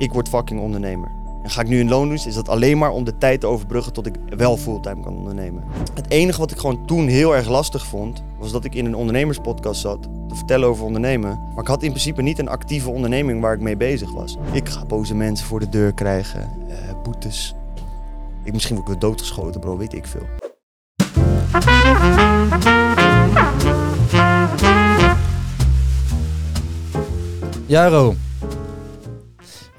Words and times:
ik 0.00 0.12
word 0.12 0.28
fucking 0.28 0.60
ondernemer. 0.60 1.10
En 1.42 1.50
ga 1.50 1.60
ik 1.60 1.68
nu 1.68 1.78
in 1.78 1.88
loondienst, 1.88 2.26
is 2.26 2.34
dat 2.34 2.48
alleen 2.48 2.78
maar 2.78 2.90
om 2.90 3.04
de 3.04 3.18
tijd 3.18 3.40
te 3.40 3.46
overbruggen 3.46 3.92
tot 3.92 4.06
ik 4.06 4.14
wel 4.36 4.56
fulltime 4.56 5.02
kan 5.02 5.16
ondernemen. 5.16 5.64
Het 5.94 6.10
enige 6.10 6.38
wat 6.38 6.50
ik 6.50 6.58
gewoon 6.58 6.86
toen 6.86 7.06
heel 7.06 7.36
erg 7.36 7.48
lastig 7.48 7.86
vond, 7.86 8.22
was 8.38 8.52
dat 8.52 8.64
ik 8.64 8.74
in 8.74 8.84
een 8.84 8.94
ondernemerspodcast 8.94 9.80
zat 9.80 10.02
te 10.02 10.34
vertellen 10.34 10.68
over 10.68 10.84
ondernemen. 10.84 11.38
Maar 11.54 11.62
ik 11.62 11.68
had 11.68 11.82
in 11.82 11.90
principe 11.90 12.22
niet 12.22 12.38
een 12.38 12.48
actieve 12.48 12.90
onderneming 12.90 13.40
waar 13.40 13.54
ik 13.54 13.60
mee 13.60 13.76
bezig 13.76 14.12
was. 14.12 14.36
Ik 14.52 14.68
ga 14.68 14.84
boze 14.84 15.14
mensen 15.14 15.46
voor 15.46 15.60
de 15.60 15.68
deur 15.68 15.94
krijgen, 15.94 16.40
eh, 16.68 17.02
boetes. 17.02 17.54
Ik, 18.44 18.52
misschien 18.52 18.76
word 18.76 18.88
ik 18.88 19.00
wel 19.00 19.10
doodgeschoten, 19.10 19.60
bro, 19.60 19.76
weet 19.76 19.94
ik 19.94 20.06
veel. 20.06 20.26
Jaro. 27.66 28.14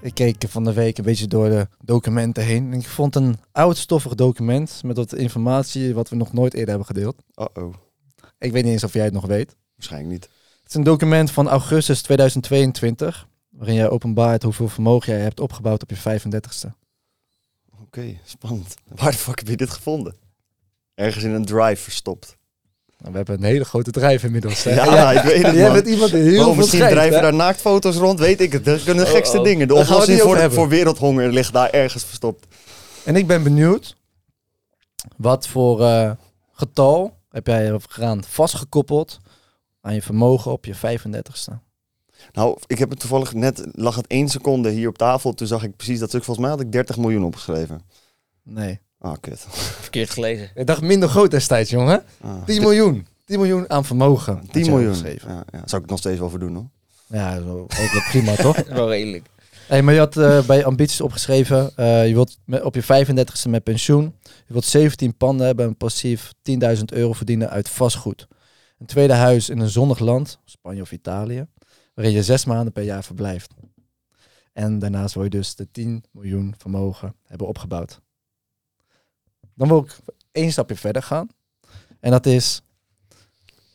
Ik 0.02 0.14
keek 0.14 0.36
van 0.48 0.64
de 0.64 0.74
week 0.74 0.98
een 0.98 1.04
beetje 1.04 1.28
door 1.28 1.50
de 1.50 1.68
documenten 1.84 2.44
heen. 2.44 2.72
En 2.74 2.80
ik 2.80 2.88
vond 2.88 3.16
een 3.16 3.36
oud 3.52 3.78
stoffig 3.78 4.16
document 4.16 4.82
met 4.84 4.98
wat 4.98 5.14
informatie 5.14 5.94
wat 5.94 6.10
we 6.10 6.16
nog 6.16 6.34
nooit 6.34 6.54
eerder 6.54 6.70
hebben 6.70 6.86
gedeeld. 6.88 7.16
Uh-oh, 7.36 7.74
Ik 8.38 8.52
weet 8.52 8.64
niet 8.64 8.72
eens 8.74 8.84
of 8.84 8.94
jij 8.94 9.04
het 9.04 9.14
nog 9.14 9.26
weet. 9.26 9.56
waarschijnlijk 9.76 10.12
niet. 10.12 10.24
Het 10.62 10.70
is 10.70 10.76
een 10.76 10.84
document 10.84 11.32
van 11.32 11.48
augustus 11.50 12.02
2022, 12.02 13.28
waarin 13.50 13.76
jij 13.76 13.90
openbaart 13.90 14.44
hoeveel 14.44 14.68
vermogen 14.70 15.14
jij 15.14 15.22
hebt 15.22 15.40
opgebouwd 15.40 15.82
op 15.82 15.90
je 15.90 16.20
35ste. 16.22 16.70
Oké, 17.82 18.18
spannend. 18.24 18.74
Waar 18.88 19.12
de 19.12 19.18
fuck 19.18 19.40
heb 19.40 19.48
je 19.48 19.58
dit 19.58 19.70
gevonden? 19.70 20.16
Ergens 20.94 21.24
in 21.24 21.32
een 21.32 21.46
drive 21.46 21.82
verstopt. 21.84 22.38
Nou, 23.02 23.12
we 23.12 23.18
hebben 23.18 23.36
een 23.36 23.44
hele 23.44 23.66
grote 23.66 23.92
drijf 23.92 24.24
inmiddels. 24.24 24.64
hè? 24.64 24.72
Ja, 24.74 25.12
ik 25.12 25.22
weet 25.22 25.46
het, 25.46 25.56
Jij 25.56 25.72
bent 25.72 25.88
iemand 25.88 26.12
die 26.12 26.22
heel 26.22 26.40
oh, 26.40 26.46
veel 26.46 26.56
misschien 26.56 26.80
drijven 26.88 27.16
hè? 27.16 27.22
daar 27.22 27.34
naaktfoto's 27.34 27.96
rond, 27.96 28.20
weet 28.20 28.42
ik 28.42 28.52
het. 28.52 28.66
Dat 28.66 28.84
kunnen 28.84 29.04
de 29.04 29.10
Oh, 29.10 29.16
gekste 29.16 29.38
oh. 29.38 29.44
dingen. 29.44 29.68
De 29.68 29.76
oplossing 29.76 30.20
voor, 30.20 30.36
hebben. 30.36 30.58
voor 30.58 30.68
wereldhonger 30.68 31.32
ligt 31.32 31.54
daar 31.54 31.70
ergens 31.70 32.04
verstopt. 32.04 32.48
En 33.04 33.16
ik 33.16 33.28
ben 33.28 33.44
benieuwd, 33.44 33.96
wat 35.18 35.48
voor 35.48 35.86
eh, 35.86 36.12
getal 36.52 37.18
heb 37.30 37.48
jij 37.48 37.80
vastgekoppeld 38.28 39.20
aan 39.82 39.94
je 39.94 40.02
vermogen 40.02 40.52
op 40.52 40.66
je 40.66 40.76
35ste? 40.76 41.54
Nou, 42.32 42.58
ik 42.68 42.78
heb 42.80 42.90
het 42.90 43.00
toevallig 43.00 43.34
net, 43.34 43.68
lag 43.72 43.96
het 43.96 44.08
één 44.08 44.30
seconde 44.30 44.70
hier 44.70 44.88
op 44.88 44.98
tafel. 44.98 45.34
Toen 45.34 45.48
zag 45.48 45.64
ik 45.64 45.76
precies 45.76 46.00
dat 46.00 46.10
stuk. 46.10 46.24
Volgens 46.24 46.46
mij 46.46 46.56
had 46.56 46.66
ik 46.66 46.72
30 46.72 46.98
miljoen 46.98 47.24
opgeschreven. 47.24 47.82
Nee. 48.44 48.80
Ah, 49.02 49.14
kut. 49.20 49.46
Verkeerd 49.80 50.10
gelezen. 50.10 50.50
Ik 50.56 50.68
dacht 50.68 50.82
minder 50.82 51.10
groot 51.10 51.32
destijds, 51.32 51.70
jongen. 51.70 52.04
Ah, 52.22 52.46
10 52.46 52.62
miljoen. 52.62 53.08
10 53.26 53.40
miljoen 53.40 53.70
aan 53.70 53.86
vermogen. 53.86 54.36
had 54.36 54.52
10 54.52 54.64
jij 54.64 54.74
miljoen. 54.74 54.96
Ja, 55.28 55.44
ja. 55.52 55.62
Zou 55.66 55.84
ik 55.84 55.90
nog 55.90 56.00
steeds 56.00 56.20
wel 56.20 56.30
voor 56.30 56.40
doen, 56.40 56.56
hoor. 56.56 56.70
Ja, 57.08 57.42
zo, 57.42 57.60
ook 57.60 57.92
wel 57.92 58.02
prima, 58.10 58.36
toch? 58.36 58.58
Wel 58.68 58.90
redelijk. 58.90 59.26
Hey, 59.68 59.82
maar 59.82 59.94
je 59.94 60.00
had 60.00 60.18
eh, 60.18 60.46
bij 60.46 60.58
je 60.58 60.64
ambities 60.64 61.02
opgeschreven, 61.02 61.72
eh, 61.76 62.08
je 62.08 62.14
wilt 62.14 62.38
met, 62.46 62.62
op 62.62 62.76
je 62.76 62.84
35ste 62.84 63.50
met 63.50 63.64
pensioen, 63.64 64.16
je 64.24 64.54
wilt 64.54 64.66
17 64.66 65.18
panden 65.18 65.46
hebben 65.46 65.66
en 65.66 65.78
passief 65.78 66.32
10.000 66.78 66.84
euro 66.86 67.14
verdienen 67.14 67.50
uit 67.50 67.70
vastgoed. 67.70 68.28
Een 68.80 68.86
tweede 68.86 69.14
huis 69.14 69.50
in 69.50 69.60
een 69.60 69.70
zonnig 69.70 70.00
land, 70.00 70.40
Spanje 70.46 70.82
of 70.82 70.92
Italië, 70.92 71.46
waarin 71.94 72.14
je 72.14 72.24
zes 72.24 72.46
maanden 72.46 72.74
per 72.74 72.84
jaar 72.84 73.04
verblijft. 73.04 73.54
En 74.54 74.80
daarnaast 74.80 75.14
wil 75.14 75.24
je 75.24 75.30
dus 75.30 75.56
de 75.56 75.72
10 75.72 76.04
miljoen 76.12 76.54
vermogen 76.58 77.16
hebben 77.24 77.48
opgebouwd. 77.48 78.02
Dan 79.56 79.68
wil 79.68 79.78
ik 79.80 79.98
één 80.32 80.52
stapje 80.52 80.76
verder 80.76 81.04
gaan. 81.04 81.28
En 82.00 82.12
dat 82.12 82.26
is, 82.26 82.62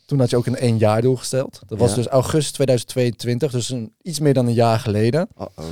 toen 0.06 0.18
had 0.18 0.30
je 0.30 0.36
ook 0.36 0.46
een 0.46 0.56
één 0.56 0.78
jaar 0.78 1.02
doel 1.02 1.16
gesteld. 1.16 1.60
Dat 1.66 1.78
was 1.78 1.90
Ja. 1.90 1.96
dus 1.96 2.06
augustus 2.06 2.52
2022, 2.52 3.50
dus 3.50 3.70
een, 3.70 3.94
iets 4.02 4.18
meer 4.20 4.34
dan 4.34 4.46
een 4.46 4.52
jaar 4.54 4.78
geleden. 4.78 5.28
Uh-oh. 5.40 5.64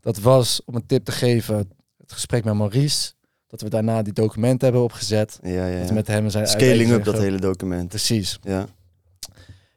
Dat 0.00 0.18
was, 0.18 0.60
om 0.64 0.74
een 0.74 0.86
tip 0.86 1.04
te 1.04 1.12
geven, 1.12 1.56
het 1.98 2.12
gesprek 2.12 2.44
met 2.44 2.54
Maurice. 2.54 3.12
Dat 3.46 3.60
we 3.60 3.68
daarna 3.68 4.02
die 4.02 4.12
documenten 4.12 4.64
hebben 4.64 4.82
opgezet. 4.82 5.38
Ja, 5.42 5.66
ja, 5.66 5.80
Dat 5.82 5.92
met 5.92 6.06
hem 6.06 6.30
zijn 6.30 6.46
Scaling 6.46 6.90
up 6.90 7.04
dat 7.04 7.18
hele 7.18 7.38
document. 7.40 7.88
Precies. 7.88 8.38
Ja. 8.42 8.66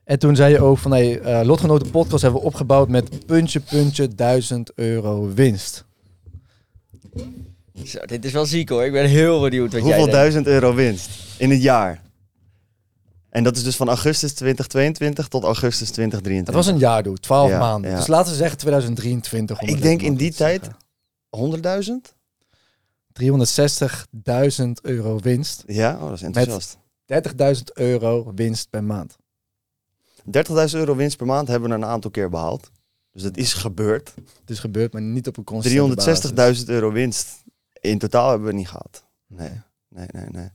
En 0.04 0.20
toen 0.20 0.36
zei 0.36 0.54
je 0.54 0.62
ook 0.62 0.78
van, 0.78 0.92
hey, 0.92 1.20
eh, 1.20 1.46
Lotgenoten 1.46 1.90
podcast 1.92 2.22
hebben 2.22 2.42
we 2.42 2.46
opgebouwd 2.48 2.90
met 2.90 3.26
puntje, 3.26 3.60
puntje, 3.60 4.08
1000 4.16 4.72
euro 4.76 5.34
winst. 5.34 5.86
Zo, 7.84 8.00
dit 8.06 8.26
is 8.26 8.32
wel 8.32 8.46
ziek 8.46 8.70
hoor. 8.70 8.84
Ik 8.86 8.92
ben 8.92 9.06
heel 9.06 9.42
benieuwd 9.42 9.74
wat 9.74 9.82
jij 9.86 9.96
Hoeveel 9.96 10.14
duizend 10.14 10.48
euro 10.48 10.74
winst 10.74 11.10
in 11.38 11.50
het 11.50 11.62
jaar? 11.62 12.04
En 13.30 13.44
dat 13.44 13.56
is 13.56 13.64
dus 13.64 13.76
van 13.76 13.88
augustus 13.88 14.34
2022 14.34 15.28
tot 15.28 15.44
augustus 15.44 15.90
2023. 15.90 16.56
Het 16.56 16.66
was 16.66 16.74
een 16.74 16.80
jaardoel, 16.80 17.16
12 17.16 17.50
Ja, 17.50 17.60
maanden. 17.60 17.92
ja. 17.92 17.98
Dus 17.98 18.08
laten 18.08 18.32
we 18.32 18.38
zeggen 18.38 18.58
2023. 18.58 19.62
om 19.62 19.68
Ik 19.68 19.82
denk 19.82 20.02
in 20.02 20.16
die 20.16 20.34
tijd 20.34 20.68
100.000? 21.38 22.14
360.000 23.22 24.72
euro 24.82 25.20
winst. 25.20 25.64
Ja, 25.68 25.94
oh, 25.96 26.04
dat 26.04 26.14
is 26.14 26.22
enthousiast. 26.22 26.78
30.000 27.58 27.64
euro 27.74 28.32
winst 28.36 28.70
per 28.70 28.84
maand. 28.84 29.16
30.000 30.26 30.34
euro 30.72 30.96
winst 30.96 31.18
per 31.18 31.26
maand 31.26 31.48
hebben 31.48 31.70
we 31.70 31.76
een 31.76 31.86
aantal 31.86 32.12
keer 32.12 32.30
behaald. 32.30 32.72
Dus 33.12 33.24
dat 33.24 33.38
is 33.38 33.54
gebeurd. 33.54 34.14
Het 34.40 34.50
is 34.50 34.60
gebeurd, 34.60 34.94
maar 34.94 35.02
niet 35.02 35.28
op 35.28 35.38
een 35.38 35.44
constante 35.44 35.96
basis. 35.96 36.62
360.000 36.64 36.66
euro 36.70 36.92
winst 36.92 37.44
in 37.86 37.98
totaal 37.98 38.30
hebben 38.30 38.48
we 38.48 38.54
niet 38.54 38.68
gehad. 38.68 39.06
Nee, 39.28 39.62
nee, 39.90 40.06
nee, 40.12 40.26
nee. 40.32 40.50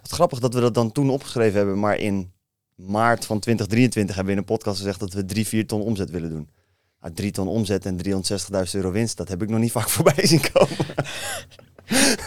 Wat 0.00 0.10
grappig 0.10 0.38
dat 0.38 0.54
we 0.54 0.60
dat 0.60 0.74
dan 0.74 0.92
toen 0.92 1.10
opgeschreven 1.10 1.56
hebben, 1.56 1.78
maar 1.78 1.96
in 1.98 2.32
maart 2.74 3.24
van 3.26 3.38
2023 3.40 4.14
hebben 4.16 4.34
we 4.34 4.40
in 4.40 4.46
een 4.48 4.56
podcast 4.56 4.78
gezegd 4.78 5.00
dat 5.00 5.12
we 5.12 5.24
3, 5.24 5.46
4 5.46 5.66
ton 5.66 5.80
omzet 5.82 6.10
willen 6.10 6.30
doen. 6.30 6.48
3 7.14 7.30
ton 7.30 7.48
omzet 7.48 7.86
en 7.86 7.96
360.000 8.06 8.60
euro 8.72 8.90
winst, 8.90 9.16
dat 9.16 9.28
heb 9.28 9.42
ik 9.42 9.48
nog 9.48 9.60
niet 9.60 9.72
vaak 9.72 9.88
voorbij 9.98 10.26
zien 10.26 10.40
komen. 10.52 10.76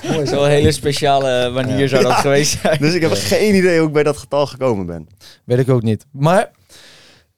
Mooi 0.03 0.13
Dat 0.15 0.21
is 0.21 0.29
zo. 0.29 0.35
wel 0.35 0.45
een 0.45 0.51
hele 0.51 0.71
speciale 0.71 1.49
manier 1.49 1.77
Ja. 1.79 1.87
zou 1.87 2.03
dat 2.03 2.11
Ja. 2.11 2.17
geweest 2.21 2.59
zijn. 2.61 2.79
Dus 2.79 2.93
ik 2.93 3.01
heb 3.01 3.11
geen 3.13 3.55
idee 3.55 3.77
hoe 3.79 3.87
ik 3.87 3.93
bij 3.93 4.03
dat 4.03 4.17
getal 4.17 4.47
gekomen 4.47 4.85
ben. 4.85 5.07
Weet 5.45 5.59
ik 5.59 5.69
ook 5.69 5.81
niet. 5.83 6.05
Maar 6.11 6.51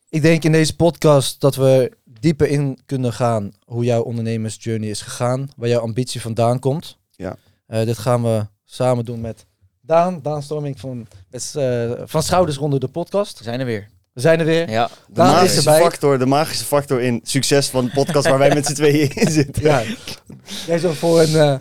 ik 0.09 0.21
denk 0.21 0.43
in 0.43 0.51
deze 0.51 0.75
podcast 0.75 1.41
dat 1.41 1.55
we 1.55 1.91
dieper 2.19 2.47
in 2.47 2.79
kunnen 2.85 3.13
gaan 3.13 3.51
hoe 3.65 3.83
jouw 3.83 4.01
ondernemersjourney 4.01 4.89
is 4.89 5.01
gegaan, 5.01 5.49
waar 5.57 5.69
jouw 5.69 5.81
ambitie 5.81 6.21
vandaan 6.21 6.59
komt. 6.59 6.97
Ja. 7.15 7.35
Eh, 7.67 7.85
dit 7.85 7.97
gaan 7.97 8.23
we 8.23 8.45
samen 8.63 9.05
doen 9.05 9.21
met 9.21 9.45
Daan, 9.81 10.19
Daan 10.21 10.43
Storming 10.43 10.79
van, 10.79 11.07
eh, 11.53 11.91
van 12.05 12.23
Schouders 12.23 12.57
Ronde 12.57 12.79
de 12.79 12.87
podcast. 12.87 13.37
We 13.37 13.43
zijn 13.43 13.59
er 13.59 13.65
weer. 13.65 13.87
We 14.13 14.21
zijn 14.21 14.39
er 14.39 14.45
weer. 14.45 14.69
Ja. 14.69 14.87
De 14.87 15.13
Daan 15.13 15.27
is 15.27 15.33
magische, 15.33 15.57
erbij. 15.69 15.81
factor, 15.81 16.19
de 16.19 16.25
magische 16.25 16.65
factor 16.65 17.01
in 17.01 17.19
succes 17.23 17.69
van 17.69 17.85
de 17.85 17.91
podcast 17.91 18.27
waar 18.27 18.37
wij 18.37 18.53
met 18.53 18.65
z'n 18.65 18.73
tweeën 18.81 19.09
in 19.09 19.31
zitten. 19.31 19.63
Ja. 19.63 19.83
Jij 20.67 20.79
zo 20.79 20.91
voor 20.91 21.21
een, 21.21 21.35
eh, 21.35 21.55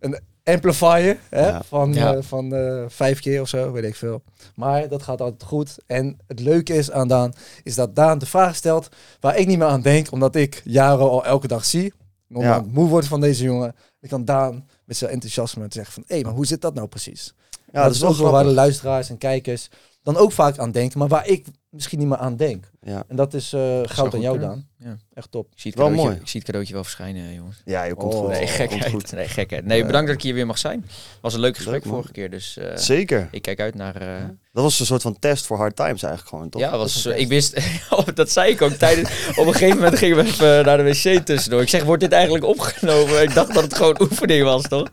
een 0.00 0.20
amplifier 0.44 1.18
hè, 1.30 1.46
Ja. 1.48 1.62
van, 1.62 1.92
Ja. 1.94 2.14
eh, 2.14 2.22
van 2.22 2.54
eh, 2.54 2.84
vijf 2.88 3.20
keer 3.20 3.40
of 3.40 3.48
zo, 3.48 3.72
weet 3.72 3.84
ik 3.84 3.96
veel. 3.96 4.22
Maar 4.54 4.88
dat 4.88 5.02
gaat 5.02 5.20
altijd 5.20 5.42
goed. 5.42 5.76
En 5.86 6.18
het 6.26 6.40
leuke 6.40 6.74
is 6.74 6.90
aan 6.90 7.08
Daan, 7.08 7.32
is 7.62 7.74
dat 7.74 7.94
Daan 7.96 8.18
de 8.18 8.26
vraag 8.26 8.56
stelt 8.56 8.88
waar 9.20 9.36
ik 9.36 9.46
niet 9.46 9.58
meer 9.58 9.66
aan 9.66 9.82
denk, 9.82 10.12
omdat 10.12 10.34
ik 10.36 10.62
jaren 10.64 11.10
al 11.10 11.24
elke 11.24 11.46
dag 11.48 11.64
zie. 11.64 11.92
En 12.28 12.36
omdat 12.36 12.54
Ja. 12.54 12.60
ik 12.60 12.72
moe 12.72 12.88
word 12.88 13.06
van 13.06 13.20
deze 13.20 13.44
jongen. 13.44 13.74
Ik 14.00 14.08
kan 14.08 14.24
Daan 14.24 14.68
met 14.88 14.96
zijn 14.96 15.10
enthousiasme 15.10 15.66
zeggen 15.68 15.92
van, 15.92 16.04
hé, 16.06 16.20
maar 16.20 16.32
hoe 16.32 16.46
zit 16.46 16.60
dat 16.60 16.74
nou 16.74 16.88
precies? 16.88 17.34
Ja, 17.72 17.82
dat 17.82 17.94
is 17.94 18.04
ook 18.04 18.16
wel 18.16 18.30
waar 18.30 18.44
de 18.44 18.50
luisteraars 18.50 19.10
en 19.10 19.18
kijkers 19.18 19.68
dan 20.02 20.16
ook 20.16 20.32
vaak 20.32 20.58
aan 20.58 20.70
denken, 20.70 20.98
maar 20.98 21.08
waar 21.08 21.26
ik 21.26 21.46
misschien 21.70 21.98
niet 21.98 22.08
meer 22.08 22.16
aan 22.18 22.36
denk. 22.36 22.70
Ja. 22.80 23.04
En 23.08 23.16
dat 23.16 23.34
is 23.34 23.52
eh, 23.52 23.80
goud 23.84 24.14
aan 24.14 24.20
jou. 24.20 24.38
Daan. 24.38 24.66
Ja. 24.78 24.96
Echt 25.14 25.30
top. 25.30 25.46
Ik 25.52 25.60
zie, 25.60 25.70
het 25.70 25.80
Wel 25.80 25.90
mooi. 25.90 26.14
ik 26.14 26.28
zie 26.28 26.34
het 26.40 26.44
cadeautje 26.44 26.74
wel 26.74 26.84
verschijnen, 26.84 27.34
jongens. 27.34 27.62
ja, 27.64 27.82
je 27.84 27.94
komt 27.94 28.14
Oh. 28.14 28.20
goed. 28.20 28.28
Nee, 28.28 28.38
Komt 28.38 28.50
gekheid. 28.50 28.86
goed. 28.90 29.12
Nee, 29.12 29.28
gekheid. 29.28 29.64
Nee, 29.64 29.78
Ja. 29.78 29.86
bedankt 29.86 30.06
dat 30.06 30.16
ik 30.16 30.22
hier 30.22 30.34
weer 30.34 30.46
mag 30.46 30.58
zijn. 30.58 30.86
Was 31.20 31.34
een 31.34 31.40
leuk 31.40 31.56
gesprek 31.56 31.84
Leuk, 31.84 31.92
vorige 31.92 32.12
keer, 32.12 32.30
dus 32.30 32.56
eh, 32.56 32.76
Zeker. 32.76 33.28
ik 33.30 33.42
kijk 33.42 33.60
uit 33.60 33.74
naar... 33.74 33.96
eh, 33.96 34.24
Dat 34.52 34.62
was 34.64 34.80
een 34.80 34.86
soort 34.86 35.02
van 35.02 35.18
test 35.18 35.46
voor 35.46 35.56
hard 35.56 35.76
times 35.76 36.02
eigenlijk 36.02 36.28
gewoon, 36.28 36.48
toch? 36.48 36.60
ja, 36.62 36.70
Dat 36.70 36.80
was, 36.80 37.06
ik 37.06 37.28
wist, 37.28 37.56
oh, 37.90 38.06
dat 38.14 38.30
zei 38.30 38.50
ik 38.52 38.62
ook 38.62 38.72
tijdens. 38.72 39.10
Op 39.36 39.46
een 39.46 39.52
gegeven 39.52 39.76
moment 39.76 39.98
gingen 39.98 40.16
we 40.16 40.22
even 40.24 40.64
naar 40.64 40.76
de 40.76 40.82
wc 40.82 41.24
tussendoor. 41.26 41.62
Ik 41.62 41.68
zeg, 41.68 41.84
wordt 41.84 42.02
dit 42.02 42.12
eigenlijk 42.12 42.44
opgenomen? 42.44 43.22
Ik 43.22 43.34
dacht 43.34 43.54
dat 43.54 43.62
het 43.62 43.74
gewoon 43.74 44.00
oefening 44.10 44.44
was, 44.44 44.62
toch? 44.68 44.88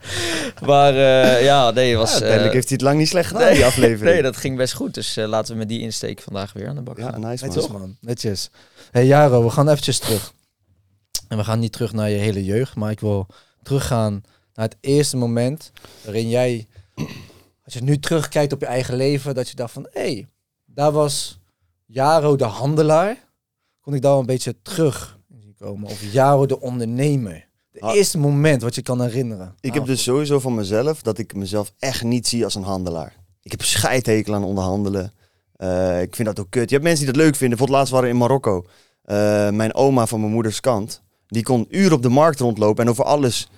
Maar 0.66 0.94
eh, 0.96 1.44
ja, 1.44 1.72
nee, 1.72 1.90
het 1.90 1.98
was. 1.98 2.08
Ja, 2.10 2.14
uiteindelijk 2.16 2.54
heeft 2.54 2.68
hij 2.70 2.78
het 2.78 2.86
lang 2.86 2.98
niet 2.98 3.08
slecht 3.08 3.28
gedaan, 3.28 3.46
nee, 3.46 3.54
die 3.56 3.66
aflevering. 3.66 4.12
nee, 4.14 4.22
dat 4.22 4.38
ging 4.38 4.58
best 4.58 4.74
goed. 4.74 4.94
Dus 4.94 5.16
laten 5.16 5.52
we 5.54 5.60
met 5.60 5.70
die 5.70 5.80
insteek 5.80 6.22
vandaag 6.22 6.54
weer 6.54 6.65
aan 6.68 6.76
de 6.76 6.82
bak 6.82 6.98
Ja, 6.98 7.10
gaan. 7.12 7.20
nice 7.22 7.46
man. 7.46 7.54
Netjes 7.56 7.72
man, 7.72 7.98
netjes. 8.02 8.50
Hey 8.92 9.06
Jaro, 9.06 9.44
we 9.44 9.50
gaan 9.50 9.70
eventjes 9.70 10.00
terug. 10.00 10.34
En 11.28 11.38
we 11.38 11.44
gaan 11.44 11.60
niet 11.60 11.72
terug 11.72 11.94
naar 11.94 12.10
je 12.10 12.18
hele 12.18 12.44
jeugd, 12.44 12.76
maar 12.76 12.92
ik 12.92 13.00
wil 13.00 13.28
teruggaan 13.64 14.24
naar 14.54 14.66
het 14.66 14.78
eerste 14.80 15.18
moment 15.18 15.72
waarin 16.04 16.30
jij, 16.30 16.68
als 17.64 17.74
je 17.74 17.82
nu 17.84 18.00
terugkijkt 18.00 18.54
op 18.54 18.60
je 18.60 18.66
eigen 18.66 18.96
leven, 18.96 19.36
dat 19.36 19.50
je 19.50 19.56
dacht 19.56 19.74
van, 19.74 19.88
hé, 19.92 20.02
hey, 20.02 20.28
daar 20.66 20.92
was 20.92 21.40
Jaro 21.86 22.36
de 22.36 22.44
handelaar. 22.44 23.24
Kon 23.82 23.94
ik 23.94 24.02
daar 24.02 24.12
wel 24.12 24.20
een 24.20 24.26
beetje 24.26 24.56
terug 24.62 25.20
zien 25.40 25.56
komen? 25.58 25.90
Of 25.90 26.12
Jaro 26.12 26.46
de 26.46 26.62
ondernemer? 26.62 27.48
De 27.72 27.80
Ah. 27.82 27.96
eerste 27.96 28.18
moment 28.18 28.62
wat 28.62 28.76
je 28.76 28.82
kan 28.82 29.02
herinneren. 29.02 29.56
Ik 29.60 29.74
heb 29.74 29.86
dus 29.86 30.04
sowieso 30.04 30.40
van 30.40 30.56
mezelf 30.56 31.02
dat 31.02 31.18
ik 31.18 31.36
mezelf 31.36 31.74
echt 31.80 32.04
niet 32.04 32.28
zie 32.28 32.44
als 32.44 32.56
een 32.56 32.64
handelaar. 32.64 33.16
Ik 33.42 33.52
heb 33.52 33.62
scheidhekel 33.64 34.34
aan 34.34 34.44
onderhandelen. 34.44 35.14
Eh, 35.56 36.02
ik 36.02 36.16
vind 36.16 36.28
dat 36.28 36.40
ook 36.40 36.50
kut. 36.50 36.70
Je 36.70 36.76
hebt 36.76 36.88
mensen 36.88 37.06
die 37.06 37.14
dat 37.14 37.24
leuk 37.24 37.36
vinden. 37.36 37.58
Bijvoorbeeld 37.58 37.78
laatst 37.78 37.94
waren 37.94 38.08
we 38.08 38.14
in 38.14 38.20
Marokko. 38.22 38.66
Eh, 39.04 39.50
mijn 39.50 39.74
oma 39.76 40.06
van 40.08 40.20
mijn 40.20 40.32
moeders 40.32 40.60
kant, 40.60 41.04
Die 41.28 41.44
kon 41.44 41.66
uren 41.70 41.94
op 41.94 42.02
de 42.02 42.10
markt 42.10 42.40
rondlopen 42.40 42.84
en 42.84 42.90
over 42.90 43.04
alles 43.04 43.50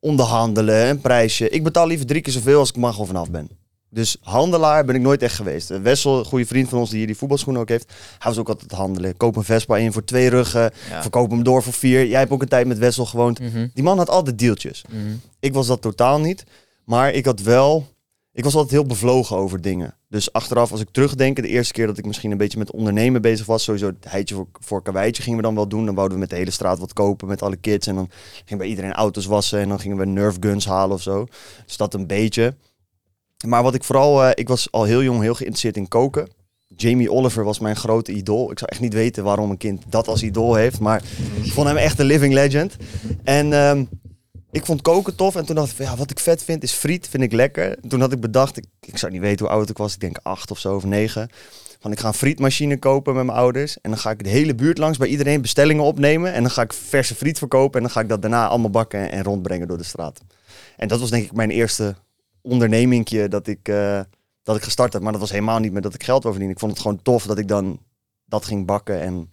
onderhandelen, 0.00 0.88
een 0.88 1.00
prijsje. 1.00 1.48
Ik 1.48 1.62
betaal 1.62 1.86
liever 1.86 2.06
drie 2.06 2.20
keer 2.20 2.32
zoveel 2.32 2.58
als 2.58 2.68
ik 2.68 2.76
mag 2.76 2.98
of 2.98 3.06
vanaf 3.06 3.30
ben. 3.30 3.48
Dus 3.90 4.16
handelaar 4.20 4.84
ben 4.84 4.94
ik 4.94 5.00
nooit 5.00 5.22
echt 5.22 5.34
geweest. 5.34 5.70
Eh, 5.70 5.78
Wessel, 5.80 6.18
een 6.18 6.24
goede 6.24 6.46
vriend 6.46 6.68
van 6.68 6.78
ons 6.78 6.88
die 6.88 6.98
hier 6.98 7.06
die 7.06 7.16
voetbalschoenen 7.16 7.62
ook 7.62 7.68
heeft. 7.68 7.92
Hij 8.18 8.30
was 8.30 8.38
ook 8.38 8.48
altijd 8.48 8.72
handelen. 8.72 9.16
Koop 9.16 9.36
een 9.36 9.44
Vespa 9.44 9.76
in 9.76 9.92
voor 9.92 10.04
twee 10.04 10.28
ruggen. 10.28 10.70
Ja. 10.90 11.02
Verkoop 11.02 11.30
hem 11.30 11.42
door 11.42 11.62
voor 11.62 11.72
vier. 11.72 12.06
Jij 12.06 12.18
hebt 12.18 12.30
ook 12.30 12.42
een 12.42 12.48
tijd 12.48 12.66
met 12.66 12.78
Wessel 12.78 13.04
gewoond. 13.06 13.40
Mhm, 13.40 13.66
Die 13.74 13.84
man 13.84 13.98
had 13.98 14.08
altijd 14.10 14.38
deeltjes. 14.38 14.84
mhm. 14.90 15.14
Ik 15.40 15.54
was 15.54 15.66
dat 15.66 15.80
totaal 15.82 16.20
niet. 16.20 16.44
Maar 16.84 17.12
ik 17.12 17.24
had 17.24 17.40
wel... 17.40 17.86
Ik 18.34 18.44
was 18.44 18.54
altijd 18.54 18.72
heel 18.72 18.86
bevlogen 18.86 19.36
over 19.36 19.60
dingen. 19.60 19.94
Dus 20.08 20.32
achteraf, 20.32 20.70
als 20.70 20.80
ik 20.80 20.88
terugdenk, 20.90 21.36
de 21.36 21.48
eerste 21.48 21.72
keer 21.72 21.86
dat 21.86 21.98
ik 21.98 22.06
misschien 22.06 22.30
een 22.30 22.36
beetje 22.36 22.58
met 22.58 22.70
ondernemen 22.70 23.22
bezig 23.22 23.46
was, 23.46 23.64
sowieso 23.64 23.86
het 23.86 24.04
heitje 24.08 24.34
voor, 24.34 24.46
voor 24.60 24.82
karweitje 24.82 25.22
gingen 25.22 25.38
we 25.38 25.44
dan 25.44 25.54
wel 25.54 25.68
doen. 25.68 25.86
Dan 25.86 25.94
wouden 25.94 26.16
we 26.16 26.22
met 26.22 26.30
de 26.30 26.36
hele 26.36 26.50
straat 26.50 26.78
wat 26.78 26.92
kopen 26.92 27.28
met 27.28 27.42
alle 27.42 27.56
kids. 27.56 27.86
En 27.86 27.94
dan 27.94 28.10
gingen 28.44 28.58
bij 28.58 28.66
iedereen 28.66 28.92
auto's 28.92 29.26
wassen 29.26 29.60
en 29.60 29.68
dan 29.68 29.80
gingen 29.80 29.96
we 29.96 30.06
Nerf 30.06 30.36
guns 30.40 30.66
halen 30.66 30.94
of 30.94 31.02
zo. 31.02 31.26
Dus 31.66 31.76
dat 31.76 31.94
een 31.94 32.06
beetje. 32.06 32.54
Maar 33.46 33.62
wat 33.62 33.74
ik 33.74 33.84
vooral, 33.84 34.24
eh, 34.24 34.30
ik 34.34 34.48
was 34.48 34.70
al 34.70 34.84
heel 34.84 35.02
jong 35.02 35.20
heel 35.20 35.34
geïnteresseerd 35.34 35.76
in 35.76 35.88
koken. 35.88 36.28
Jamie 36.76 37.12
Oliver 37.12 37.44
was 37.44 37.58
mijn 37.58 37.76
grote 37.76 38.12
idool. 38.12 38.50
Ik 38.50 38.58
zou 38.58 38.70
echt 38.70 38.80
niet 38.80 38.94
weten 38.94 39.24
waarom 39.24 39.50
een 39.50 39.56
kind 39.56 39.82
dat 39.88 40.08
als 40.08 40.22
idool 40.22 40.54
heeft, 40.54 40.80
maar 40.80 41.02
ik 41.42 41.52
vond 41.52 41.66
hem 41.66 41.76
echt 41.76 41.98
een 41.98 42.06
living 42.06 42.34
legend. 42.34 42.76
En 43.22 43.52
ehm, 43.52 43.84
ik 44.52 44.66
vond 44.66 44.82
koken 44.82 45.16
tof 45.16 45.36
en 45.36 45.44
toen 45.44 45.54
dacht 45.54 45.70
ik, 45.70 45.78
ja, 45.78 45.96
wat 45.96 46.10
ik 46.10 46.18
vet 46.18 46.44
vind 46.44 46.62
is 46.62 46.72
friet, 46.72 47.08
vind 47.08 47.22
ik 47.22 47.32
lekker. 47.32 47.78
En 47.78 47.88
toen 47.88 48.00
had 48.00 48.12
ik 48.12 48.20
bedacht, 48.20 48.56
ik, 48.56 48.64
ik 48.80 48.98
zou 48.98 49.12
niet 49.12 49.20
weten 49.20 49.46
hoe 49.46 49.54
oud 49.54 49.70
ik 49.70 49.76
was, 49.76 49.94
ik 49.94 50.00
denk 50.00 50.18
acht 50.22 50.50
of 50.50 50.58
zo 50.58 50.74
of 50.74 50.84
negen. 50.84 51.28
Van 51.80 51.92
ik 51.92 52.00
ga 52.00 52.08
een 52.08 52.14
frietmachine 52.14 52.78
kopen 52.78 53.14
met 53.14 53.24
mijn 53.24 53.38
ouders 53.38 53.80
en 53.80 53.90
dan 53.90 53.98
ga 53.98 54.10
ik 54.10 54.24
de 54.24 54.30
hele 54.30 54.54
buurt 54.54 54.78
langs 54.78 54.98
bij 54.98 55.08
iedereen 55.08 55.40
bestellingen 55.40 55.84
opnemen 55.84 56.32
en 56.32 56.42
dan 56.42 56.50
ga 56.50 56.62
ik 56.62 56.72
verse 56.72 57.14
friet 57.14 57.38
verkopen 57.38 57.74
en 57.74 57.82
dan 57.82 57.90
ga 57.90 58.00
ik 58.00 58.08
dat 58.08 58.22
daarna 58.22 58.48
allemaal 58.48 58.70
bakken 58.70 59.10
en 59.10 59.22
rondbrengen 59.22 59.68
door 59.68 59.78
de 59.78 59.84
straat. 59.84 60.20
En 60.76 60.88
dat 60.88 61.00
was 61.00 61.10
denk 61.10 61.24
ik 61.24 61.32
mijn 61.32 61.50
eerste 61.50 61.94
ondernemingje 62.40 63.28
dat 63.28 63.46
ik, 63.46 63.68
eh, 63.68 64.00
dat 64.42 64.56
ik 64.56 64.62
gestart 64.62 64.92
heb. 64.92 65.02
Maar 65.02 65.12
dat 65.12 65.20
was 65.20 65.30
helemaal 65.30 65.58
niet 65.58 65.72
met 65.72 65.82
dat 65.82 65.94
ik 65.94 66.02
geld 66.02 66.22
wou 66.22 66.34
verdienen. 66.34 66.54
Ik 66.54 66.60
vond 66.60 66.72
het 66.72 66.80
gewoon 66.80 67.02
tof 67.02 67.26
dat 67.26 67.38
ik 67.38 67.48
dan 67.48 67.80
dat 68.24 68.44
ging 68.44 68.66
bakken 68.66 69.00
en 69.00 69.30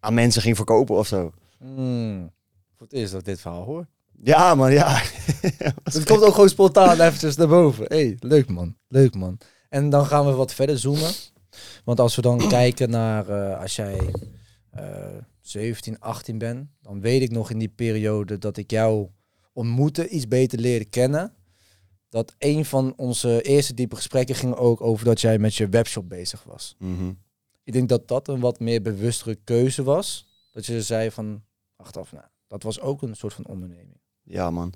aan 0.00 0.14
mensen 0.14 0.42
ging 0.42 0.56
verkopen 0.56 0.96
of 0.96 1.06
zo. 1.06 1.32
Hmm. 1.58 2.32
Voor 2.76 2.86
het 2.86 2.92
eerst 2.92 3.12
dat 3.12 3.24
dit 3.24 3.40
verhaal 3.40 3.64
hoor. 3.64 3.86
Ja, 4.22 4.54
maar 4.54 4.72
ja. 4.72 5.02
Het 5.82 6.04
komt 6.04 6.22
ook 6.22 6.34
gewoon 6.34 6.48
spontaan 6.48 7.00
eventjes 7.00 7.36
naar 7.36 7.48
boven. 7.48 7.84
hey, 7.88 8.16
leuk 8.20 8.48
man. 8.48 8.76
Leuk 8.88 9.14
man. 9.14 9.38
En 9.68 9.90
dan 9.90 10.06
gaan 10.06 10.26
we 10.26 10.32
wat 10.32 10.54
verder 10.54 10.78
zoomen. 10.78 11.12
Want 11.84 12.00
als 12.00 12.16
we 12.16 12.22
dan 12.22 12.48
kijken 12.58 12.90
naar 12.90 13.28
eh, 13.28 13.60
als 13.60 13.76
jij 13.76 14.14
eh 14.70 15.16
17, 15.40 16.00
18 16.00 16.38
bent, 16.38 16.68
dan 16.80 17.00
weet 17.00 17.22
ik 17.22 17.30
nog 17.30 17.50
in 17.50 17.58
die 17.58 17.68
periode 17.68 18.38
dat 18.38 18.56
ik 18.56 18.70
jou 18.70 19.08
ontmoette, 19.52 20.08
iets 20.08 20.28
beter 20.28 20.58
leerde 20.58 20.84
kennen. 20.84 21.34
Dat 22.08 22.34
een 22.38 22.64
van 22.64 22.92
onze 22.96 23.42
eerste 23.42 23.74
diepe 23.74 23.96
gesprekken 23.96 24.34
ging 24.34 24.54
ook 24.54 24.80
over 24.80 25.04
dat 25.04 25.20
jij 25.20 25.38
met 25.38 25.54
je 25.54 25.68
webshop 25.68 26.08
bezig 26.08 26.42
was. 26.42 26.74
Mhm. 26.78 27.12
Ik 27.64 27.72
denk 27.72 27.88
dat 27.88 28.08
dat 28.08 28.28
een 28.28 28.40
wat 28.40 28.60
meer 28.60 28.82
bewustere 28.82 29.34
keuze 29.34 29.82
was. 29.82 30.26
Dat 30.52 30.66
je 30.66 30.82
zei 30.82 31.10
van, 31.10 31.42
achteraf, 31.76 32.12
nou, 32.12 32.24
dat 32.46 32.62
was 32.62 32.80
ook 32.80 33.02
een 33.02 33.16
soort 33.16 33.34
van 33.34 33.46
onderneming. 33.46 34.00
Ja, 34.24 34.50
man. 34.50 34.72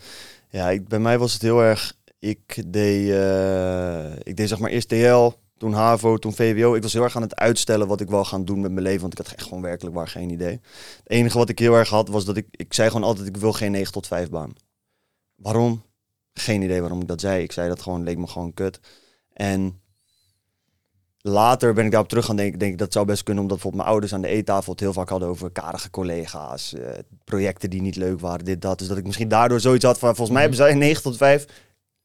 Ja, 0.50 0.80
bij 0.80 0.98
mij 0.98 1.18
was 1.18 1.32
het 1.32 1.42
heel 1.42 1.60
erg. 1.62 1.96
Ik 2.18 2.62
deed, 2.66 3.10
eh, 3.10 4.16
ik 4.22 4.36
deed 4.36 4.48
zeg 4.48 4.58
maar 4.58 4.70
eerst 4.70 4.88
DL, 4.88 5.30
toen 5.56 5.72
HAVO, 5.72 6.16
toen 6.16 6.34
VWO. 6.34 6.74
Ik 6.74 6.82
was 6.82 6.92
heel 6.92 7.02
erg 7.02 7.16
aan 7.16 7.22
het 7.22 7.36
uitstellen 7.36 7.86
wat 7.86 8.00
ik 8.00 8.08
wil 8.08 8.24
gaan 8.24 8.44
doen 8.44 8.60
met 8.60 8.72
mijn 8.72 8.84
leven. 8.84 9.00
Want 9.00 9.12
ik 9.12 9.26
had 9.26 9.36
echt 9.36 9.46
gewoon 9.46 9.62
werkelijk 9.62 9.96
waar 9.96 10.08
geen 10.08 10.30
idee. 10.30 10.60
Het 10.96 11.08
enige 11.10 11.38
wat 11.38 11.48
ik 11.48 11.58
heel 11.58 11.74
erg 11.74 11.88
had, 11.88 12.08
was 12.08 12.24
dat 12.24 12.36
ik... 12.36 12.46
Ik 12.50 12.74
zei 12.74 12.90
gewoon 12.90 13.06
altijd, 13.06 13.28
ik 13.28 13.36
wil 13.36 13.52
geen 13.52 13.70
9 13.70 13.92
tot 13.92 14.06
5 14.06 14.30
baan. 14.30 14.52
Waarom? 15.34 15.82
Geen 16.32 16.62
idee 16.62 16.80
waarom 16.80 17.00
ik 17.00 17.08
dat 17.08 17.20
zei. 17.20 17.42
Ik 17.42 17.52
zei 17.52 17.68
dat 17.68 17.82
gewoon, 17.82 18.02
leek 18.02 18.18
me 18.18 18.26
gewoon 18.26 18.54
kut. 18.54 18.80
En 19.32 19.80
later 21.28 21.74
ben 21.74 21.84
ik 21.84 21.90
daarop 21.90 22.08
terug 22.08 22.24
gaan 22.24 22.36
denken. 22.36 22.58
Denk 22.58 22.72
ik, 22.72 22.78
dat 22.78 22.92
zou 22.92 23.06
best 23.06 23.22
kunnen, 23.22 23.42
omdat 23.42 23.56
bijvoorbeeld 23.58 23.82
mijn 23.84 23.94
ouders 23.94 24.14
aan 24.14 24.22
de 24.22 24.28
eettafel 24.36 24.72
het 24.72 24.80
heel 24.80 24.92
vaak 24.92 25.08
hadden 25.08 25.28
over 25.28 25.50
karige 25.50 25.90
collega's. 25.90 26.74
eh, 26.74 26.88
projecten 27.24 27.70
die 27.70 27.80
niet 27.82 27.96
leuk 27.96 28.20
waren, 28.20 28.44
dit, 28.44 28.62
dat. 28.62 28.78
Dus 28.78 28.88
dat 28.88 28.96
ik 28.96 29.04
misschien 29.04 29.28
daardoor 29.28 29.60
zoiets 29.60 29.84
had 29.84 29.98
van, 29.98 30.08
volgens 30.08 30.30
mij 30.30 30.40
hebben 30.40 30.58
zij 30.58 30.74
9 30.88 31.02
tot 31.02 31.16
5. 31.16 31.44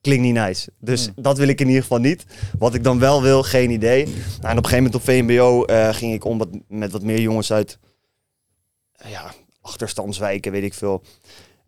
Klinkt 0.01 0.23
niet 0.23 0.33
nice. 0.33 0.69
Dus 0.79 1.07
Mm. 1.07 1.13
dat 1.23 1.37
wil 1.37 1.47
ik 1.47 1.59
in 1.61 1.67
ieder 1.67 1.81
geval 1.81 1.97
niet. 1.99 2.25
Wat 2.59 2.73
ik 2.73 2.83
dan 2.83 2.99
wel 2.99 3.21
wil, 3.21 3.43
geen 3.43 3.69
idee. 3.69 4.05
Nou, 4.05 4.17
en 4.17 4.57
op 4.57 4.63
een 4.63 4.69
gegeven 4.69 4.75
moment 4.75 4.95
op 4.95 5.01
VMBO 5.01 5.63
eh, 5.65 5.93
ging 5.93 6.13
ik 6.13 6.25
om 6.25 6.63
met 6.67 6.91
wat 6.91 7.01
meer 7.03 7.19
jongens 7.19 7.51
uit 7.51 7.79
eh, 8.91 9.11
ja, 9.11 9.33
achterstandswijken, 9.61 10.51
weet 10.51 10.63
ik 10.63 10.73
veel. 10.73 11.03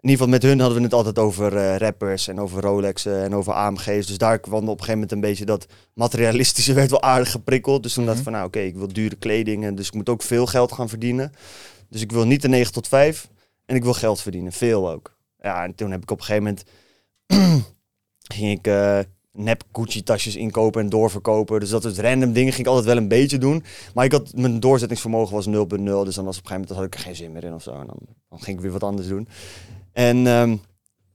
In 0.05 0.11
ieder 0.11 0.25
geval 0.25 0.39
met 0.39 0.49
hun 0.49 0.59
hadden 0.59 0.77
we 0.77 0.83
het 0.83 0.93
altijd 0.93 1.19
over 1.19 1.57
eh, 1.57 1.77
rappers 1.77 2.27
en 2.27 2.39
over 2.39 2.61
Rolexen 2.61 3.23
en 3.23 3.35
over 3.35 3.53
AMG's. 3.53 4.07
Dus 4.07 4.17
daar 4.17 4.39
kwam 4.39 4.61
op 4.61 4.67
een 4.67 4.69
gegeven 4.69 4.93
moment 4.93 5.11
een 5.11 5.19
beetje 5.19 5.45
dat 5.45 5.65
materialistische 5.93 6.73
werd 6.73 6.89
wel 6.89 7.01
aardig 7.01 7.31
geprikkeld. 7.31 7.83
Dus 7.83 7.93
toen 7.93 8.05
dacht 8.05 8.17
ik 8.17 8.23
van 8.23 8.33
nou 8.33 8.45
oké, 8.45 8.59
ik 8.59 8.75
wil 8.75 8.87
dure 8.87 9.15
kleding 9.15 9.63
en 9.63 9.75
dus 9.75 9.87
ik 9.87 9.93
moet 9.93 10.09
ook 10.09 10.21
veel 10.21 10.45
geld 10.45 10.71
gaan 10.71 10.89
verdienen. 10.89 11.31
Dus 11.89 12.01
ik 12.01 12.11
wil 12.11 12.25
niet 12.25 12.41
de 12.41 12.47
9 12.47 12.73
tot 12.73 12.87
5 12.87 13.29
en 13.65 13.75
ik 13.75 13.83
wil 13.83 13.93
geld 13.93 14.21
verdienen, 14.21 14.51
veel 14.51 14.91
ook. 14.91 15.15
Ja, 15.39 15.63
en 15.63 15.75
toen 15.75 15.91
heb 15.91 16.01
ik 16.01 16.11
op 16.11 16.19
een 16.19 16.25
gegeven 16.25 16.43
moment 16.43 16.65
ging 18.35 18.59
ik 18.59 18.67
eh, 18.67 18.99
nep 19.31 19.63
Gucci 19.71 20.03
tasjes 20.03 20.35
inkopen 20.35 20.81
en 20.81 20.89
doorverkopen. 20.89 21.59
Dus 21.59 21.69
dat 21.69 21.83
soort 21.83 21.97
random 21.97 22.33
dingen 22.33 22.53
ging 22.53 22.65
ik 22.65 22.73
altijd 22.73 22.93
wel 22.93 22.97
een 22.97 23.07
beetje 23.07 23.37
doen. 23.37 23.63
Maar 23.93 24.05
ik 24.05 24.11
had, 24.11 24.33
mijn 24.35 24.59
doorzettingsvermogen 24.59 25.35
was 25.35 25.47
0.0. 25.47 25.53
Dus 25.53 26.15
dan 26.15 26.25
was 26.25 26.37
op 26.37 26.43
een 26.43 26.49
gegeven 26.49 26.51
moment 26.51 26.69
had 26.69 26.83
ik 26.83 26.93
er 26.93 26.99
geen 26.99 27.15
zin 27.15 27.31
meer 27.31 27.43
in 27.43 27.53
of 27.53 27.63
zo. 27.63 27.71
En 27.71 27.87
dan, 27.87 27.99
dan 28.29 28.41
ging 28.41 28.57
ik 28.57 28.63
weer 28.63 28.71
wat 28.71 28.83
anders 28.83 29.07
doen. 29.07 29.27
En 29.95 30.27
ehm, 30.27 30.55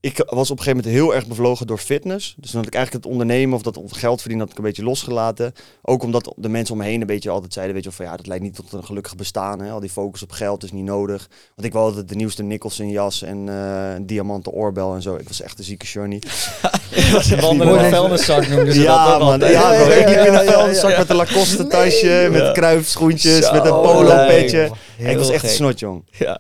ik 0.00 0.16
was 0.16 0.50
op 0.50 0.58
een 0.58 0.64
gegeven 0.64 0.84
moment 0.84 1.02
heel 1.02 1.14
erg 1.14 1.26
bevlogen 1.26 1.66
door 1.66 1.78
fitness. 1.78 2.34
Dus 2.38 2.52
had 2.52 2.66
ik 2.66 2.74
eigenlijk 2.74 3.04
het 3.04 3.12
ondernemen 3.12 3.56
of 3.56 3.62
dat 3.62 3.80
geld 3.86 4.20
verdienen 4.20 4.46
had 4.46 4.52
ik 4.52 4.58
een 4.58 4.68
beetje 4.68 4.82
losgelaten. 4.82 5.52
Ook 5.82 6.02
omdat 6.02 6.32
de 6.36 6.48
mensen 6.48 6.74
om 6.74 6.80
me 6.80 6.86
heen 6.86 7.00
een 7.00 7.06
beetje 7.06 7.30
altijd 7.30 7.52
zeiden, 7.52 7.74
weet 7.74 7.84
je 7.84 7.90
wel, 7.90 7.98
van 7.98 8.08
ja, 8.08 8.16
dat 8.16 8.26
leidt 8.26 8.42
niet 8.42 8.54
tot 8.54 8.72
een 8.72 8.84
gelukkig 8.84 9.16
bestaan. 9.16 9.60
Hè? 9.60 9.70
Al 9.70 9.80
die 9.80 9.90
focus 9.90 10.22
op 10.22 10.32
geld 10.32 10.62
is 10.64 10.72
niet 10.72 10.84
nodig. 10.84 11.28
Want 11.54 11.66
ik 11.66 11.72
wilde 11.72 11.86
altijd 11.88 12.08
de 12.08 12.14
nieuwste 12.14 12.42
Nicholson 12.42 12.88
jas 12.88 13.22
en 13.22 13.46
een 13.46 14.06
diamanten 14.06 14.52
oorbel 14.52 14.94
en 14.94 15.02
zo. 15.02 15.14
Ik 15.14 15.28
was 15.28 15.40
echt 15.40 15.58
een 15.58 15.64
zieke. 15.64 15.86
De 15.90 17.36
wandelende 17.40 17.88
vuilniszak 17.88 18.48
noemden 18.48 18.74
ze 18.74 18.80
ja, 18.80 19.18
dat 19.18 19.20
man. 19.20 19.50
Ja, 19.50 19.74
bro. 19.74 19.90
Ik 20.00 20.08
liep 20.08 20.18
in 20.18 20.34
een 20.34 20.46
vuilniszak 20.46 20.96
met 20.96 21.10
een 21.10 21.16
Lacoste 21.16 21.66
tasje, 21.66 22.28
met 22.32 22.52
kruifschoentjes, 22.52 23.50
met 23.50 23.64
een 23.64 23.80
polo 23.80 24.26
petje. 24.26 24.70
Ik 24.98 25.16
was 25.16 25.30
echt 25.30 25.42
een 25.42 25.48
gek. 25.48 25.56
snot, 25.56 25.78
jong. 25.78 26.08
Ja. 26.10 26.38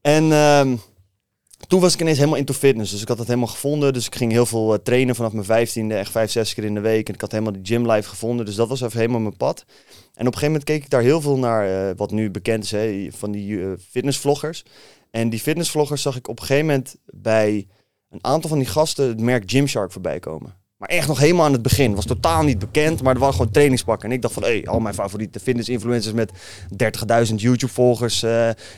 En 0.00 0.32
ehm, 0.32 0.76
toen 1.70 1.80
was 1.80 1.94
ik 1.94 2.00
ineens 2.00 2.18
helemaal 2.18 2.38
into 2.38 2.52
fitness. 2.52 2.90
Dus 2.90 3.02
ik 3.02 3.08
had 3.08 3.16
dat 3.16 3.26
helemaal 3.26 3.48
gevonden. 3.48 3.92
Dus 3.92 4.06
ik 4.06 4.14
ging 4.14 4.32
heel 4.32 4.46
veel 4.46 4.72
eh, 4.74 4.78
trainen 4.82 5.14
vanaf 5.14 5.32
mijn 5.32 5.44
vijftiende. 5.44 5.94
Echt 5.94 6.10
vijf, 6.10 6.30
zes 6.30 6.54
keer 6.54 6.64
in 6.64 6.74
de 6.74 6.80
week. 6.80 7.08
En 7.08 7.14
ik 7.14 7.20
had 7.20 7.30
helemaal 7.30 7.52
die 7.52 7.66
gym 7.66 7.90
life 7.90 8.08
gevonden. 8.08 8.46
Dus 8.46 8.54
dat 8.54 8.68
was 8.68 8.80
even 8.80 8.98
helemaal 8.98 9.20
mijn 9.20 9.36
pad. 9.36 9.64
En 9.66 9.66
op 10.04 10.16
een 10.16 10.24
gegeven 10.24 10.46
moment 10.46 10.64
keek 10.64 10.82
ik 10.84 10.90
daar 10.90 11.02
heel 11.02 11.20
veel 11.20 11.38
naar. 11.38 11.88
eh, 11.88 11.96
wat 11.96 12.10
nu 12.10 12.30
bekend 12.30 12.64
is, 12.64 12.70
hè, 12.70 13.08
van 13.12 13.30
die 13.30 13.62
eh, 13.62 13.68
fitnessvloggers. 13.90 14.64
En 15.10 15.30
die 15.30 15.40
fitnessvloggers 15.40 16.02
zag 16.02 16.16
ik 16.16 16.28
op 16.28 16.40
een 16.40 16.46
gegeven 16.46 16.66
moment 16.66 16.96
bij 17.04 17.66
een 18.10 18.24
aantal 18.24 18.48
van 18.48 18.58
die 18.58 18.68
gasten 18.68 19.08
het 19.08 19.20
merk 19.20 19.50
Gymshark 19.50 19.92
voorbij 19.92 20.18
komen. 20.18 20.54
Maar 20.76 20.88
echt 20.88 21.08
nog 21.08 21.18
helemaal 21.18 21.44
aan 21.46 21.52
het 21.52 21.62
begin. 21.62 21.94
Was 21.94 22.06
totaal 22.06 22.42
niet 22.42 22.58
bekend, 22.58 23.02
maar 23.02 23.14
er 23.14 23.20
waren 23.20 23.34
gewoon 23.34 23.52
trainingspakken. 23.52 24.08
En 24.08 24.14
ik 24.14 24.22
dacht 24.22 24.34
van, 24.34 24.42
hé, 24.42 24.62
al 24.64 24.80
mijn 24.80 24.94
favoriete 24.94 25.40
fitness-influencers 25.40 26.14
met 26.14 26.32
30.000 27.28 27.34
YouTube-volgers, 27.34 28.24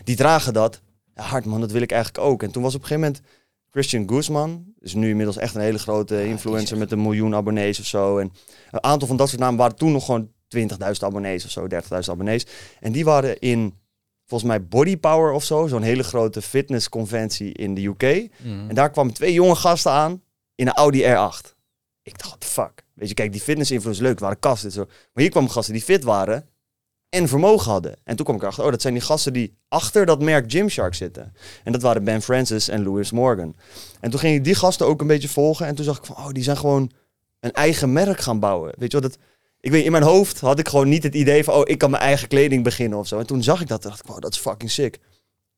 die 0.04 0.16
dragen 0.16 0.52
dat. 0.52 0.80
Ja, 1.14 1.22
hard 1.22 1.44
man, 1.44 1.60
dat 1.60 1.70
wil 1.70 1.82
ik 1.82 1.92
eigenlijk 1.92 2.24
ook. 2.24 2.42
En 2.42 2.50
toen 2.50 2.62
was 2.62 2.74
op 2.74 2.80
een 2.80 2.86
gegeven 2.86 3.08
moment 3.08 3.28
Christian 3.70 4.08
Guzman, 4.08 4.64
is 4.78 4.94
nu 4.94 5.08
inmiddels 5.08 5.36
echt 5.36 5.54
een 5.54 5.60
hele 5.60 5.78
grote 5.78 6.24
influencer 6.26 6.78
met 6.78 6.92
een 6.92 7.02
miljoen 7.02 7.34
abonnees 7.34 7.80
of 7.80 7.86
zo. 7.86 8.18
En 8.18 8.32
een 8.70 8.82
aantal 8.82 9.08
van 9.08 9.16
dat 9.16 9.28
soort 9.28 9.40
namen 9.40 9.58
waren 9.58 9.76
toen 9.76 9.92
nog 9.92 10.04
gewoon 10.04 10.30
20.000 10.56 10.66
abonnees 10.98 11.44
of 11.44 11.50
zo, 11.50 11.66
30.000 11.66 11.78
abonnees. 11.88 12.46
En 12.80 12.92
die 12.92 13.04
waren 13.04 13.38
in, 13.38 13.78
volgens 14.26 14.50
mij 14.50 14.66
Body 14.66 14.96
Power 14.96 15.32
of 15.32 15.44
zo, 15.44 15.66
zo'n 15.66 15.82
hele 15.82 16.02
grote 16.02 16.42
fitnessconventie 16.42 17.52
in 17.52 17.74
de 17.74 17.84
UK. 17.84 18.02
Mhm. 18.02 18.68
En 18.68 18.74
daar 18.74 18.90
kwamen 18.90 19.12
twee 19.12 19.32
jonge 19.32 19.54
gasten 19.54 19.92
aan 19.92 20.22
in 20.54 20.66
een 20.66 20.72
Audi 20.74 21.02
R8. 21.02 21.54
Ik 22.02 22.18
dacht, 22.18 22.28
what 22.28 22.40
the 22.40 22.46
fuck? 22.46 22.84
Weet 22.94 23.08
je, 23.08 23.14
kijk, 23.14 23.32
die 23.32 23.40
fitness-influencers 23.40 24.06
leuk, 24.06 24.18
waren 24.18 24.38
kasten 24.38 24.68
en 24.68 24.74
zo. 24.74 24.84
Maar 24.84 25.22
hier 25.22 25.30
kwamen 25.30 25.50
gasten 25.50 25.74
die 25.74 25.82
fit 25.82 26.04
waren 26.04 26.48
en 27.12 27.28
vermogen 27.28 27.70
hadden. 27.70 27.96
En 28.04 28.16
toen 28.16 28.24
kwam 28.24 28.36
ik 28.36 28.42
erachter, 28.42 28.64
oh, 28.64 28.70
dat 28.70 28.80
zijn 28.80 28.94
die 28.94 29.02
gasten 29.02 29.32
die 29.32 29.58
achter 29.68 30.06
dat 30.06 30.22
merk 30.22 30.50
Gymshark 30.52 30.94
zitten. 30.94 31.32
En 31.64 31.72
dat 31.72 31.82
waren 31.82 32.04
Ben 32.04 32.22
Francis 32.22 32.68
en 32.68 32.82
Louis 32.82 33.10
Morgan. 33.10 33.56
En 34.00 34.10
toen 34.10 34.20
ging 34.20 34.36
ik 34.36 34.44
die 34.44 34.54
gasten 34.54 34.86
ook 34.86 35.00
een 35.00 35.06
beetje 35.06 35.28
volgen. 35.28 35.66
En 35.66 35.74
toen 35.74 35.84
zag 35.84 35.98
ik 35.98 36.04
van, 36.04 36.16
oh, 36.16 36.28
die 36.28 36.42
zijn 36.42 36.56
gewoon 36.56 36.90
een 37.40 37.52
eigen 37.52 37.92
merk 37.92 38.20
gaan 38.20 38.40
bouwen. 38.40 38.74
Weet 38.78 38.92
je 38.92 39.00
wat, 39.00 39.10
dat... 39.10 39.20
Ik 39.60 39.70
weet, 39.70 39.84
in 39.84 39.90
mijn 39.90 40.02
hoofd 40.02 40.40
had 40.40 40.58
ik 40.58 40.68
gewoon 40.68 40.88
niet 40.88 41.02
het 41.02 41.14
idee 41.14 41.44
van, 41.44 41.54
oh, 41.54 41.62
ik 41.64 41.78
kan 41.78 41.90
mijn 41.90 42.02
eigen 42.02 42.28
kleding 42.28 42.64
beginnen 42.64 42.98
of 42.98 43.06
zo. 43.06 43.18
En 43.18 43.26
toen 43.26 43.42
zag 43.42 43.60
ik 43.60 43.68
dat, 43.68 43.82
dacht 43.82 44.00
ik, 44.00 44.06
wow, 44.06 44.20
dat 44.20 44.32
is 44.32 44.38
fucking 44.38 44.70
sick. 44.70 44.98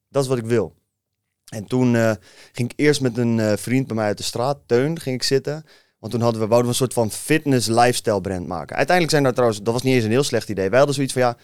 Dat 0.09 0.23
is 0.23 0.29
wat 0.29 0.39
ik 0.39 0.47
wil. 0.47 0.75
En 1.53 1.65
toen 1.65 1.97
eh, 1.97 2.13
ging 2.53 2.71
ik 2.71 2.79
eerst 2.81 3.01
met 3.01 3.17
een 3.17 3.41
eh, 3.41 3.57
vriend 3.57 3.87
bij 3.87 3.97
mij 3.97 4.07
uit 4.07 4.17
de 4.17 4.23
straat, 4.23 4.59
Teun, 4.67 5.01
ging 5.01 5.17
ik 5.17 5.23
zitten. 5.23 5.65
Want 6.05 6.17
toen 6.17 6.25
hadden 6.25 6.43
we, 6.43 6.49
wouden 6.49 6.73
we 6.73 6.79
een 6.79 6.87
soort 6.87 6.93
van 6.93 7.11
fitness 7.11 7.67
lifestyle 7.67 8.21
brand 8.21 8.47
maken. 8.47 8.77
Uiteindelijk 8.77 9.11
zijn 9.11 9.23
daar 9.23 9.33
trouwens, 9.33 9.63
dat 9.63 9.73
was 9.73 9.83
niet 9.83 9.95
eens 9.95 10.05
een 10.05 10.11
heel 10.11 10.23
slecht 10.23 10.49
idee. 10.49 10.69
Wij 10.69 10.77
hadden 10.77 10.95
zoiets 10.95 11.13
van, 11.13 11.23
ja, 11.23 11.37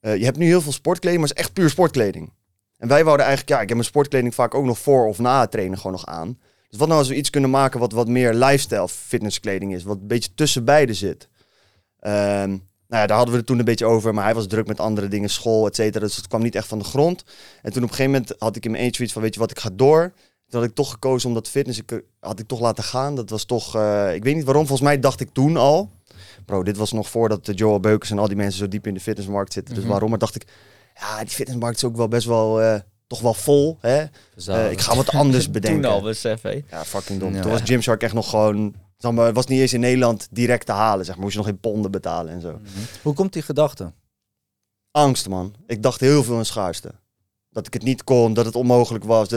eh, 0.00 0.16
je 0.16 0.24
hebt 0.24 0.36
nu 0.36 0.46
heel 0.46 0.60
veel 0.60 0.72
sportkleding, 0.72 1.20
maar 1.20 1.28
het 1.28 1.38
is 1.38 1.44
echt 1.44 1.54
puur 1.54 1.70
sportkleding. 1.70 2.32
En 2.76 2.88
wij 2.88 3.04
wouden 3.04 3.26
eigenlijk, 3.26 3.56
ja, 3.56 3.62
ik 3.62 3.68
heb 3.68 3.76
mijn 3.76 3.90
sportkleding 3.90 4.34
vaak 4.34 4.54
ook 4.54 4.64
nog 4.64 4.78
voor 4.78 5.06
of 5.06 5.18
na 5.18 5.40
het 5.40 5.50
trainen 5.50 5.76
gewoon 5.76 5.92
nog 5.92 6.06
aan. 6.06 6.38
Dus 6.68 6.78
wat 6.78 6.88
nou 6.88 7.00
als 7.00 7.08
we 7.08 7.16
iets 7.16 7.30
kunnen 7.30 7.50
maken 7.50 7.80
wat 7.80 7.92
wat 7.92 8.08
meer 8.08 8.34
lifestyle 8.34 8.88
fitnesskleding 8.88 9.74
is, 9.74 9.82
wat 9.82 9.96
een 10.00 10.06
beetje 10.06 10.34
tussen 10.34 10.64
beide 10.64 10.94
zit. 10.94 11.28
Ehm, 12.00 12.48
nou 12.88 13.02
ja, 13.02 13.06
daar 13.06 13.16
hadden 13.16 13.30
we 13.32 13.38
het 13.38 13.46
toen 13.46 13.58
een 13.58 13.64
beetje 13.64 13.86
over, 13.86 14.14
maar 14.14 14.24
hij 14.24 14.34
was 14.34 14.46
druk 14.46 14.66
met 14.66 14.80
andere 14.80 15.08
dingen, 15.08 15.30
school, 15.30 15.66
et 15.66 15.74
cetera. 15.74 16.04
Dus 16.04 16.16
het 16.16 16.28
kwam 16.28 16.42
niet 16.42 16.54
echt 16.54 16.68
van 16.68 16.78
de 16.78 16.84
grond. 16.84 17.24
En 17.62 17.72
toen 17.72 17.82
op 17.82 17.88
een 17.88 17.94
gegeven 17.94 18.12
moment 18.12 18.34
had 18.38 18.56
ik 18.56 18.64
in 18.64 18.70
mijn 18.70 18.82
eentje 18.82 19.02
iets 19.02 19.12
van, 19.12 19.22
weet 19.22 19.34
je 19.34 19.40
wat, 19.40 19.50
ik 19.50 19.58
ga 19.58 19.70
door. 19.72 20.12
Toen 20.48 20.60
had 20.60 20.68
ik 20.68 20.74
toch 20.74 20.90
gekozen 20.90 21.28
om 21.28 21.34
dat 21.34 21.48
fitness, 21.48 21.78
ik, 21.78 22.02
had 22.20 22.38
ik 22.40 22.46
toch 22.46 22.60
laten 22.60 22.84
gaan. 22.84 23.14
Dat 23.14 23.30
was 23.30 23.44
toch, 23.44 23.74
eh, 23.74 24.14
ik 24.14 24.22
weet 24.24 24.34
niet 24.34 24.44
waarom, 24.44 24.66
volgens 24.66 24.88
mij 24.88 25.00
dacht 25.00 25.20
ik 25.20 25.28
toen 25.32 25.56
al. 25.56 25.90
Bro, 26.44 26.62
dit 26.62 26.76
was 26.76 26.92
nog 26.92 27.08
voordat 27.08 27.46
de 27.46 27.52
Joel 27.54 27.80
Beukers 27.80 28.10
en 28.10 28.18
al 28.18 28.26
die 28.28 28.36
mensen 28.36 28.58
zo 28.58 28.68
diep 28.68 28.86
in 28.86 28.94
de 28.94 29.00
fitnessmarkt 29.00 29.52
zitten. 29.52 29.74
Dus 29.74 29.82
Mhm. 29.82 29.92
waarom? 29.92 30.10
Maar 30.10 30.18
dacht 30.18 30.34
ik, 30.34 30.44
ja, 30.94 31.18
die 31.18 31.28
fitnessmarkt 31.28 31.76
is 31.76 31.84
ook 31.84 31.96
wel 31.96 32.08
best 32.08 32.26
wel, 32.26 32.60
eh, 32.62 32.80
toch 33.06 33.20
wel 33.20 33.34
vol. 33.34 33.78
Hè? 33.80 34.04
Eh, 34.46 34.70
ik 34.70 34.80
ga 34.80 34.96
wat 34.96 35.10
anders 35.10 35.50
bedenken. 35.58 35.82
Toen 35.82 35.90
al, 35.90 36.02
besef, 36.02 36.42
hé. 36.42 36.62
Ja, 36.70 36.84
fucking 36.84 37.20
dom. 37.20 37.34
Ja. 37.34 37.40
Toen 37.42 37.50
was 37.50 37.60
Gymshark 37.64 38.02
echt 38.02 38.14
nog 38.14 38.30
gewoon... 38.30 38.74
zeg 38.96 39.12
maar, 39.12 39.26
Het 39.26 39.34
was 39.34 39.46
niet 39.46 39.60
eens 39.60 39.72
in 39.72 39.80
Nederland 39.80 40.28
direct 40.30 40.66
te 40.66 40.72
halen, 40.72 41.04
zeg 41.04 41.14
maar. 41.14 41.22
Moest 41.24 41.36
je 41.36 41.40
nog 41.42 41.48
in 41.50 41.58
ponden 41.60 41.90
betalen 41.90 42.32
en 42.32 42.40
zo. 42.40 42.58
Hoe 43.02 43.14
komt 43.14 43.32
die 43.32 43.42
gedachte? 43.42 43.92
Angst, 44.90 45.28
man. 45.28 45.54
Ik 45.66 45.82
dacht 45.82 46.00
heel 46.00 46.22
veel 46.24 46.38
in 46.38 46.46
schaarste. 46.46 46.92
Dat 47.58 47.66
ik 47.66 47.80
het 47.80 47.82
niet 47.82 48.04
kon, 48.04 48.34
dat 48.34 48.44
het 48.44 48.56
onmogelijk 48.56 49.04
was. 49.04 49.28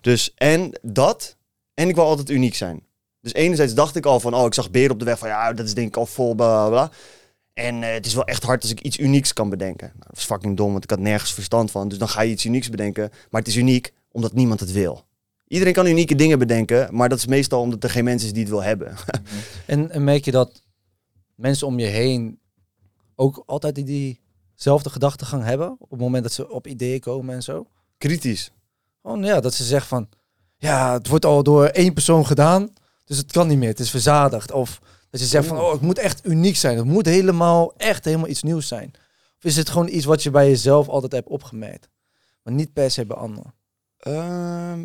Dus, 0.00 0.32
en 0.34 0.78
dat, 0.82 1.36
en 1.74 1.88
ik 1.88 1.94
wil 1.94 2.04
altijd 2.04 2.30
uniek 2.30 2.54
zijn. 2.54 2.82
Dus 3.20 3.32
enerzijds 3.32 3.74
dacht 3.74 3.96
ik 3.96 4.06
al 4.06 4.20
van, 4.20 4.34
oh, 4.34 4.46
ik 4.46 4.54
zag 4.54 4.70
beren 4.70 4.90
op 4.90 4.98
de 4.98 5.04
weg 5.04 5.18
van, 5.18 5.28
ja, 5.28 5.52
dat 5.52 5.66
is 5.66 5.74
denk 5.74 5.88
ik 5.88 5.96
al 5.96 6.06
vol, 6.06 6.34
bla, 6.34 6.68
bla. 6.68 6.90
En 7.52 7.82
eh, 7.82 7.92
het 7.92 8.06
is 8.06 8.14
wel 8.14 8.24
echt 8.24 8.42
hard 8.42 8.62
als 8.62 8.70
ik 8.70 8.80
iets 8.80 8.98
unieks 8.98 9.32
kan 9.32 9.48
bedenken. 9.48 9.86
Nou, 9.86 9.98
dat 10.06 10.14
was 10.14 10.24
fucking 10.24 10.56
dom, 10.56 10.72
want 10.72 10.84
ik 10.84 10.90
had 10.90 10.98
nergens 10.98 11.32
verstand 11.32 11.70
van. 11.70 11.88
Dus 11.88 11.98
dan 11.98 12.08
ga 12.08 12.20
je 12.20 12.30
iets 12.30 12.44
unieks 12.44 12.70
bedenken. 12.70 13.10
Maar 13.30 13.40
het 13.40 13.50
is 13.50 13.56
uniek 13.56 13.92
omdat 14.10 14.32
niemand 14.32 14.60
het 14.60 14.72
wil. 14.72 15.04
Iedereen 15.48 15.72
kan 15.72 15.86
unieke 15.86 16.14
dingen 16.14 16.38
bedenken, 16.38 16.94
maar 16.94 17.08
dat 17.08 17.18
is 17.18 17.26
meestal 17.26 17.60
omdat 17.60 17.84
er 17.84 17.90
geen 17.90 18.04
mensen 18.04 18.26
is 18.26 18.32
die 18.32 18.42
het 18.42 18.52
wil 18.52 18.62
hebben. 18.62 18.94
En, 19.66 19.90
en 19.90 20.04
merk 20.04 20.24
je 20.24 20.30
dat 20.30 20.62
mensen 21.34 21.66
om 21.66 21.78
je 21.78 21.86
heen 21.86 22.38
ook 23.14 23.42
altijd 23.46 23.74
die, 23.74 24.20
diezelfde 24.62 24.90
gedachtegang 24.90 25.44
hebben? 25.44 25.76
Op 25.78 25.90
het 25.90 26.00
moment 26.00 26.22
dat 26.22 26.32
ze 26.32 26.50
op 26.50 26.66
ideeën 26.66 27.00
komen 27.00 27.34
en 27.34 27.42
zo? 27.42 27.66
Kritisch. 27.98 28.50
Gewoon 29.02 29.24
ja, 29.24 29.40
dat 29.40 29.54
ze 29.54 29.64
zeggen 29.64 29.88
van... 29.88 30.08
Ja, 30.56 30.92
het 30.92 31.08
wordt 31.08 31.24
al 31.24 31.42
door 31.42 31.66
één 31.66 31.92
persoon 31.92 32.26
gedaan, 32.26 32.72
dus 33.04 33.16
het 33.16 33.32
kan 33.32 33.48
niet 33.48 33.58
meer. 33.58 33.68
Het 33.68 33.80
is 33.80 33.90
verzadigd. 33.90 34.52
Of 34.52 34.80
dat 35.10 35.20
je 35.20 35.26
zegt 35.26 35.46
van, 35.46 35.60
oh, 35.60 35.72
het 35.72 35.80
moet 35.80 35.98
echt 35.98 36.26
uniek 36.26 36.56
zijn. 36.56 36.76
Het 36.76 36.86
moet 36.86 37.06
helemaal, 37.06 37.74
echt 37.76 38.04
helemaal 38.04 38.28
iets 38.28 38.42
nieuws 38.42 38.68
zijn. 38.68 38.90
Of 39.38 39.44
is 39.44 39.56
het 39.56 39.70
gewoon 39.70 39.88
iets 39.88 40.04
wat 40.04 40.22
je 40.22 40.30
bij 40.30 40.48
jezelf 40.48 40.88
altijd 40.88 41.12
hebt 41.12 41.28
opgemerkt? 41.28 41.88
Maar 42.42 42.54
niet 42.54 42.72
per 42.72 42.90
se 42.90 43.06
bij 43.06 43.16
anderen. 43.16 43.54
Ehm, 43.96 44.84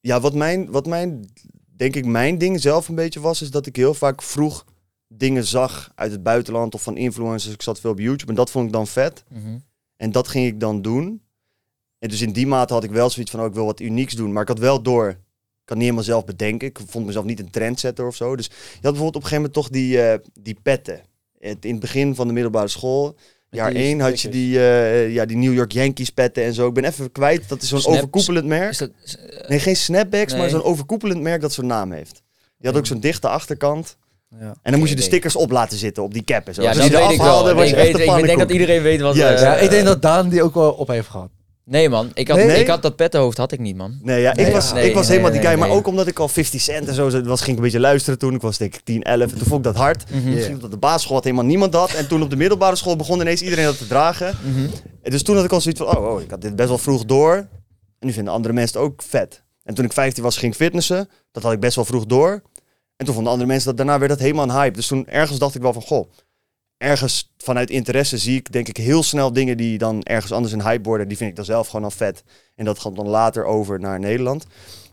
ja, 0.00 0.20
wat 0.20 0.34
mijn, 0.34 0.70
wat 0.70 0.86
mijn, 0.86 1.32
denk 1.76 1.96
ik, 1.96 2.06
mijn 2.06 2.38
ding 2.38 2.60
zelf 2.60 2.88
een 2.88 2.94
beetje 2.94 3.20
was, 3.20 3.42
is 3.42 3.50
dat 3.50 3.66
ik 3.66 3.76
heel 3.76 3.94
vaak 3.94 4.22
vroeg 4.22 4.64
dingen 5.08 5.44
zag 5.44 5.90
uit 5.94 6.10
het 6.12 6.22
buitenland 6.22 6.74
of 6.74 6.82
van 6.82 6.96
influencers. 6.96 7.54
Ik 7.54 7.62
zat 7.62 7.80
veel 7.80 7.90
op 7.90 7.98
YouTube 7.98 8.30
en 8.30 8.36
dat 8.36 8.50
vond 8.50 8.66
ik 8.66 8.72
dan 8.72 8.86
vet. 8.86 9.24
Mhm. 9.28 9.58
En 9.96 10.12
dat 10.12 10.28
ging 10.28 10.46
ik 10.46 10.60
dan 10.60 10.82
doen. 10.82 11.22
En 11.98 12.08
dus 12.08 12.20
in 12.20 12.32
die 12.32 12.46
mate 12.46 12.72
had 12.72 12.84
ik 12.84 12.90
wel 12.90 13.10
zoiets 13.10 13.30
van, 13.30 13.40
oh, 13.40 13.46
ik 13.46 13.54
wil 13.54 13.64
wat 13.64 13.80
unieks 13.80 14.14
doen. 14.14 14.32
Maar 14.32 14.42
ik 14.42 14.48
had 14.48 14.58
wel 14.58 14.82
door, 14.82 15.08
ik 15.08 15.16
kan 15.64 15.76
niet 15.76 15.84
helemaal 15.86 16.04
zelf 16.04 16.24
bedenken. 16.24 16.68
Ik 16.68 16.78
vond 16.86 17.06
mezelf 17.06 17.24
niet 17.24 17.40
een 17.40 17.50
trendsetter 17.50 18.06
of 18.06 18.16
zo. 18.16 18.36
Dus 18.36 18.46
je 18.46 18.52
had 18.72 18.80
bijvoorbeeld 18.92 19.16
op 19.16 19.22
een 19.22 19.28
gegeven 19.28 19.36
moment 19.36 19.54
toch 19.54 19.68
die, 19.68 20.02
eh, 20.02 20.18
die 20.40 20.56
petten. 20.62 21.00
Het, 21.38 21.64
in 21.64 21.70
het 21.70 21.80
begin 21.80 22.14
van 22.14 22.26
de 22.26 22.32
middelbare 22.32 22.68
school, 22.68 23.16
jaar 23.50 23.72
1, 23.74 24.00
had 24.00 24.20
je 24.20 24.28
die, 24.28 24.58
eh, 24.58 25.12
ja, 25.14 25.26
die 25.26 25.36
New 25.36 25.54
York 25.54 25.72
Yankees 25.72 26.10
petten 26.10 26.44
en 26.44 26.54
zo. 26.54 26.68
Ik 26.68 26.74
ben 26.74 26.84
even 26.84 27.12
kwijt, 27.12 27.48
dat 27.48 27.62
is 27.62 27.68
zo'n 27.68 27.80
overkoepelend 27.96 28.46
merk. 28.46 28.70
Is 28.70 28.78
dat, 28.78 28.90
is- 29.04 29.16
Nee, 29.48 29.58
geen 29.58 29.76
snapbacks, 29.76 30.32
maar 30.32 30.48
zo'n 30.50 30.62
overkoepelend 30.62 31.20
merk 31.22 31.40
dat 31.40 31.52
zo'n 31.52 31.66
naam 31.66 31.92
heeft. 31.92 32.22
Die 32.58 32.70
had 32.70 32.78
ook 32.78 32.86
zo'n 32.86 33.00
dichte 33.00 33.28
achterkant. 33.28 33.96
Ja. 34.40 34.54
En 34.62 34.70
dan 34.70 34.78
moest 34.78 34.90
je 34.90 34.96
de 34.96 35.02
stickers 35.02 35.36
op 35.36 35.50
laten 35.50 35.78
zitten 35.78 36.02
op 36.02 36.12
die 36.14 36.24
cap 36.24 36.46
en 36.46 36.54
zo. 36.54 36.62
ja, 36.62 36.72
Dus 36.72 36.76
dat 36.76 36.84
als 36.94 37.00
je 37.02 37.06
weet 37.08 37.16
ik 37.18 37.22
wel. 37.22 37.54
was 37.54 37.62
ik, 37.64 37.68
je 37.68 37.74
weet, 37.76 38.18
ik 38.18 38.26
denk 38.26 38.38
dat 38.38 38.50
iedereen 38.50 38.82
weet 38.82 39.00
wat... 39.00 39.14
Juist. 39.14 39.42
eh, 39.42 39.48
ja, 39.48 39.56
ik 39.56 39.70
denk 39.70 39.84
dat 39.84 40.02
Daan 40.02 40.28
die 40.28 40.42
ook 40.42 40.54
wel 40.54 40.70
op 40.72 40.88
heeft 40.88 41.08
gehad. 41.08 41.30
Nee, 41.64 41.88
man. 41.88 42.10
Ik 42.14 42.28
had, 42.28 42.36
Nee? 42.36 42.60
ik 42.60 42.66
had 42.66 42.82
dat 42.82 42.96
pettenhoofd 42.96 43.36
had 43.36 43.52
ik 43.52 43.58
niet, 43.58 43.76
man. 43.76 43.98
Nee, 44.02 44.20
ja, 44.20 44.30
ik 44.30 44.36
Nee, 44.36 44.52
was, 44.52 44.70
ja. 44.70 44.76
Ik 44.78 44.94
was 44.94 45.02
nee, 45.02 45.10
helemaal 45.10 45.30
die 45.32 45.40
nee, 45.40 45.50
guy. 45.50 45.58
Maar 45.58 45.68
nee. 45.68 45.76
ook 45.76 45.86
omdat 45.86 46.06
ik 46.06 46.18
al 46.18 46.28
50 46.28 46.60
cent 46.60 46.88
en 46.88 46.94
zo 46.94 47.22
was, 47.22 47.38
ging 47.40 47.50
ik 47.50 47.56
een 47.56 47.62
beetje 47.62 47.80
luisteren 47.80 48.18
toen. 48.18 48.34
Ik 48.34 48.40
was 48.40 48.58
denk 48.58 48.74
ik 48.74 48.80
10, 48.84 49.02
11. 49.02 49.22
En 49.32 49.38
toen 49.38 49.46
vond 49.46 49.66
ik 49.66 49.72
dat 49.72 49.82
hard. 49.82 50.10
Mhm. 50.10 50.30
Misschien 50.34 50.54
omdat 50.54 50.70
de 50.70 50.76
basisschool 50.76 51.14
had 51.14 51.24
helemaal 51.24 51.44
niemand 51.46 51.72
dat. 51.72 51.92
En 51.94 52.08
toen 52.08 52.22
op 52.22 52.30
de 52.30 52.36
middelbare 52.36 52.76
school 52.76 52.96
begon 52.96 53.20
ineens 53.20 53.42
iedereen 53.42 53.64
dat 53.64 53.78
te 53.78 53.86
dragen. 53.86 54.36
Mhm. 54.42 54.66
En 55.02 55.10
dus 55.10 55.22
toen 55.22 55.36
had 55.36 55.44
ik 55.44 55.52
al 55.52 55.60
zoiets 55.60 55.80
van, 55.80 55.96
oh, 55.96 56.12
oh, 56.14 56.20
ik 56.20 56.30
had 56.30 56.40
dit 56.40 56.56
best 56.56 56.68
wel 56.68 56.78
vroeg 56.78 57.04
door. 57.04 57.34
En 57.98 58.06
nu 58.06 58.12
vinden 58.12 58.32
andere 58.32 58.54
mensen 58.54 58.80
het 58.80 58.88
ook 58.90 59.02
vet. 59.02 59.42
En 59.62 59.74
toen 59.74 59.84
ik 59.84 59.92
15 59.92 60.22
was, 60.22 60.36
ging 60.36 60.52
ik 60.52 60.58
fitnessen. 60.58 61.08
Dat 61.32 61.42
had 61.42 61.52
ik 61.52 61.60
best 61.60 61.76
wel 61.76 61.84
vroeg 61.84 62.06
door. 62.06 62.42
En 62.98 63.06
toen 63.06 63.14
vonden 63.14 63.32
andere 63.32 63.50
mensen 63.50 63.68
dat 63.68 63.76
daarna 63.76 63.98
werd 63.98 64.10
dat 64.10 64.20
helemaal 64.20 64.44
een 64.44 64.60
hype. 64.60 64.76
Dus 64.76 64.86
toen 64.86 65.06
ergens 65.06 65.38
dacht 65.38 65.54
ik 65.54 65.62
wel 65.62 65.72
van, 65.72 65.82
goh, 65.82 66.10
ergens 66.76 67.34
vanuit 67.36 67.70
interesse 67.70 68.18
zie 68.18 68.36
ik 68.36 68.52
denk 68.52 68.68
ik 68.68 68.76
heel 68.76 69.02
snel 69.02 69.32
dingen 69.32 69.56
die 69.56 69.78
dan 69.78 70.02
ergens 70.02 70.32
anders 70.32 70.52
een 70.52 70.62
hype 70.62 70.88
worden. 70.88 71.08
Die 71.08 71.16
vind 71.16 71.30
ik 71.30 71.36
dan 71.36 71.44
zelf 71.44 71.68
gewoon 71.68 71.84
al 71.84 71.90
vet. 71.90 72.24
En 72.54 72.64
dat 72.64 72.78
gaat 72.78 72.96
dan 72.96 73.08
later 73.08 73.44
over 73.44 73.80
naar 73.80 74.00
Nederland. 74.00 74.46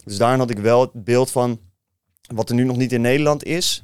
Dus 0.04 0.18
daarin 0.18 0.40
had 0.40 0.50
ik 0.50 0.58
wel 0.58 0.82
het 0.82 1.04
beeld 1.04 1.32
van, 1.32 1.60
wat 2.34 2.50
er 2.50 2.56
nu 2.56 2.64
nog 2.64 2.78
niet 2.78 2.92
in 2.92 3.02
Nederland 3.02 3.44
is, 3.44 3.84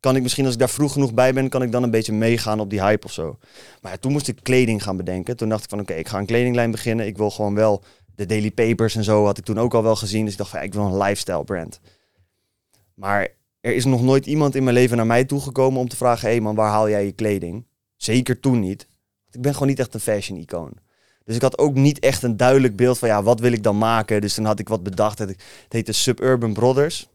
kan 0.00 0.16
ik 0.16 0.22
misschien 0.22 0.44
als 0.44 0.54
ik 0.54 0.60
daar 0.60 0.70
vroeg 0.70 0.92
genoeg 0.92 1.14
bij 1.14 1.34
ben, 1.34 1.48
kan 1.48 1.62
ik 1.62 1.72
dan 1.72 1.82
een 1.82 1.90
beetje 1.90 2.12
meegaan 2.12 2.60
op 2.60 2.70
die 2.70 2.82
hype 2.82 3.06
of 3.06 3.12
zo. 3.12 3.38
Maar 3.80 3.98
toen 3.98 4.12
moest 4.12 4.28
ik 4.28 4.38
kleding 4.42 4.82
gaan 4.82 4.96
bedenken. 4.96 5.36
Toen 5.36 5.48
dacht 5.48 5.64
ik 5.64 5.70
van 5.70 5.80
oké, 5.80 5.92
ik 5.92 6.08
ga 6.08 6.18
een 6.18 6.26
kledinglijn 6.26 6.70
beginnen. 6.70 7.06
Ik 7.06 7.16
wil 7.16 7.30
gewoon 7.30 7.54
wel 7.54 7.82
de 8.14 8.26
Daily 8.26 8.50
Papers 8.50 8.94
en 8.94 9.04
zo 9.04 9.24
had 9.24 9.38
ik 9.38 9.44
toen 9.44 9.58
ook 9.58 9.74
al 9.74 9.82
wel 9.82 9.96
gezien. 9.96 10.22
Dus 10.24 10.32
ik 10.32 10.38
dacht 10.38 10.50
van 10.50 10.58
ja, 10.58 10.64
ik 10.64 10.74
wil 10.74 10.84
een 10.84 10.96
lifestyle 10.96 11.44
brand. 11.44 11.80
Maar 12.94 13.28
er 13.62 13.74
is 13.74 13.84
nog 13.84 14.02
nooit 14.02 14.26
iemand 14.26 14.54
in 14.54 14.62
mijn 14.64 14.76
leven 14.76 14.96
naar 14.96 15.06
mij 15.06 15.24
toegekomen 15.24 15.80
om 15.80 15.88
te 15.88 15.96
vragen: 15.96 16.26
hé 16.26 16.34
hey 16.34 16.42
man, 16.42 16.54
waar 16.54 16.70
haal 16.70 16.88
jij 16.88 17.04
je 17.04 17.12
kleding? 17.12 17.66
Zeker 17.96 18.40
toen 18.40 18.60
niet. 18.60 18.86
Ik 19.30 19.40
ben 19.40 19.52
gewoon 19.52 19.68
niet 19.68 19.78
echt 19.78 19.94
een 19.94 20.00
fashion 20.00 20.38
icoon. 20.38 20.72
Dus 21.24 21.36
ik 21.36 21.42
had 21.42 21.58
ook 21.58 21.74
niet 21.74 21.98
echt 21.98 22.22
een 22.22 22.36
duidelijk 22.36 22.76
beeld 22.76 22.98
van 22.98 23.08
ja, 23.08 23.22
wat 23.22 23.40
wil 23.40 23.52
ik 23.52 23.62
dan 23.62 23.78
maken? 23.78 24.20
Dus 24.20 24.34
toen 24.34 24.44
had 24.44 24.58
ik 24.58 24.68
wat 24.68 24.82
bedacht. 24.82 25.18
Het 25.18 25.36
heette 25.68 25.92
Suburban 25.92 26.52
Brothers. 26.52 27.08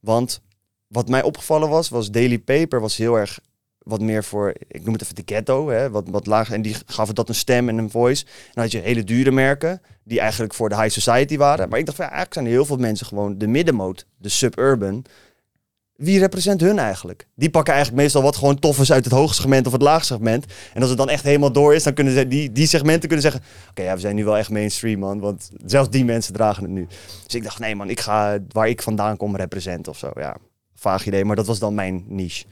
Want 0.00 0.42
wat 0.86 1.08
mij 1.08 1.22
opgevallen 1.22 1.68
was, 1.68 1.88
was 1.88 2.10
Daily 2.10 2.38
Paper 2.38 2.80
was 2.80 2.96
heel 2.96 3.18
erg 3.18 3.38
wat 3.78 4.00
meer 4.00 4.24
voor, 4.24 4.54
ik 4.68 4.84
noem 4.84 4.92
het 4.92 5.02
even 5.02 5.14
de 5.14 5.22
ghetto, 5.26 5.68
hè, 5.68 5.90
wat, 5.90 6.08
wat 6.08 6.26
laag. 6.26 6.50
En 6.50 6.62
die 6.62 6.76
gaven 6.86 7.14
dat 7.14 7.28
een 7.28 7.34
stem 7.34 7.68
en 7.68 7.78
een 7.78 7.90
voice. 7.90 8.24
En 8.24 8.50
dan 8.52 8.62
had 8.62 8.72
je 8.72 8.78
hele 8.78 9.04
dure 9.04 9.30
merken, 9.30 9.82
die 10.04 10.20
eigenlijk 10.20 10.54
voor 10.54 10.68
de 10.68 10.76
high 10.76 10.88
society 10.88 11.36
waren. 11.36 11.68
Maar 11.68 11.78
ik 11.78 11.84
dacht 11.84 11.96
van, 11.96 12.06
ja, 12.06 12.10
eigenlijk 12.10 12.40
zijn 12.40 12.46
er 12.46 12.58
heel 12.58 12.66
veel 12.66 12.86
mensen 12.86 13.06
gewoon 13.06 13.38
de 13.38 13.46
middenmoot, 13.46 14.06
de 14.18 14.28
suburban. 14.28 15.04
Wie 16.02 16.18
represent 16.18 16.60
hun 16.60 16.78
eigenlijk? 16.78 17.26
Die 17.34 17.50
pakken 17.50 17.74
eigenlijk 17.74 18.02
meestal 18.02 18.22
wat 18.22 18.36
gewoon 18.36 18.58
tof 18.58 18.90
uit 18.90 19.04
het 19.04 19.12
hoogste 19.12 19.40
segment 19.40 19.66
of 19.66 19.72
het 19.72 19.82
laagste 19.82 20.12
segment. 20.12 20.44
En 20.74 20.80
als 20.80 20.88
het 20.88 20.98
dan 20.98 21.08
echt 21.08 21.24
helemaal 21.24 21.52
door 21.52 21.74
is, 21.74 21.82
dan 21.82 21.94
kunnen 21.94 22.12
ze 22.12 22.28
die, 22.28 22.52
die 22.52 22.66
segmenten 22.66 23.08
kunnen 23.08 23.30
zeggen... 23.30 23.42
Oké, 23.70 23.82
ja, 23.82 23.94
we 23.94 24.00
zijn 24.00 24.14
nu 24.14 24.24
wel 24.24 24.36
echt 24.36 24.50
mainstream, 24.50 24.98
man. 24.98 25.20
Want 25.20 25.50
zelfs 25.64 25.90
die 25.90 26.04
mensen 26.04 26.34
dragen 26.34 26.62
het 26.62 26.72
nu. 26.72 26.86
Dus 27.24 27.34
ik 27.34 27.42
dacht, 27.42 27.58
nee 27.58 27.76
man, 27.76 27.90
ik 27.90 28.00
ga 28.00 28.38
waar 28.48 28.68
ik 28.68 28.82
vandaan 28.82 29.16
kom 29.16 29.36
representen 29.36 29.92
of 29.92 29.98
zo. 29.98 30.10
Ja, 30.14 30.36
vaag 30.74 31.06
idee, 31.06 31.24
maar 31.24 31.36
dat 31.36 31.46
was 31.46 31.58
dan 31.58 31.74
mijn 31.74 32.04
niche. 32.08 32.44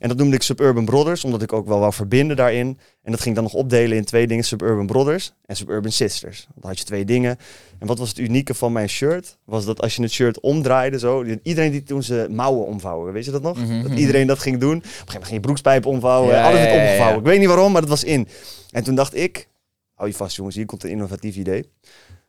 En 0.00 0.08
dat 0.08 0.16
noemde 0.16 0.36
ik 0.36 0.42
Suburban 0.42 0.84
Brothers, 0.84 1.24
omdat 1.24 1.42
ik 1.42 1.52
ook 1.52 1.66
wel 1.66 1.78
wou 1.78 1.92
verbinden 1.92 2.36
daarin. 2.36 2.78
En 3.02 3.10
dat 3.10 3.20
ging 3.20 3.28
ik 3.28 3.34
dan 3.34 3.44
nog 3.44 3.54
opdelen 3.54 3.96
in 3.96 4.04
twee 4.04 4.26
dingen, 4.26 4.44
Suburban 4.44 4.86
Brothers 4.86 5.32
en 5.46 5.56
Suburban 5.56 5.92
Sisters. 5.92 6.46
Dan 6.54 6.70
had 6.70 6.78
je 6.78 6.84
twee 6.84 7.04
dingen. 7.04 7.36
En 7.78 7.86
wat 7.86 7.98
was 7.98 8.08
het 8.08 8.18
unieke 8.18 8.54
van 8.54 8.72
mijn 8.72 8.88
shirt? 8.88 9.38
Was 9.44 9.64
dat 9.64 9.80
als 9.80 9.96
je 9.96 10.02
het 10.02 10.10
shirt 10.12 10.40
omdraaide 10.40 10.98
zo, 10.98 11.24
iedereen 11.42 11.70
die 11.70 11.82
toen 11.82 12.02
ze 12.02 12.26
mouwen 12.30 12.66
omvouwen, 12.66 13.12
weet 13.12 13.24
je 13.24 13.30
dat 13.30 13.42
nog? 13.42 13.56
Mhm, 13.56 13.82
Dat 13.82 13.90
mhm. 13.90 13.98
iedereen 13.98 14.26
dat 14.26 14.38
ging 14.38 14.58
doen. 14.58 14.76
Op 14.76 14.82
een 14.82 14.90
gegeven 14.90 15.06
moment 15.06 15.24
ging 15.24 15.34
je 15.34 15.40
broekspijp 15.40 15.86
omvouwen, 15.86 16.34
Ja, 16.34 16.44
alles 16.44 16.58
werd 16.58 16.70
ja, 16.70 16.76
ja. 16.76 16.82
omgevouwen. 16.82 17.18
Ik 17.18 17.26
weet 17.26 17.38
niet 17.38 17.48
waarom, 17.48 17.72
maar 17.72 17.80
dat 17.80 17.90
was 17.90 18.04
in. 18.04 18.28
En 18.70 18.84
toen 18.84 18.94
dacht 18.94 19.14
ik, 19.14 19.48
hou 19.94 20.08
je 20.08 20.14
vast 20.14 20.36
jongens, 20.36 20.56
hier 20.56 20.66
komt 20.66 20.84
een 20.84 20.90
innovatief 20.90 21.36
idee. 21.36 21.70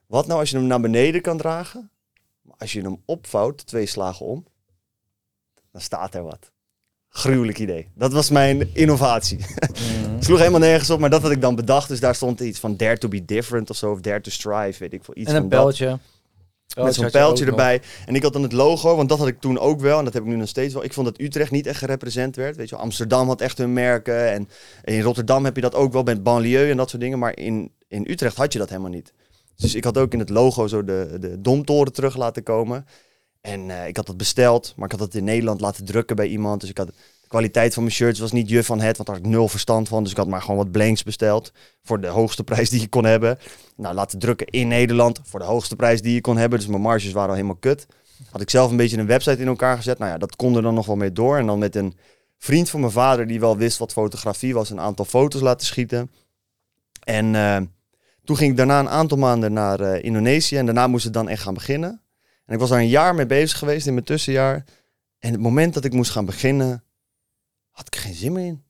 Wat 0.07 0.27
nou 0.27 0.39
als 0.39 0.49
je 0.49 0.57
hem 0.57 0.67
naar 0.67 0.81
beneden 0.81 1.21
kan 1.21 1.37
dragen, 1.37 1.89
maar 2.41 2.55
als 2.57 2.73
je 2.73 2.81
hem 2.81 3.01
opvouwt, 3.05 3.65
twee 3.67 3.85
slagen 3.85 4.25
om, 4.25 4.45
dan 5.71 5.81
staat 5.81 6.15
er 6.15 6.23
wat. 6.23 6.50
Gruwelijk 7.13 7.60
idee. 7.60 7.88
Dat 7.96 8.13
was 8.13 8.30
mijn 8.30 8.70
innovatie. 8.74 9.39
Mhm. 9.72 10.24
Sloeg 10.24 10.38
helemaal 10.38 10.60
nergens 10.60 10.89
op, 10.89 11.00
maar 11.00 11.10
dat 11.10 11.22
had 11.22 11.32
ik 11.32 11.41
dan 11.41 11.56
bedacht. 11.56 11.88
Dus 11.88 12.00
daar 12.00 12.15
stond 12.15 12.39
iets 12.39 12.60
van 12.60 12.77
dare 12.77 12.98
to 12.98 13.08
be 13.08 13.25
different 13.25 13.70
of 13.70 13.75
zo. 13.75 13.91
Of 13.91 14.00
dare 14.00 14.22
to 14.22 14.32
strive, 14.32 14.80
weet 14.80 14.94
ik 14.94 15.03
veel. 15.03 15.18
Iets 15.18 15.30
En 15.30 15.36
een 15.36 15.48
pijltje. 15.48 16.00
Met 16.75 16.94
zo'n 16.94 17.12
pijltje 17.12 17.46
erbij. 17.46 17.82
En 18.06 18.15
ik 18.15 18.24
had 18.24 18.34
dan 18.34 18.44
het 18.44 18.51
logo, 18.51 18.96
want 18.96 19.10
dat 19.10 19.18
had 19.18 19.27
ik 19.27 19.39
toen 19.39 19.60
ook 19.60 19.80
wel. 19.80 19.98
En 19.98 20.03
dat 20.03 20.13
heb 20.13 20.24
ik 20.24 20.30
nu 20.30 20.36
nog 20.36 20.48
steeds 20.48 20.74
wel. 20.74 20.84
Ik 20.84 20.94
vond 20.94 21.06
dat 21.06 21.20
Utrecht 21.20 21.51
niet 21.51 21.68
echt 21.68 21.77
gerepresent 21.77 22.36
werd. 22.36 22.56
Weet 22.56 22.70
je. 22.70 22.75
Amsterdam 22.75 23.27
had 23.27 23.41
echt 23.41 23.58
hun 23.58 23.74
merken. 23.74 24.32
En 24.32 24.50
in 24.84 25.01
Rotterdam 25.01 25.46
heb 25.46 25.56
je 25.56 25.62
dat 25.62 25.75
ook 25.75 25.94
wel 25.94 26.03
met 26.03 26.24
banlieue 26.24 26.72
en 26.72 26.77
dat 26.77 26.89
soort 26.89 27.01
dingen. 27.01 27.20
Maar 27.20 27.38
in, 27.38 27.72
in 27.88 28.06
Utrecht 28.10 28.38
had 28.38 28.53
je 28.53 28.60
dat 28.60 28.70
helemaal 28.70 28.91
niet. 28.91 29.13
Dus 29.56 29.75
ik 29.75 29.84
had 29.84 29.98
ook 29.98 30.13
in 30.13 30.20
het 30.20 30.30
logo 30.30 30.68
zo 30.68 30.84
de, 30.84 31.18
de 31.20 31.41
domtoren 31.41 31.94
terug 31.94 32.18
laten 32.18 32.44
komen. 32.44 32.86
En 33.41 33.69
eh, 33.69 33.88
ik 33.88 33.98
had 33.98 34.05
dat 34.05 34.17
besteld, 34.17 34.74
maar 34.75 34.86
ik 34.86 34.91
had 34.91 35.00
het 35.00 35.15
in 35.15 35.24
Nederland 35.24 35.62
laten 35.62 35.86
drukken 35.86 36.15
bij 36.15 36.27
iemand. 36.27 36.62
Dus 36.62 36.69
ik 36.69 36.77
had, 36.77 36.88
ik 36.88 37.27
kwaliteit 37.27 37.74
van 37.74 37.83
mijn 37.83 37.95
shirts 37.95 38.19
was 38.19 38.31
niet 38.31 38.50
je 38.50 38.63
van 38.63 38.79
het, 38.81 38.98
want 38.98 39.07
daar 39.07 39.17
had 39.17 39.25
ik 39.25 39.31
nul 39.31 39.48
verstand 39.48 39.88
van. 39.88 40.03
Dus 40.03 40.12
ik 40.12 40.17
had 40.17 40.27
maar 40.27 40.41
gewoon 40.41 40.57
wat 40.57 40.71
blanks 40.71 41.03
besteld 41.03 41.51
voor 41.83 42.01
de 42.01 42.07
hoogste 42.07 42.43
prijs 42.43 42.69
die 42.69 42.81
je 42.81 42.88
kon 42.88 43.05
hebben. 43.05 43.39
Nou, 43.75 43.95
laten 43.95 44.19
drukken 44.19 44.48
in 44.48 44.67
Nederland 44.67 45.19
voor 45.24 45.39
de 45.39 45.45
hoogste 45.45 45.75
prijs 45.75 46.01
die 46.01 46.13
je 46.13 46.21
kon 46.21 46.38
hebben. 46.38 46.60
Dus 46.60 46.67
mijn 46.67 46.81
marges 46.81 47.12
waren 47.12 47.29
al 47.29 47.36
helemaal 47.36 47.55
kut. 47.55 47.88
Had 48.31 48.41
ik 48.41 48.50
zelf 48.50 48.71
een 48.71 48.77
beetje 48.77 48.98
een 48.98 49.05
website 49.05 49.41
in 49.41 49.48
elkaar 49.48 49.77
gezet. 49.77 49.98
Nou 49.98 50.12
ja, 50.12 50.17
dat 50.17 50.36
kon 50.36 50.55
er 50.55 50.62
dan 50.62 50.74
nog 50.74 50.86
wel 50.86 50.95
mee 50.95 51.12
door. 51.12 51.38
En 51.38 51.45
dan 51.45 51.60
met 51.60 51.75
een 51.75 51.93
vriend 52.38 52.69
van 52.69 52.79
mijn 52.79 52.91
vader 52.91 53.27
die 53.27 53.39
wel 53.39 53.57
wist 53.57 53.77
wat 53.77 53.91
fotografie 53.91 54.53
was, 54.53 54.69
een 54.69 54.79
aantal 54.79 55.05
foto's 55.05 55.41
laten 55.41 55.67
schieten. 55.67 56.12
En 57.03 57.36
eh, 57.36 57.57
toen 58.24 58.38
ging 58.38 58.51
ik 58.51 58.57
daarna 58.57 58.79
een 58.79 58.89
aantal 58.89 59.17
maanden 59.17 59.53
naar 59.53 59.79
eh, 59.79 60.03
Indonesië 60.03 60.57
en 60.57 60.65
daarna 60.65 60.88
moest 60.88 61.03
het 61.03 61.13
dan 61.13 61.29
echt 61.29 61.43
gaan 61.43 61.53
beginnen. 61.53 62.01
En 62.51 62.58
ik 62.58 62.63
was 62.63 62.70
daar 62.70 62.79
een 62.79 62.88
jaar 62.88 63.15
mee 63.15 63.25
bezig 63.25 63.58
geweest 63.58 63.88
in 63.88 63.93
mijn 63.93 64.05
tussenjaar. 64.05 64.63
En 65.20 65.31
het 65.31 65.41
moment 65.41 65.74
dat 65.74 65.86
ik 65.86 65.93
moest 65.93 66.12
gaan 66.12 66.25
beginnen, 66.25 66.84
had 67.70 67.88
ik 67.88 67.96
geen 67.96 68.13
zin 68.13 68.31
meer 68.31 68.46
in. 68.46 68.63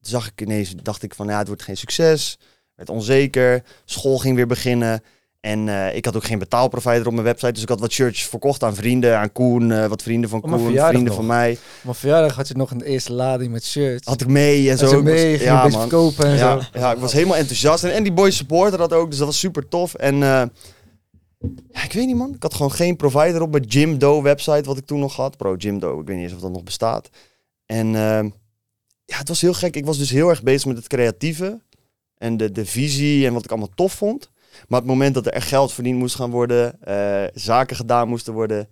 Toen 0.00 0.10
zag 0.10 0.26
ik 0.26 0.40
ineens, 0.40 0.74
dacht 0.82 1.02
ik 1.02 1.14
van 1.14 1.26
ja, 1.26 1.38
het 1.38 1.46
wordt 1.46 1.62
geen 1.62 1.76
succes. 1.76 2.38
Werd 2.74 2.90
onzeker. 2.90 3.62
School 3.84 4.18
ging 4.18 4.36
weer 4.36 4.46
beginnen. 4.46 5.02
En 5.40 5.68
eh, 5.68 5.96
ik 5.96 6.04
had 6.04 6.16
ook 6.16 6.24
geen 6.24 6.38
betaalprovider 6.38 7.06
op 7.06 7.12
mijn 7.12 7.24
website. 7.24 7.52
Dus 7.52 7.62
ik 7.62 7.68
had 7.68 7.80
wat 7.80 7.92
shirtjes 7.92 8.26
verkocht 8.26 8.62
aan 8.62 8.74
vrienden, 8.74 9.18
aan 9.18 9.32
Koen, 9.32 9.72
eh, 9.72 9.86
wat 9.86 10.02
vrienden 10.02 10.30
van 10.30 10.40
Koen, 10.40 10.58
vrienden 10.70 11.04
nog. 11.04 11.14
van 11.14 11.26
mij. 11.26 11.58
Maar 11.80 11.94
verjaardag 11.94 12.36
had 12.36 12.48
je 12.48 12.54
nog 12.54 12.70
een 12.70 12.82
eerste 12.82 13.12
lading 13.12 13.52
met 13.52 13.64
shirts. 13.64 14.06
Had 14.06 14.20
ik 14.20 14.28
mee 14.28 14.70
en 14.70 14.78
Had 14.78 14.78
zo. 14.78 14.84
je 14.84 14.90
Ik 14.90 15.02
was- 15.04 15.12
mee, 15.12 15.38
beetje 15.38 15.70
verkopen 15.78 16.24
en 16.26 16.36
ja, 16.36 16.60
zo. 16.60 16.78
ja, 16.78 16.92
ik 16.92 16.98
was 16.98 17.12
helemaal 17.12 17.36
enthousiast. 17.36 17.84
En, 17.84 17.92
en 17.92 18.02
die 18.02 18.12
boys 18.12 18.36
supporten 18.36 18.78
dat 18.78 18.92
ook, 18.92 19.08
dus 19.10 19.18
dat 19.18 19.26
was 19.26 19.38
super 19.38 19.68
tof. 19.68 19.94
En 19.94 20.22
eh, 20.22 20.42
ja, 21.70 21.84
ik 21.84 21.92
weet 21.92 22.06
niet 22.06 22.16
man, 22.16 22.34
ik 22.34 22.42
had 22.42 22.54
gewoon 22.54 22.72
geen 22.72 22.96
provider 22.96 23.42
op 23.42 23.50
mijn 23.50 23.64
Jimdo 23.64 24.22
website, 24.22 24.62
wat 24.62 24.78
ik 24.78 24.86
toen 24.86 25.00
nog 25.00 25.16
had. 25.16 25.36
Pro 25.36 25.54
Jimdo, 25.54 26.00
ik 26.00 26.06
weet 26.06 26.16
niet 26.16 26.24
eens 26.24 26.34
of 26.34 26.40
dat 26.40 26.52
nog 26.52 26.62
bestaat. 26.62 27.08
En 27.66 27.86
eh, 27.86 28.24
ja, 29.04 29.18
het 29.18 29.28
was 29.28 29.40
heel 29.40 29.54
gek. 29.54 29.76
Ik 29.76 29.86
was 29.86 29.98
dus 29.98 30.10
heel 30.10 30.28
erg 30.28 30.42
bezig 30.42 30.66
met 30.66 30.76
het 30.76 30.86
creatieve 30.86 31.60
en 32.14 32.36
de, 32.36 32.52
de 32.52 32.66
visie 32.66 33.26
en 33.26 33.32
wat 33.32 33.44
ik 33.44 33.50
allemaal 33.50 33.74
tof 33.74 33.92
vond. 33.92 34.30
Maar 34.68 34.78
het 34.78 34.88
moment 34.88 35.14
dat 35.14 35.26
er 35.26 35.32
echt 35.32 35.48
geld 35.48 35.72
verdiend 35.72 35.98
moest 35.98 36.14
gaan 36.14 36.30
worden, 36.30 36.82
eh, 36.82 37.24
zaken 37.34 37.76
gedaan 37.76 38.08
moesten 38.08 38.32
worden, 38.32 38.68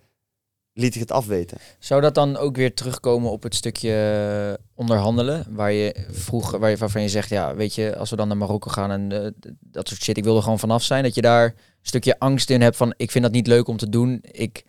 liet 0.73 0.95
ik 0.95 1.01
het 1.01 1.13
afweten. 1.13 1.59
Zou 1.79 2.01
dat 2.01 2.15
dan 2.15 2.37
ook 2.37 2.57
weer 2.57 2.75
terugkomen 2.75 3.31
op 3.31 3.43
het 3.43 3.55
stukje 3.55 4.59
onderhandelen? 4.75 5.47
Waar 5.51 5.73
je 5.73 6.07
vroeger, 6.11 6.59
waar 6.59 6.71
je, 6.71 6.77
waarvan 6.77 7.03
je 7.03 7.09
zegt, 7.09 7.29
ja, 7.29 7.55
weet 7.55 7.75
je, 7.75 7.97
als 7.97 8.11
we 8.11 8.17
dan 8.17 8.29
naar 8.29 8.37
Marokko 8.37 8.71
gaan 8.71 8.91
en 8.91 9.13
eh, 9.13 9.31
dat 9.61 9.89
soort 9.89 10.03
shit, 10.03 10.17
ik 10.17 10.25
wil 10.25 10.37
er 10.37 10.43
gewoon 10.43 10.59
vanaf 10.59 10.83
zijn. 10.83 11.03
Dat 11.03 11.15
je 11.15 11.23
daar 11.23 11.55
stukje 11.87 12.19
angst 12.19 12.51
in 12.51 12.61
hebt 12.61 12.77
van, 12.77 12.95
ik 12.97 13.11
vind 13.11 13.25
dat 13.25 13.33
niet 13.33 13.47
leuk 13.47 13.69
om 13.69 13.77
te 13.77 13.89
doen. 13.89 14.19
Ik, 14.23 14.65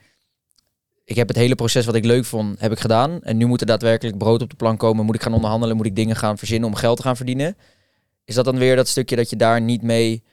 ik 1.03 1.15
heb 1.15 1.27
het 1.27 1.37
hele 1.37 1.55
proces 1.55 1.85
wat 1.85 1.95
ik 1.95 2.05
leuk 2.05 2.25
vond, 2.25 2.59
heb 2.59 2.71
ik 2.71 2.79
gedaan. 2.79 3.21
En 3.23 3.37
nu 3.37 3.45
moet 3.45 3.61
er 3.61 3.67
daadwerkelijk 3.67 4.17
brood 4.17 4.41
op 4.41 4.49
de 4.49 4.55
plank 4.55 4.79
komen. 4.79 5.05
Moet 5.05 5.15
ik 5.15 5.21
gaan 5.21 5.33
onderhandelen? 5.33 5.75
Moet 5.75 5.85
ik 5.85 5.95
dingen 5.95 6.15
gaan 6.15 6.37
verzinnen 6.37 6.69
om 6.69 6.75
geld 6.75 6.97
te 6.97 7.03
gaan 7.03 7.15
verdienen? 7.15 7.57
Is 8.25 8.35
dat 8.35 8.45
dan 8.45 8.57
weer 8.57 8.75
dat 8.75 8.87
stukje 8.87 9.15
dat 9.15 9.29
je 9.29 9.35
daar 9.35 9.61
niet 9.61 9.81
mee... 9.81 10.23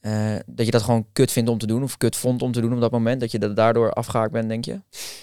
eh, 0.00 0.36
dat 0.46 0.66
je 0.66 0.72
dat 0.72 0.82
gewoon 0.82 1.06
kut 1.12 1.32
vindt 1.32 1.50
om 1.50 1.58
te 1.58 1.66
doen? 1.66 1.82
Of 1.82 1.96
kut 1.96 2.16
vond 2.16 2.42
om 2.42 2.52
te 2.52 2.60
doen 2.60 2.74
op 2.74 2.80
dat 2.80 2.90
moment? 2.90 3.20
Dat 3.20 3.30
je 3.30 3.38
er 3.38 3.54
daardoor 3.54 3.92
afgehaakt 3.92 4.32
bent, 4.32 4.48
denk 4.48 4.64
je? 4.64 4.80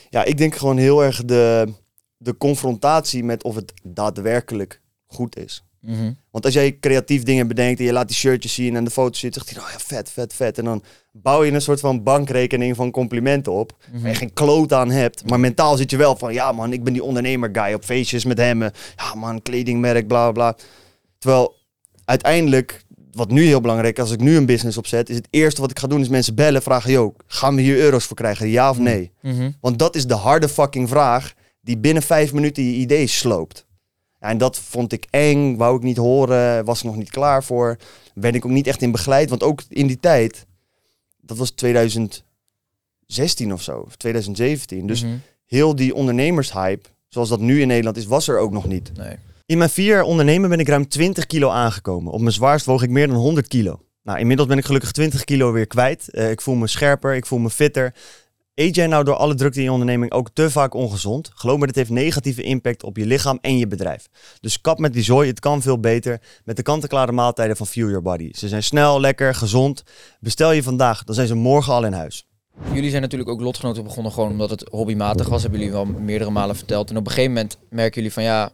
Ja, 0.10 0.24
ik 0.24 0.38
denk 0.38 0.56
gewoon 0.56 0.78
heel 0.78 1.04
erg 1.04 1.26
de, 1.26 1.74
de 2.18 2.38
confrontatie 2.38 3.24
met 3.24 3.44
of 3.44 3.56
het 3.56 3.74
daadwerkelijk 3.84 4.82
goed 5.06 5.38
is. 5.38 5.64
Mhm. 5.86 6.12
Want 6.32 6.46
als 6.46 6.54
jij 6.54 6.78
creatief 6.80 7.24
dingen 7.24 7.48
bedenkt 7.48 7.80
en 7.80 7.86
je 7.86 7.92
laat 7.94 8.08
die 8.08 8.18
shirtjes 8.18 8.54
zien 8.54 8.76
en 8.76 8.84
de 8.84 8.90
foto's 8.90 9.20
ziet, 9.20 9.34
zegt 9.34 9.50
hij, 9.50 9.64
oh 9.64 9.70
ja, 9.72 9.80
vet, 9.80 10.10
vet, 10.12 10.34
vet. 10.34 10.58
En 10.58 10.66
dan 10.66 10.84
bouw 11.12 11.44
je 11.44 11.52
een 11.52 11.62
soort 11.62 11.80
van 11.80 12.04
bankrekening 12.04 12.76
van 12.76 12.92
complimenten 12.92 13.52
op, 13.52 13.78
Mhm. 13.92 14.02
waar 14.02 14.12
je 14.12 14.18
geen 14.18 14.34
kloot 14.34 14.74
aan 14.74 14.92
hebt. 14.92 15.30
Maar 15.30 15.40
mentaal 15.40 15.78
zit 15.78 15.92
je 15.92 15.98
wel 15.98 16.16
van, 16.16 16.34
ja 16.34 16.52
man, 16.52 16.74
ik 16.74 16.84
ben 16.84 16.94
die 16.94 17.04
ondernemer 17.04 17.50
guy 17.54 17.74
op 17.74 17.84
feestjes 17.84 18.26
met 18.26 18.38
hem. 18.38 18.62
Ja 18.96 19.16
man, 19.16 19.42
kledingmerk, 19.42 20.08
bla 20.08 20.32
bla. 20.32 20.56
Terwijl 21.18 21.56
uiteindelijk, 22.06 22.84
wat 23.12 23.30
nu 23.32 23.44
heel 23.46 23.62
belangrijk 23.62 23.98
is, 23.98 24.04
als 24.04 24.12
ik 24.12 24.20
nu 24.20 24.36
een 24.38 24.46
business 24.46 24.78
opzet, 24.78 25.10
is 25.10 25.16
het 25.16 25.28
eerste 25.30 25.62
wat 25.62 25.72
ik 25.72 25.80
ga 25.80 25.88
doen 25.88 26.02
is 26.02 26.10
mensen 26.10 26.36
bellen, 26.36 26.62
vragen, 26.62 26.92
yo, 26.92 27.14
gaan 27.28 27.56
we 27.56 27.62
hier 27.62 27.78
euro's 27.78 28.06
voor 28.06 28.16
krijgen, 28.16 28.48
ja 28.50 28.70
of 28.70 28.78
nee? 28.78 29.12
Mhm. 29.22 29.52
Want 29.62 29.80
dat 29.80 29.96
is 29.96 30.08
de 30.08 30.14
harde 30.14 30.50
fucking 30.50 30.90
vraag 30.90 31.34
die 31.62 31.78
binnen 31.78 32.04
vijf 32.04 32.34
minuten 32.34 32.64
je 32.64 32.72
idee 32.74 33.08
sloopt. 33.08 33.65
Ja, 34.26 34.32
en 34.32 34.38
dat 34.38 34.58
vond 34.60 34.92
ik 34.94 35.08
eng, 35.10 35.56
wou 35.58 35.78
ik 35.78 35.84
niet 35.84 35.98
horen, 35.98 36.66
was 36.66 36.80
ik 36.80 36.86
nog 36.86 36.96
niet 36.96 37.10
klaar 37.10 37.44
voor. 37.44 37.78
Ben 38.14 38.34
ik 38.34 38.46
ook 38.46 38.52
niet 38.52 38.68
echt 38.68 38.82
in 38.82 38.92
begeleid, 38.92 39.30
want 39.30 39.44
ook 39.44 39.62
in 39.70 39.88
die 39.88 40.00
tijd, 40.00 40.46
dat 41.22 41.38
was 41.38 41.50
2016 41.50 42.24
of 43.54 43.62
zo, 43.62 43.78
of 43.80 43.96
2017. 43.96 44.88
Dus 44.88 45.04
Mhm. 45.04 45.14
heel 45.46 45.76
die 45.76 45.96
ondernemershype, 45.96 46.90
zoals 47.08 47.30
dat 47.30 47.40
nu 47.40 47.62
in 47.62 47.68
Nederland 47.68 47.98
is, 47.98 48.06
was 48.06 48.28
er 48.28 48.38
ook 48.40 48.52
nog 48.52 48.66
niet. 48.68 48.92
Nee. 48.98 49.16
In 49.46 49.58
mijn 49.58 49.70
vier 49.70 49.86
jaar 49.86 50.04
ondernemen 50.04 50.50
ben 50.50 50.60
ik 50.60 50.68
ruim 50.68 50.88
20 50.88 51.26
kilo 51.26 51.50
aangekomen. 51.50 52.12
Op 52.14 52.20
mijn 52.20 52.34
zwaarst 52.34 52.66
woog 52.66 52.84
ik 52.84 52.90
meer 52.90 53.08
dan 53.08 53.16
100 53.16 53.48
kilo. 53.48 53.80
Nou, 54.04 54.20
inmiddels 54.20 54.48
ben 54.48 54.58
ik 54.58 54.66
gelukkig 54.66 54.92
20 54.92 55.24
kilo 55.24 55.52
weer 55.52 55.68
kwijt. 55.68 56.10
Eh, 56.10 56.30
ik 56.32 56.42
voel 56.42 56.56
me 56.56 56.68
scherper, 56.68 57.16
ik 57.16 57.26
voel 57.26 57.40
me 57.40 57.50
fitter. 57.50 57.94
Eet 58.56 58.76
jij 58.76 58.88
nou 58.88 59.04
door 59.04 59.16
alle 59.16 59.36
drukte 59.36 59.58
in 59.58 59.64
je 59.64 59.72
onderneming 59.72 60.12
ook 60.12 60.30
te 60.34 60.52
vaak 60.52 60.74
ongezond? 60.74 61.32
Geloof 61.34 61.60
me, 61.60 61.66
dit 61.66 61.76
heeft 61.76 61.90
negatieve 61.90 62.42
impact 62.42 62.84
op 62.84 62.98
je 62.98 63.06
lichaam 63.06 63.38
en 63.42 63.58
je 63.58 63.68
bedrijf. 63.68 64.08
Dus 64.40 64.62
kap 64.62 64.80
met 64.80 64.94
die 64.94 65.04
zooi, 65.04 65.30
het 65.30 65.40
kan 65.40 65.62
veel 65.62 65.80
beter 65.80 66.22
met 66.44 66.56
de 66.56 66.62
kant-en-klare 66.62 67.12
maaltijden 67.12 67.58
van 67.58 67.68
Fuel 67.68 67.88
Your 67.88 68.02
Body. 68.02 68.30
Ze 68.34 68.48
zijn 68.48 68.64
snel, 68.64 69.00
lekker, 69.00 69.36
gezond. 69.36 69.84
Bestel 70.20 70.52
je 70.52 70.64
vandaag, 70.64 71.04
dan 71.04 71.16
zijn 71.16 71.28
ze 71.28 71.36
morgen 71.36 71.74
al 71.74 71.86
in 71.86 71.94
huis. 71.94 72.28
Jullie 72.74 72.90
zijn 72.90 73.02
natuurlijk 73.02 73.30
ook 73.30 73.42
lotgenoten 73.42 73.84
begonnen 73.84 74.12
gewoon 74.12 74.30
omdat 74.30 74.50
het 74.50 74.68
hobbymatig 74.72 75.28
was. 75.28 75.42
Hebben 75.42 75.60
jullie 75.60 75.74
wel 75.74 75.86
meerdere 75.86 76.32
malen 76.32 76.56
verteld. 76.56 76.90
En 76.90 76.98
op 76.98 77.06
een 77.06 77.12
gegeven 77.12 77.34
moment 77.34 77.58
merken 77.70 77.96
jullie 77.96 78.14
van 78.14 78.24
ja, 78.24 78.52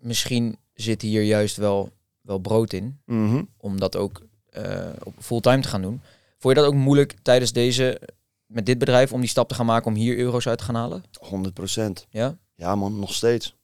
misschien 0.00 0.56
zit 0.74 1.02
hier 1.02 1.22
juist 1.22 1.56
wel, 1.56 1.90
wel 2.22 2.38
brood 2.38 2.72
in. 2.72 3.00
Mhm. 3.04 3.42
Om 3.56 3.80
dat 3.80 3.96
ook 3.96 4.22
eh, 4.50 4.88
op 5.02 5.14
fulltime 5.18 5.60
te 5.60 5.68
gaan 5.68 5.82
doen. 5.82 6.00
Vond 6.38 6.54
je 6.54 6.60
dat 6.62 6.70
ook 6.70 6.78
moeilijk 6.78 7.14
tijdens 7.22 7.52
deze, 7.52 8.00
met 8.48 8.66
dit 8.66 8.78
bedrijf, 8.78 9.12
om 9.12 9.20
die 9.20 9.28
stap 9.28 9.48
te 9.48 9.54
gaan 9.54 9.66
maken 9.66 9.86
om 9.86 9.94
hier 9.96 10.18
euro's 10.18 10.46
uit 10.46 10.58
te 10.58 10.64
gaan 10.64 10.74
halen? 10.74 11.04
100 11.20 11.54
procent. 11.54 12.06
Ja? 12.10 12.38
Ja, 12.54 12.74
man, 12.74 12.98
nog 12.98 13.14
steeds. 13.14 13.56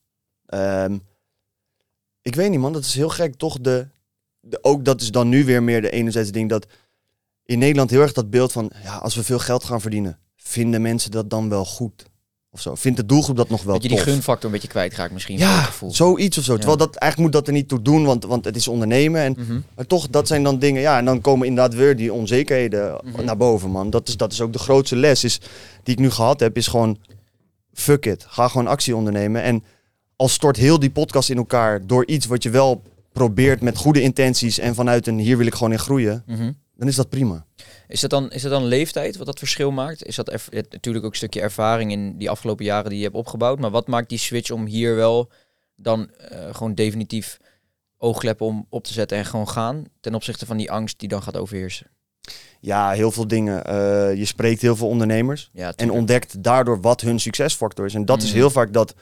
Ehm, 0.45 0.97
ik 2.21 2.35
weet 2.35 2.49
niet, 2.49 2.59
man. 2.59 2.73
Dat 2.73 2.85
is 2.85 2.95
heel 2.95 3.09
gek. 3.09 3.35
Toch 3.35 3.59
de, 3.61 3.87
de. 4.39 4.63
Ook 4.63 4.85
dat 4.85 5.01
is 5.01 5.11
dan 5.11 5.29
nu 5.29 5.45
weer 5.45 5.63
meer 5.63 5.81
de 5.81 5.89
enerzijds 5.89 6.31
ding 6.31 6.49
dat. 6.49 6.67
In 7.45 7.59
Nederland 7.59 7.89
heel 7.89 8.01
erg 8.01 8.13
dat 8.13 8.29
beeld 8.29 8.51
van. 8.51 8.71
Ja, 8.83 8.97
als 8.97 9.15
we 9.15 9.23
veel 9.23 9.39
geld 9.39 9.63
gaan 9.63 9.81
verdienen. 9.81 10.19
Vinden 10.35 10.81
mensen 10.81 11.11
dat 11.11 11.29
dan 11.29 11.49
wel 11.49 11.65
goed? 11.65 12.05
Of 12.55 12.61
zo. 12.61 12.75
Vindt 12.75 12.97
de 12.97 13.05
doelgroep 13.05 13.35
dat 13.37 13.49
nog 13.49 13.63
wel 13.63 13.73
dat 13.73 13.83
je 13.83 13.89
die 13.89 13.97
tof? 13.97 14.07
gunfactor 14.07 14.45
een 14.45 14.51
beetje 14.51 14.67
kwijtraakt 14.67 15.13
misschien. 15.13 15.37
Ja, 15.37 15.69
zoiets 15.87 16.37
of 16.37 16.43
zo. 16.43 16.51
Ja. 16.51 16.57
Terwijl 16.57 16.77
dat 16.77 16.95
eigenlijk 16.95 17.17
moet 17.31 17.41
dat 17.41 17.47
er 17.47 17.53
niet 17.59 17.67
toe 17.67 17.81
doen, 17.81 18.05
want, 18.05 18.23
want 18.25 18.45
het 18.45 18.55
is 18.55 18.67
ondernemen. 18.67 19.21
En, 19.21 19.35
Mhm. 19.37 19.59
maar 19.75 19.85
toch, 19.87 20.07
dat 20.09 20.27
zijn 20.27 20.43
dan 20.43 20.59
dingen. 20.59 20.81
Ja, 20.81 20.97
en 20.97 21.05
dan 21.05 21.21
komen 21.21 21.47
inderdaad 21.47 21.73
weer 21.73 21.95
die 21.95 22.13
onzekerheden 22.13 22.99
Mhm. 23.03 23.25
naar 23.25 23.37
boven, 23.37 23.69
man. 23.71 23.89
Dat 23.89 24.07
is, 24.07 24.17
dat 24.17 24.31
is 24.31 24.41
ook 24.41 24.53
de 24.53 24.59
grootste 24.59 24.95
les 24.95 25.23
is, 25.23 25.39
die 25.83 25.93
ik 25.93 25.99
nu 25.99 26.09
gehad 26.09 26.39
heb. 26.39 26.57
Is 26.57 26.67
gewoon, 26.67 26.97
fuck 27.73 28.05
it. 28.05 28.25
Ga 28.27 28.47
gewoon 28.47 28.67
actie 28.67 28.95
ondernemen. 28.95 29.41
En 29.41 29.63
al 30.15 30.27
stort 30.27 30.57
heel 30.57 30.79
die 30.79 30.89
podcast 30.91 31.29
in 31.29 31.37
elkaar 31.37 31.87
door 31.87 32.05
iets 32.05 32.25
wat 32.25 32.43
je 32.43 32.49
wel 32.49 32.81
probeert 33.13 33.61
met 33.61 33.77
goede 33.77 34.01
intenties 34.01 34.59
en 34.59 34.75
vanuit 34.75 35.07
een 35.07 35.19
hier 35.19 35.37
wil 35.37 35.47
ik 35.47 35.53
gewoon 35.53 35.71
in 35.71 35.79
groeien, 35.79 36.23
Mhm. 36.25 36.51
Dan 36.75 36.87
is 36.87 36.95
dat 36.95 37.09
prima. 37.09 37.45
Is 37.87 37.99
dat 38.01 38.09
dan, 38.09 38.31
is 38.31 38.41
dat 38.41 38.51
dan 38.51 38.63
leeftijd 38.65 39.17
wat 39.17 39.25
dat 39.25 39.39
verschil 39.39 39.71
maakt? 39.71 40.03
Is 40.05 40.15
dat 40.15 40.31
het- 40.31 40.71
natuurlijk 40.71 41.05
ook 41.05 41.11
een 41.11 41.17
stukje 41.17 41.41
ervaring 41.41 41.91
in 41.91 42.17
die 42.17 42.29
afgelopen 42.29 42.65
jaren 42.65 42.89
die 42.89 42.97
je 42.97 43.03
hebt 43.05 43.15
opgebouwd. 43.15 43.59
Maar 43.59 43.71
wat 43.71 43.87
maakt 43.87 44.09
die 44.09 44.17
switch 44.17 44.51
om 44.51 44.65
hier 44.65 44.95
wel 44.95 45.31
dan 45.75 46.09
eh, 46.11 46.53
gewoon 46.55 46.73
definitief 46.73 47.37
oogkleppen 47.97 48.45
om 48.45 48.65
op 48.69 48.83
te 48.83 48.93
zetten 48.93 49.17
en 49.17 49.25
gewoon 49.25 49.49
gaan? 49.49 49.83
Ten 49.99 50.15
opzichte 50.15 50.45
van 50.45 50.57
die 50.57 50.71
angst 50.71 50.99
die 50.99 51.09
dan 51.09 51.21
gaat 51.23 51.37
overheersen. 51.37 51.87
Ja, 52.59 52.91
heel 52.91 53.11
veel 53.11 53.27
dingen. 53.27 53.65
Eh, 53.65 54.15
je 54.15 54.25
spreekt 54.25 54.61
heel 54.61 54.75
veel 54.75 54.87
ondernemers. 54.87 55.49
Ja, 55.53 55.73
En 55.75 55.91
ontdekt 55.91 56.43
daardoor 56.43 56.81
wat 56.81 57.01
hun 57.01 57.19
succesfactor 57.19 57.85
is. 57.85 57.93
En 57.93 58.05
dat 58.05 58.21
is 58.21 58.27
Mhm. 58.29 58.37
heel 58.37 58.49
vaak 58.49 58.73
dat 58.73 58.93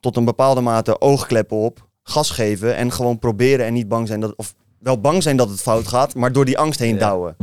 tot 0.00 0.16
een 0.16 0.24
bepaalde 0.24 0.60
mate 0.60 1.00
oogkleppen 1.00 1.56
op, 1.56 1.88
gas 2.02 2.30
geven 2.30 2.76
en 2.76 2.92
gewoon 2.92 3.18
proberen 3.18 3.66
en 3.66 3.72
niet 3.72 3.88
bang 3.88 4.06
zijn 4.08 4.20
dat, 4.20 4.36
of 4.36 4.54
wel 4.86 5.00
bang 5.00 5.22
zijn 5.22 5.36
dat 5.36 5.48
het 5.50 5.60
fout 5.60 5.88
gaat, 5.88 6.14
maar 6.14 6.32
door 6.32 6.44
die 6.44 6.58
angst 6.58 6.78
heen 6.78 6.94
Ja. 6.94 6.98
douwen. 6.98 7.36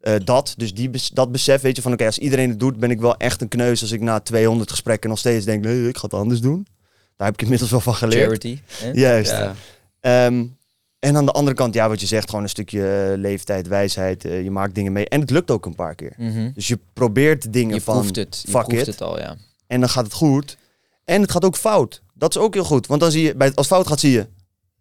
Eh, 0.00 0.14
dat, 0.24 0.54
dus 0.56 0.74
die, 0.74 0.90
dat 1.12 1.32
besef, 1.32 1.60
weet 1.60 1.76
je, 1.76 1.82
van 1.82 1.92
oké, 1.92 2.06
als 2.06 2.18
iedereen 2.18 2.48
het 2.48 2.60
doet, 2.60 2.76
ben 2.78 2.90
ik 2.90 3.00
wel 3.00 3.16
echt 3.16 3.40
een 3.40 3.48
kneus 3.48 3.80
als 3.82 3.92
ik 3.92 4.00
na 4.00 4.20
200 4.20 4.70
gesprekken 4.70 5.10
nog 5.10 5.18
steeds 5.18 5.44
denk, 5.44 5.64
nee, 5.64 5.88
ik 5.88 5.96
ga 5.96 6.02
het 6.02 6.14
anders 6.14 6.40
doen. 6.40 6.66
Daar 7.16 7.26
heb 7.26 7.36
ik 7.36 7.42
inmiddels 7.42 7.70
wel 7.70 7.80
van 7.80 7.94
geleerd. 7.94 8.24
charity. 8.26 8.58
hè? 8.70 8.90
Juist. 8.90 9.30
Ja. 9.30 9.54
Ehm, 10.00 10.44
en 10.98 11.16
aan 11.16 11.24
de 11.26 11.32
andere 11.32 11.56
kant, 11.56 11.74
ja, 11.74 11.88
wat 11.88 12.00
je 12.00 12.06
zegt, 12.06 12.28
gewoon 12.28 12.44
een 12.44 12.50
stukje 12.50 12.88
eh, 13.12 13.18
leeftijd, 13.18 13.68
wijsheid. 13.68 14.24
eh, 14.24 14.42
je 14.42 14.50
maakt 14.50 14.74
dingen 14.74 14.92
mee. 14.92 15.08
En 15.08 15.20
het 15.20 15.30
lukt 15.30 15.50
ook 15.50 15.66
een 15.66 15.74
paar 15.74 15.94
keer. 15.94 16.12
Mhm. 16.16 16.50
Dus 16.54 16.68
je 16.68 16.78
probeert 16.92 17.52
dingen 17.52 17.74
Je 17.74 17.80
van 17.80 17.94
proeft 17.98 18.16
het. 18.16 18.42
Je 18.44 18.50
proeft 18.50 18.72
it. 18.72 18.86
het 18.86 19.02
al, 19.02 19.18
ja. 19.18 19.36
en 19.66 19.80
dan 19.80 19.88
gaat 19.88 20.04
het 20.04 20.12
goed. 20.12 20.56
En 21.04 21.20
het 21.22 21.30
gaat 21.30 21.44
ook 21.44 21.56
fout. 21.56 22.02
Dat 22.14 22.30
is 22.36 22.40
ook 22.42 22.54
heel 22.54 22.64
goed. 22.64 22.86
Want 22.86 23.00
dan 23.00 23.10
zie 23.10 23.22
je, 23.22 23.34
bij, 23.36 23.54
als 23.54 23.66
fout 23.66 23.86
gaat, 23.86 24.00
zie 24.00 24.10
je. 24.12 24.26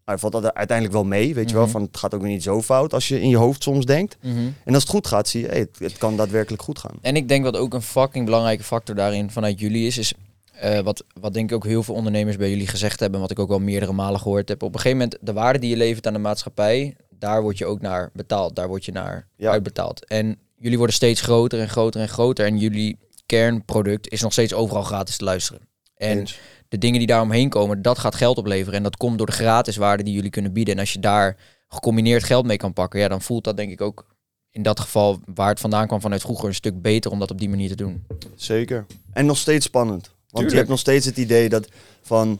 Nou, 0.08 0.20
valt 0.20 0.34
dat 0.34 0.54
uiteindelijk 0.54 0.98
wel 0.98 1.06
mee, 1.06 1.34
weet 1.34 1.50
je 1.50 1.56
wel. 1.56 1.64
Mhm. 1.64 1.72
Van 1.72 1.82
het 1.82 1.98
gaat 1.98 2.14
ook 2.14 2.22
weer 2.22 2.30
niet 2.32 2.44
zo 2.44 2.62
fout 2.62 2.94
als 2.94 3.08
je 3.08 3.22
in 3.22 3.30
je 3.30 3.38
hoofd 3.38 3.64
soms 3.64 3.86
denkt. 3.86 4.18
Mhm. 4.22 4.38
En 4.64 4.74
als 4.74 4.84
het 4.84 4.92
goed 4.92 5.08
gaat, 5.08 5.28
zie 5.28 5.42
je, 5.42 5.48
hey, 5.48 5.58
het, 5.60 5.80
het 5.80 5.98
kan 5.98 6.18
daadwerkelijk 6.18 6.62
goed 6.64 6.80
gaan. 6.80 6.96
En 7.02 7.16
ik 7.16 7.28
denk 7.28 7.44
wat 7.44 7.58
ook 7.58 7.74
een 7.74 7.82
fucking 7.82 8.26
belangrijke 8.26 8.64
factor 8.64 8.96
daarin 8.96 9.32
vanuit 9.32 9.60
jullie 9.60 9.88
is, 9.88 9.98
is 9.98 10.14
eh, 10.54 10.80
wat, 10.80 11.04
wat 11.20 11.34
denk 11.34 11.50
ik 11.50 11.56
ook 11.56 11.66
heel 11.66 11.84
veel 11.84 11.96
ondernemers 11.96 12.38
bij 12.38 12.50
jullie 12.50 12.68
gezegd 12.68 13.00
hebben, 13.00 13.20
wat 13.20 13.32
ik 13.32 13.40
ook 13.40 13.52
al 13.52 13.60
meerdere 13.60 13.94
malen 13.94 14.20
gehoord 14.20 14.50
heb. 14.50 14.64
Op 14.64 14.74
een 14.74 14.80
gegeven 14.80 14.98
moment, 14.98 15.18
de 15.22 15.34
waarde 15.34 15.60
die 15.60 15.70
je 15.70 15.78
levert 15.78 16.08
aan 16.08 16.14
de 16.14 16.20
maatschappij, 16.20 16.96
daar 17.10 17.42
word 17.42 17.58
je 17.58 17.66
ook 17.66 17.82
naar 17.82 18.10
betaald. 18.14 18.56
Daar 18.56 18.68
word 18.68 18.86
je 18.86 18.92
naar 18.92 19.28
Ja. 19.36 19.52
uitbetaald. 19.52 20.06
En 20.06 20.38
jullie 20.58 20.78
worden 20.78 20.96
steeds 20.96 21.22
groter 21.22 21.60
en 21.60 21.70
groter 21.70 22.02
en 22.02 22.10
groter. 22.10 22.46
En 22.46 22.58
jullie 22.58 22.98
kernproduct 23.26 24.10
is 24.12 24.22
nog 24.22 24.32
steeds 24.32 24.54
overal 24.54 24.84
gratis 24.84 25.18
te 25.18 25.24
luisteren. 25.24 25.62
En 25.98 26.20
Eens. 26.20 26.40
de 26.68 26.78
dingen 26.78 26.98
die 26.98 27.08
daaromheen 27.08 27.50
komen, 27.50 27.82
dat 27.82 28.00
gaat 28.00 28.16
geld 28.16 28.38
opleveren. 28.38 28.78
En 28.78 28.84
dat 28.84 28.98
komt 28.98 29.18
door 29.18 29.28
de 29.28 29.32
gratis 29.32 29.76
waarde 29.76 30.04
die 30.04 30.14
jullie 30.14 30.30
kunnen 30.30 30.54
bieden. 30.54 30.74
En 30.74 30.80
als 30.80 30.94
je 30.94 31.00
daar 31.00 31.38
gecombineerd 31.68 32.24
geld 32.24 32.46
mee 32.46 32.58
kan 32.58 32.74
pakken, 32.74 33.00
ja, 33.00 33.08
dan 33.08 33.22
voelt 33.22 33.44
dat 33.44 33.58
denk 33.58 33.72
ik 33.72 33.82
ook 33.82 34.06
in 34.52 34.64
dat 34.64 34.80
geval 34.80 35.20
waar 35.34 35.50
het 35.50 35.60
vandaan 35.60 35.88
kwam 35.88 36.02
vanuit 36.02 36.22
vroeger 36.22 36.48
een 36.48 36.56
stuk 36.56 36.82
beter 36.82 37.12
om 37.12 37.20
dat 37.20 37.32
op 37.32 37.40
die 37.40 37.50
manier 37.50 37.70
te 37.70 37.76
doen. 37.76 38.06
Zeker. 38.36 38.86
En 39.14 39.26
nog 39.26 39.38
steeds 39.38 39.66
spannend. 39.66 40.16
Want 40.30 40.52
je 40.52 40.58
hebt 40.58 40.70
nog 40.70 40.80
steeds 40.80 41.06
het 41.06 41.18
idee 41.18 41.50
dat 41.50 41.68
van... 42.02 42.40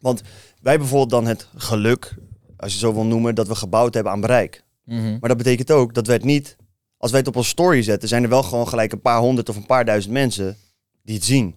Want 0.00 0.22
wij 0.60 0.78
bijvoorbeeld 0.78 1.10
dan 1.10 1.26
het 1.26 1.48
geluk, 1.56 2.14
als 2.56 2.72
je 2.72 2.78
zo 2.78 2.94
wil 2.94 3.04
noemen, 3.04 3.34
dat 3.34 3.48
we 3.48 3.54
gebouwd 3.54 3.94
hebben 3.94 4.12
aan 4.12 4.20
bereik. 4.20 4.64
Mhm. 4.84 5.10
Maar 5.20 5.28
dat 5.28 5.36
betekent 5.36 5.70
ook 5.70 5.94
dat 5.94 6.06
we 6.06 6.12
het 6.12 6.24
niet... 6.24 6.56
Als 6.96 7.10
wij 7.10 7.20
het 7.20 7.28
op 7.28 7.36
een 7.36 7.44
story 7.44 7.82
zetten, 7.82 8.08
zijn 8.08 8.22
er 8.22 8.28
wel 8.28 8.42
gewoon 8.42 8.68
gelijk 8.68 8.92
een 8.92 9.00
paar 9.00 9.18
honderd 9.18 9.48
of 9.48 9.56
een 9.56 9.66
paar 9.66 9.84
duizend 9.84 10.12
mensen 10.12 10.56
die 11.02 11.14
het 11.14 11.24
zien. 11.24 11.56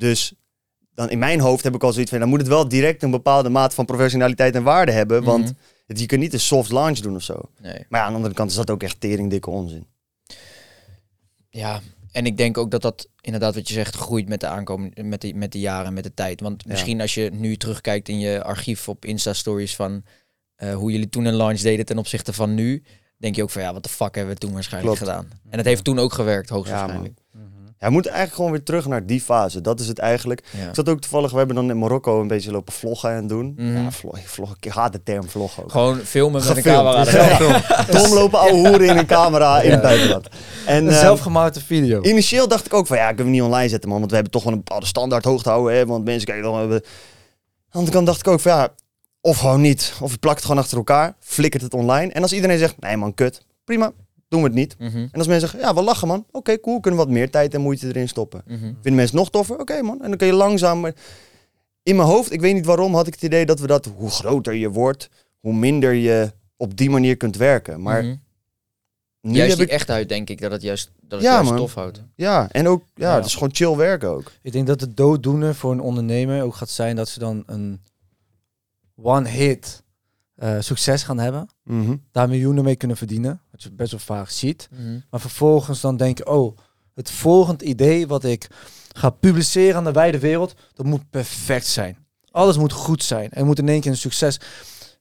Dus 0.00 0.32
dan 0.94 1.10
in 1.10 1.18
mijn 1.18 1.40
hoofd 1.40 1.64
heb 1.64 1.74
ik 1.74 1.82
al 1.82 1.92
zoiets 1.92 2.10
van, 2.10 2.20
dan 2.20 2.28
moet 2.28 2.38
het 2.38 2.48
wel 2.48 2.68
direct 2.68 3.02
een 3.02 3.10
bepaalde 3.10 3.48
mate 3.48 3.74
van 3.74 3.84
professionaliteit 3.84 4.54
en 4.54 4.62
waarde 4.62 4.92
hebben. 4.92 5.22
Want 5.24 5.44
Mhm. 5.44 5.52
het, 5.86 6.00
je 6.00 6.06
kunt 6.06 6.20
niet 6.20 6.32
een 6.32 6.40
soft 6.40 6.70
launch 6.72 6.98
doen 6.98 7.14
of 7.14 7.22
zo. 7.22 7.40
Nee. 7.60 7.84
Maar 7.88 8.00
ja, 8.00 8.06
aan 8.06 8.10
de 8.10 8.16
andere 8.16 8.34
kant 8.34 8.50
is 8.50 8.56
dat 8.56 8.70
ook 8.70 8.82
echt 8.82 9.00
teringdikke 9.00 9.50
onzin. 9.50 9.86
Ja, 11.50 11.80
en 12.12 12.26
ik 12.26 12.36
denk 12.36 12.58
ook 12.58 12.70
dat 12.70 12.82
dat 12.82 13.08
inderdaad 13.20 13.54
wat 13.54 13.68
je 13.68 13.74
zegt 13.74 13.96
groeit 13.96 14.28
met 14.28 14.40
de 14.40 14.46
aankomen, 14.46 14.92
met 15.02 15.20
de, 15.20 15.34
met 15.34 15.52
de 15.52 15.60
jaren, 15.60 15.92
met 15.94 16.04
de 16.04 16.14
tijd. 16.14 16.40
Want 16.40 16.62
Ja. 16.62 16.70
misschien 16.70 17.00
als 17.00 17.14
je 17.14 17.30
nu 17.32 17.56
terugkijkt 17.56 18.08
in 18.08 18.18
je 18.18 18.42
archief 18.42 18.88
op 18.88 19.04
Insta-stories 19.04 19.76
van 19.76 20.02
eh, 20.56 20.74
hoe 20.74 20.90
jullie 20.92 21.08
toen 21.08 21.24
een 21.24 21.34
launch 21.34 21.60
deden 21.60 21.84
ten 21.86 21.98
opzichte 21.98 22.32
van 22.32 22.54
nu, 22.54 22.82
denk 23.16 23.36
je 23.36 23.42
ook 23.42 23.50
van 23.50 23.62
ja, 23.62 23.72
wat 23.72 23.82
de 23.82 23.88
fuck 23.88 24.14
hebben 24.14 24.34
we 24.34 24.40
toen 24.40 24.52
waarschijnlijk 24.52 24.96
Klopt. 24.96 25.12
gedaan. 25.12 25.30
En 25.50 25.58
het 25.58 25.66
heeft 25.66 25.84
toen 25.84 25.98
ook 25.98 26.12
gewerkt, 26.12 26.48
hoogstwaarschijnlijk. 26.48 27.18
Ja, 27.80 27.86
we 27.86 27.92
moeten 27.92 28.10
eigenlijk 28.10 28.40
gewoon 28.40 28.56
weer 28.56 28.66
terug 28.66 28.86
naar 28.86 29.06
die 29.06 29.20
fase. 29.20 29.60
Dat 29.60 29.80
is 29.80 29.88
het 29.88 29.98
eigenlijk. 29.98 30.42
Ja. 30.58 30.68
Ik 30.68 30.74
zat 30.74 30.88
ook 30.88 31.00
toevallig, 31.00 31.30
we 31.30 31.36
hebben 31.38 31.56
dan 31.56 31.70
in 31.70 31.78
Marokko 31.78 32.20
een 32.20 32.26
beetje 32.26 32.50
lopen 32.50 32.72
vloggen 32.72 33.10
en 33.10 33.26
doen. 33.26 33.52
Mhm. 33.56 33.82
Ja, 33.82 33.90
vlog, 33.90 34.18
ik, 34.18 34.28
vlog, 34.28 34.54
ik 34.60 34.72
haat 34.72 34.92
de 34.92 35.02
term 35.02 35.28
vlog 35.28 35.62
ook. 35.62 35.70
Gewoon 35.70 35.98
filmen 35.98 36.44
met 36.46 36.56
een 36.56 36.62
camera. 36.62 37.10
Ja. 37.10 37.84
Dom 37.90 38.12
lopen 38.12 38.38
ouwe 38.38 38.68
hoeren 38.68 38.88
in 38.88 38.96
een 38.96 39.06
camera 39.06 39.60
in 39.60 39.70
het 39.70 39.82
buitenland. 39.82 40.28
En 40.66 40.76
Een 40.84 40.90
ehm, 40.90 41.00
zelfgemaakte 41.00 41.60
video. 41.60 42.02
initieel 42.02 42.48
dacht 42.48 42.66
ik 42.66 42.74
ook 42.74 42.86
van 42.86 42.96
ja, 42.96 43.06
kunnen 43.06 43.24
we 43.24 43.30
niet 43.30 43.42
online 43.42 43.68
zetten 43.68 43.88
man. 43.88 43.98
Want 43.98 44.10
we 44.10 44.16
hebben 44.16 44.34
toch 44.34 44.44
wel 44.44 44.52
een 44.52 44.58
bepaalde 44.64 44.86
standaard 44.86 45.24
hoogte 45.24 45.48
houden. 45.48 45.76
Hè, 45.76 45.86
want 45.86 46.04
mensen 46.04 46.26
kijken 46.26 46.44
dan... 46.44 46.54
Aan 46.54 46.68
de 46.68 46.82
andere 47.70 47.92
kant 47.92 48.06
dacht 48.06 48.20
ik 48.20 48.28
ook 48.28 48.40
van 48.40 48.52
ja, 48.52 48.68
of 49.20 49.38
gewoon 49.38 49.60
niet. 49.60 49.92
Of 50.00 50.10
je 50.10 50.18
plakt 50.18 50.36
het 50.36 50.44
gewoon 50.46 50.62
achter 50.62 50.76
elkaar, 50.76 51.14
flikkert 51.20 51.62
het 51.62 51.74
online. 51.74 52.12
En 52.12 52.22
als 52.22 52.32
iedereen 52.32 52.58
zegt, 52.58 52.74
nee 52.80 52.96
man, 52.96 53.14
kut. 53.14 53.42
Prima, 53.64 53.92
doen 54.30 54.40
we 54.40 54.46
het 54.46 54.56
niet. 54.56 54.76
Mhm, 54.78 54.96
En 54.96 55.08
als 55.12 55.26
mensen 55.26 55.48
zeggen, 55.48 55.58
ja, 55.68 55.74
we 55.74 55.82
lachen 55.82 56.08
man. 56.08 56.26
Oké, 56.30 56.60
cool, 56.60 56.80
kunnen 56.80 57.00
we 57.00 57.06
wat 57.06 57.14
meer 57.14 57.30
tijd 57.30 57.54
en 57.54 57.60
moeite 57.60 57.86
erin 57.88 58.08
stoppen. 58.08 58.42
mhm. 58.46 58.58
Vinden 58.58 58.94
mensen 58.94 59.16
nog 59.16 59.30
toffer? 59.30 59.58
Oké 59.58 59.82
man. 59.82 60.02
En 60.02 60.08
dan 60.08 60.16
kun 60.18 60.26
je 60.26 60.32
langzaam... 60.32 60.80
maar 60.80 60.94
In 61.82 61.96
mijn 61.96 62.08
hoofd, 62.08 62.32
ik 62.32 62.40
weet 62.40 62.54
niet 62.54 62.64
waarom, 62.66 62.94
had 62.94 63.06
ik 63.06 63.14
het 63.14 63.22
idee 63.22 63.46
dat 63.46 63.60
we 63.60 63.66
dat... 63.66 63.90
Hoe 63.96 64.10
groter 64.10 64.54
je 64.54 64.70
wordt, 64.70 65.08
hoe 65.40 65.52
minder 65.54 65.92
je 65.92 66.32
op 66.56 66.76
die 66.76 66.90
manier 66.90 67.16
kunt 67.16 67.36
werken. 67.36 67.82
Maar 67.82 68.02
Mhm. 68.04 68.14
nu 69.20 69.32
juist 69.34 69.48
heb 69.48 69.58
die 69.58 69.66
ik... 69.66 69.72
echtheid 69.72 70.08
denk 70.08 70.30
ik 70.30 70.40
dat 70.40 70.50
het 70.50 70.62
juist, 70.62 70.90
dat 71.00 71.18
het 71.18 71.28
Ja, 71.28 71.34
juist 71.34 71.48
man. 71.50 71.58
tof 71.58 71.74
houdt. 71.74 72.02
Ja, 72.14 72.48
en 72.50 72.68
ook... 72.68 72.82
Ja, 72.94 73.08
Ja. 73.10 73.16
het 73.16 73.24
is 73.26 73.34
gewoon 73.34 73.54
chill 73.54 73.76
werken 73.76 74.08
ook. 74.08 74.32
Ik 74.42 74.52
denk 74.52 74.66
dat 74.66 74.80
het 74.80 74.96
dooddoener 74.96 75.54
voor 75.54 75.72
een 75.72 75.80
ondernemer 75.80 76.42
ook 76.42 76.54
gaat 76.54 76.70
zijn 76.70 76.96
dat 76.96 77.08
ze 77.08 77.18
dan 77.18 77.42
een 77.46 77.80
one-hit 79.02 79.82
eh, 80.36 80.56
succes 80.60 81.02
gaan 81.02 81.18
hebben. 81.18 81.48
Daar 82.12 82.28
miljoenen 82.28 82.64
mee 82.64 82.76
kunnen 82.76 82.96
verdienen. 82.96 83.40
Wat 83.60 83.70
je 83.70 83.76
best 83.76 83.90
wel 83.90 84.16
vaak 84.16 84.28
ziet. 84.28 84.68
Mhm. 84.70 84.98
Maar 85.10 85.20
vervolgens 85.20 85.80
dan 85.80 85.96
denken, 85.96 86.26
oh, 86.26 86.56
het 86.94 87.10
volgende 87.10 87.64
idee 87.64 88.06
wat 88.06 88.24
ik 88.24 88.50
ga 88.92 89.10
publiceren 89.10 89.76
aan 89.76 89.84
de 89.84 89.92
wijde 89.92 90.18
wereld, 90.18 90.54
dat 90.74 90.86
moet 90.86 91.10
perfect 91.10 91.66
zijn. 91.66 91.96
Alles 92.30 92.56
moet 92.56 92.72
goed 92.72 93.02
zijn. 93.02 93.30
En 93.30 93.46
moet 93.46 93.58
in 93.58 93.68
één 93.68 93.80
keer 93.80 93.90
een 93.90 93.96
succes. 93.96 94.40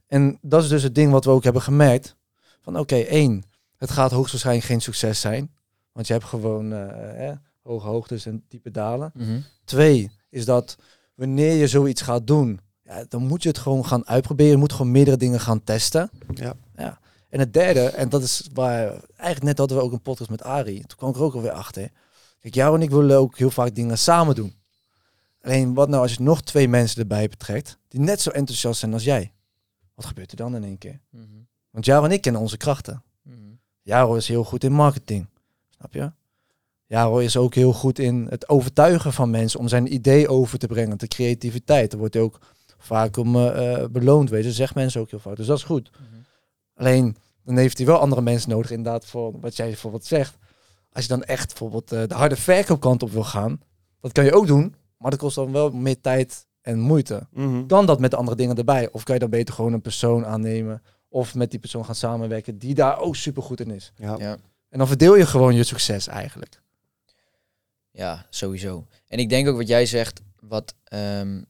En 0.07 0.37
dat 0.41 0.63
is 0.63 0.69
dus 0.69 0.83
het 0.83 0.95
ding 0.95 1.11
wat 1.11 1.25
we 1.25 1.31
ook 1.31 1.43
hebben 1.43 1.61
gemerkt. 1.61 2.15
Van 2.61 2.79
oké, 2.79 2.95
één, 2.95 3.43
het 3.77 3.91
gaat 3.91 4.11
hoogstwaarschijnlijk 4.11 4.67
geen 4.67 4.81
succes 4.81 5.19
zijn. 5.19 5.51
Want 5.91 6.07
je 6.07 6.13
hebt 6.13 6.25
gewoon 6.25 6.73
eh, 6.73 7.31
hoge 7.63 7.87
hoogtes 7.87 8.25
en 8.25 8.43
diepe 8.47 8.71
dalen. 8.71 9.11
Mhm. 9.13 9.39
Twee 9.63 10.11
is 10.29 10.45
dat 10.45 10.77
wanneer 11.15 11.53
je 11.55 11.67
zoiets 11.67 12.01
gaat 12.01 12.27
doen, 12.27 12.59
ja, 12.83 13.05
dan 13.09 13.27
moet 13.27 13.43
je 13.43 13.49
het 13.49 13.57
gewoon 13.57 13.85
gaan 13.85 14.07
uitproberen. 14.07 14.51
Je 14.51 14.57
moet 14.57 14.73
gewoon 14.73 14.91
meerdere 14.91 15.17
dingen 15.17 15.39
gaan 15.39 15.63
testen. 15.63 16.09
Ja. 16.33 16.53
ja. 16.75 16.99
En 17.29 17.39
het 17.39 17.53
derde, 17.53 17.87
en 17.89 18.09
dat 18.09 18.23
is 18.23 18.49
waar 18.53 18.87
eigenlijk 18.91 19.43
net 19.43 19.57
hadden 19.57 19.77
we 19.77 19.83
ook 19.83 19.91
een 19.91 20.01
podcast 20.01 20.29
met 20.29 20.43
Ari. 20.43 20.81
Toen 20.81 20.97
kwam 20.97 21.09
ik 21.09 21.15
er 21.15 21.21
ook 21.21 21.33
alweer 21.33 21.51
achter. 21.51 21.89
Kijk, 22.39 22.53
jou 22.53 22.75
en 22.75 22.81
ik 22.81 22.89
willen 22.89 23.17
ook 23.17 23.37
heel 23.37 23.51
vaak 23.51 23.75
dingen 23.75 23.97
samen 23.97 24.35
doen. 24.35 24.53
Alleen 25.41 25.73
wat 25.73 25.89
nou 25.89 26.01
als 26.01 26.13
je 26.13 26.23
nog 26.23 26.41
twee 26.41 26.67
mensen 26.67 27.01
erbij 27.01 27.29
betrekt 27.29 27.77
die 27.87 27.99
net 27.99 28.21
zo 28.21 28.29
enthousiast 28.29 28.79
zijn 28.79 28.93
als 28.93 29.03
jij? 29.03 29.33
Wat 29.95 30.05
gebeurt 30.05 30.31
er 30.31 30.37
dan 30.37 30.55
in 30.55 30.63
één 30.63 30.77
keer? 30.77 30.99
Mhm. 31.09 31.23
Want 31.71 31.85
Jaro 31.85 32.05
en 32.05 32.11
ik 32.11 32.21
kennen 32.21 32.41
onze 32.41 32.57
krachten. 32.57 33.03
Mhm. 33.21 33.35
Jaro 33.81 34.15
is 34.15 34.27
heel 34.27 34.43
goed 34.43 34.63
in 34.63 34.71
marketing. 34.71 35.27
Snap 35.69 35.93
je? 35.93 36.11
Jaro 36.85 37.17
is 37.17 37.37
ook 37.37 37.55
heel 37.55 37.73
goed 37.73 37.99
in 37.99 38.27
het 38.29 38.49
overtuigen 38.49 39.13
van 39.13 39.29
mensen 39.29 39.59
om 39.59 39.67
zijn 39.67 39.93
idee 39.93 40.27
over 40.27 40.59
te 40.59 40.67
brengen. 40.67 40.97
De 40.97 41.07
creativiteit. 41.07 41.89
Daar 41.89 41.99
wordt 41.99 42.13
hij 42.13 42.23
ook 42.23 42.39
vaak 42.77 43.17
om 43.17 43.35
eh, 43.35 43.73
eh, 43.73 43.89
beloond. 43.89 44.29
Weet 44.29 44.43
je, 44.43 44.51
zeggen 44.51 44.77
mensen 44.77 45.01
ook 45.01 45.09
heel 45.09 45.19
vaak. 45.19 45.35
Dus 45.35 45.47
dat 45.47 45.57
is 45.57 45.63
goed. 45.63 45.91
Mhm. 45.91 46.18
Alleen 46.79 47.17
dan 47.43 47.57
heeft 47.57 47.77
hij 47.77 47.87
wel 47.87 47.99
andere 47.99 48.21
mensen 48.21 48.49
nodig, 48.49 48.71
inderdaad, 48.71 49.05
voor 49.05 49.39
wat 49.39 49.55
jij 49.55 49.67
bijvoorbeeld 49.67 50.05
zegt. 50.05 50.37
Als 50.91 51.03
je 51.03 51.09
dan 51.09 51.23
echt 51.23 51.47
bijvoorbeeld 51.47 51.91
eh, 51.91 52.03
de 52.07 52.13
harde 52.13 52.35
verkoopkant 52.35 53.03
op 53.03 53.11
wil 53.11 53.23
gaan, 53.23 53.61
dat 54.01 54.11
kan 54.11 54.25
je 54.25 54.33
ook 54.33 54.47
doen, 54.47 54.75
maar 54.97 55.11
dat 55.11 55.19
kost 55.19 55.35
dan 55.35 55.51
wel 55.51 55.71
meer 55.71 56.01
tijd 56.01 56.47
en 56.61 56.79
moeite. 56.79 57.27
Mhm. 57.31 57.67
Dan 57.67 57.85
dat 57.85 57.99
met 57.99 58.11
de 58.11 58.17
andere 58.17 58.37
dingen 58.37 58.57
erbij. 58.57 58.91
Of 58.91 59.03
kan 59.03 59.13
je 59.13 59.21
dan 59.21 59.29
beter 59.29 59.53
gewoon 59.53 59.73
een 59.73 59.81
persoon 59.81 60.25
aannemen 60.25 60.81
of 61.09 61.35
met 61.35 61.51
die 61.51 61.59
persoon 61.59 61.85
gaan 61.85 61.95
samenwerken 61.95 62.57
die 62.57 62.73
daar 62.73 62.99
ook 62.99 63.15
super 63.15 63.43
goed 63.43 63.59
in 63.59 63.71
is. 63.71 63.91
Ja. 63.95 64.15
Ja. 64.17 64.37
En 64.69 64.77
dan 64.77 64.87
verdeel 64.87 65.15
je 65.15 65.25
gewoon 65.25 65.55
je 65.55 65.63
succes 65.63 66.07
eigenlijk. 66.07 66.61
Ja, 67.91 68.25
sowieso. 68.29 68.87
En 69.07 69.19
ik 69.19 69.29
denk 69.29 69.47
ook 69.47 69.57
wat 69.57 69.67
jij 69.67 69.85
zegt, 69.85 70.21
wat, 70.39 70.75
ehm, 70.83 71.41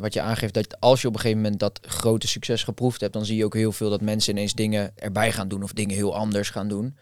wat 0.00 0.12
je 0.14 0.20
aangeeft, 0.20 0.54
dat 0.54 0.80
als 0.80 1.00
je 1.00 1.08
op 1.08 1.14
een 1.14 1.20
gegeven 1.20 1.42
moment 1.42 1.60
dat 1.60 1.80
grote 1.82 2.28
succes 2.28 2.62
geproefd 2.62 3.00
hebt, 3.00 3.12
dan 3.12 3.24
zie 3.24 3.36
je 3.36 3.44
ook 3.44 3.54
heel 3.54 3.72
veel 3.72 3.90
dat 3.90 4.00
mensen 4.00 4.32
ineens 4.32 4.54
dingen 4.54 4.92
erbij 4.96 5.32
gaan 5.32 5.48
doen 5.48 5.62
of 5.62 5.72
dingen 5.72 5.96
heel 5.96 6.14
anders 6.16 6.50
gaan 6.50 6.68
doen. 6.68 6.96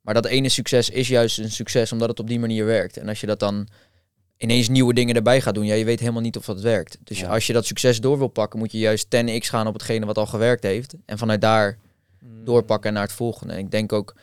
Maar 0.00 0.14
dat 0.14 0.24
ene 0.24 0.48
succes 0.48 0.90
is 0.90 1.08
juist 1.08 1.38
een 1.38 1.50
succes 1.50 1.92
omdat 1.92 2.08
het 2.08 2.20
op 2.20 2.28
die 2.28 2.38
manier 2.40 2.64
werkt. 2.64 2.96
En 2.96 3.08
als 3.08 3.20
je 3.20 3.26
dat 3.26 3.38
dan 3.40 3.68
ineens 4.36 4.68
nieuwe 4.68 4.94
dingen 4.94 5.14
erbij 5.14 5.40
gaat 5.40 5.54
doen, 5.54 5.64
ja, 5.64 5.74
je 5.74 5.84
weet 5.84 6.00
helemaal 6.00 6.22
niet 6.22 6.36
of 6.36 6.44
dat 6.44 6.60
werkt. 6.60 6.98
Dus 7.04 7.20
Ja. 7.20 7.28
als 7.28 7.46
je 7.46 7.52
dat 7.52 7.66
succes 7.66 8.00
door 8.00 8.18
wil 8.18 8.28
pakken, 8.28 8.58
moet 8.58 8.72
je 8.72 8.78
juist 8.78 9.10
10x 9.10 9.48
gaan 9.48 9.66
op 9.66 9.72
hetgene 9.72 10.06
wat 10.06 10.18
al 10.18 10.26
gewerkt 10.26 10.62
heeft. 10.62 10.94
En 11.06 11.18
vanuit 11.18 11.40
daar 11.40 11.78
doorpakken 12.44 12.92
naar 12.92 13.02
het 13.02 13.12
volgende. 13.12 13.52
En 13.52 13.58
ik 13.58 13.70
denk 13.70 13.92
ook, 13.92 14.14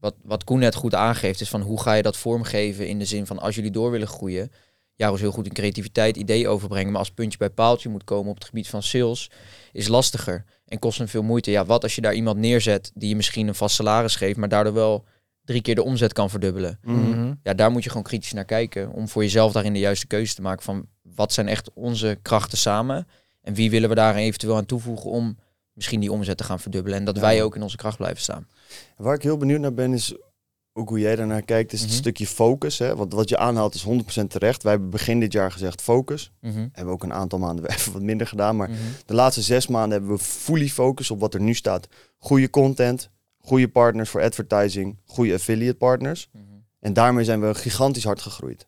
wat, 0.00 0.14
wat 0.22 0.44
Koen 0.44 0.58
net 0.58 0.74
goed 0.74 0.94
aangeeft, 0.94 1.40
is 1.40 1.48
van 1.48 1.60
hoe 1.60 1.80
ga 1.80 1.92
je 1.92 2.02
dat 2.02 2.16
vormgeven 2.16 2.88
in 2.88 2.98
de 2.98 3.04
zin 3.04 3.26
van 3.26 3.38
als 3.38 3.54
jullie 3.54 3.70
door 3.70 3.90
willen 3.90 4.08
groeien. 4.08 4.50
Jaro 5.02 5.14
is 5.14 5.20
heel 5.20 5.30
goed 5.32 5.46
in 5.46 5.52
creativiteit, 5.52 6.16
ideeën 6.16 6.48
overbrengen, 6.48 6.90
maar 6.90 6.98
als 7.00 7.10
puntje 7.10 7.38
bij 7.38 7.50
paaltje 7.50 7.88
moet 7.88 8.04
komen 8.04 8.30
op 8.30 8.34
het 8.34 8.44
gebied 8.44 8.68
van 8.68 8.82
sales, 8.82 9.30
is 9.72 9.88
lastiger 9.88 10.44
en 10.66 10.78
kost 10.78 10.98
hem 10.98 11.08
veel 11.08 11.22
moeite. 11.22 11.50
Ja, 11.50 11.64
wat 11.64 11.82
als 11.82 11.94
je 11.94 12.00
daar 12.00 12.14
iemand 12.14 12.38
neerzet 12.38 12.90
die 12.94 13.08
je 13.08 13.16
misschien 13.16 13.48
een 13.48 13.54
vast 13.54 13.74
salaris 13.74 14.16
geeft, 14.16 14.36
maar 14.38 14.48
daardoor 14.48 14.72
wel 14.72 15.04
drie 15.44 15.62
keer 15.62 15.74
de 15.74 15.82
omzet 15.82 16.12
kan 16.12 16.30
verdubbelen. 16.30 16.78
Mhm. 16.82 17.34
Ja, 17.42 17.54
daar 17.54 17.70
moet 17.70 17.82
je 17.82 17.88
gewoon 17.88 18.04
kritisch 18.04 18.32
naar 18.32 18.44
kijken 18.44 18.92
om 18.92 19.08
voor 19.08 19.22
jezelf 19.22 19.52
daarin 19.52 19.72
de 19.72 19.78
juiste 19.78 20.06
keuze 20.06 20.34
te 20.34 20.42
maken 20.42 20.62
van 20.62 20.86
wat 21.02 21.32
zijn 21.32 21.48
echt 21.48 21.70
onze 21.74 22.18
krachten 22.22 22.58
samen 22.58 23.06
en 23.40 23.54
wie 23.54 23.70
willen 23.70 23.88
we 23.88 23.94
daar 23.94 24.14
eventueel 24.14 24.56
aan 24.56 24.66
toevoegen 24.66 25.10
om 25.10 25.38
misschien 25.72 26.00
die 26.00 26.12
omzet 26.12 26.36
te 26.36 26.44
gaan 26.44 26.60
verdubbelen 26.60 26.98
en 26.98 27.04
dat 27.04 27.14
Ja. 27.16 27.20
wij 27.20 27.42
ook 27.42 27.56
in 27.56 27.62
onze 27.62 27.76
kracht 27.76 27.96
blijven 27.96 28.22
staan. 28.22 28.48
Waar 28.96 29.14
ik 29.14 29.22
heel 29.22 29.36
benieuwd 29.36 29.60
naar 29.60 29.74
ben 29.74 29.92
is 29.92 30.14
ook 30.72 30.88
hoe 30.88 30.98
jij 30.98 31.16
daarnaar 31.16 31.42
kijkt, 31.42 31.72
is 31.72 31.80
het 31.80 31.88
Mhm. 31.88 31.98
stukje 31.98 32.26
focus. 32.26 32.78
Hè? 32.78 32.96
Want 32.96 33.12
wat 33.12 33.28
je 33.28 33.38
aanhaalt 33.38 33.74
is 33.74 33.82
100% 33.82 34.30
terecht. 34.30 34.62
Wij 34.62 34.72
hebben 34.72 34.90
begin 34.90 35.20
dit 35.20 35.32
jaar 35.32 35.52
gezegd 35.52 35.82
focus. 35.82 36.32
Mhm. 36.40 36.56
Hebben 36.58 36.84
we 36.86 36.90
ook 36.90 37.02
een 37.02 37.12
aantal 37.12 37.38
maanden 37.38 37.64
even 37.70 37.92
wat 37.92 38.02
minder 38.02 38.26
gedaan. 38.26 38.56
Maar 38.56 38.70
Mhm. 38.70 38.78
de 39.06 39.14
laatste 39.14 39.42
zes 39.42 39.66
maanden 39.66 39.98
hebben 39.98 40.16
we 40.16 40.22
fully 40.24 40.68
focus 40.68 41.10
op 41.10 41.20
wat 41.20 41.34
er 41.34 41.40
nu 41.40 41.54
staat. 41.54 41.88
Goede 42.18 42.50
content, 42.50 43.10
goede 43.40 43.68
partners 43.68 44.10
voor 44.10 44.22
advertising, 44.22 44.96
goede 45.04 45.34
affiliate 45.34 45.76
partners. 45.76 46.28
En 46.80 46.92
daarmee 46.92 47.24
zijn 47.24 47.40
we 47.40 47.54
gigantisch 47.54 48.04
hard 48.04 48.20
gegroeid. 48.20 48.66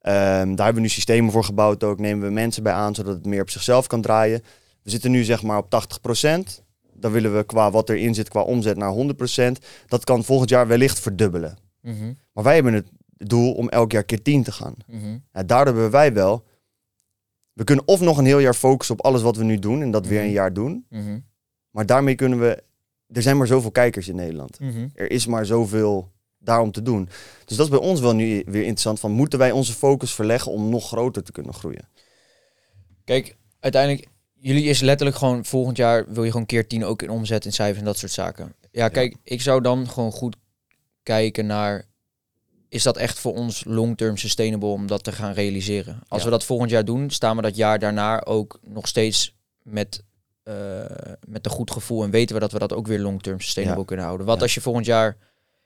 Ehm, 0.00 0.54
daar 0.54 0.64
hebben 0.64 0.74
we 0.74 0.80
nu 0.80 0.88
systemen 0.88 1.32
voor 1.32 1.44
gebouwd 1.44 1.84
ook. 1.84 1.98
Nemen 1.98 2.26
we 2.26 2.32
mensen 2.32 2.62
bij 2.62 2.72
aan, 2.72 2.94
zodat 2.94 3.14
het 3.14 3.26
meer 3.26 3.40
op 3.42 3.50
zichzelf 3.50 3.86
kan 3.86 4.00
draaien. 4.00 4.42
We 4.82 4.90
zitten 4.90 5.10
nu 5.10 5.24
zeg 5.24 5.42
maar 5.42 5.58
op 5.58 5.70
80%. 5.70 6.62
Dan 7.02 7.12
willen 7.12 7.36
we 7.36 7.44
qua 7.44 7.70
wat 7.70 7.88
erin 7.88 8.14
zit, 8.14 8.28
qua 8.28 8.40
omzet 8.42 8.76
naar 8.76 8.92
100%. 8.92 9.58
Dat 9.86 10.04
kan 10.04 10.24
volgend 10.24 10.50
jaar 10.50 10.66
wellicht 10.66 11.00
verdubbelen. 11.00 11.58
Mhm. 11.80 12.12
Maar 12.32 12.44
wij 12.44 12.54
hebben 12.54 12.72
het 12.74 12.86
doel 13.16 13.52
om 13.54 13.68
elk 13.68 13.92
jaar 13.92 14.04
keer 14.04 14.22
10 14.22 14.42
te 14.42 14.52
gaan. 14.52 14.74
Mhm. 14.86 15.18
Ja, 15.32 15.42
daardoor 15.42 15.74
hebben 15.74 15.90
wij 15.90 16.12
wel. 16.12 16.44
We 17.52 17.64
kunnen 17.64 17.88
of 17.88 18.00
nog 18.00 18.18
een 18.18 18.24
heel 18.24 18.38
jaar 18.38 18.54
focussen 18.54 18.98
op 18.98 19.04
alles 19.04 19.22
wat 19.22 19.36
we 19.36 19.44
nu 19.44 19.58
doen 19.58 19.82
en 19.82 19.90
dat 19.90 20.06
weer 20.06 20.18
Mhm. 20.18 20.26
een 20.26 20.32
jaar 20.32 20.52
doen. 20.52 20.86
Mhm. 20.88 21.18
Maar 21.70 21.86
daarmee 21.86 22.14
kunnen 22.14 22.38
we. 22.40 22.62
Er 23.06 23.22
zijn 23.22 23.36
maar 23.36 23.46
zoveel 23.46 23.70
kijkers 23.70 24.08
in 24.08 24.14
Nederland. 24.16 24.58
Er 24.94 25.10
is 25.10 25.26
maar 25.26 25.46
zoveel 25.46 26.10
daarom 26.38 26.72
te 26.72 26.82
doen. 26.82 27.08
Dus 27.44 27.56
dat 27.56 27.66
is 27.66 27.72
bij 27.78 27.88
ons 27.88 28.00
wel 28.00 28.14
nu 28.14 28.42
weer 28.46 28.62
interessant. 28.62 29.00
Van 29.00 29.10
moeten 29.10 29.38
wij 29.38 29.50
onze 29.50 29.72
focus 29.72 30.12
verleggen 30.14 30.52
om 30.52 30.68
nog 30.68 30.86
groter 30.86 31.22
te 31.22 31.32
kunnen 31.32 31.54
groeien? 31.54 31.88
Kijk, 33.04 33.36
uiteindelijk, 33.60 34.08
jullie 34.42 34.64
is 34.64 34.80
letterlijk 34.80 35.18
gewoon 35.18 35.44
volgend 35.44 35.76
jaar 35.76 36.04
wil 36.12 36.24
je 36.24 36.30
gewoon 36.30 36.46
keer 36.46 36.66
10 36.66 36.84
ook 36.84 37.02
in 37.02 37.10
omzet, 37.10 37.44
in 37.44 37.52
cijfers 37.52 37.78
en 37.78 37.84
dat 37.84 37.98
soort 37.98 38.12
zaken. 38.12 38.54
Ja, 38.70 38.88
kijk, 38.88 39.16
ik 39.22 39.40
zou 39.42 39.60
dan 39.62 39.88
gewoon 39.88 40.12
goed 40.12 40.36
kijken 41.02 41.46
naar, 41.46 41.84
is 42.68 42.82
dat 42.82 42.96
echt 42.96 43.18
voor 43.18 43.34
ons 43.34 43.64
long-term 43.66 44.16
sustainable 44.16 44.68
om 44.68 44.86
dat 44.86 45.04
te 45.04 45.12
gaan 45.12 45.32
realiseren? 45.32 46.00
Als 46.08 46.18
Ja. 46.20 46.24
we 46.26 46.32
dat 46.32 46.44
volgend 46.44 46.70
jaar 46.70 46.84
doen, 46.84 47.10
staan 47.10 47.36
we 47.36 47.42
dat 47.42 47.56
jaar 47.56 47.78
daarna 47.78 48.24
ook 48.24 48.58
nog 48.66 48.88
steeds 48.88 49.34
met, 49.62 50.02
eh, 50.42 50.54
met 51.26 51.44
een 51.46 51.50
goed 51.52 51.70
gevoel 51.70 52.02
en 52.04 52.10
weten 52.10 52.34
we 52.34 52.40
dat 52.40 52.52
we 52.52 52.58
dat 52.58 52.72
ook 52.72 52.86
weer 52.86 52.98
long-term 53.00 53.40
sustainable 53.40 53.80
Ja. 53.80 53.86
kunnen 53.86 54.04
houden. 54.04 54.26
Wat 54.26 54.42
als 54.42 54.54
je 54.54 54.60
volgend 54.60 54.86
jaar 54.86 55.16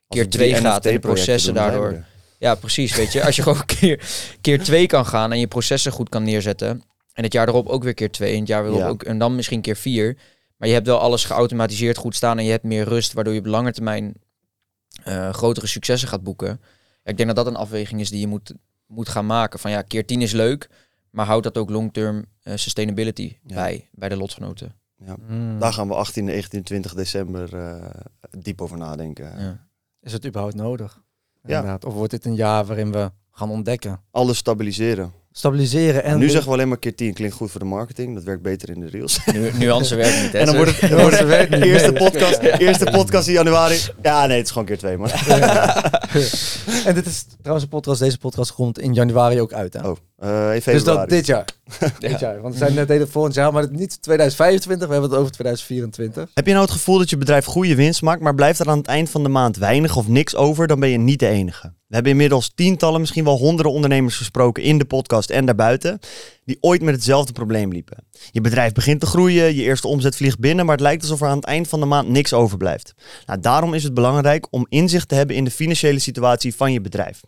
keer 0.08 0.28
twee 0.30 0.54
gaat 0.54 0.86
en 0.86 0.92
de 0.92 0.98
processen 0.98 1.54
doen, 1.54 1.62
daardoor... 1.62 2.04
Ja, 2.38 2.54
precies. 2.54 2.96
Weet 2.96 3.12
je, 3.12 3.24
als 3.24 3.36
je 3.36 3.42
gewoon 3.42 3.64
keer, 3.80 4.08
keer 4.40 4.62
twee 4.62 4.86
kan 4.86 5.06
gaan 5.06 5.32
en 5.32 5.38
je 5.38 5.46
processen 5.46 5.92
goed 5.92 6.08
kan 6.08 6.22
neerzetten. 6.22 6.82
En 7.16 7.22
het 7.22 7.32
jaar 7.32 7.48
erop 7.48 7.66
ook 7.66 7.82
weer 7.82 7.94
keer 7.94 8.10
twee. 8.10 8.32
En 8.32 8.38
het 8.38 8.48
jaar 8.48 8.64
erop 8.64 8.78
Ja. 8.78 8.88
ook. 8.88 9.02
En 9.02 9.18
dan 9.18 9.34
misschien 9.34 9.60
keer 9.60 9.76
vier. 9.76 10.16
Maar 10.56 10.68
je 10.68 10.74
hebt 10.74 10.86
wel 10.86 10.98
alles 10.98 11.24
geautomatiseerd 11.24 11.96
goed 11.96 12.14
staan. 12.14 12.38
En 12.38 12.44
je 12.44 12.50
hebt 12.50 12.64
meer 12.64 12.84
rust. 12.84 13.12
Waardoor 13.12 13.32
je 13.32 13.38
op 13.38 13.46
lange 13.46 13.72
termijn 13.72 14.14
eh, 15.04 15.32
grotere 15.32 15.66
successen 15.66 16.08
gaat 16.08 16.22
boeken. 16.22 16.60
Ja, 17.04 17.10
ik 17.10 17.16
denk 17.16 17.26
dat 17.28 17.36
dat 17.36 17.46
een 17.46 17.56
afweging 17.60 18.00
is 18.00 18.10
die 18.10 18.20
je 18.20 18.26
moet, 18.26 18.54
moet 18.86 19.08
gaan 19.08 19.26
maken. 19.26 19.58
Van 19.58 19.70
ja, 19.70 19.82
keer 19.82 20.06
tien 20.06 20.22
is 20.22 20.32
leuk. 20.32 20.68
Maar 21.10 21.26
houdt 21.26 21.44
dat 21.44 21.58
ook 21.58 21.70
long-term 21.70 22.24
eh, 22.42 22.52
sustainability 22.56 23.36
Ja. 23.46 23.54
bij, 23.54 23.88
bij 23.92 24.08
de 24.08 24.16
lotgenoten. 24.16 24.74
Mm. 25.28 25.58
Daar 25.58 25.72
gaan 25.72 25.88
we 25.88 25.94
18, 25.94 26.24
19, 26.24 26.62
20 26.62 26.94
december 26.94 27.54
eh, 27.56 27.90
diep 28.38 28.60
over 28.60 28.76
nadenken. 28.78 29.24
Ja. 29.38 29.66
Is 30.00 30.12
het 30.12 30.26
überhaupt 30.26 30.54
nodig? 30.54 31.02
Ja. 31.42 31.56
Inderdaad. 31.56 31.84
Of 31.84 31.94
wordt 31.94 32.10
dit 32.10 32.24
een 32.24 32.34
jaar 32.34 32.64
waarin 32.64 32.92
we 32.92 33.10
gaan 33.30 33.50
ontdekken? 33.50 34.00
Alles 34.10 34.36
stabiliseren. 34.38 35.12
Stabiliseren 35.38 36.04
en... 36.04 36.18
nu 36.18 36.28
zeggen 36.28 36.48
we 36.48 36.54
alleen 36.54 36.68
maar 36.68 36.78
keer 36.78 36.94
10 36.94 37.12
klinkt 37.12 37.36
goed 37.36 37.50
voor 37.50 37.60
de 37.60 37.66
marketing. 37.66 38.14
Dat 38.14 38.24
werkt 38.24 38.42
beter 38.42 38.70
in 38.70 38.80
de 38.80 38.88
reels. 38.88 39.20
Nu, 39.32 39.50
nuance 39.58 39.94
werkt 39.94 40.22
niet. 40.22 40.32
Hè? 40.32 40.38
En 40.38 40.46
dan 40.46 40.56
wordt 40.56 40.80
het, 40.80 40.90
wordt 41.00 41.18
het 41.18 41.28
werkt 41.28 41.50
niet. 41.50 41.64
eerste, 41.64 41.92
podcast, 41.92 42.38
eerste 42.38 42.84
podcast 42.90 43.26
in 43.28 43.32
januari. 43.32 43.78
Ja, 44.02 44.26
nee, 44.26 44.36
het 44.36 44.46
is 44.46 44.52
gewoon 44.52 44.66
keer 44.66 44.78
twee. 44.78 44.96
Maar. 44.96 45.10
en 46.86 46.94
dit 46.94 47.06
is 47.06 47.26
trouwens 47.38 47.64
een 47.64 47.68
podcast, 47.68 48.00
deze 48.00 48.18
podcast 48.18 48.52
komt 48.54 48.78
in 48.78 48.94
januari 48.94 49.40
ook 49.40 49.52
uit. 49.52 49.72
Hè? 49.72 49.88
Oh, 49.88 49.96
eh 50.16 50.54
in 50.54 50.60
dus 50.64 50.84
dat 50.84 51.08
dit 51.08 51.26
jaar. 51.26 51.44
Ja. 51.80 51.92
dit 51.98 52.20
jaar. 52.20 52.40
Want 52.40 52.54
we 52.54 52.58
zijn 52.58 52.74
net 52.74 52.88
deden 52.88 53.08
volgend 53.08 53.34
jaar, 53.34 53.52
maar 53.52 53.62
het 53.62 53.72
niet 53.72 54.02
2025. 54.02 54.86
We 54.86 54.92
hebben 54.92 55.10
het 55.10 55.20
over 55.20 55.32
2024. 55.32 56.30
Heb 56.34 56.46
je 56.46 56.52
nou 56.52 56.64
het 56.64 56.74
gevoel 56.74 56.98
dat 56.98 57.10
je 57.10 57.16
bedrijf 57.16 57.44
goede 57.44 57.74
winst 57.74 58.02
maakt, 58.02 58.20
maar 58.20 58.34
blijft 58.34 58.58
er 58.58 58.68
aan 58.68 58.78
het 58.78 58.86
eind 58.86 59.10
van 59.10 59.22
de 59.22 59.28
maand 59.28 59.56
weinig 59.56 59.96
of 59.96 60.08
niks 60.08 60.36
over, 60.36 60.66
dan 60.66 60.80
ben 60.80 60.88
je 60.88 60.98
niet 60.98 61.18
de 61.18 61.28
enige. 61.28 61.72
We 61.86 61.94
hebben 61.94 62.12
inmiddels 62.12 62.52
tientallen, 62.54 63.00
misschien 63.00 63.24
wel 63.24 63.36
honderden 63.36 63.72
ondernemers 63.72 64.16
gesproken 64.16 64.62
in 64.62 64.78
de 64.78 64.84
podcast 64.84 65.30
en 65.30 65.46
daarbuiten, 65.46 65.98
die 66.44 66.56
ooit 66.60 66.82
met 66.82 66.94
hetzelfde 66.94 67.32
probleem 67.32 67.72
liepen. 67.72 67.96
Je 68.30 68.40
bedrijf 68.40 68.72
begint 68.72 69.00
te 69.00 69.06
groeien, 69.06 69.54
je 69.54 69.62
eerste 69.62 69.88
omzet 69.88 70.16
vliegt 70.16 70.38
binnen, 70.38 70.64
maar 70.66 70.74
het 70.74 70.84
lijkt 70.84 71.02
alsof 71.02 71.20
er 71.20 71.28
aan 71.28 71.36
het 71.36 71.44
eind 71.44 71.68
van 71.68 71.80
de 71.80 71.86
maand 71.86 72.08
niks 72.08 72.32
overblijft. 72.32 72.94
Nou, 73.26 73.40
daarom 73.40 73.74
is 73.74 73.82
het 73.82 73.94
belangrijk 73.94 74.46
om 74.50 74.66
inzicht 74.68 75.08
te 75.08 75.14
hebben 75.14 75.36
in 75.36 75.44
de 75.44 75.50
financiële 75.50 75.98
situatie 75.98 76.54
van 76.54 76.72
je 76.72 76.80
bedrijf. 76.80 77.20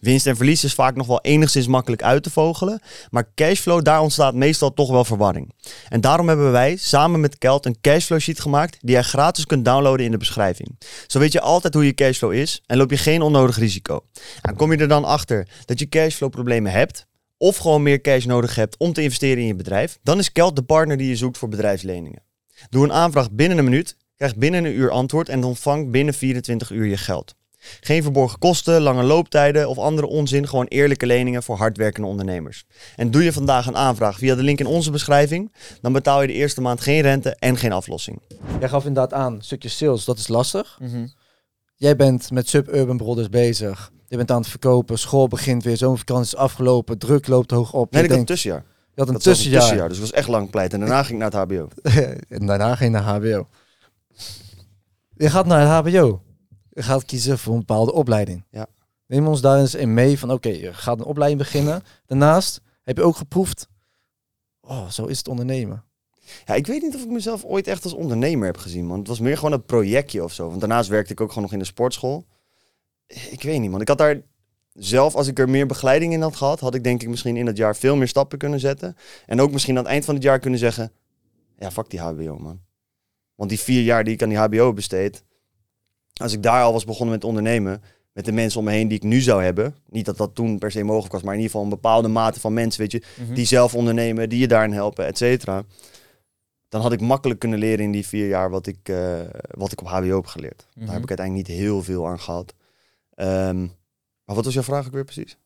Winst 0.00 0.26
en 0.26 0.36
verlies 0.36 0.64
is 0.64 0.74
vaak 0.74 0.96
nog 0.96 1.06
wel 1.06 1.20
enigszins 1.20 1.66
makkelijk 1.66 2.02
uit 2.02 2.22
te 2.22 2.29
vogelen, 2.30 2.80
maar 3.10 3.30
cashflow, 3.34 3.82
daar 3.82 4.00
ontstaat 4.00 4.34
meestal 4.34 4.74
toch 4.74 4.90
wel 4.90 5.04
verwarring. 5.04 5.52
En 5.88 6.00
daarom 6.00 6.28
hebben 6.28 6.52
wij 6.52 6.76
samen 6.76 7.20
met 7.20 7.38
Kelt 7.38 7.66
een 7.66 7.80
cashflow 7.80 8.20
sheet 8.20 8.40
gemaakt 8.40 8.78
die 8.80 8.90
jij 8.90 9.02
gratis 9.02 9.46
kunt 9.46 9.64
downloaden 9.64 10.04
in 10.04 10.10
de 10.10 10.18
beschrijving. 10.18 10.78
Zo 11.06 11.18
weet 11.18 11.32
je 11.32 11.40
altijd 11.40 11.74
hoe 11.74 11.86
je 11.86 11.94
cashflow 11.94 12.32
is 12.32 12.62
en 12.66 12.76
loop 12.76 12.90
je 12.90 12.96
geen 12.96 13.22
onnodig 13.22 13.58
risico. 13.58 14.04
En 14.42 14.56
kom 14.56 14.72
je 14.72 14.78
er 14.78 14.88
dan 14.88 15.04
achter 15.04 15.48
dat 15.64 15.78
je 15.78 15.88
cashflow 15.88 16.30
problemen 16.30 16.72
hebt 16.72 17.08
of 17.42 17.56
gewoon 17.56 17.82
meer 17.82 18.00
cash 18.00 18.24
nodig 18.24 18.54
hebt 18.54 18.76
om 18.76 18.92
te 18.92 19.02
investeren 19.02 19.38
in 19.38 19.46
je 19.46 19.54
bedrijf, 19.54 19.98
dan 20.02 20.18
is 20.18 20.32
Kelt 20.32 20.56
de 20.56 20.62
partner 20.62 20.96
die 20.96 21.08
je 21.08 21.16
zoekt 21.16 21.38
voor 21.38 21.48
bedrijfsleningen. 21.48 22.22
Doe 22.70 22.84
een 22.84 22.92
aanvraag 22.92 23.30
binnen 23.30 23.58
een 23.58 23.64
minuut, 23.64 23.96
krijg 24.16 24.36
binnen 24.36 24.64
een 24.64 24.74
uur 24.74 24.90
antwoord 24.90 25.28
en 25.28 25.44
ontvang 25.44 25.90
binnen 25.90 26.14
24 26.14 26.70
uur 26.70 26.86
je 26.86 26.96
geld. 26.96 27.34
Geen 27.80 28.02
verborgen 28.02 28.38
kosten, 28.38 28.80
lange 28.80 29.02
looptijden 29.02 29.68
of 29.68 29.78
andere 29.78 30.06
onzin, 30.06 30.48
gewoon 30.48 30.66
eerlijke 30.66 31.06
leningen 31.06 31.42
voor 31.42 31.56
hardwerkende 31.56 32.08
ondernemers. 32.08 32.64
En 32.96 33.10
doe 33.10 33.24
je 33.24 33.32
vandaag 33.32 33.66
een 33.66 33.76
aanvraag 33.76 34.18
via 34.18 34.34
de 34.34 34.42
link 34.42 34.58
in 34.58 34.66
onze 34.66 34.90
beschrijving, 34.90 35.52
dan 35.80 35.92
betaal 35.92 36.20
je 36.20 36.26
de 36.26 36.32
eerste 36.32 36.60
maand 36.60 36.80
geen 36.80 37.00
rente 37.00 37.34
en 37.38 37.56
geen 37.56 37.72
aflossing. 37.72 38.20
Jij 38.58 38.68
gaf 38.68 38.84
inderdaad 38.84 39.12
aan, 39.18 39.34
een 39.34 39.42
stukje 39.42 39.68
sales, 39.68 40.04
dat 40.04 40.18
is 40.18 40.28
lastig. 40.28 40.78
Mhm. 40.80 41.06
Jij 41.76 41.96
bent 41.96 42.30
met 42.30 42.48
Suburban 42.48 42.96
Brothers 42.96 43.28
bezig. 43.28 43.90
Je 44.08 44.16
bent 44.16 44.30
aan 44.30 44.40
het 44.40 44.48
verkopen, 44.50 44.98
school 44.98 45.28
begint 45.28 45.64
weer, 45.64 45.76
zomervakantie 45.76 46.32
is 46.32 46.36
afgelopen, 46.36 46.98
druk 46.98 47.26
loopt 47.26 47.50
hoog 47.50 47.72
op. 47.72 47.92
Nee, 47.92 48.00
je 48.02 48.08
ik 48.08 48.12
had 48.14 48.20
een 48.20 48.26
denkt, 48.26 48.26
tussenjaar. 48.26 48.64
je 48.94 49.00
had 49.00 49.08
een 49.08 49.14
Dat 49.14 49.24
was 49.24 49.36
tussenjaar. 49.36 49.88
dus 49.88 49.96
ik 49.96 50.02
was 50.02 50.12
echt 50.12 50.28
lang 50.28 50.50
pleit. 50.50 50.72
En 50.72 50.80
daarna 50.80 51.02
ging 51.02 51.22
ik 51.22 51.32
naar 51.32 51.42
het 51.46 51.50
HBO. 51.50 51.68
en 52.38 52.46
daarna 52.46 52.74
ging 52.76 52.94
je 52.94 53.00
naar 53.00 53.14
HBO. 53.14 53.48
Je 55.16 55.30
gaat 55.30 55.46
naar 55.46 55.76
het 55.76 55.94
HBO. 55.94 56.22
Gaat 56.82 57.04
kiezen 57.04 57.38
voor 57.38 57.52
een 57.52 57.58
bepaalde 57.58 57.92
opleiding. 57.92 58.44
Ja. 58.50 58.66
Neem 59.06 59.26
ons 59.26 59.40
daar 59.40 59.58
eens 59.58 59.74
in 59.74 59.94
mee 59.94 60.18
van 60.18 60.32
oké, 60.32 60.48
je 60.48 60.74
gaat 60.74 60.98
een 60.98 61.04
opleiding 61.04 61.42
beginnen. 61.42 61.82
Daarnaast 62.06 62.60
heb 62.82 62.96
je 62.96 63.02
ook 63.02 63.16
geproefd. 63.16 63.68
Oh, 64.60 64.88
zo 64.88 65.04
is 65.04 65.18
het 65.18 65.28
ondernemen. 65.28 65.84
Ja, 66.44 66.54
ik 66.54 66.66
weet 66.66 66.82
niet 66.82 66.94
of 66.94 67.02
ik 67.02 67.08
mezelf 67.08 67.44
ooit 67.44 67.66
echt 67.66 67.84
als 67.84 67.92
ondernemer 67.92 68.46
heb 68.46 68.56
gezien, 68.56 68.86
man. 68.86 68.98
Het 68.98 69.08
was 69.08 69.20
meer 69.20 69.36
gewoon 69.36 69.52
een 69.52 69.64
projectje 69.64 70.24
of 70.24 70.32
zo. 70.32 70.48
Want 70.48 70.60
daarnaast 70.60 70.88
werkte 70.88 71.12
ik 71.12 71.20
ook 71.20 71.28
gewoon 71.28 71.42
nog 71.42 71.52
in 71.52 71.58
de 71.58 71.64
sportschool. 71.64 72.26
Ik 73.06 73.42
weet 73.42 73.60
niet, 73.60 73.70
man. 73.70 73.80
Ik 73.80 73.88
had 73.88 73.98
daar 73.98 74.22
zelf, 74.72 75.14
als 75.14 75.26
ik 75.26 75.38
er 75.38 75.48
meer 75.48 75.66
begeleiding 75.66 76.12
in 76.12 76.22
had 76.22 76.36
gehad, 76.36 76.60
had 76.60 76.74
ik 76.74 76.84
denk 76.84 77.02
ik 77.02 77.08
misschien 77.08 77.36
in 77.36 77.44
dat 77.44 77.56
jaar 77.56 77.76
veel 77.76 77.96
meer 77.96 78.08
stappen 78.08 78.38
kunnen 78.38 78.60
zetten. 78.60 78.96
En 79.26 79.40
ook 79.40 79.52
misschien 79.52 79.76
aan 79.76 79.82
het 79.82 79.92
eind 79.92 80.04
van 80.04 80.14
het 80.14 80.22
jaar 80.22 80.38
kunnen 80.38 80.58
zeggen, 80.58 80.92
ja, 81.58 81.70
fuck 81.70 81.90
die 81.90 82.00
HBO, 82.00 82.38
man. 82.38 82.60
Want 83.34 83.50
die 83.50 83.60
vier 83.60 83.82
jaar 83.82 84.04
die 84.04 84.14
ik 84.14 84.22
aan 84.22 84.28
die 84.28 84.38
HBO 84.38 84.72
besteed, 84.72 85.24
als 86.20 86.32
ik 86.32 86.42
daar 86.42 86.62
al 86.62 86.72
was 86.72 86.84
begonnen 86.84 87.14
met 87.14 87.24
ondernemen, 87.24 87.82
met 88.12 88.24
de 88.24 88.32
mensen 88.32 88.58
om 88.58 88.64
me 88.64 88.72
heen 88.72 88.88
die 88.88 88.96
ik 88.96 89.02
nu 89.04 89.20
zou 89.20 89.42
hebben, 89.42 89.74
niet 89.88 90.04
dat 90.04 90.16
dat 90.16 90.34
toen 90.34 90.58
per 90.58 90.70
se 90.70 90.82
mogelijk 90.82 91.12
was, 91.12 91.22
maar 91.22 91.34
in 91.34 91.40
ieder 91.40 91.50
geval 91.52 91.64
een 91.66 91.74
bepaalde 91.74 92.08
mate 92.08 92.40
van 92.40 92.52
mensen, 92.52 92.80
weet 92.80 92.92
je, 92.92 93.02
Mhm. 93.20 93.34
die 93.34 93.44
zelf 93.46 93.74
ondernemen, 93.74 94.28
die 94.28 94.38
je 94.38 94.48
daarin 94.48 94.72
helpen, 94.72 95.06
et 95.06 95.16
cetera. 95.18 95.62
Dan 96.68 96.80
had 96.80 96.92
ik 96.92 97.00
makkelijk 97.00 97.40
kunnen 97.40 97.58
leren 97.58 97.84
in 97.84 97.90
die 97.92 98.06
vier 98.06 98.28
jaar 98.28 98.50
wat 98.50 98.66
ik, 98.66 98.88
eh, 98.88 99.20
wat 99.50 99.72
ik 99.72 99.80
op 99.80 99.86
HBO 99.86 100.16
heb 100.16 100.26
geleerd. 100.26 100.66
Mhm. 100.74 100.84
Daar 100.84 100.94
heb 100.94 101.02
ik 101.02 101.08
uiteindelijk 101.08 101.48
niet 101.48 101.56
heel 101.56 101.82
veel 101.82 102.06
aan 102.08 102.20
gehad. 102.20 102.54
Ehm, 103.14 103.60
maar 104.24 104.34
wat 104.36 104.44
was 104.44 104.54
jouw 104.54 104.62
vraag 104.62 104.86
ook 104.86 104.92
weer 104.92 105.04
precies? 105.04 105.36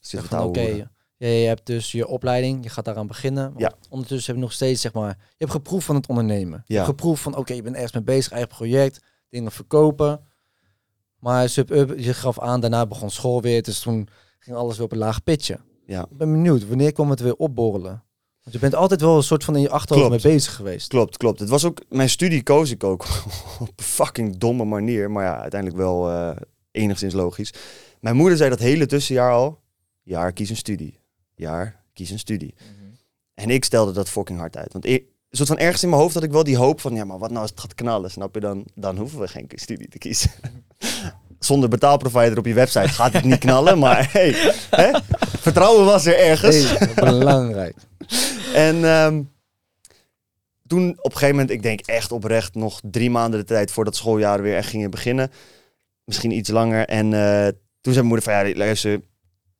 Zit 0.00 0.22
het 0.22 0.40
Oké, 0.40 0.60
je, 0.60 0.86
je 1.16 1.46
hebt 1.46 1.66
dus 1.66 1.92
je 1.92 2.06
opleiding, 2.06 2.62
je 2.64 2.68
gaat 2.70 2.84
daaraan 2.84 3.06
beginnen. 3.06 3.54
Ja. 3.56 3.72
Ondertussen 3.90 4.26
heb 4.26 4.36
je 4.36 4.46
nog 4.48 4.52
steeds, 4.52 4.80
zeg 4.80 4.92
maar, 4.92 5.08
je 5.18 5.34
hebt 5.38 5.50
geproefd 5.50 5.86
van 5.86 5.94
het 5.94 6.06
ondernemen. 6.08 6.62
Je 6.66 6.72
Ja. 6.74 6.74
hebt 6.74 6.88
geproefd 6.90 7.22
van, 7.22 7.36
oké, 7.36 7.52
je 7.52 7.62
bent 7.62 7.74
ergens 7.74 7.92
mee 7.92 8.02
bezig, 8.02 8.32
eigen 8.32 8.50
project, 8.56 9.00
dingen 9.34 9.52
verkopen. 9.52 10.20
Maar 11.18 11.48
sub 11.48 11.68
je 11.96 12.14
gaf 12.14 12.40
aan, 12.40 12.60
daarna 12.60 12.86
begon 12.86 13.10
school 13.10 13.42
weer, 13.42 13.62
dus 13.62 13.80
toen 13.80 14.08
ging 14.38 14.56
alles 14.56 14.76
weer 14.76 14.86
op 14.86 14.92
een 14.92 14.98
laag 14.98 15.22
pitje. 15.22 15.58
Ja. 15.86 16.02
Ik 16.10 16.16
ben 16.16 16.32
benieuwd, 16.32 16.68
wanneer 16.68 16.92
kwam 16.92 17.10
het 17.10 17.20
weer 17.20 17.34
opborrelen? 17.36 18.02
Want 18.42 18.56
je 18.56 18.58
bent 18.58 18.74
altijd 18.74 19.00
wel 19.00 19.16
een 19.16 19.22
soort 19.22 19.44
van 19.44 19.56
in 19.56 19.60
je 19.60 19.70
achterhoofd 19.70 20.08
Klopt. 20.08 20.24
mee 20.24 20.32
bezig 20.34 20.54
geweest. 20.54 20.88
Klopt, 20.88 21.16
klopt. 21.16 21.40
Het 21.40 21.48
was 21.48 21.64
ook, 21.64 21.82
mijn 21.88 22.08
studie 22.08 22.42
koos 22.42 22.70
ik 22.70 22.84
ook 22.84 23.02
op 23.60 23.72
een 23.76 23.84
fucking 23.84 24.36
domme 24.36 24.64
manier. 24.64 25.10
Maar 25.10 25.24
ja, 25.24 25.40
uiteindelijk 25.40 25.80
wel 25.80 26.10
eh, 26.10 26.36
enigszins 26.70 27.14
logisch. 27.14 27.52
Mijn 28.00 28.16
moeder 28.16 28.36
zei 28.36 28.50
dat 28.50 28.58
hele 28.58 28.86
tussenjaar 28.86 29.32
al. 29.32 29.60
Jaar, 30.02 30.32
kies 30.32 30.50
een 30.50 30.56
studie. 30.56 31.00
Jaar, 31.34 31.84
kies 31.92 32.10
een 32.10 32.18
studie. 32.18 32.54
Mhm. 32.58 32.90
En 33.34 33.50
ik 33.50 33.64
stelde 33.64 33.92
dat 33.92 34.08
fucking 34.08 34.38
hard 34.38 34.56
uit. 34.56 34.72
Want 34.72 34.86
ik, 34.86 35.00
een 35.02 35.13
soort 35.36 35.48
van 35.48 35.58
ergens 35.58 35.82
in 35.82 35.88
mijn 35.88 36.00
hoofd 36.00 36.14
had 36.14 36.22
ik 36.22 36.32
wel 36.32 36.44
die 36.44 36.56
hoop 36.56 36.80
van... 36.80 36.94
Ja, 36.94 37.04
maar 37.04 37.18
wat 37.18 37.30
nou 37.30 37.40
als 37.40 37.50
het 37.50 37.60
gaat 37.60 37.74
knallen, 37.74 38.10
snap 38.10 38.34
je? 38.34 38.40
Dan, 38.40 38.64
dan 38.74 38.96
hoeven 38.96 39.20
we 39.20 39.28
geen 39.28 39.46
studie 39.54 39.88
te 39.88 39.98
kiezen. 39.98 40.30
Zonder 41.38 41.68
betaalprovider 41.68 42.38
op 42.38 42.46
je 42.46 42.54
website 42.54 42.88
gaat 42.88 43.12
het 43.12 43.24
niet 43.24 43.38
knallen. 43.38 43.78
Maar 43.78 44.08
hey, 44.12 44.34
hè? 44.70 44.90
vertrouwen 45.38 45.84
was 45.84 46.06
er 46.06 46.18
ergens. 46.18 46.78
Hey, 46.78 46.94
belangrijk. 46.94 47.76
En 48.54 48.84
ehm, 48.84 49.22
toen 50.66 50.90
op 50.90 51.04
een 51.04 51.12
gegeven 51.12 51.34
moment, 51.34 51.50
ik 51.50 51.62
denk 51.62 51.80
echt 51.80 52.12
oprecht 52.12 52.54
nog 52.54 52.80
drie 52.82 53.10
maanden 53.10 53.40
de 53.40 53.46
tijd 53.46 53.70
voordat 53.70 53.96
schooljaar 53.96 54.42
weer 54.42 54.56
echt 54.56 54.68
gingen 54.68 54.90
beginnen. 54.90 55.30
Misschien 56.04 56.30
iets 56.30 56.50
langer. 56.50 56.86
En 56.86 57.12
eh, 57.12 57.46
toen 57.80 57.92
zei 57.92 57.94
mijn 57.94 58.06
moeder 58.06 58.24
van 58.24 58.48
ja, 58.48 58.56
luister, 58.56 59.00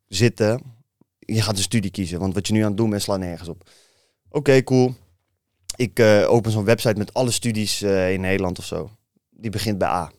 zitten. 0.06 0.62
Je 1.18 1.42
gaat 1.42 1.56
een 1.56 1.62
studie 1.62 1.90
kiezen, 1.90 2.20
want 2.20 2.34
wat 2.34 2.46
je 2.46 2.52
nu 2.52 2.60
aan 2.60 2.68
het 2.68 2.76
doen 2.76 2.90
bent 2.90 3.02
slaat 3.02 3.18
nergens 3.18 3.48
op. 3.48 3.70
Oké, 4.28 4.62
cool. 4.62 4.94
Ik 5.76 5.98
eh, 5.98 6.30
open 6.30 6.50
zo'n 6.50 6.64
website 6.64 6.98
met 6.98 7.14
alle 7.14 7.30
studies 7.30 7.82
eh, 7.82 8.12
in 8.12 8.20
Nederland 8.20 8.58
of 8.58 8.64
zo. 8.64 8.90
Die 9.30 9.50
begint 9.50 9.78
bij 9.78 9.88
A. 9.88 10.10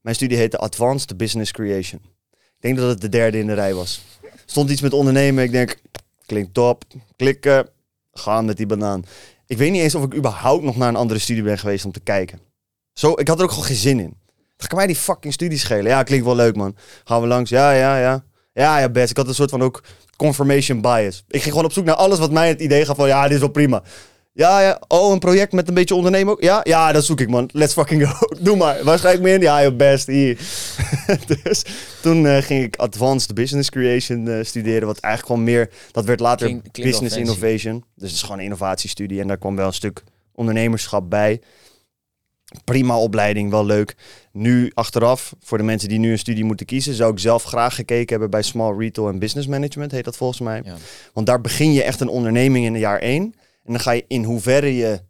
Mijn 0.00 0.16
studie 0.16 0.36
heette 0.36 0.58
Advanced 0.58 1.16
Business 1.16 1.52
Creation. 1.52 2.00
Ik 2.30 2.60
denk 2.66 2.76
dat 2.76 2.88
het 2.88 3.00
de 3.00 3.08
derde 3.08 3.38
in 3.38 3.46
de 3.46 3.54
rij 3.54 3.74
was. 3.74 4.02
Stond 4.46 4.70
iets 4.70 4.80
met 4.80 4.92
ondernemen. 4.92 5.44
Ik 5.44 5.50
denk, 5.50 5.80
klinkt 6.26 6.54
top. 6.54 6.84
Klikken. 7.16 7.68
Gaan 8.12 8.44
met 8.44 8.56
die 8.56 8.66
banaan. 8.66 9.04
Ik 9.46 9.56
weet 9.58 9.70
niet 9.70 9.82
eens 9.82 9.94
of 9.94 10.04
ik 10.04 10.14
überhaupt 10.14 10.64
nog 10.64 10.76
naar 10.76 10.88
een 10.88 10.96
andere 10.96 11.20
studie 11.20 11.42
ben 11.42 11.58
geweest 11.58 11.84
om 11.84 11.92
te 11.92 12.00
kijken. 12.00 12.40
Zo, 12.92 13.12
ik 13.12 13.28
had 13.28 13.38
er 13.38 13.44
ook 13.44 13.50
gewoon 13.50 13.64
geen 13.64 13.76
zin 13.76 14.00
in. 14.00 14.16
Dan 14.56 14.68
kan 14.68 14.78
mij 14.78 14.86
die 14.86 14.96
fucking 14.96 15.32
studie 15.32 15.58
schelen. 15.58 15.84
Ja, 15.84 16.02
klinkt 16.02 16.26
wel 16.26 16.34
leuk, 16.34 16.56
man. 16.56 16.76
Gaan 17.04 17.20
we 17.20 17.26
langs? 17.26 17.50
Ja, 17.50 17.72
ja, 17.72 17.98
ja. 17.98 18.24
Ja, 18.52 18.78
ja, 18.78 18.88
best. 18.88 19.10
Ik 19.10 19.16
had 19.16 19.28
een 19.28 19.34
soort 19.34 19.50
van 19.50 19.62
ook 19.62 19.82
confirmation 20.16 20.80
bias. 20.80 21.24
Ik 21.28 21.40
ging 21.40 21.52
gewoon 21.52 21.64
op 21.64 21.72
zoek 21.72 21.84
naar 21.84 21.94
alles 21.94 22.18
wat 22.18 22.30
mij 22.30 22.48
het 22.48 22.60
idee 22.60 22.84
gaf 22.84 22.96
van... 22.96 23.08
Ja, 23.08 23.22
dit 23.22 23.32
is 23.32 23.38
wel 23.38 23.48
prima. 23.48 23.82
Ja, 24.32 24.60
ja. 24.60 24.80
Oh, 24.88 25.12
een 25.12 25.18
project 25.18 25.52
met 25.52 25.68
een 25.68 25.74
beetje 25.74 25.94
ondernemen 25.94 26.32
ook? 26.32 26.42
Ja, 26.42 26.60
ja, 26.62 26.92
dat 26.92 27.04
zoek 27.04 27.20
ik, 27.20 27.28
man. 27.28 27.48
Let's 27.52 27.72
fucking 27.72 28.08
go. 28.08 28.26
Doe 28.40 28.56
maar. 28.56 28.84
Waar 28.84 28.98
schrijf 28.98 29.16
ik 29.16 29.22
me 29.22 29.30
in? 29.30 29.40
Ja, 29.40 29.62
joh, 29.62 29.76
best. 29.76 30.06
Hier. 30.06 30.38
dus 31.42 31.64
toen 32.02 32.26
eh, 32.26 32.42
ging 32.42 32.64
ik 32.64 32.76
Advanced 32.76 33.34
Business 33.34 33.70
Creation 33.70 34.28
eh, 34.28 34.44
studeren. 34.44 34.86
Wat 34.86 34.98
eigenlijk 34.98 35.32
gewoon 35.32 35.52
meer... 35.54 35.70
Dat 35.92 36.04
werd 36.04 36.20
later 36.20 36.60
Business. 36.72 37.16
Innovation. 37.16 37.84
Dus 37.94 38.08
het 38.08 38.16
is 38.16 38.22
gewoon 38.22 38.38
een 38.38 38.44
innovatiestudie. 38.44 39.20
En 39.20 39.26
daar 39.26 39.38
kwam 39.38 39.56
wel 39.56 39.66
een 39.66 39.72
stuk 39.72 40.02
ondernemerschap 40.34 41.10
bij. 41.10 41.40
Prima 42.64 42.98
opleiding, 42.98 43.50
wel 43.50 43.64
leuk. 43.64 43.94
Nu 44.32 44.70
achteraf, 44.74 45.34
voor 45.40 45.58
de 45.58 45.64
mensen 45.64 45.88
die 45.88 45.98
nu 45.98 46.10
een 46.10 46.18
studie 46.18 46.44
moeten 46.44 46.66
kiezen, 46.66 46.94
zou 46.94 47.12
ik 47.12 47.18
zelf 47.18 47.42
graag 47.42 47.74
gekeken 47.74 48.08
hebben 48.08 48.30
bij 48.30 48.42
Small 48.42 48.76
Retail 48.76 49.08
en 49.08 49.18
Business 49.18 49.48
Management, 49.48 49.92
heet 49.92 50.04
dat 50.04 50.16
volgens 50.16 50.40
mij. 50.40 50.60
Ja. 50.64 50.76
Want 51.12 51.26
daar 51.26 51.40
begin 51.40 51.72
je 51.72 51.82
echt 51.82 52.00
een 52.00 52.08
onderneming 52.08 52.66
in 52.66 52.78
jaar 52.78 52.98
één. 52.98 53.34
En 53.70 53.76
dan 53.76 53.84
ga 53.84 53.90
je 53.90 54.04
in 54.08 54.24
hoeverre 54.24 54.76
je 54.76 55.00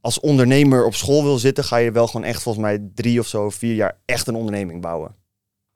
als 0.00 0.20
ondernemer 0.20 0.84
op 0.84 0.94
school 0.94 1.22
wil 1.22 1.38
zitten, 1.38 1.64
ga 1.64 1.76
je 1.76 1.92
wel 1.92 2.06
gewoon 2.06 2.26
echt 2.26 2.42
volgens 2.42 2.64
mij 2.64 2.90
drie 2.94 3.20
of 3.20 3.26
zo, 3.26 3.50
vier 3.50 3.74
jaar 3.74 3.98
echt 4.04 4.26
een 4.26 4.34
onderneming 4.34 4.80
bouwen. 4.80 5.14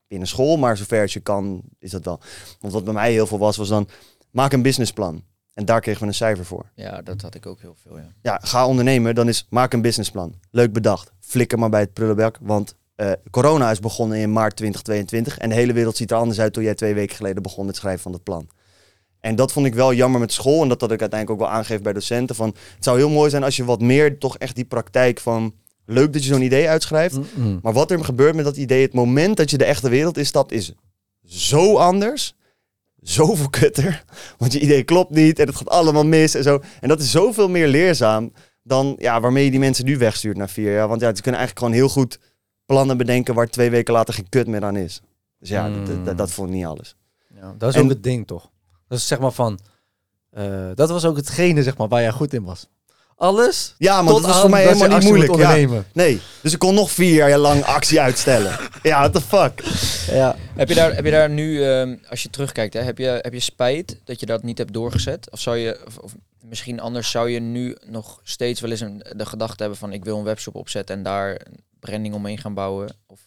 Binnen 0.09 0.29
school, 0.29 0.57
maar 0.57 0.77
zover 0.77 1.01
als 1.01 1.12
je 1.12 1.20
kan, 1.20 1.62
is 1.79 1.90
dat 1.90 2.05
wel. 2.05 2.20
Want 2.61 2.72
wat 2.72 2.85
bij 2.85 2.92
mij 2.92 3.12
heel 3.12 3.27
veel 3.27 3.38
was, 3.38 3.57
was 3.57 3.68
dan 3.68 3.88
maak 4.31 4.53
een 4.53 4.62
businessplan. 4.62 5.24
En 5.55 5.64
daar 5.64 5.81
kregen 5.81 6.01
we 6.01 6.07
een 6.07 6.14
cijfer 6.14 6.44
voor. 6.44 6.70
ja, 6.74 7.03
dat 7.03 7.20
had 7.20 7.35
ik 7.35 7.46
ook 7.46 7.61
heel 7.61 7.77
veel, 7.83 7.98
ja. 7.98 8.12
Ja, 8.22 8.40
ga 8.42 8.66
ondernemen, 8.66 9.14
dan 9.14 9.29
is 9.29 9.46
maak 9.51 9.72
een 9.72 9.83
businessplan. 9.83 10.35
Leuk 10.51 10.72
bedacht. 10.72 11.12
Flikker 11.20 11.59
maar 11.59 11.70
bij 11.70 11.81
het 11.81 11.92
prullenbak, 11.92 12.38
want 12.40 12.74
eh, 12.94 13.12
corona 13.31 13.70
is 13.70 13.81
begonnen 13.81 14.18
in 14.18 14.33
maart 14.33 14.57
2022 14.57 15.38
en 15.38 15.48
de 15.48 15.55
hele 15.55 15.72
wereld 15.72 15.96
ziet 15.96 16.11
er 16.11 16.16
anders 16.16 16.40
uit 16.40 16.53
toen 16.53 16.62
jij 16.62 16.74
twee 16.74 16.94
weken 16.94 17.16
geleden 17.16 17.42
begon 17.42 17.64
met 17.64 17.74
het 17.74 17.77
schrijven 17.77 18.03
van 18.03 18.12
het 18.12 18.22
plan. 18.22 18.48
En 19.20 19.37
dat 19.37 19.52
vond 19.52 19.66
ik 19.66 19.74
wel 19.74 19.94
jammer 19.94 20.20
met 20.20 20.33
school 20.33 20.62
en 20.62 20.68
dat 20.68 20.81
dat 20.81 20.92
ik 20.92 21.00
uiteindelijk 21.00 21.40
ook 21.40 21.46
wel 21.48 21.57
aangeef 21.59 21.83
bij 21.83 21.92
docenten 21.92 22.37
van 22.37 22.48
het 22.74 22.85
zou 22.85 22.96
heel 22.98 23.11
mooi 23.11 23.31
zijn 23.31 23.42
als 23.44 23.57
je 23.57 23.64
wat 23.64 23.81
meer 23.81 24.18
toch 24.18 24.38
echt 24.38 24.54
die 24.54 24.64
praktijk 24.64 25.20
van 25.20 25.54
leuk 25.87 26.12
dat 26.12 26.22
je 26.24 26.28
zo'n 26.33 26.42
idee 26.42 26.68
uitschrijft, 26.68 27.18
Mm-mm. 27.37 27.59
maar 27.62 27.72
wat 27.72 27.90
er 27.90 28.04
gebeurt 28.04 28.35
met 28.35 28.44
dat 28.44 28.57
idee, 28.57 28.83
het 28.83 28.92
moment 28.92 29.37
dat 29.37 29.50
je 29.50 29.59
de 29.59 29.64
echte 29.64 29.88
wereld 29.88 30.18
instapt, 30.18 30.52
is 30.52 30.72
zo 31.24 31.76
anders. 31.76 32.35
Zoveel 33.00 33.50
kutter. 33.50 34.04
Want 34.38 34.52
je 34.52 34.61
idee 34.61 34.83
klopt 34.83 35.11
niet 35.11 35.38
en 35.38 35.46
het 35.46 35.57
gaat 35.57 35.68
allemaal 35.68 36.04
mis 36.07 36.35
en 36.35 36.42
zo. 36.42 36.61
En 36.81 36.88
dat 36.88 37.00
is 37.00 37.11
zoveel 37.11 37.48
meer 37.48 37.66
leerzaam 37.68 38.33
dan 38.62 38.96
ja, 38.98 39.20
waarmee 39.20 39.44
je 39.44 39.50
die 39.50 39.61
mensen 39.61 39.85
nu 39.85 39.98
wegstuurt 39.98 40.37
na 40.37 40.48
vier 40.48 40.72
jaar. 40.72 40.88
Want 40.88 41.00
ja, 41.00 41.14
ze 41.14 41.22
kunnen 41.22 41.40
eigenlijk 41.40 41.59
gewoon 41.59 41.74
heel 41.74 41.88
goed 41.94 42.18
plannen 42.66 42.96
bedenken 42.96 43.35
waar 43.35 43.48
twee 43.48 43.70
weken 43.70 43.92
later 43.94 44.14
geen 44.14 44.28
kut 44.28 44.46
meer 44.46 44.64
aan 44.64 44.76
is. 44.76 45.00
Dus 45.38 45.48
ja, 45.48 45.70
dat, 45.70 45.87
dat, 45.87 46.04
dat, 46.04 46.18
dat 46.18 46.31
vond 46.31 46.48
ik 46.48 46.54
niet 46.54 46.64
alles. 46.64 46.96
Ja, 47.40 47.54
dat 47.59 47.68
is 47.68 47.74
En- 47.74 47.83
ook 47.83 47.88
het 47.88 48.02
ding, 48.02 48.26
toch? 48.26 48.50
Dat 48.88 48.98
is 48.98 49.07
zeg 49.07 49.18
maar 49.18 49.33
van... 49.33 49.59
eh, 50.31 50.44
dat 50.74 50.88
was 50.88 51.05
ook 51.05 51.16
hetgene, 51.16 51.62
zeg 51.62 51.77
maar, 51.77 51.88
waar 51.88 52.01
jij 52.03 52.11
goed 52.11 52.35
in 52.35 52.44
was. 52.44 52.66
Alles 53.16 53.74
Ja, 53.79 54.03
maar 54.03 54.12
dat 54.12 54.22
was 54.22 54.40
voor 54.40 54.51
mij 54.51 54.66
helemaal 54.66 54.98
niet 54.98 55.09
moeilijk. 55.09 55.31
Ja. 55.31 55.37
ondernemen. 55.37 55.87
Nee, 55.92 56.20
dus 56.42 56.53
ik 56.53 56.59
kon 56.59 56.74
nog 56.74 56.90
vier 56.90 57.14
jaar 57.29 57.38
lang 57.38 57.64
actie 57.64 58.01
uitstellen. 58.01 58.59
ja, 58.83 58.98
what 58.98 59.12
the 59.12 59.20
fuck. 59.20 59.62
Ja. 60.11 60.37
Heb 60.57 60.68
je 60.68 60.74
daar, 60.74 60.94
heb 60.94 61.05
je 61.05 61.11
daar 61.11 61.31
nu, 61.31 61.64
ehm, 61.64 61.96
als 62.09 62.22
je 62.22 62.31
terugkijkt, 62.31 62.74
hè, 62.74 62.81
heb, 62.81 62.98
je, 62.98 63.18
heb 63.22 63.33
je 63.33 63.40
spijt 63.40 64.01
dat 64.05 64.20
je 64.20 64.27
dat 64.27 64.42
niet 64.42 64.59
hebt 64.59 64.72
doorgezet? 64.72 65.31
Of 65.31 65.40
zou 65.40 65.57
je, 65.57 65.81
of, 65.87 65.98
of 65.98 66.14
misschien 66.44 66.81
anders 66.81 67.11
zou 67.11 67.31
je 67.31 67.40
nu 67.40 67.77
nog 67.87 68.20
steeds 68.22 68.61
wel 68.61 68.70
eens 68.70 68.81
een, 68.81 69.05
de 69.16 69.27
gedachte 69.27 69.61
hebben 69.62 69.79
van 69.79 69.92
ik 69.92 70.05
wil 70.05 70.18
een 70.18 70.24
webshop 70.24 70.55
opzetten 70.55 70.96
en 70.96 71.03
daar 71.03 71.31
een 71.31 71.61
branding 71.81 72.14
omheen 72.14 72.38
gaan 72.38 72.55
bouwen? 72.55 72.96
Of, 73.07 73.20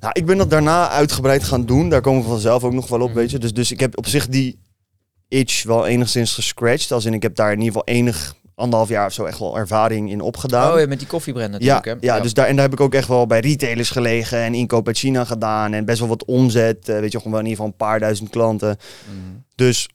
Nou, 0.00 0.12
ik 0.16 0.26
ben 0.26 0.38
dat 0.38 0.50
daarna 0.50 0.88
uitgebreid 0.88 1.44
gaan 1.44 1.66
doen. 1.66 1.88
Daar 1.88 2.00
komen 2.00 2.22
we 2.22 2.28
vanzelf 2.28 2.64
ook 2.64 2.72
nog 2.72 2.88
wel 2.88 3.00
op, 3.00 3.08
Mhm. 3.08 3.16
weet 3.18 3.30
je. 3.30 3.38
Dus, 3.38 3.52
dus 3.52 3.72
ik 3.72 3.80
heb 3.80 3.98
op 3.98 4.06
zich 4.06 4.28
die 4.28 4.58
itch 5.32 5.62
wel 5.62 5.86
enigszins 5.86 6.34
gescratcht. 6.34 6.92
Als 6.92 7.04
in, 7.04 7.14
ik 7.14 7.22
heb 7.22 7.34
daar 7.34 7.52
in 7.52 7.60
ieder 7.60 7.72
geval 7.72 7.94
enig 7.94 8.34
anderhalf 8.54 8.88
jaar 8.88 9.06
of 9.06 9.12
zo 9.12 9.24
echt 9.24 9.38
wel 9.38 9.58
ervaring 9.58 10.10
in 10.10 10.20
opgedaan. 10.20 10.72
oh 10.72 10.80
ja, 10.80 10.86
met 10.86 10.98
die 10.98 11.08
koffiebrand 11.08 11.52
ja, 11.62 11.74
natuurlijk. 11.74 12.02
hè? 12.02 12.14
ja, 12.14 12.20
dus 12.20 12.34
daar, 12.34 12.46
en 12.46 12.54
daar 12.54 12.64
heb 12.64 12.72
ik 12.72 12.80
ook 12.80 12.94
echt 12.94 13.08
wel 13.08 13.26
bij 13.26 13.40
retailers 13.40 13.90
gelegen 13.90 14.38
en 14.38 14.54
inkoop 14.54 14.86
uit 14.86 14.98
China 14.98 15.24
gedaan. 15.24 15.72
En 15.72 15.84
best 15.84 15.98
wel 15.98 16.08
wat 16.08 16.24
omzet. 16.24 16.88
eh, 16.88 16.98
weet 17.00 17.12
je, 17.12 17.16
gewoon 17.18 17.32
wel 17.32 17.40
in 17.42 17.48
ieder 17.48 17.64
geval 17.64 17.66
een 17.66 17.86
paar 17.88 18.00
duizend 18.00 18.30
klanten. 18.30 18.76
Mm. 19.12 19.44
Dus 19.54 19.88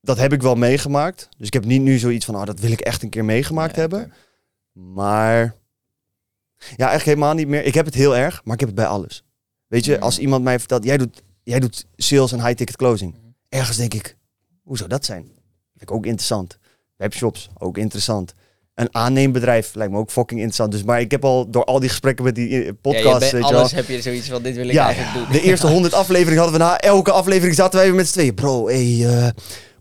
dat 0.00 0.18
heb 0.18 0.32
ik 0.32 0.42
wel 0.42 0.54
meegemaakt. 0.54 1.28
Dus 1.38 1.46
ik 1.46 1.52
heb 1.52 1.64
niet 1.64 1.82
nu 1.82 1.98
zoiets 1.98 2.24
van, 2.24 2.34
oh, 2.36 2.44
dat 2.44 2.60
wil 2.60 2.70
ik 2.72 2.80
echt 2.80 3.02
een 3.02 3.08
keer 3.10 3.24
meegemaakt 3.24 3.74
Ja, 3.74 3.80
hebben. 3.80 4.12
Maar 4.72 5.38
ja, 6.58 6.86
eigenlijk 6.88 7.04
helemaal 7.04 7.34
niet 7.34 7.48
meer. 7.48 7.64
Ik 7.64 7.74
heb 7.74 7.84
het 7.84 7.94
heel 7.94 8.16
erg, 8.16 8.40
maar 8.44 8.54
ik 8.54 8.60
heb 8.60 8.68
het 8.68 8.78
bij 8.78 8.86
alles. 8.86 9.22
Weet 9.66 9.84
je, 9.84 9.96
Mm. 9.96 10.02
als 10.02 10.18
iemand 10.18 10.44
mij 10.44 10.58
vertelt, 10.58 10.84
jij 10.84 10.96
doet, 10.96 11.22
jij 11.42 11.60
doet 11.60 11.86
sales 11.96 12.32
en 12.32 12.44
high-ticket 12.44 12.76
closing. 12.76 13.12
Mhm. 13.12 13.22
Ergens 13.48 13.76
denk 13.76 13.94
ik, 13.94 14.16
hoe 14.68 14.76
zou 14.76 14.88
dat 14.88 15.04
zijn? 15.04 15.22
Vind 15.22 15.90
ik 15.90 15.92
ook 15.92 16.04
interessant. 16.06 16.58
Webshops, 16.96 17.48
ook 17.58 17.78
interessant. 17.78 18.32
Een 18.74 18.88
aanneembedrijf 18.94 19.74
lijkt 19.74 19.92
me 19.92 19.98
ook 19.98 20.10
fucking 20.10 20.40
interessant. 20.40 20.72
Dus, 20.72 20.82
maar 20.82 21.00
ik 21.00 21.10
heb 21.10 21.24
al 21.24 21.50
door 21.50 21.64
al 21.64 21.80
die 21.80 21.88
gesprekken 21.88 22.24
met 22.24 22.34
die 22.34 22.48
eh, 22.48 22.58
Ja, 22.58 22.64
je 22.66 22.74
podcast, 22.74 23.18
bent- 23.18 23.32
weet 23.32 23.44
je 23.44 23.50
wel. 23.50 23.58
alles 23.58 23.72
heb 23.72 23.88
je 23.88 24.02
zoiets 24.02 24.28
van 24.28 24.42
dit 24.42 24.54
wil 24.56 24.66
ik 24.66 24.72
Ja, 24.72 24.84
eigenlijk 24.84 25.14
doen. 25.16 25.32
De 25.32 25.40
eerste 25.40 25.66
100 25.66 25.94
afleveringen 26.02 26.42
hadden 26.42 26.58
we 26.60 26.64
na 26.66 26.78
elke 26.80 27.12
aflevering 27.12 27.54
zaten 27.54 27.78
wij 27.78 27.86
weer 27.88 27.96
met 27.96 28.06
z'n 28.06 28.12
tweeën. 28.12 28.34
Bro, 28.34 28.66
hey, 28.66 29.06
eh, 29.06 29.28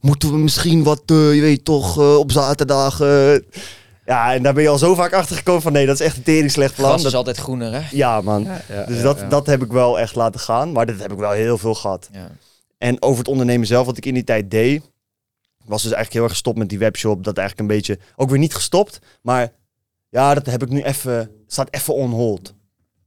moeten 0.02 0.32
we 0.32 0.38
misschien 0.38 0.84
wat, 0.84 1.02
eh, 1.06 1.36
je 1.36 1.41
weet 1.41 1.65
toch, 1.65 1.97
eh, 2.00 2.17
op 2.17 2.32
zaterdag. 2.32 3.00
Ja, 4.06 4.34
en 4.34 4.43
daar 4.43 4.54
ben 4.54 4.63
je 4.63 4.69
al 4.69 4.78
zo 4.78 4.95
vaak 4.95 5.13
achter 5.13 5.36
gekomen 5.36 5.62
van 5.62 5.71
nee, 5.71 5.86
dat 5.86 6.00
is 6.00 6.06
echt 6.06 6.17
een 6.17 6.23
tering 6.23 6.52
slecht 6.52 6.76
plan. 6.76 6.86
Gras 6.88 6.97
is 6.97 7.04
Dat- 7.04 7.13
altijd 7.13 7.38
groener, 7.38 7.73
hè? 7.73 7.82
ja, 7.91 8.21
man. 8.21 8.43
Ja, 8.43 8.62
ja, 8.69 8.84
Dus 8.86 8.97
ja, 8.97 9.04
dat, 9.04 9.19
ja. 9.19 9.28
dat 9.28 9.45
heb 9.45 9.63
ik 9.63 9.71
wel 9.71 10.00
echt 10.00 10.15
laten 10.15 10.39
gaan. 10.39 10.71
Maar 10.71 10.86
dat 10.86 11.00
heb 11.00 11.12
ik 11.12 11.17
wel 11.17 11.32
heel 11.32 11.58
veel 11.58 11.73
gehad. 11.76 12.10
En 12.78 13.02
over 13.02 13.18
het 13.18 13.28
ondernemen 13.28 13.68
zelf, 13.68 13.86
wat 13.86 13.98
ik 13.98 14.06
in 14.06 14.13
die 14.13 14.24
tijd 14.24 14.52
deed, 14.52 14.82
was 15.66 15.82
dus 15.82 15.92
eigenlijk 15.92 16.13
heel 16.13 16.24
erg 16.24 16.32
gestopt 16.32 16.58
met 16.58 16.70
die 16.70 16.80
webshop. 16.80 17.24
Dat 17.24 17.38
eigenlijk 17.38 17.70
een 17.70 17.76
beetje, 17.76 18.00
ook 18.16 18.30
weer 18.30 18.40
niet 18.40 18.56
gestopt, 18.56 19.00
maar 19.22 19.52
ja, 20.10 20.34
dat 20.34 20.46
heb 20.46 20.63
ik 20.63 20.70
nu 20.70 20.82
even, 20.82 21.32
staat 21.48 21.74
even 21.74 21.94
on 21.94 22.12
hold. 22.12 22.56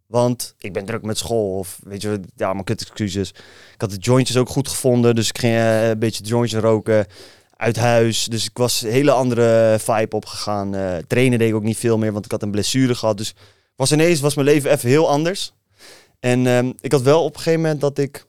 Want 0.07 0.55
ik 0.59 0.73
ben 0.73 0.85
druk 0.85 1.03
met 1.03 1.19
school 1.19 1.59
of 1.59 1.79
weet 1.83 2.03
je, 2.03 2.21
ja, 2.37 2.53
mijn 2.53 2.65
kut 2.65 2.81
excuses. 2.81 3.31
Ik 3.75 3.81
had 3.81 3.91
de 3.91 3.97
jointjes 3.97 4.37
ook 4.37 4.49
goed 4.49 4.69
gevonden, 4.69 5.15
dus 5.15 5.29
ik 5.29 5.39
ging 5.39 5.55
eh, 5.55 5.89
een 5.89 5.99
beetje 5.99 6.25
jointjes 6.25 6.61
roken 6.61 7.07
uit 7.57 7.77
huis. 7.77 8.25
Dus 8.25 8.45
ik 8.45 8.57
was 8.59 8.83
een 8.83 8.91
hele 8.91 9.11
andere 9.11 9.77
vibe 9.81 10.17
opgegaan. 10.17 10.75
Eh 10.75 10.97
trainen 11.07 11.39
deed 11.39 11.49
ik 11.49 11.55
ook 11.55 11.63
niet 11.63 11.77
veel 11.77 11.99
meer, 11.99 12.13
want 12.13 12.25
ik 12.25 12.31
had 12.31 12.43
een 12.43 12.51
blessure 12.51 12.95
gehad. 12.95 13.17
Dus 13.17 13.35
was 13.77 13.93
ineens 13.93 14.21
was 14.21 14.35
mijn 14.35 14.47
leven 14.47 14.71
even 14.71 14.89
heel 14.89 15.09
anders. 15.09 15.53
En 16.21 16.47
ehm, 16.47 16.73
ik 16.81 16.93
had 16.93 17.03
wel 17.03 17.25
op 17.25 17.35
een 17.35 17.41
gegeven 17.41 17.61
moment 17.61 17.81
dat 17.81 17.99
ik 17.99 18.27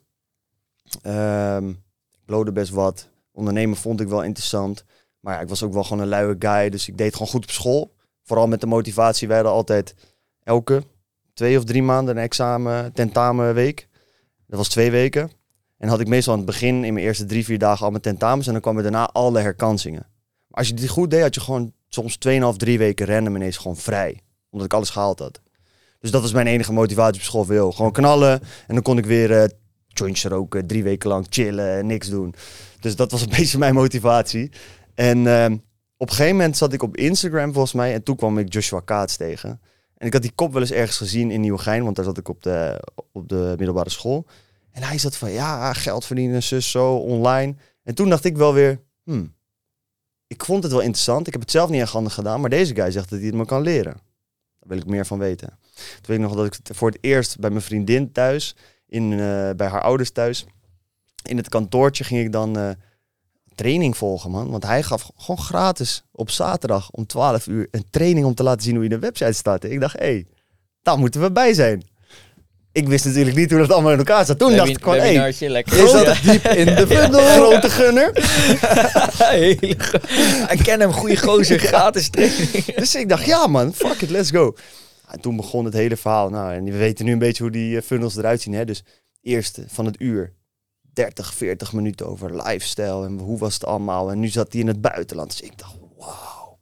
Ehm 1.01 1.69
ik 1.69 2.25
blode 2.25 2.51
best 2.51 2.71
wat. 2.71 3.09
Ondernemen 3.31 3.77
vond 3.77 4.01
ik 4.01 4.07
wel 4.07 4.23
interessant. 4.23 4.83
Maar 5.19 5.33
ja, 5.33 5.39
ik 5.41 5.49
was 5.49 5.63
ook 5.63 5.73
wel 5.73 5.83
gewoon 5.83 6.03
een 6.03 6.09
luie 6.09 6.35
guy. 6.39 6.69
Dus 6.69 6.87
ik 6.87 6.97
deed 6.97 7.13
gewoon 7.13 7.27
goed 7.27 7.43
op 7.43 7.51
school. 7.51 7.93
Vooral 8.23 8.47
met 8.47 8.61
de 8.61 8.67
motivatie. 8.67 9.27
Wij 9.27 9.35
hadden 9.35 9.55
altijd 9.55 9.95
elke 10.43 10.83
twee 11.33 11.57
of 11.57 11.63
drie 11.63 11.83
maanden 11.83 12.17
een 12.17 12.23
examen, 12.23 12.93
tentamenweek. 12.93 13.87
Dat 14.47 14.57
was 14.57 14.69
twee 14.69 14.91
weken. 14.91 15.31
En 15.77 15.89
had 15.89 15.99
ik 15.99 16.07
meestal 16.07 16.33
aan 16.33 16.39
het 16.39 16.47
begin, 16.47 16.83
in 16.83 16.93
mijn 16.93 17.05
eerste 17.05 17.25
drie, 17.25 17.45
vier 17.45 17.57
dagen, 17.57 17.85
al 17.85 17.91
mijn 17.91 18.03
tentamens. 18.03 18.47
En 18.47 18.53
dan 18.53 18.61
kwamen 18.61 18.83
daarna 18.83 19.09
alle 19.09 19.39
herkansingen. 19.39 20.05
Maar 20.47 20.59
als 20.59 20.67
je 20.67 20.73
die 20.73 20.87
goed 20.87 21.09
deed, 21.09 21.21
had 21.21 21.35
je 21.35 21.41
gewoon 21.41 21.73
soms 21.87 22.17
2,5, 22.27 22.57
drie 22.57 22.77
weken 22.77 23.05
random 23.05 23.35
ineens 23.35 23.57
gewoon 23.57 23.77
vrij. 23.77 24.21
Omdat 24.49 24.67
ik 24.67 24.73
alles 24.73 24.89
gehaald 24.89 25.19
had. 25.19 25.41
Dus 25.99 26.11
dat 26.11 26.21
was 26.21 26.31
mijn 26.31 26.47
enige 26.47 26.73
motivatie 26.73 27.21
op 27.21 27.27
school. 27.27 27.71
Gewoon 27.71 27.91
knallen. 27.91 28.41
En 28.67 28.73
dan 28.73 28.81
kon 28.81 28.97
ik 28.97 29.05
weer 29.05 29.41
eh 29.41 29.49
jointjes 29.93 30.31
roken, 30.31 30.67
drie 30.67 30.83
weken 30.83 31.09
lang 31.09 31.25
chillen 31.29 31.77
en 31.77 31.85
niks 31.85 32.09
doen. 32.09 32.33
Dus 32.79 32.95
dat 32.95 33.11
was 33.11 33.21
een 33.21 33.29
beetje 33.37 33.57
mijn 33.57 33.73
motivatie. 33.73 34.51
En 34.93 35.27
ehm, 35.27 35.53
op 35.97 36.09
een 36.09 36.15
gegeven 36.15 36.35
moment 36.35 36.57
zat 36.57 36.73
ik 36.73 36.83
op 36.83 36.97
Instagram 36.97 37.53
volgens 37.53 37.73
mij 37.73 37.93
en 37.93 38.03
toen 38.03 38.15
kwam 38.15 38.37
ik 38.37 38.53
Joshua 38.53 38.79
Kaats 38.79 39.17
tegen. 39.17 39.61
En 39.97 40.07
ik 40.07 40.13
had 40.13 40.21
die 40.21 40.31
kop 40.35 40.51
wel 40.53 40.61
eens 40.61 40.71
ergens 40.71 40.97
gezien 40.97 41.31
in 41.31 41.41
Nieuwegein, 41.41 41.83
want 41.83 41.95
daar 41.95 42.05
zat 42.05 42.17
ik 42.17 42.27
op 42.29 42.43
de, 42.43 42.87
op 43.11 43.29
de 43.29 43.53
middelbare 43.57 43.89
school. 43.89 44.25
En 44.71 44.83
hij 44.83 44.97
zat 44.97 45.15
van, 45.15 45.31
ja, 45.31 45.73
geld 45.73 46.05
verdienen, 46.05 46.43
zus, 46.43 46.71
zo, 46.71 46.95
online. 46.95 47.55
En 47.83 47.95
toen 47.95 48.09
dacht 48.09 48.25
ik 48.25 48.37
wel 48.37 48.53
weer, 48.53 48.81
hmm, 49.03 49.33
ik 50.27 50.45
vond 50.45 50.63
het 50.63 50.71
wel 50.71 50.81
interessant. 50.81 51.27
Ik 51.27 51.33
heb 51.33 51.41
het 51.41 51.51
zelf 51.51 51.69
niet 51.69 51.81
echt 51.81 51.91
handig 51.91 52.13
gedaan, 52.13 52.41
maar 52.41 52.49
deze 52.49 52.75
guy 52.75 52.91
zegt 52.91 53.09
dat 53.09 53.19
hij 53.19 53.27
het 53.27 53.37
me 53.37 53.45
kan 53.45 53.61
leren. 53.61 53.93
Daar 54.59 54.69
wil 54.69 54.77
ik 54.77 54.85
meer 54.85 55.05
van 55.05 55.19
weten. 55.19 55.47
Toen 55.75 56.01
weet 56.01 56.17
ik 56.17 56.23
nog 56.23 56.35
dat 56.35 56.45
ik 56.45 56.75
voor 56.75 56.89
het 56.89 56.97
eerst 57.01 57.39
bij 57.39 57.49
mijn 57.49 57.61
vriendin 57.61 58.11
thuis, 58.11 58.55
in, 58.91 59.11
eh, 59.11 59.49
bij 59.55 59.67
haar 59.67 59.81
ouders 59.81 60.11
thuis, 60.11 60.45
in 61.23 61.37
het 61.37 61.49
kantoortje 61.49 62.03
ging 62.03 62.25
ik 62.25 62.31
dan 62.31 62.57
eh, 62.57 62.69
training 63.55 63.97
volgen, 63.97 64.31
man. 64.31 64.49
Want 64.49 64.65
hij 64.65 64.83
gaf 64.83 65.09
gewoon 65.17 65.45
gratis 65.45 66.03
op 66.11 66.29
zaterdag 66.29 66.89
om 66.91 67.05
12 67.05 67.47
uur 67.47 67.67
een 67.71 67.85
training 67.89 68.25
om 68.25 68.35
te 68.35 68.43
laten 68.43 68.61
zien 68.61 68.75
hoe 68.75 68.83
je 68.83 68.91
een 68.93 68.99
website 68.99 69.33
start. 69.33 69.63
Ik 69.63 69.79
dacht, 69.79 69.99
hé, 69.99 70.05
hey, 70.05 70.25
daar 70.81 70.97
moeten 70.97 71.21
we 71.21 71.31
bij 71.31 71.53
zijn. 71.53 71.89
Ik 72.71 72.87
wist 72.87 73.05
natuurlijk 73.05 73.35
niet 73.35 73.49
hoe 73.51 73.59
dat 73.59 73.71
allemaal 73.71 73.91
in 73.91 73.97
elkaar 73.97 74.25
zat. 74.25 74.39
Toen 74.39 74.55
dacht 74.55 74.69
ik 74.69 74.79
van, 74.83 74.99
hé, 74.99 75.29
lekker. 75.47 75.83
is 75.83 75.91
dat 75.91 76.17
Ja. 76.17 76.31
diep 76.31 76.45
in 76.45 76.65
de 76.65 76.95
een 77.03 77.13
grote 77.13 77.69
gunner. 77.69 78.11
Ik 80.53 80.59
ken 80.63 80.79
hem, 80.79 80.91
goede 80.91 81.17
gozer, 81.17 81.59
gratis 81.73 82.09
training. 82.09 82.65
Dus 82.75 82.95
ik 82.95 83.09
dacht, 83.09 83.25
ja 83.25 83.47
man, 83.47 83.73
fuck 83.73 84.01
it, 84.01 84.09
let's 84.09 84.31
go. 84.31 84.55
En 85.11 85.21
toen 85.21 85.35
begon 85.35 85.65
het 85.65 85.73
hele 85.73 85.97
verhaal. 85.97 86.29
Nou, 86.29 86.53
en 86.53 86.63
we 86.63 86.77
weten 86.77 87.05
nu 87.05 87.11
een 87.11 87.19
beetje 87.19 87.43
hoe 87.43 87.51
die 87.51 87.77
eh, 87.77 87.83
funnels 87.83 88.15
eruit 88.15 88.41
zien. 88.41 88.53
Hè? 88.53 88.65
Dus 88.65 88.83
eerste 89.21 89.63
van 89.67 89.85
het 89.85 90.01
uur, 90.01 90.33
30, 90.93 91.33
40 91.33 91.73
minuten 91.73 92.07
over 92.07 92.35
lifestyle 92.43 93.05
en 93.05 93.19
hoe 93.19 93.37
was 93.37 93.53
het 93.53 93.65
allemaal. 93.65 94.11
En 94.11 94.19
nu 94.19 94.27
zat 94.27 94.51
hij 94.51 94.61
in 94.61 94.67
het 94.67 94.81
buitenland. 94.81 95.29
Dus 95.29 95.41
ik 95.41 95.57
dacht, 95.57 95.75
wauw, 95.97 96.57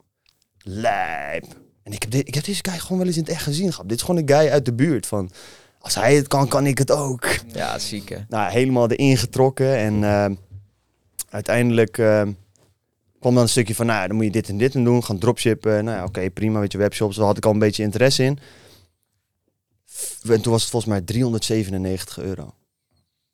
lijp. 0.58 1.45
En 1.84 1.91
ik 1.91 2.02
heb, 2.02 2.12
dit, 2.12 2.28
ik 2.28 2.34
heb 2.34 2.43
deze 2.43 2.64
guy 2.70 2.78
gewoon 2.78 2.97
wel 2.97 3.08
eens 3.08 3.18
in 3.18 3.24
het 3.24 3.32
echt 3.32 3.43
gezien 3.43 3.72
gehad. 3.72 3.89
Dit 3.89 3.97
is 3.97 4.04
gewoon 4.04 4.22
een 4.22 4.30
guy 4.30 4.50
uit 4.50 4.66
de 4.66 4.74
buurt 4.74 5.06
van, 5.06 5.32
als 5.80 5.95
hij 5.95 6.16
het 6.16 6.28
kan, 6.28 6.47
kan 6.47 6.66
ik 6.66 6.78
het 6.78 6.91
ook. 6.91 7.28
Ja, 7.54 7.80
zieke. 7.80 8.26
Nou, 8.30 8.52
helemaal 8.52 8.89
erin 8.89 9.18
getrokken. 9.18 9.76
En 9.76 10.04
eh, 10.04 10.36
uiteindelijk 11.30 11.97
eh, 11.97 12.28
kwam 13.20 13.34
dan 13.34 13.44
een 13.44 13.50
stukje 13.50 13.76
van, 13.76 13.86
nou, 13.86 14.08
dan 14.08 14.16
moet 14.16 14.26
je 14.26 14.32
dit 14.32 14.50
en 14.50 14.58
dit 14.58 14.76
en 14.76 14.84
doen. 14.84 15.04
Gaan 15.04 15.18
dropshippen. 15.18 15.84
Nou 15.84 15.98
ja, 15.98 16.04
oké, 16.04 16.30
prima. 16.30 16.60
Weet 16.60 16.72
je, 16.72 16.78
webshops, 16.78 17.16
daar 17.16 17.26
had 17.26 17.38
ik 17.38 17.46
al 17.46 17.52
een 17.52 17.60
beetje 17.60 17.84
interesse 17.84 18.24
in. 18.24 18.40
En 20.30 20.42
toen 20.42 20.52
was 20.52 20.62
het 20.62 20.72
volgens 20.72 20.92
mij 20.92 21.02
397 21.02 22.20
euro. 22.20 22.54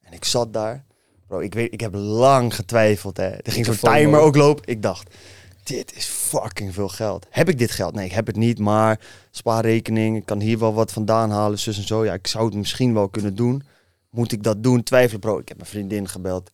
En 0.02 0.14
ik 0.14 0.26
zat 0.26 0.54
daar. 0.54 0.86
Bro, 1.28 1.40
ik, 1.40 1.54
weet, 1.54 1.74
ik 1.74 1.80
heb 1.80 1.94
lang 1.94 2.56
getwijfeld. 2.56 3.18
Hè. 3.18 3.30
Er 3.30 3.52
ging 3.52 3.66
zo'n 3.66 3.78
timer 3.94 4.20
ook 4.20 4.36
lopen. 4.36 4.64
Ik 4.68 4.82
dacht, 4.82 5.16
dit 5.64 5.96
is 5.96 6.06
fucking 6.06 6.74
veel 6.74 6.88
geld. 6.88 7.26
Heb 7.30 7.50
ik 7.50 7.58
dit 7.58 7.72
geld? 7.72 7.94
Nee, 7.94 8.06
ik 8.06 8.12
heb 8.12 8.28
het 8.28 8.36
niet. 8.36 8.60
Maar 8.60 9.00
spaarrekening, 9.32 10.18
ik 10.18 10.26
kan 10.26 10.40
hier 10.40 10.60
wel 10.60 10.74
wat 10.74 10.92
vandaan 10.92 11.32
halen. 11.32 11.60
Zus 11.60 11.78
en 11.78 11.88
zo. 11.88 12.06
Ja, 12.06 12.14
ik 12.14 12.28
zou 12.28 12.46
het 12.46 12.54
misschien 12.54 12.94
wel 12.94 13.10
kunnen 13.10 13.36
doen. 13.36 13.64
Moet 14.10 14.32
ik 14.32 14.44
dat 14.44 14.64
doen? 14.64 14.84
Twijfelen, 14.84 15.20
bro. 15.20 15.38
Ik 15.38 15.48
heb 15.48 15.58
mijn 15.58 15.70
vriendin 15.70 16.08
gebeld. 16.08 16.52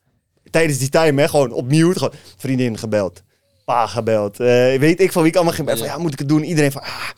Tijdens 0.52 0.78
die 0.80 0.90
time, 0.90 1.22
hè, 1.22 1.28
gewoon 1.28 1.52
opnieuw. 1.52 1.94
Gewoon 1.94 2.14
vriendin 2.38 2.78
gebeld. 2.78 3.22
Pa 3.66 3.88
gebeld. 3.88 4.40
Eh, 4.40 4.48
weet 4.80 5.00
ik 5.02 5.12
van 5.12 5.22
wie 5.22 5.32
ik 5.32 5.38
allemaal 5.38 5.54
ging. 5.56 5.70
Van, 5.70 5.78
ja, 5.88 5.98
moet 5.98 6.14
ik 6.14 6.20
het 6.20 6.28
doen? 6.30 6.44
Iedereen 6.44 6.72
van, 6.72 6.82
ah, 6.82 7.10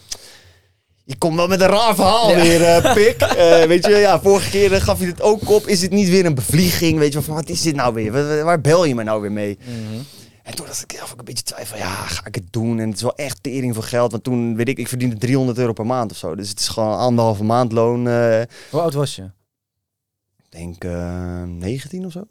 je 1.03 1.17
komt 1.17 1.35
wel 1.35 1.47
met 1.47 1.61
een 1.61 1.67
raar 1.67 1.95
verhaal 1.95 2.35
weer, 2.35 2.63
eh, 2.63 2.93
pik. 2.95 3.21
Eh, 3.21 3.63
weet 3.63 3.85
je, 3.85 3.91
ja, 3.95 4.19
vorige 4.21 4.49
keer 4.49 4.81
gaf 4.81 4.99
je 4.99 5.05
het 5.05 5.21
ook 5.21 5.49
op. 5.49 5.67
Is 5.67 5.81
het 5.81 5.91
niet 5.91 6.09
weer 6.09 6.25
een 6.25 6.35
bevlieging? 6.35 6.99
Weet 6.99 7.13
je, 7.13 7.21
van, 7.21 7.35
wat 7.35 7.49
is 7.49 7.61
dit 7.61 7.75
nou 7.75 7.93
weer? 7.93 8.11
Waar, 8.11 8.43
waar 8.43 8.61
bel 8.61 8.85
je 8.85 8.95
me 8.95 9.03
nou 9.03 9.21
weer 9.21 9.31
mee? 9.31 9.57
En 10.43 10.55
toen 10.55 10.65
was 10.67 10.83
ik 10.83 10.91
zelf 10.91 11.11
ook 11.11 11.19
een 11.19 11.25
beetje 11.25 11.43
twijfel. 11.43 11.77
Ja, 11.77 11.89
ga 11.93 12.25
ik 12.25 12.35
het 12.35 12.47
doen? 12.53 12.79
En 12.79 12.87
het 12.87 12.95
is 12.95 13.01
wel 13.01 13.15
echt 13.15 13.43
tering 13.43 13.73
voor 13.75 13.83
geld. 13.83 14.11
Want 14.11 14.23
toen, 14.23 14.55
weet 14.55 14.67
ik, 14.69 14.77
ik 14.77 14.87
verdiende 14.87 15.17
300 15.17 15.57
euro 15.57 15.73
per 15.73 15.85
maand 15.85 16.11
of 16.11 16.17
zo. 16.17 16.35
Dus 16.35 16.49
het 16.49 16.59
is 16.59 16.67
gewoon 16.67 16.97
anderhalve 16.97 17.43
maandloon. 17.43 18.07
eh, 18.07 18.41
Hoe 18.69 18.81
oud 18.81 18.93
was 18.93 19.15
je? 19.15 19.23
ik 20.43 20.59
denk 20.59 20.83
eh 20.83 21.43
19 21.43 22.05
of 22.05 22.11
zo. 22.11 22.23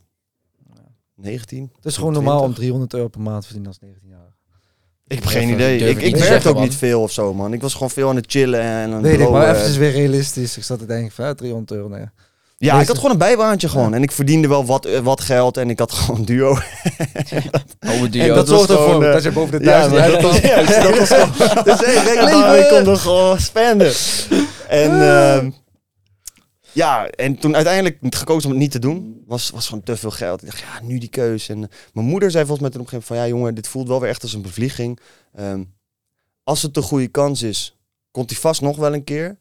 19. 1.22 1.70
Het 1.76 1.84
is 1.84 1.96
gewoon 1.96 2.12
normaal 2.12 2.40
om 2.42 2.54
300 2.54 2.94
euro 2.94 3.08
per 3.08 3.20
maand 3.20 3.40
te 3.40 3.46
verdienen 3.46 3.70
als 3.72 3.80
19 3.80 4.08
jaar. 4.08 4.20
Ik 5.06 5.18
heb 5.18 5.26
geen 5.26 5.48
idee. 5.48 5.78
Ik, 5.78 6.00
ik 6.02 6.16
werkte 6.16 6.48
ook 6.48 6.54
man. 6.54 6.62
niet 6.62 6.74
veel 6.74 7.02
of 7.02 7.12
zo, 7.12 7.34
man. 7.34 7.52
Ik 7.52 7.60
was 7.60 7.72
gewoon 7.72 7.90
veel 7.90 8.08
aan 8.08 8.16
het 8.16 8.24
chillen 8.28 8.60
en 8.60 8.84
aan 8.86 8.92
het 8.92 9.02
Weet 9.02 9.20
ik, 9.20 9.30
maar 9.30 9.56
even 9.56 9.78
weer 9.80 9.90
realistisch. 9.92 10.56
Ik 10.56 10.62
zat 10.62 10.78
te 10.78 10.86
denken 10.86 11.12
van 11.12 11.24
ja, 11.24 11.34
300 11.34 11.70
euro. 11.70 11.88
Nee. 11.88 12.00
Ja, 12.00 12.70
Deze- 12.70 12.80
ik 12.82 12.86
had 12.88 12.96
gewoon 12.96 13.10
een 13.12 13.18
bijbaantje 13.18 13.68
gewoon. 13.68 13.94
En 13.94 14.02
ik 14.02 14.12
verdiende 14.12 14.48
wel 14.48 14.64
wat, 14.66 14.84
eh, 14.84 14.98
wat 15.00 15.20
geld 15.20 15.56
en 15.56 15.70
ik 15.70 15.78
had 15.78 15.92
gewoon 15.92 16.24
duo. 16.24 16.56
Oh, 17.80 18.10
duo. 18.10 18.22
En 18.22 18.34
dat 18.34 18.48
zorgt 18.48 18.70
ervoor 18.70 19.04
eh, 19.04 19.12
dat 19.12 19.22
je 19.22 19.32
boven 19.32 19.58
de 19.58 19.64
Ja, 19.64 19.70
duizend 19.70 19.94
maar 19.94 20.10
dat 20.10 20.22
was, 20.22 20.40
uitkomt. 20.42 20.68
juist, 20.68 20.82
dat 20.88 20.98
was 20.98 21.08
gewoon... 21.08 21.64
Dus 21.64 21.80
hey, 21.84 22.60
ik 22.60 22.68
kon 22.68 22.84
nog 22.84 23.02
gewoon 23.02 23.38
spenden. 23.40 23.92
En 24.68 24.90
ehm, 25.02 25.50
ja, 26.72 27.08
en 27.08 27.36
toen 27.38 27.54
uiteindelijk 27.54 27.96
gekozen 28.00 28.44
om 28.44 28.50
het 28.50 28.62
niet 28.62 28.70
te 28.72 28.78
doen, 28.78 29.22
was, 29.26 29.50
was 29.50 29.68
gewoon 29.68 29.82
te 29.82 29.96
veel 29.96 30.10
geld. 30.10 30.42
Ik 30.42 30.48
dacht, 30.50 30.60
ja, 30.60 30.80
nu 30.82 30.98
die 30.98 31.08
keuze. 31.08 31.52
En 31.52 31.62
eh, 31.62 31.68
mijn 31.92 32.06
moeder 32.06 32.30
zei 32.30 32.46
volgens 32.46 32.60
mij 32.60 32.70
toen 32.70 32.80
op 32.80 32.86
een 32.86 32.92
gegeven 32.92 33.14
moment 33.14 33.28
van, 33.30 33.38
ja 33.38 33.44
jongen, 33.46 33.54
dit 33.54 33.68
voelt 33.68 33.88
wel 33.88 34.00
weer 34.00 34.08
echt 34.10 34.22
als 34.22 34.32
een 34.32 34.42
bevlieging. 34.42 34.98
Ehm, 35.34 35.62
als 36.44 36.62
het 36.62 36.76
een 36.76 36.82
goede 36.82 37.08
kans 37.08 37.42
is, 37.42 37.76
komt 38.10 38.30
hij 38.30 38.38
vast 38.38 38.60
nog 38.60 38.76
wel 38.76 38.94
een 38.94 39.04
keer. 39.04 39.36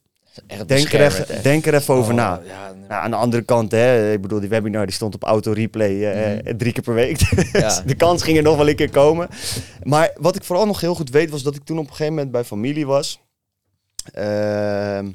Echt 0.47 0.67
Denk 0.67 0.93
er, 0.93 1.01
even, 1.05 1.27
echt. 1.29 1.43
denk 1.43 1.65
er 1.65 1.73
even 1.73 1.93
over 1.93 2.11
Oh, 2.11 2.17
na. 2.17 2.41
Ja, 2.45 2.71
nee. 2.73 2.87
Nou, 2.87 3.03
aan 3.03 3.09
de 3.11 3.15
andere 3.17 3.43
kant, 3.43 3.71
hè, 3.71 4.11
ik 4.13 4.21
bedoel, 4.21 4.39
die 4.39 4.49
webinar 4.49 4.85
die 4.85 4.95
stond 4.95 5.15
op 5.15 5.23
auto-replay 5.23 6.05
eh, 6.05 6.37
Mhm. 6.37 6.47
eh, 6.47 6.53
drie 6.55 6.73
keer 6.73 6.83
per 6.83 6.93
week. 6.93 7.19
Dus 7.35 7.51
Ja. 7.51 7.81
de 7.85 7.95
kans 7.95 8.23
ging 8.23 8.37
er 8.37 8.43
nog 8.43 8.57
wel 8.57 8.69
een 8.69 8.75
keer 8.75 8.89
komen. 8.89 9.29
Maar 9.83 10.11
wat 10.15 10.35
ik 10.35 10.43
vooral 10.43 10.65
nog 10.65 10.81
heel 10.81 10.95
goed 10.95 11.09
weet, 11.09 11.29
was 11.29 11.43
dat 11.43 11.55
ik 11.55 11.63
toen 11.63 11.77
op 11.77 11.83
een 11.83 11.89
gegeven 11.89 12.13
moment 12.13 12.31
bij 12.31 12.43
familie 12.43 12.85
was. 12.85 13.19
Ehm, 14.13 15.09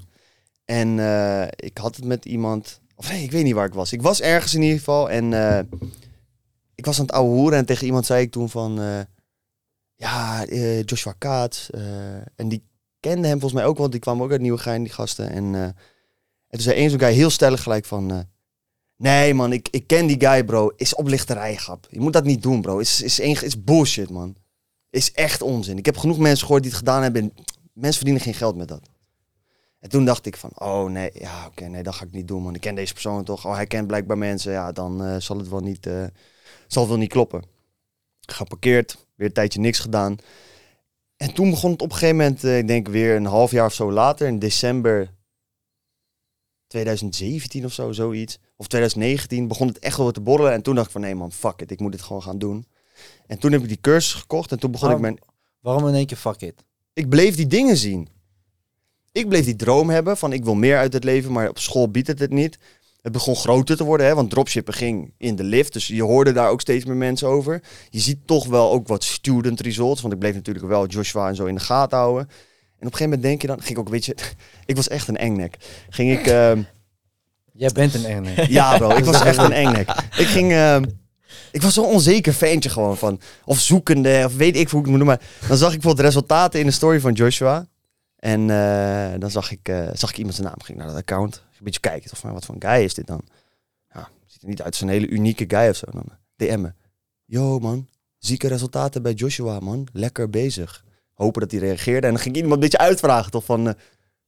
en 0.66 0.98
eh, 0.98 1.46
ik 1.56 1.78
had 1.78 1.96
het 1.96 2.04
met 2.04 2.24
iemand, 2.24 2.80
of 2.94 3.10
ik 3.10 3.30
weet 3.30 3.44
niet 3.44 3.54
waar 3.54 3.66
ik 3.66 3.74
was. 3.74 3.92
Ik 3.92 4.02
was 4.02 4.20
ergens 4.20 4.54
in 4.54 4.62
ieder 4.62 4.78
geval 4.78 5.10
en 5.10 5.32
eh, 5.32 5.58
ik 6.74 6.86
was 6.86 6.98
aan 6.98 7.04
het 7.04 7.14
ouwe 7.14 7.30
hoeren 7.30 7.58
en 7.58 7.66
tegen 7.66 7.86
iemand 7.86 8.06
zei 8.06 8.22
ik 8.22 8.30
toen 8.30 8.48
van, 8.48 8.80
eh, 8.80 9.00
ja, 9.94 10.44
Joshua 10.84 11.14
Kaats. 11.18 11.70
en 12.36 12.48
die 12.48 12.62
kende 13.00 13.28
hem 13.28 13.40
volgens 13.40 13.60
mij 13.60 13.70
ook, 13.70 13.78
want 13.78 13.90
die 13.90 14.00
kwamen 14.00 14.24
ook 14.24 14.30
uit 14.30 14.40
Nieuwegein, 14.40 14.82
die 14.82 14.92
gasten. 14.92 15.30
En, 15.30 15.54
en 15.54 15.74
toen 16.48 16.60
zei 16.60 16.76
één 16.76 16.90
zo'n 16.90 16.98
guy 16.98 17.12
heel 17.12 17.30
stellig 17.30 17.62
gelijk 17.62 17.84
van... 17.84 18.26
nee 18.96 19.34
man, 19.34 19.52
ik, 19.52 19.68
ik 19.70 19.86
ken 19.86 20.06
die 20.06 20.20
guy 20.20 20.44
bro. 20.44 20.72
Is 20.76 20.94
oplichterij, 20.94 21.56
grap. 21.56 21.86
Je 21.90 22.00
moet 22.00 22.12
dat 22.12 22.24
niet 22.24 22.42
doen 22.42 22.60
bro. 22.60 22.78
Is, 22.78 23.02
is, 23.02 23.18
is 23.18 23.64
bullshit 23.64 24.10
man. 24.10 24.36
Is 24.90 25.12
echt 25.12 25.42
onzin. 25.42 25.78
Ik 25.78 25.86
heb 25.86 25.96
genoeg 25.96 26.18
mensen 26.18 26.46
gehoord 26.46 26.62
die 26.62 26.70
het 26.70 26.80
gedaan 26.80 27.02
hebben. 27.02 27.22
En 27.22 27.32
mensen 27.72 27.96
verdienen 27.96 28.22
geen 28.22 28.34
geld 28.34 28.56
met 28.56 28.68
dat. 28.68 28.95
En 29.78 29.88
toen 29.88 30.04
dacht 30.04 30.26
ik 30.26 30.36
van, 30.36 30.50
oh 30.54 30.90
nee, 30.90 31.10
ja 31.12 31.46
oké, 31.46 31.64
nee, 31.64 31.82
dat 31.82 31.94
ga 31.94 32.04
ik 32.04 32.12
niet 32.12 32.28
doen 32.28 32.42
man. 32.42 32.54
Ik 32.54 32.60
ken 32.60 32.74
deze 32.74 32.92
persoon 32.92 33.24
toch. 33.24 33.46
Oh, 33.46 33.54
hij 33.54 33.66
kent 33.66 33.86
blijkbaar 33.86 34.18
mensen. 34.18 34.52
Ja, 34.52 34.72
dan 34.72 35.04
eh, 35.04 35.16
zal 35.16 35.38
het 35.38 35.48
wel 35.48 35.60
niet, 35.60 35.86
eh, 35.86 36.04
zal 36.66 36.82
het 36.82 36.90
wel 36.90 37.00
niet 37.00 37.10
kloppen. 37.10 37.44
Geparkeerd, 38.20 39.06
weer 39.14 39.26
een 39.26 39.32
tijdje 39.32 39.60
niks 39.60 39.78
gedaan. 39.78 40.16
En 41.16 41.34
toen 41.34 41.50
begon 41.50 41.70
het 41.70 41.82
op 41.82 41.90
een 41.90 41.96
gegeven 41.96 42.16
moment, 42.16 42.44
eh, 42.44 42.58
ik 42.58 42.66
denk 42.66 42.88
weer 42.88 43.16
een 43.16 43.26
half 43.26 43.50
jaar 43.50 43.66
of 43.66 43.74
zo 43.74 43.92
later, 43.92 44.26
in 44.26 44.38
december 44.38 45.14
2017 46.66 47.64
of 47.64 47.72
zo, 47.72 47.92
zoiets. 47.92 48.38
Of 48.56 48.66
2019 48.66 49.48
begon 49.48 49.68
het 49.68 49.78
echt 49.78 49.96
wel 49.96 50.10
te 50.10 50.20
borrelen. 50.20 50.52
En 50.52 50.62
toen 50.62 50.74
dacht 50.74 50.86
ik 50.86 50.92
van, 50.92 51.00
nee 51.00 51.14
man, 51.14 51.32
fuck 51.32 51.60
it, 51.60 51.70
ik 51.70 51.80
moet 51.80 51.92
dit 51.92 52.02
gewoon 52.02 52.22
gaan 52.22 52.38
doen. 52.38 52.66
En 53.26 53.38
toen 53.38 53.52
heb 53.52 53.62
ik 53.62 53.68
die 53.68 53.80
cursus 53.80 54.14
gekocht 54.14 54.52
en 54.52 54.58
toen 54.58 54.70
begon 54.70 54.90
ik 54.90 54.98
mijn... 54.98 55.18
Waarom 55.60 55.88
in 55.88 55.94
één 55.94 56.06
keer 56.06 56.16
fuck 56.16 56.40
it? 56.40 56.64
Ik 56.92 57.08
bleef 57.08 57.36
die 57.36 57.46
dingen 57.46 57.76
zien. 57.76 58.08
Ik 59.16 59.28
bleef 59.28 59.44
die 59.44 59.56
droom 59.56 59.90
hebben 59.90 60.16
van 60.16 60.32
ik 60.32 60.44
wil 60.44 60.54
meer 60.54 60.78
uit 60.78 60.92
het 60.92 61.04
leven, 61.04 61.32
maar 61.32 61.48
op 61.48 61.58
school 61.58 61.90
biedt 61.90 62.06
het 62.06 62.18
het 62.18 62.30
niet. 62.30 62.58
Het 63.02 63.12
begon 63.12 63.36
groter 63.36 63.76
te 63.76 63.84
worden, 63.84 64.06
hè, 64.06 64.14
want 64.14 64.30
dropshippen 64.30 64.74
ging 64.74 65.12
in 65.18 65.36
de 65.36 65.44
lift. 65.44 65.72
Dus 65.72 65.86
je 65.86 66.02
hoorde 66.02 66.32
daar 66.32 66.50
ook 66.50 66.60
steeds 66.60 66.84
meer 66.84 66.96
mensen 66.96 67.28
over. 67.28 67.62
Je 67.90 68.00
ziet 68.00 68.18
toch 68.26 68.46
wel 68.46 68.72
ook 68.72 68.88
wat 68.88 69.04
student 69.04 69.60
results. 69.60 70.00
Want 70.00 70.12
ik 70.12 70.18
bleef 70.18 70.34
natuurlijk 70.34 70.66
wel 70.66 70.86
Joshua 70.86 71.28
en 71.28 71.34
zo 71.34 71.44
in 71.44 71.54
de 71.54 71.60
gaten 71.60 71.98
houden. 71.98 72.22
En 72.22 72.28
op 72.28 72.36
een 72.78 72.86
gegeven 72.86 73.04
moment 73.04 73.22
denk 73.22 73.40
je 73.40 73.46
dan, 73.46 73.60
ging 73.60 73.70
ik 73.70 73.78
ook, 73.78 73.88
weet 73.88 74.04
je, 74.04 74.16
ik 74.66 74.76
was 74.76 74.88
echt 74.88 75.08
een 75.08 75.16
engnek. 75.16 75.56
Ging 75.90 76.18
ik, 76.18 76.26
ehm, 76.26 76.62
Jij 77.52 77.70
bent 77.74 77.94
een 77.94 78.04
enge. 78.04 78.46
ja 78.48 78.78
bro, 78.78 78.90
ik 78.96 79.04
was 79.04 79.22
echt 79.22 79.38
een 79.38 79.52
engnek. 79.64 79.90
Ik 80.16 80.26
ging, 80.26 80.52
ehm, 80.52 80.84
ik 81.52 81.62
was 81.62 81.74
zo'n 81.74 81.86
onzeker 81.86 82.34
ventje 82.34 82.70
gewoon 82.70 82.96
van, 82.96 83.20
of 83.44 83.58
zoekende, 83.58 84.22
of 84.24 84.36
weet 84.36 84.56
ik 84.56 84.68
hoe 84.68 84.80
ik 84.80 84.86
het 84.86 84.96
moet 84.96 85.04
noemen. 85.04 85.06
Maar 85.06 85.48
dan 85.48 85.56
zag 85.56 85.68
ik 85.68 85.80
bijvoorbeeld 85.80 86.06
resultaten 86.06 86.60
in 86.60 86.66
de 86.66 86.72
story 86.72 87.00
van 87.00 87.12
Joshua. 87.12 87.66
En 88.16 88.50
eh, 88.50 89.20
dan 89.20 89.30
zag 89.30 89.50
ik, 89.50 89.68
eh, 89.68 89.88
zag 89.92 90.10
ik 90.10 90.16
iemand 90.16 90.34
zijn 90.34 90.46
naam, 90.46 90.62
ging 90.62 90.78
naar 90.78 90.86
dat 90.86 90.96
account. 90.96 91.34
Een 91.36 91.64
beetje 91.64 91.80
kijken, 91.80 92.12
of 92.12 92.22
wat 92.22 92.44
voor 92.44 92.54
een 92.54 92.70
guy 92.70 92.84
is 92.84 92.94
dit 92.94 93.06
dan? 93.06 93.20
Ja, 93.94 94.08
ziet 94.26 94.42
er 94.42 94.48
niet 94.48 94.62
uit 94.62 94.80
een 94.80 94.88
hele 94.88 95.08
unieke 95.08 95.44
guy 95.48 95.68
of 95.68 95.76
zo. 95.76 95.86
Dan 95.90 96.04
DM'en. 96.36 96.76
Yo 97.24 97.58
man, 97.58 97.88
zieke 98.18 98.48
resultaten 98.48 99.02
bij 99.02 99.12
Joshua 99.12 99.60
man, 99.60 99.88
lekker 99.92 100.30
bezig. 100.30 100.84
Hopen 101.14 101.40
dat 101.40 101.50
hij 101.50 101.60
reageerde. 101.60 102.06
En 102.06 102.12
dan 102.12 102.22
ging 102.22 102.34
iemand 102.34 102.54
een 102.54 102.60
beetje 102.60 102.78
uitvragen 102.78 103.30
toch 103.30 103.44
van... 103.44 103.68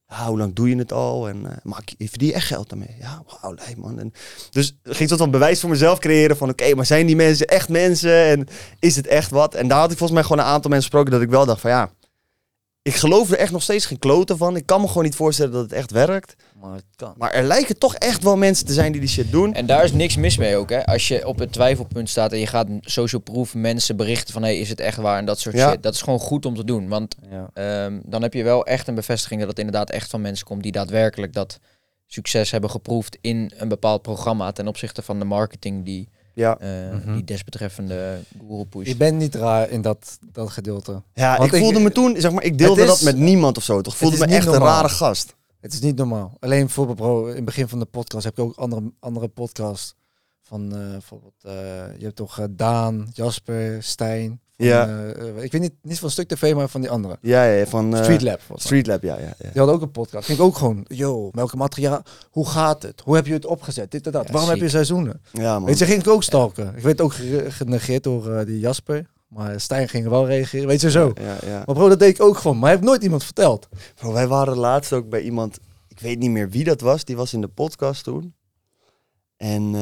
eh, 0.05 0.27
hoe 0.27 0.37
lang 0.37 0.53
doe 0.53 0.69
je 0.69 0.75
het 0.75 0.91
al? 0.91 1.29
En 1.29 1.45
eh, 1.45 1.57
maak 1.63 1.89
je, 1.89 2.09
verdien 2.09 2.27
je 2.27 2.33
echt 2.33 2.47
geld 2.47 2.69
daarmee? 2.69 2.95
Ja, 2.99 3.23
wauw, 3.27 3.55
lijp 3.55 3.77
man. 3.77 3.99
En 3.99 4.13
dus 4.49 4.75
ik 4.83 4.95
ging 4.95 5.09
soort 5.09 5.21
van 5.21 5.31
bewijs 5.31 5.59
voor 5.59 5.69
mezelf 5.69 5.99
creëren 5.99 6.37
van... 6.37 6.49
oké, 6.49 6.75
maar 6.75 6.85
zijn 6.85 7.05
die 7.05 7.15
mensen 7.15 7.47
echt 7.47 7.69
mensen? 7.69 8.25
En 8.25 8.47
is 8.79 8.95
het 8.95 9.07
echt 9.07 9.31
wat? 9.31 9.55
En 9.55 9.67
daar 9.67 9.79
had 9.79 9.91
ik 9.91 9.97
volgens 9.97 10.19
mij 10.19 10.27
gewoon 10.27 10.45
een 10.45 10.51
aantal 10.51 10.69
mensen 10.69 10.89
gesproken... 10.89 11.11
dat 11.11 11.21
ik 11.21 11.29
wel 11.29 11.45
dacht 11.45 11.61
van 11.61 11.69
ja... 11.71 11.91
Ik 12.81 12.95
geloof 12.95 13.31
er 13.31 13.37
echt 13.37 13.51
nog 13.51 13.61
steeds 13.63 13.85
geen 13.85 13.99
kloten 13.99 14.37
van. 14.37 14.55
Ik 14.55 14.65
kan 14.65 14.81
me 14.81 14.87
gewoon 14.87 15.03
niet 15.03 15.15
voorstellen 15.15 15.51
dat 15.51 15.61
het 15.61 15.71
echt 15.71 15.91
werkt. 15.91 16.35
Maar 16.61 16.73
het 16.73 16.85
kan. 16.95 17.13
Maar 17.17 17.31
er 17.31 17.43
lijken 17.43 17.77
toch 17.77 17.95
echt 17.95 18.23
wel 18.23 18.37
mensen 18.37 18.65
te 18.65 18.73
zijn 18.73 18.91
die 18.91 19.01
die 19.01 19.09
shit 19.09 19.31
doen. 19.31 19.53
En 19.53 19.65
daar 19.65 19.83
is 19.83 19.91
niks 19.91 20.15
mis 20.15 20.37
mee 20.37 20.55
ook, 20.57 20.69
hè. 20.69 20.85
Als 20.85 21.07
je 21.07 21.27
op 21.27 21.39
het 21.39 21.51
twijfelpunt 21.51 22.09
staat 22.09 22.31
en 22.31 22.39
je 22.39 22.47
gaat 22.47 22.67
social 22.81 23.21
proof 23.21 23.53
mensen 23.53 23.95
berichten 23.95 24.33
van... 24.33 24.43
hé, 24.43 24.49
hey, 24.49 24.59
is 24.59 24.69
het 24.69 24.79
echt 24.79 24.97
waar? 24.97 25.17
En 25.17 25.25
dat 25.25 25.39
soort 25.39 25.55
Ja. 25.55 25.69
shit. 25.71 25.83
Dat 25.83 25.93
is 25.93 26.01
gewoon 26.01 26.19
goed 26.19 26.45
om 26.45 26.55
te 26.55 26.63
doen. 26.63 26.87
Want 26.87 27.15
Ja. 27.29 27.49
ehm, 27.53 27.99
dan 28.03 28.21
heb 28.21 28.33
je 28.33 28.43
wel 28.43 28.65
echt 28.65 28.87
een 28.87 28.95
bevestiging 28.95 29.39
dat 29.39 29.49
het 29.49 29.59
inderdaad 29.59 29.89
echt 29.89 30.09
van 30.09 30.21
mensen 30.21 30.45
komt... 30.45 30.63
die 30.63 30.71
daadwerkelijk 30.71 31.33
dat 31.33 31.59
succes 32.07 32.51
hebben 32.51 32.69
geproefd 32.69 33.17
in 33.21 33.51
een 33.57 33.67
bepaald 33.69 34.01
programma... 34.01 34.51
ten 34.51 34.67
opzichte 34.67 35.01
van 35.01 35.19
de 35.19 35.25
marketing 35.25 35.85
die, 35.85 36.09
Ja, 36.39 36.57
eh, 36.59 36.69
Mhm. 36.91 37.13
die 37.13 37.23
desbetreffende 37.23 38.19
Google 38.47 38.65
push. 38.65 38.87
Je 38.87 38.95
bent 38.95 39.17
niet 39.17 39.35
raar 39.35 39.69
in 39.69 39.81
dat, 39.81 40.17
dat 40.31 40.49
gedeelte. 40.49 41.01
ja 41.13 41.37
Want 41.37 41.53
ik 41.53 41.59
voelde 41.59 41.77
ik- 41.77 41.83
me 41.83 41.91
toen, 41.91 42.15
zeg 42.21 42.31
maar, 42.31 42.43
ik 42.43 42.57
deelde 42.57 42.81
is- 42.81 42.87
dat 42.87 43.01
met 43.01 43.17
niemand 43.17 43.57
of 43.57 43.63
zo. 43.63 43.81
Toch 43.81 43.97
voelde 43.97 44.17
me 44.17 44.25
niet 44.25 44.35
echt 44.35 44.47
een 44.47 44.53
rare 44.53 44.89
gast. 44.89 45.35
Het 45.59 45.73
is 45.73 45.79
niet 45.79 45.95
normaal. 45.95 46.37
Alleen 46.39 46.59
bijvoorbeeld, 46.59 46.97
bro, 46.97 47.27
in 47.27 47.35
het 47.35 47.45
begin 47.45 47.67
van 47.67 47.79
de 47.79 47.85
podcast 47.85 48.23
heb 48.23 48.37
ik 48.37 48.43
ook 48.43 48.55
andere, 48.55 48.91
andere 48.99 49.27
podcast. 49.27 49.95
Van 50.49 50.75
eh, 50.75 50.89
bijvoorbeeld, 50.91 51.33
eh, 51.43 51.51
je 51.97 52.03
hebt 52.03 52.15
toch 52.15 52.39
eh, 52.39 52.45
Daan, 52.49 53.09
Jasper, 53.13 53.83
Stijn. 53.83 54.39
Van, 54.57 54.65
Ja. 54.67 54.87
ik 55.35 55.51
weet 55.51 55.61
niet, 55.61 55.73
niet 55.81 55.99
van 55.99 56.09
Stuk 56.09 56.27
TV, 56.27 56.53
maar 56.53 56.69
van 56.69 56.81
die 56.81 56.89
andere. 56.89 57.17
Ja, 57.21 57.43
ja, 57.43 57.65
van... 57.65 57.95
Street 57.97 58.21
Lab. 58.21 58.39
Street 58.55 58.87
Lab, 58.87 59.01
ja, 59.01 59.15
ja. 59.17 59.25
ja. 59.25 59.33
Die 59.37 59.51
hadden 59.57 59.75
ook 59.75 59.81
een 59.81 59.91
podcast. 59.91 60.25
Ging 60.25 60.39
ook 60.39 60.55
gewoon, 60.57 60.85
yo, 60.87 61.29
welke 61.31 61.57
materiaal, 61.57 62.01
hoe 62.29 62.47
gaat 62.47 62.81
het? 62.83 63.01
Hoe 63.05 63.15
heb 63.15 63.25
je 63.25 63.33
het 63.33 63.45
opgezet? 63.45 63.91
Dit 63.91 64.05
en 64.05 64.11
dat. 64.11 64.25
Ja, 64.27 64.31
Waarom 64.31 64.49
heb 64.49 64.59
je 64.59 64.69
seizoenen? 64.69 65.21
Ja, 65.31 65.53
man. 65.53 65.65
Weet 65.65 65.77
je, 65.77 65.85
ging 65.85 66.01
ik 66.01 66.07
ook 66.07 66.23
stalken. 66.23 66.75
Ik 66.75 66.83
werd 66.83 67.01
ook 67.01 67.13
ge- 67.13 67.45
genegeerd 67.51 68.03
door 68.03 68.45
die 68.45 68.59
Jasper. 68.59 69.05
Maar 69.27 69.59
Stijn 69.59 69.89
ging 69.89 70.07
wel 70.07 70.27
reageren. 70.27 70.67
Weet 70.67 70.81
je 70.81 70.91
zo. 70.91 71.11
Ja, 71.21 71.37
ja. 71.45 71.63
Maar 71.65 71.75
bro, 71.75 71.89
dat 71.89 71.99
deed 71.99 72.09
ik 72.15 72.21
ook 72.21 72.37
gewoon. 72.37 72.59
Maar 72.59 72.69
heeft 72.69 72.83
nooit 72.83 73.03
iemand 73.03 73.23
verteld. 73.23 73.67
Bro, 73.95 74.13
wij 74.13 74.27
waren 74.27 74.57
laatst 74.57 74.93
ook 74.93 75.09
bij 75.09 75.21
iemand, 75.21 75.59
ik 75.87 75.99
weet 75.99 76.19
niet 76.19 76.31
meer 76.31 76.49
wie 76.49 76.63
dat 76.63 76.81
was, 76.81 77.05
die 77.05 77.15
was 77.15 77.33
in 77.33 77.41
de 77.41 77.47
podcast 77.47 78.03
toen. 78.03 78.33
En 79.37 79.75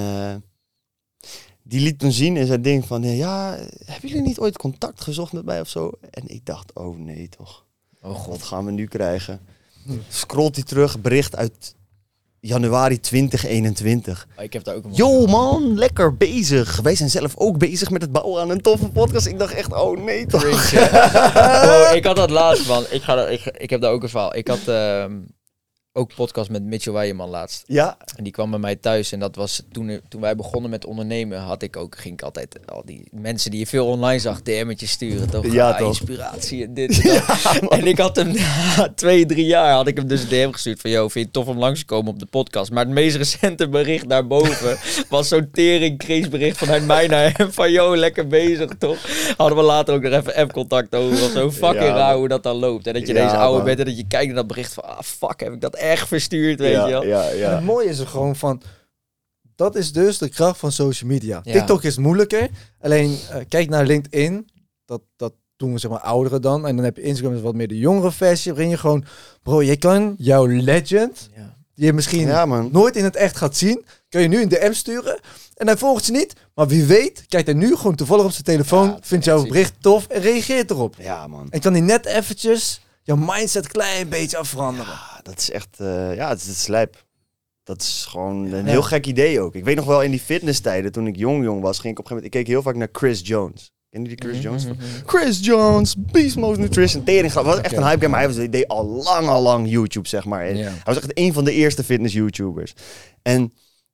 die 1.67 1.81
liet 1.81 1.99
toen 1.99 2.11
zien 2.11 2.37
in 2.37 2.45
zijn 2.45 2.61
ding 2.61 2.85
van, 2.85 3.03
ja, 3.03 3.57
hebben 3.85 4.09
jullie 4.09 4.25
niet 4.27 4.39
ooit 4.39 4.57
contact 4.57 5.01
gezocht 5.01 5.33
met 5.33 5.45
mij 5.45 5.59
of 5.59 5.67
zo? 5.69 5.91
En 6.09 6.23
ik 6.27 6.45
dacht, 6.45 6.73
oh 6.73 6.97
nee 6.97 7.29
toch, 7.37 7.65
Oh 8.01 8.09
wat 8.09 8.17
god. 8.17 8.43
gaan 8.43 8.65
we 8.65 8.71
nu 8.71 8.85
krijgen? 8.87 9.39
Scrolt 10.09 10.55
hij 10.55 10.63
terug, 10.65 10.99
bericht 11.01 11.35
uit 11.35 11.75
januari 12.39 12.99
2021. 12.99 14.27
Oh, 14.37 14.43
ik 14.43 14.53
heb 14.53 14.63
daar 14.63 14.75
ook 14.75 14.83
een 14.83 14.93
Yo 14.93 15.25
man, 15.25 15.77
lekker 15.77 16.17
bezig. 16.17 16.79
Wij 16.81 16.95
zijn 16.95 17.09
zelf 17.09 17.37
ook 17.37 17.57
bezig 17.57 17.89
met 17.89 18.01
het 18.01 18.11
bouwen 18.11 18.41
aan 18.41 18.49
een 18.49 18.61
toffe 18.61 18.89
podcast. 18.89 19.25
Ik 19.25 19.39
dacht 19.39 19.53
echt, 19.53 19.73
oh 19.73 20.03
nee 20.03 20.25
toch. 20.25 20.41
Cringe? 20.41 20.89
Oh, 21.89 21.95
ik 21.95 22.03
had 22.03 22.15
dat 22.15 22.29
laatst, 22.29 22.67
man. 22.67 22.83
Ik, 22.89 23.01
ga, 23.01 23.27
ik 23.57 23.69
heb 23.69 23.81
daar 23.81 23.91
ook 23.91 24.03
een 24.03 24.09
verhaal. 24.09 24.35
Ik 24.35 24.47
had 24.47 24.67
ehm, 24.67 25.19
ook 25.97 26.15
podcast 26.15 26.49
met 26.49 26.63
Mitchell 26.63 26.93
Weijeman 26.93 27.29
laatst. 27.29 27.63
Ja, 27.67 27.97
En 28.15 28.23
die 28.23 28.33
kwam 28.33 28.49
bij 28.49 28.59
mij 28.59 28.75
thuis. 28.75 29.11
En 29.11 29.19
dat 29.19 29.35
was 29.35 29.63
toen, 29.71 30.01
toen 30.09 30.21
wij 30.21 30.35
begonnen 30.35 30.69
met 30.69 30.85
ondernemen, 30.85 31.39
had 31.39 31.61
ik 31.61 31.77
ook, 31.77 31.97
ging 31.97 32.13
ik 32.13 32.21
altijd 32.21 32.59
al 32.65 32.81
die 32.85 33.03
mensen 33.11 33.51
die 33.51 33.59
je 33.59 33.67
veel 33.67 33.85
online 33.87 34.19
zag, 34.19 34.41
DM'tjes 34.41 34.91
sturen. 34.91 35.29
Toch? 35.29 35.51
Ja, 35.51 35.69
Ah, 35.69 35.77
toch. 35.77 35.87
Inspiratie 35.87 36.63
en 36.63 36.73
dit 36.73 37.01
en 37.69 37.87
ik 37.93 37.97
had 37.97 38.15
hem 38.15 38.33
na 38.33 38.89
twee, 38.95 39.25
drie 39.25 39.45
jaar 39.45 39.73
had 39.73 39.87
ik 39.87 39.97
hem 39.97 40.07
dus 40.07 40.21
een 40.21 40.27
DM 40.29 40.51
gestuurd 40.51 40.81
van, 40.81 40.89
yo, 40.91 40.99
vind 41.01 41.13
je 41.13 41.19
het 41.19 41.33
tof 41.33 41.47
om 41.47 41.57
langs 41.57 41.79
te 41.79 41.85
komen 41.85 42.11
op 42.13 42.19
de 42.19 42.25
podcast? 42.25 42.71
Maar 42.71 42.83
het 42.85 42.93
meest 42.93 43.15
recente 43.15 43.69
bericht 43.69 44.09
daarboven 44.09 44.77
was 45.09 45.27
zo'n 45.27 45.49
tering 45.51 46.29
bericht 46.29 46.57
vanuit 46.57 46.85
mij 46.85 47.07
naar 47.07 47.33
hem 47.37 47.51
van, 47.51 47.71
yo, 47.71 47.95
lekker 47.97 48.27
bezig, 48.27 48.69
toch? 48.79 48.97
Hadden 49.37 49.57
we 49.57 49.63
later 49.63 49.95
ook 49.95 50.01
nog 50.01 50.13
even 50.13 50.35
app-contact 50.35 50.95
over. 50.95 51.17
Zo 51.17 51.51
fucking 51.51 51.83
Ja, 51.83 51.95
raar 51.95 52.15
hoe 52.15 52.27
dat 52.27 52.43
dan 52.43 52.55
loopt. 52.55 52.87
En 52.87 52.93
dat 52.93 53.07
je 53.07 53.13
Ja, 53.13 53.23
deze 53.23 53.35
oude 53.37 53.55
man. 53.57 53.65
bent 53.65 53.79
en 53.79 53.85
dat 53.85 53.97
je 53.97 54.07
kijkt 54.07 54.25
naar 54.25 54.35
dat 54.35 54.47
bericht 54.47 54.73
van, 54.73 54.83
ah, 54.83 54.99
fuck, 55.01 55.39
heb 55.39 55.53
ik 55.53 55.61
dat 55.61 55.75
echt 55.75 55.85
verstuurd, 55.95 56.59
weet 56.59 56.71
ja, 56.71 56.85
je 56.85 56.91
wel? 56.91 57.03
ja, 57.05 57.29
En 57.29 57.37
ja. 57.37 57.55
het 57.55 57.63
mooie 57.63 57.89
is 57.89 57.99
er 57.99 58.07
gewoon 58.07 58.35
van... 58.35 58.61
Dat 59.55 59.75
is 59.75 59.91
dus 59.91 60.17
de 60.17 60.29
kracht 60.29 60.59
van 60.59 60.71
social 60.71 61.09
media. 61.09 61.41
Ja. 61.43 61.53
TikTok 61.53 61.83
is 61.83 61.97
moeilijker. 61.97 62.49
Alleen, 62.81 63.17
eh, 63.31 63.41
kijk 63.49 63.69
naar 63.69 63.85
LinkedIn. 63.85 64.49
Dat, 64.85 65.01
dat 65.15 65.33
doen 65.55 65.73
we 65.73 65.79
zeg 65.79 65.91
maar 65.91 65.99
ouderen 65.99 66.41
dan. 66.41 66.67
En 66.67 66.75
dan 66.75 66.85
heb 66.85 66.95
je 66.95 67.01
Instagram, 67.01 67.31
dat 67.31 67.39
is 67.39 67.45
wat 67.45 67.55
meer 67.55 67.67
de 67.67 67.77
jongere 67.77 68.11
versie. 68.11 68.51
Waarin 68.51 68.69
je 68.69 68.77
gewoon... 68.77 69.05
Bro, 69.43 69.61
je 69.61 69.77
kan 69.77 70.15
jouw 70.17 70.45
legend... 70.45 71.29
Ja. 71.35 71.55
Die 71.75 71.85
je 71.85 71.93
misschien 71.93 72.27
Ja 72.27 72.45
man. 72.45 72.69
nooit 72.71 72.95
in 72.95 73.03
het 73.03 73.15
echt 73.15 73.37
gaat 73.37 73.55
zien... 73.55 73.85
Kun 74.09 74.21
je 74.21 74.27
nu 74.27 74.41
een 74.41 74.49
DM 74.49 74.73
sturen. 74.73 75.19
En 75.53 75.67
hij 75.67 75.77
volgt 75.77 76.05
je 76.05 76.11
niet. 76.11 76.33
Maar 76.53 76.67
wie 76.67 76.85
weet, 76.85 77.25
kijkt 77.27 77.47
hij 77.47 77.55
nu 77.55 77.75
gewoon 77.75 77.95
toevallig 77.95 78.25
op 78.25 78.31
zijn 78.31 78.43
telefoon. 78.43 78.97
Vindt 79.01 79.27
echt 79.27 79.35
jouw 79.35 79.47
bericht 79.47 79.73
tof 79.81 80.07
en 80.07 80.21
reageert 80.21 80.71
erop. 80.71 80.95
Ja 80.99 81.27
man. 81.27 81.47
En 81.49 81.59
kan 81.59 81.71
hij 81.71 81.81
net 81.81 82.05
eventjes 82.05 82.81
jouw 83.07 83.15
mindset 83.19 83.67
klein 83.67 84.09
beetje 84.09 84.37
afveranderen. 84.37 84.99
Dat 85.23 85.37
is 85.37 85.51
echt, 85.51 85.79
eh, 85.79 86.15
ja, 86.15 86.29
het 86.29 86.39
is, 86.39 86.47
het 86.47 86.55
is 86.55 86.67
lijp. 86.67 87.05
Dat 87.63 87.81
is 87.81 88.05
gewoon 88.09 88.51
een 88.51 88.65
Ja. 88.65 88.71
heel 88.71 88.81
gek 88.81 89.05
idee 89.05 89.41
ook. 89.41 89.55
Ik 89.55 89.63
weet 89.63 89.75
nog 89.75 89.85
wel 89.85 90.01
in 90.01 90.11
die 90.11 90.19
fitnesstijden, 90.19 90.91
toen 90.91 91.07
ik 91.07 91.15
jong 91.15 91.43
jong 91.43 91.61
was, 91.61 91.79
ging 91.79 91.93
ik 91.93 91.99
op 91.99 92.05
een 92.05 92.09
gegeven 92.09 92.15
moment, 92.15 92.25
ik 92.25 92.31
keek 92.31 92.47
heel 92.47 92.61
vaak 92.61 92.75
naar 92.75 92.89
Chris 92.91 93.21
Jones. 93.23 93.71
Ken 93.89 94.01
je 94.01 94.07
die 94.07 94.27
Chris 94.29 94.41
Jones? 94.41 94.63
Mhm, 94.65 94.73
mhm. 94.73 94.85
Chris 95.05 95.39
Jones, 95.45 95.95
Beast 95.97 96.35
Mode 96.35 96.59
Nutrition, 96.59 97.03
tering. 97.03 97.33
Dat 97.33 97.45
was 97.45 97.57
echt 97.61 97.73
een 97.77 97.83
hype 97.83 97.99
game, 97.99 98.07
maar 98.07 98.19
hij 98.19 98.27
was, 98.27 98.49
deed 98.49 98.67
al 98.67 98.85
lang, 98.85 99.27
al 99.27 99.41
lang 99.41 99.69
YouTube, 99.69 100.07
zeg 100.07 100.25
maar. 100.25 100.45
En. 100.45 100.55
Hij 100.57 100.73
was 100.83 100.97
echt 100.97 101.11
een 101.17 101.33
van 101.33 101.43
de 101.43 101.51
eerste 101.51 101.83
fitness 101.83 102.13
YouTubers. 102.13 102.73
En 103.21 103.53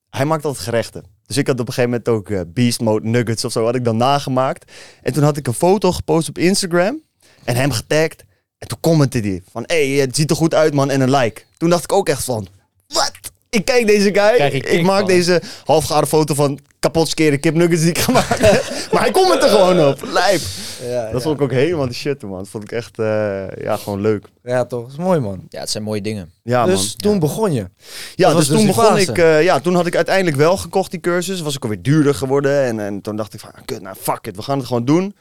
hij 0.09 0.25
maakte 0.25 0.47
altijd 0.47 0.65
gerechten. 0.65 1.03
Dus 1.25 1.37
ik 1.37 1.47
had 1.47 1.59
op 1.59 1.67
een 1.67 1.73
gegeven 1.73 1.89
moment 1.89 2.09
ook 2.09 2.29
eh, 2.29 2.41
Beast 2.47 2.79
Mode 2.81 3.07
Nuggets 3.07 3.45
of 3.45 3.51
zo, 3.51 3.65
had 3.65 3.75
ik 3.75 3.83
dan 3.83 3.97
nagemaakt. 3.97 4.71
En 5.01 5.13
toen 5.13 5.23
had 5.23 5.37
ik 5.37 5.47
een 5.47 5.53
foto 5.53 5.91
gepost 5.91 6.29
op 6.29 6.37
Instagram 6.37 7.01
en 7.43 7.55
hem 7.55 7.71
getagd. 7.71 8.23
En 8.63 8.69
toen 8.69 8.77
commentte 8.81 9.19
hij 9.19 9.41
van, 9.51 9.63
hé, 9.65 9.93
hey, 9.93 10.01
het 10.01 10.15
ziet 10.15 10.29
er 10.29 10.35
goed 10.35 10.53
uit 10.53 10.73
man, 10.73 10.89
en 10.89 11.01
een 11.01 11.09
like. 11.11 11.41
Toen 11.57 11.69
dacht 11.69 11.83
ik 11.83 11.91
ook 11.91 12.09
echt 12.09 12.23
van, 12.23 12.47
wat? 12.87 13.11
Ik 13.49 13.65
kijk 13.65 13.87
deze 13.87 14.03
guy, 14.13 14.33
Krijg 14.35 14.53
ik 14.53 14.81
maak 14.83 14.97
van. 14.99 15.07
deze 15.07 15.41
halfgare 15.65 16.07
foto 16.07 16.33
van 16.33 16.59
kapot 16.79 17.07
skeren 17.07 17.39
kipnuggets 17.39 17.81
die 17.81 17.89
ik 17.89 17.97
gemaakt 17.97 18.39
heb. 18.51 18.63
maar 18.91 19.01
hij 19.01 19.11
commentte 19.11 19.47
gewoon 19.47 19.87
op, 19.87 20.01
lijp. 20.11 20.41
Ja, 20.83 21.11
Dat 21.11 21.21
vond 21.21 21.35
ik 21.35 21.41
ook 21.41 21.51
helemaal 21.51 21.87
de 21.87 21.93
shit, 21.93 22.21
man. 22.21 22.37
Dat 22.37 22.47
vond 22.47 22.63
ik 22.63 22.71
echt, 22.71 22.99
eh, 22.99 23.43
ja, 23.61 23.77
gewoon 23.77 24.01
leuk. 24.01 24.25
ja, 24.43 24.65
toch? 24.65 24.81
Dat 24.83 24.91
is 24.91 24.97
mooi, 24.97 25.19
man. 25.19 25.41
Ja, 25.49 25.59
het 25.59 25.69
zijn 25.69 25.83
mooie 25.83 26.01
dingen. 26.01 26.31
Ja, 26.43 26.59
man. 26.59 26.69
dus 26.69 26.95
toen 26.97 27.19
begon 27.19 27.53
je. 27.53 27.69
Ja, 28.15 28.33
dus 28.33 28.47
dus 28.47 28.57
toen 28.57 28.67
begon 28.67 28.83
fase. 28.85 29.11
ik. 29.11 29.17
eh, 29.17 29.43
ja, 29.43 29.59
toen 29.59 29.75
had 29.75 29.85
ik 29.85 29.95
uiteindelijk 29.95 30.37
wel 30.37 30.57
gekocht 30.57 30.91
die 30.91 30.99
cursus. 30.99 31.41
Was 31.41 31.55
ik 31.55 31.63
alweer 31.63 31.81
duurder 31.81 32.15
geworden. 32.15 32.63
En, 32.63 32.79
en 32.79 33.01
toen 33.01 33.15
dacht 33.15 33.33
ik 33.33 33.39
van, 33.39 33.51
ah, 33.53 33.61
kut, 33.65 33.81
nou 33.81 33.95
fuck 33.99 34.27
it, 34.27 34.35
we 34.35 34.41
gaan 34.41 34.57
het 34.57 34.67
gewoon 34.67 34.85
doen. 34.85 35.15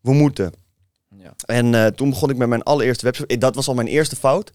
We 0.00 0.12
moeten. 0.12 0.52
En 1.44 1.74
eh, 1.74 1.86
toen 1.86 2.10
begon 2.10 2.30
ik 2.30 2.36
met 2.36 2.48
mijn 2.48 2.62
allereerste 2.62 3.04
website. 3.04 3.26
Eh, 3.26 3.38
Dat 3.38 3.54
was 3.54 3.68
al 3.68 3.74
mijn 3.74 3.86
eerste 3.86 4.16
fout. 4.16 4.50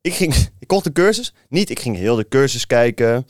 Ik, 0.00 0.14
ging, 0.14 0.34
ik 0.58 0.66
kocht 0.68 0.84
de 0.84 0.92
cursus. 0.92 1.34
Niet, 1.48 1.70
ik 1.70 1.80
ging 1.80 1.96
heel 1.96 2.16
de 2.16 2.28
cursus 2.28 2.66
kijken. 2.66 3.26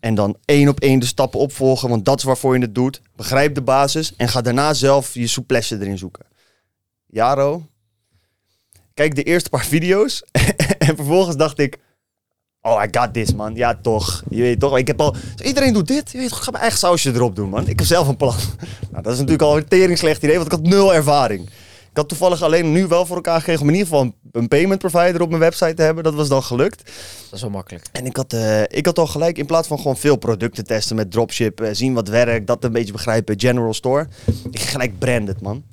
En 0.00 0.14
dan 0.14 0.36
één 0.44 0.68
op 0.68 0.80
één 0.80 0.98
de 0.98 1.06
stappen 1.06 1.40
opvolgen. 1.40 1.88
Want 1.88 2.04
dat 2.04 2.18
is 2.18 2.24
waarvoor 2.24 2.54
je 2.54 2.60
het 2.62 2.74
doet. 2.74 3.00
Begrijp 3.16 3.54
de 3.54 3.62
basis. 3.62 4.12
En 4.16 4.28
ga 4.28 4.40
daarna 4.40 4.74
zelf 4.74 5.14
je 5.14 5.26
souplesse 5.26 5.78
erin 5.80 5.98
zoeken. 5.98 6.24
Jaro. 7.06 7.66
Kijk 8.94 9.14
de 9.14 9.22
eerste 9.22 9.50
paar 9.50 9.64
video's. 9.74 10.22
en 10.78 10.96
vervolgens 10.96 11.36
dacht 11.36 11.58
ik... 11.58 11.78
Oh, 12.64 12.82
I 12.84 12.98
got 12.98 13.14
this, 13.14 13.34
man. 13.34 13.54
Ja, 13.54 13.78
toch. 13.82 14.22
Je 14.30 14.42
weet 14.42 14.60
toch. 14.60 14.78
Ik 14.78 14.86
heb 14.86 15.00
al... 15.00 15.14
Iedereen 15.44 15.72
doet 15.72 15.86
dit. 15.88 16.10
Je 16.12 16.18
weet 16.18 16.28
toch, 16.28 16.38
ik 16.38 16.44
ga 16.44 16.50
mijn 16.50 16.62
eigen 16.62 16.80
sausje 16.80 17.12
erop 17.12 17.36
doen, 17.36 17.48
man. 17.48 17.68
Ik 17.68 17.78
heb 17.78 17.88
zelf 17.88 18.08
een 18.08 18.16
plan. 18.16 18.34
nou, 18.90 19.02
dat 19.02 19.12
is 19.12 19.18
natuurlijk 19.18 19.42
al 19.42 19.56
een 19.56 19.68
tering 19.68 19.98
slecht 19.98 20.22
idee, 20.22 20.34
want 20.38 20.46
ik 20.46 20.52
had 20.52 20.62
nul 20.66 20.94
ervaring. 20.94 21.48
Ik 21.92 21.98
had 21.98 22.08
toevallig 22.08 22.42
alleen 22.42 22.72
nu 22.72 22.86
wel 22.86 23.06
voor 23.06 23.16
elkaar 23.16 23.38
gekregen 23.38 23.62
om 23.62 23.68
in 23.68 23.74
ieder 23.74 23.88
geval 23.88 24.12
een- 24.32 24.48
payment 24.48 24.78
provider 24.80 25.20
op 25.22 25.28
mijn 25.28 25.40
website 25.40 25.74
te 25.74 25.82
hebben. 25.82 26.04
Dat 26.04 26.14
was 26.14 26.28
dan 26.28 26.42
gelukt. 26.42 26.78
Dat 27.24 27.32
is 27.32 27.40
wel 27.40 27.50
makkelijk. 27.50 27.86
En 27.92 28.06
ik 28.06 28.16
had, 28.16 28.32
eh, 28.32 28.62
ik 28.62 28.86
had 28.86 28.98
al 28.98 29.06
gelijk, 29.06 29.38
in 29.38 29.46
plaats 29.46 29.68
van 29.68 29.76
gewoon 29.78 29.96
veel 29.96 30.16
producten 30.16 30.64
testen 30.64 30.96
met 30.96 31.10
dropship, 31.10 31.60
eh, 31.60 31.68
zien 31.72 31.94
wat 31.94 32.08
werkt, 32.08 32.46
dat 32.46 32.64
een 32.64 32.72
beetje 32.72 32.92
begrijpen, 32.92 33.40
general 33.40 33.74
store. 33.74 34.08
Ik 34.50 34.60
gelijk 34.60 34.98
branded, 34.98 35.40
man. 35.40 35.64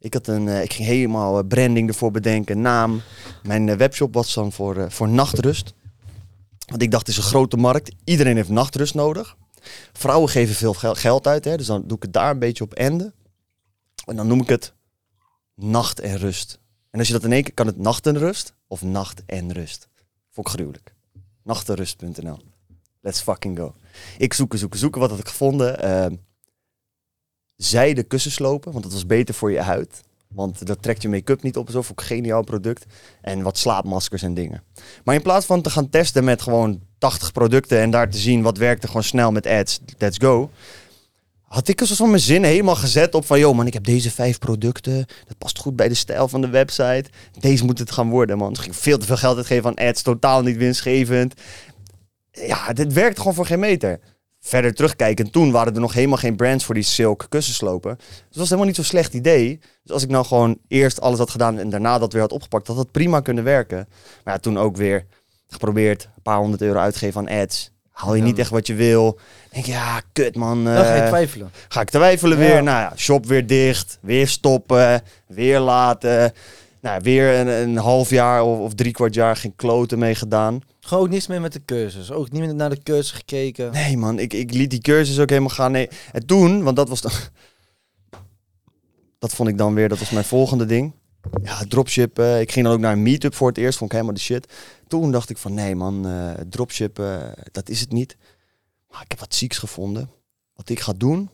Ik, 0.00 0.12
had 0.14 0.26
een, 0.26 0.48
eh, 0.48 0.62
ik 0.62 0.72
ging 0.72 0.88
helemaal 0.88 1.42
branding 1.42 1.88
ervoor 1.88 2.10
bedenken, 2.10 2.60
naam. 2.60 3.00
Mijn 3.42 3.76
webshop 3.76 4.14
was 4.14 4.34
dan 4.34 4.52
voor, 4.52 4.86
voor 4.88 5.08
nachtrust. 5.08 5.74
Want 6.66 6.82
ik 6.82 6.90
dacht, 6.90 7.06
het 7.06 7.16
is 7.16 7.22
een 7.22 7.28
grote 7.30 7.56
markt. 7.56 7.90
Iedereen 8.04 8.36
heeft 8.36 8.48
nachtrust 8.48 8.94
nodig. 8.94 9.36
Vrouwen 9.92 10.28
geven 10.28 10.54
veel 10.54 10.74
gel- 10.74 10.94
geld 10.94 11.26
uit, 11.26 11.44
hè, 11.44 11.56
dus 11.56 11.66
dan 11.66 11.82
doe 11.86 11.96
ik 11.96 12.02
het 12.02 12.12
daar 12.12 12.30
een 12.30 12.38
beetje 12.38 12.64
op 12.64 12.74
enden. 12.74 13.12
En 14.06 14.16
dan 14.16 14.26
noem 14.26 14.40
ik 14.40 14.48
het 14.48 14.72
nacht 15.58 16.00
en 16.00 16.16
rust. 16.16 16.58
En 16.90 16.98
als 16.98 17.08
je 17.08 17.14
dat 17.14 17.24
in 17.24 17.32
één 17.32 17.42
keer 17.42 17.54
kan 17.54 17.66
het 17.66 17.78
nacht 17.78 18.06
en 18.06 18.18
rust 18.18 18.54
of 18.66 18.82
nacht 18.82 19.22
en 19.26 19.52
rust. 19.52 19.88
Vond 20.30 20.46
ik 20.46 20.52
gruwelijk. 20.52 20.94
Nachtenrust.nl. 21.42 22.38
Let's 23.00 23.20
fucking 23.20 23.58
go. 23.58 23.74
Ik 24.18 24.34
zoeken, 24.34 24.58
zoeken, 24.58 24.78
zoeken. 24.78 25.00
Wat 25.00 25.10
had 25.10 25.18
ik 25.18 25.28
gevonden? 25.28 25.80
Ehm 25.80 26.14
zijde 27.58 28.02
kussenslopen, 28.02 28.72
want 28.72 28.84
dat 28.84 28.92
was 28.92 29.06
beter 29.06 29.34
voor 29.34 29.50
je 29.50 29.60
huid. 29.60 30.00
Want 30.28 30.66
dat 30.66 30.82
trekt 30.82 31.02
je 31.02 31.08
make-up 31.08 31.42
niet 31.42 31.56
op 31.56 31.70
zo. 31.70 31.82
Vond 31.82 32.00
geniaal 32.00 32.44
product. 32.44 32.84
En 33.20 33.42
wat 33.42 33.58
slaapmaskers 33.58 34.22
en 34.22 34.34
dingen. 34.34 34.62
Maar 35.04 35.14
in 35.14 35.22
plaats 35.22 35.46
van 35.46 35.62
te 35.62 35.70
gaan 35.70 35.88
testen 35.88 36.24
met 36.24 36.42
gewoon 36.42 36.80
80 36.98 37.32
producten 37.32 37.78
en 37.80 37.90
daar 37.90 38.10
te 38.10 38.18
zien 38.18 38.42
wat 38.42 38.56
werkte 38.56 38.86
gewoon 38.86 39.02
snel 39.02 39.32
met 39.32 39.46
ads, 39.46 39.80
let's 39.98 40.18
go. 40.18 40.50
Had 41.48 41.68
ik 41.68 41.80
een 41.80 41.86
soort 41.86 41.98
van 41.98 42.10
mijn 42.10 42.22
zin 42.22 42.44
helemaal 42.44 42.76
gezet 42.76 43.14
op 43.14 43.26
van, 43.26 43.38
joh 43.38 43.56
man, 43.56 43.66
ik 43.66 43.72
heb 43.72 43.84
deze 43.84 44.10
vijf 44.10 44.38
producten. 44.38 45.06
Dat 45.26 45.38
past 45.38 45.58
goed 45.58 45.76
bij 45.76 45.88
de 45.88 45.94
stijl 45.94 46.28
van 46.28 46.40
de 46.40 46.48
website. 46.48 47.04
Deze 47.40 47.64
moet 47.64 47.78
het 47.78 47.90
gaan 47.90 48.10
worden, 48.10 48.38
man. 48.38 48.52
Dus 48.52 48.62
ging 48.62 48.76
veel 48.76 48.98
te 48.98 49.06
veel 49.06 49.16
geld 49.16 49.36
uitgeven 49.36 49.70
aan 49.70 49.86
ads, 49.88 50.02
totaal 50.02 50.42
niet 50.42 50.56
winstgevend. 50.56 51.40
Ja, 52.30 52.72
dit 52.72 52.92
werkt 52.92 53.18
gewoon 53.18 53.34
voor 53.34 53.46
geen 53.46 53.58
meter. 53.58 54.00
Verder 54.40 54.74
terugkijken, 54.74 55.30
toen 55.30 55.50
waren 55.50 55.74
er 55.74 55.80
nog 55.80 55.92
helemaal 55.92 56.18
geen 56.18 56.36
brands 56.36 56.64
voor 56.64 56.74
die 56.74 56.84
silk 56.84 57.26
kussenslopen. 57.28 57.96
Dus 57.96 58.06
dat 58.06 58.36
was 58.36 58.44
helemaal 58.44 58.66
niet 58.66 58.76
zo'n 58.76 58.84
slecht 58.84 59.14
idee. 59.14 59.60
Dus 59.82 59.92
als 59.92 60.02
ik 60.02 60.10
nou 60.10 60.24
gewoon 60.24 60.58
eerst 60.68 61.00
alles 61.00 61.18
had 61.18 61.30
gedaan 61.30 61.58
en 61.58 61.70
daarna 61.70 61.98
dat 61.98 62.12
weer 62.12 62.22
had 62.22 62.32
opgepakt, 62.32 62.66
had 62.66 62.76
dat 62.76 62.90
prima 62.90 63.20
kunnen 63.20 63.44
werken. 63.44 63.88
Maar 64.24 64.34
ja, 64.34 64.40
toen 64.40 64.58
ook 64.58 64.76
weer 64.76 65.06
geprobeerd, 65.48 66.04
een 66.04 66.22
paar 66.22 66.38
honderd 66.38 66.62
euro 66.62 66.78
uitgeven 66.78 67.20
aan 67.20 67.42
ads. 67.42 67.72
Haal 67.98 68.14
je 68.14 68.20
Ja. 68.20 68.26
niet 68.26 68.38
echt 68.38 68.50
wat 68.50 68.66
je 68.66 68.74
wil. 68.74 69.18
Denk 69.52 69.64
je, 69.64 69.72
ja, 69.72 70.00
kut 70.12 70.36
man. 70.36 70.64
Dan 70.64 70.74
ga 70.84 70.94
je 70.94 71.00
eh, 71.00 71.08
twijfelen. 71.08 71.50
Ga 71.68 71.80
ik 71.80 71.90
twijfelen 71.90 72.38
Ja. 72.38 72.44
weer? 72.44 72.62
Nou 72.62 72.80
ja, 72.80 72.92
shop 72.96 73.26
weer 73.26 73.46
dicht, 73.46 73.98
weer 74.00 74.28
stoppen, 74.28 75.02
weer 75.26 75.60
laten. 75.60 76.32
Nou 76.80 77.00
weer 77.02 77.34
een, 77.38 77.46
een 77.48 77.76
half 77.76 78.10
jaar 78.10 78.42
of, 78.42 78.58
of 78.58 78.74
drie 78.74 78.92
kwart 78.92 79.14
jaar 79.14 79.36
geen 79.36 79.56
kloten 79.56 79.98
mee 79.98 80.14
gedaan. 80.14 80.60
Gewoon 80.80 81.04
ook 81.04 81.10
niets 81.10 81.26
meer 81.26 81.40
met 81.40 81.52
de 81.52 81.64
cursus. 81.64 82.10
Ook 82.12 82.30
niet 82.30 82.40
meer 82.42 82.54
naar 82.54 82.70
de 82.70 82.82
cursus 82.82 83.10
gekeken. 83.10 83.72
Nee 83.72 83.96
man, 83.96 84.18
ik, 84.18 84.32
ik 84.32 84.52
liet 84.54 84.70
die 84.70 84.80
cursus 84.80 85.18
ook 85.18 85.28
helemaal 85.28 85.48
gaan. 85.50 85.72
Nee. 85.72 85.88
En 86.12 86.26
toen, 86.26 86.62
want 86.62 86.76
dat 86.76 86.88
was 86.88 87.00
dan... 87.00 87.12
Dat 89.18 89.34
vond 89.34 89.48
ik 89.48 89.58
dan 89.58 89.74
weer, 89.74 89.88
dat 89.88 89.98
was 89.98 90.10
mijn 90.10 90.24
volgende 90.24 90.64
ding. 90.66 90.92
Ja, 91.42 91.64
dropshippen. 91.68 92.40
Ik 92.40 92.52
ging 92.52 92.64
dan 92.64 92.74
ook 92.74 92.80
naar 92.80 92.92
een 92.92 93.02
meetup 93.02 93.34
voor 93.34 93.48
het 93.48 93.58
eerst. 93.58 93.78
Vond 93.78 93.90
ik 93.90 93.96
helemaal 93.96 94.16
de 94.16 94.24
shit. 94.24 94.52
Toen 94.88 95.12
dacht 95.12 95.30
ik 95.30 95.38
van, 95.38 95.54
nee 95.54 95.74
man, 95.74 96.06
eh 96.06 96.30
dropshippen, 96.48 97.34
dat 97.52 97.68
is 97.68 97.80
het 97.80 97.92
niet. 97.92 98.16
Maar 98.90 99.02
ik 99.02 99.10
heb 99.10 99.20
wat 99.20 99.34
zieks 99.34 99.58
gevonden. 99.58 100.10
Wat 100.54 100.68
ik 100.68 100.80
ga 100.80 100.92
doen, 100.92 101.30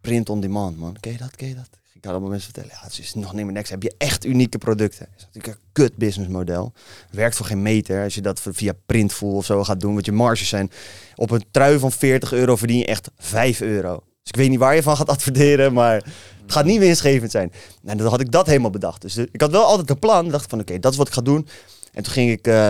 print 0.00 0.28
on 0.28 0.40
demand 0.40 0.78
man. 0.78 0.96
Ken 1.00 1.12
je 1.12 1.18
dat, 1.18 1.36
ken 1.36 1.56
dat? 1.56 1.68
Ik 1.92 2.04
had 2.04 2.12
allemaal 2.12 2.30
mensen 2.30 2.52
vertellen, 2.52 2.76
ja, 2.80 2.86
het 2.86 2.98
is 2.98 3.14
nog 3.14 3.32
niet 3.34 3.44
meer 3.44 3.54
niks. 3.54 3.70
Heb 3.70 3.82
je 3.82 3.94
echt 3.98 4.24
unieke 4.24 4.58
producten? 4.58 5.06
Dat 5.10 5.18
is 5.18 5.24
natuurlijk 5.24 5.54
een 5.54 5.68
kut 5.72 5.96
businessmodel. 5.96 6.72
Werkt 7.10 7.36
voor 7.36 7.46
geen 7.46 7.62
meter. 7.62 8.02
Als 8.02 8.14
je 8.14 8.20
dat 8.20 8.40
via 8.42 8.72
Printful 8.86 9.34
of 9.34 9.44
zo 9.44 9.64
gaat 9.64 9.80
doen, 9.80 9.94
wat 9.94 10.04
je 10.04 10.12
marges 10.12 10.48
zijn. 10.48 10.70
Op 11.14 11.30
een 11.30 11.44
trui 11.50 11.78
van 11.78 11.92
40 11.92 12.32
euro 12.32 12.56
verdien 12.56 12.78
je 12.78 12.86
echt 12.86 13.10
5 13.16 13.60
euro. 13.60 13.94
Dus 13.94 14.30
ik 14.30 14.36
weet 14.36 14.48
niet 14.50 14.58
waar 14.58 14.74
je 14.74 14.82
van 14.82 14.96
gaat 14.96 15.08
adverteren, 15.08 15.72
maar 15.72 16.04
het 16.48 16.56
gaat 16.56 16.66
niet 16.66 16.78
winstgevend 16.78 17.30
zijn. 17.30 17.52
En 17.84 17.98
dan 17.98 18.06
had 18.06 18.20
ik 18.20 18.32
dat 18.32 18.46
helemaal 18.46 18.70
bedacht. 18.70 19.02
Dus 19.02 19.16
ik 19.16 19.40
had 19.40 19.50
wel 19.50 19.64
altijd 19.64 19.90
een 19.90 19.98
plan. 19.98 20.28
dacht 20.28 20.50
van, 20.50 20.60
oké, 20.60 20.78
dat 20.78 20.92
is 20.92 20.98
wat 20.98 21.08
ik 21.08 21.14
ga 21.14 21.20
doen. 21.20 21.48
En 21.92 22.02
toen 22.02 22.12
ging 22.12 22.30
ik, 22.30 22.46
eh, 22.46 22.68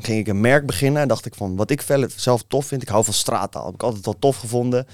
ging 0.00 0.18
ik 0.18 0.26
een 0.26 0.40
merk 0.40 0.66
beginnen. 0.66 1.02
En 1.02 1.08
dacht 1.08 1.26
ik 1.26 1.34
van, 1.34 1.56
wat 1.56 1.70
ik 1.70 1.84
zelf 2.16 2.42
tof 2.48 2.66
vind. 2.66 2.82
Ik 2.82 2.88
hou 2.88 3.04
van 3.04 3.14
straattaal. 3.14 3.64
Heb 3.64 3.74
ik 3.74 3.82
altijd 3.82 4.06
al 4.06 4.18
tof 4.18 4.36
gevonden. 4.36 4.86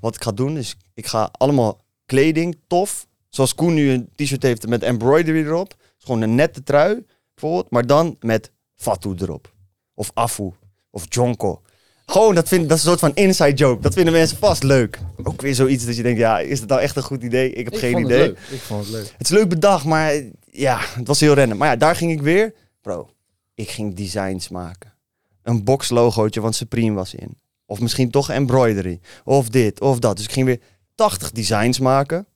Wat 0.00 0.14
ik 0.14 0.22
ga 0.22 0.32
doen 0.32 0.56
is, 0.56 0.76
ik 0.94 1.06
ga 1.06 1.28
allemaal 1.32 1.80
kleding 2.06 2.58
tof. 2.66 3.06
Zoals 3.28 3.54
Koen 3.54 3.74
nu 3.74 3.90
een 3.90 4.08
t-shirt 4.14 4.42
heeft 4.42 4.66
met 4.66 4.82
embroidery 4.82 5.44
erop. 5.46 5.74
gewoon 5.98 6.20
een 6.20 6.34
nette 6.34 6.62
trui, 6.62 7.04
bijvoorbeeld. 7.34 7.70
Maar 7.70 7.86
dan 7.86 8.16
met 8.20 8.50
Fatu 8.76 9.14
erop. 9.18 9.52
Of 9.94 10.10
Afu. 10.14 10.52
Of 10.90 11.04
Jonko. 11.08 11.62
Gewoon, 12.10 12.34
dat, 12.34 12.48
vind, 12.48 12.68
dat 12.68 12.78
is 12.78 12.84
een 12.84 12.88
soort 12.88 13.00
van 13.00 13.14
inside 13.14 13.52
joke. 13.52 13.82
Dat 13.82 13.94
vinden 13.94 14.12
mensen 14.12 14.36
vast 14.36 14.62
leuk. 14.62 14.98
Ook 15.22 15.40
weer 15.40 15.54
zoiets 15.54 15.86
dat 15.86 15.96
je 15.96 16.02
denkt, 16.02 16.18
ja, 16.18 16.38
is 16.38 16.60
het 16.60 16.68
nou 16.68 16.80
echt 16.80 16.96
een 16.96 17.02
goed 17.02 17.22
idee? 17.22 17.52
Ik 17.52 17.64
heb 17.64 17.74
geen 17.74 17.92
vond 17.92 18.04
idee. 18.04 18.18
Het 18.18 18.28
leuk. 18.28 18.38
Ik 18.50 18.60
vond 18.60 18.84
het 18.84 18.92
leuk. 18.92 19.14
Het 19.16 19.26
is 19.26 19.36
leuk 19.36 19.48
bedacht, 19.48 19.84
maar 19.84 20.22
ja, 20.50 20.78
het 20.80 21.06
was 21.06 21.20
heel 21.20 21.34
rennen. 21.34 21.56
Maar 21.56 21.68
ja, 21.68 21.76
daar 21.76 21.96
ging 21.96 22.12
ik 22.12 22.22
weer. 22.22 22.54
Bro, 22.80 23.10
ik 23.54 23.70
ging 23.70 23.94
designs 23.94 24.48
maken. 24.48 24.94
Een 25.42 25.64
boxlogootje, 25.64 26.40
want 26.40 26.54
Supreme 26.54 26.94
was 26.94 27.14
in. 27.14 27.38
Of 27.66 27.80
misschien 27.80 28.10
toch 28.10 28.30
embroidery. 28.30 29.00
Of 29.24 29.48
dit, 29.48 29.80
of 29.80 29.98
dat. 29.98 30.16
Dus 30.16 30.24
ik 30.24 30.32
ging 30.32 30.46
weer 30.46 30.60
80 30.94 31.32
designs 31.32 31.78
maken. 31.78 32.26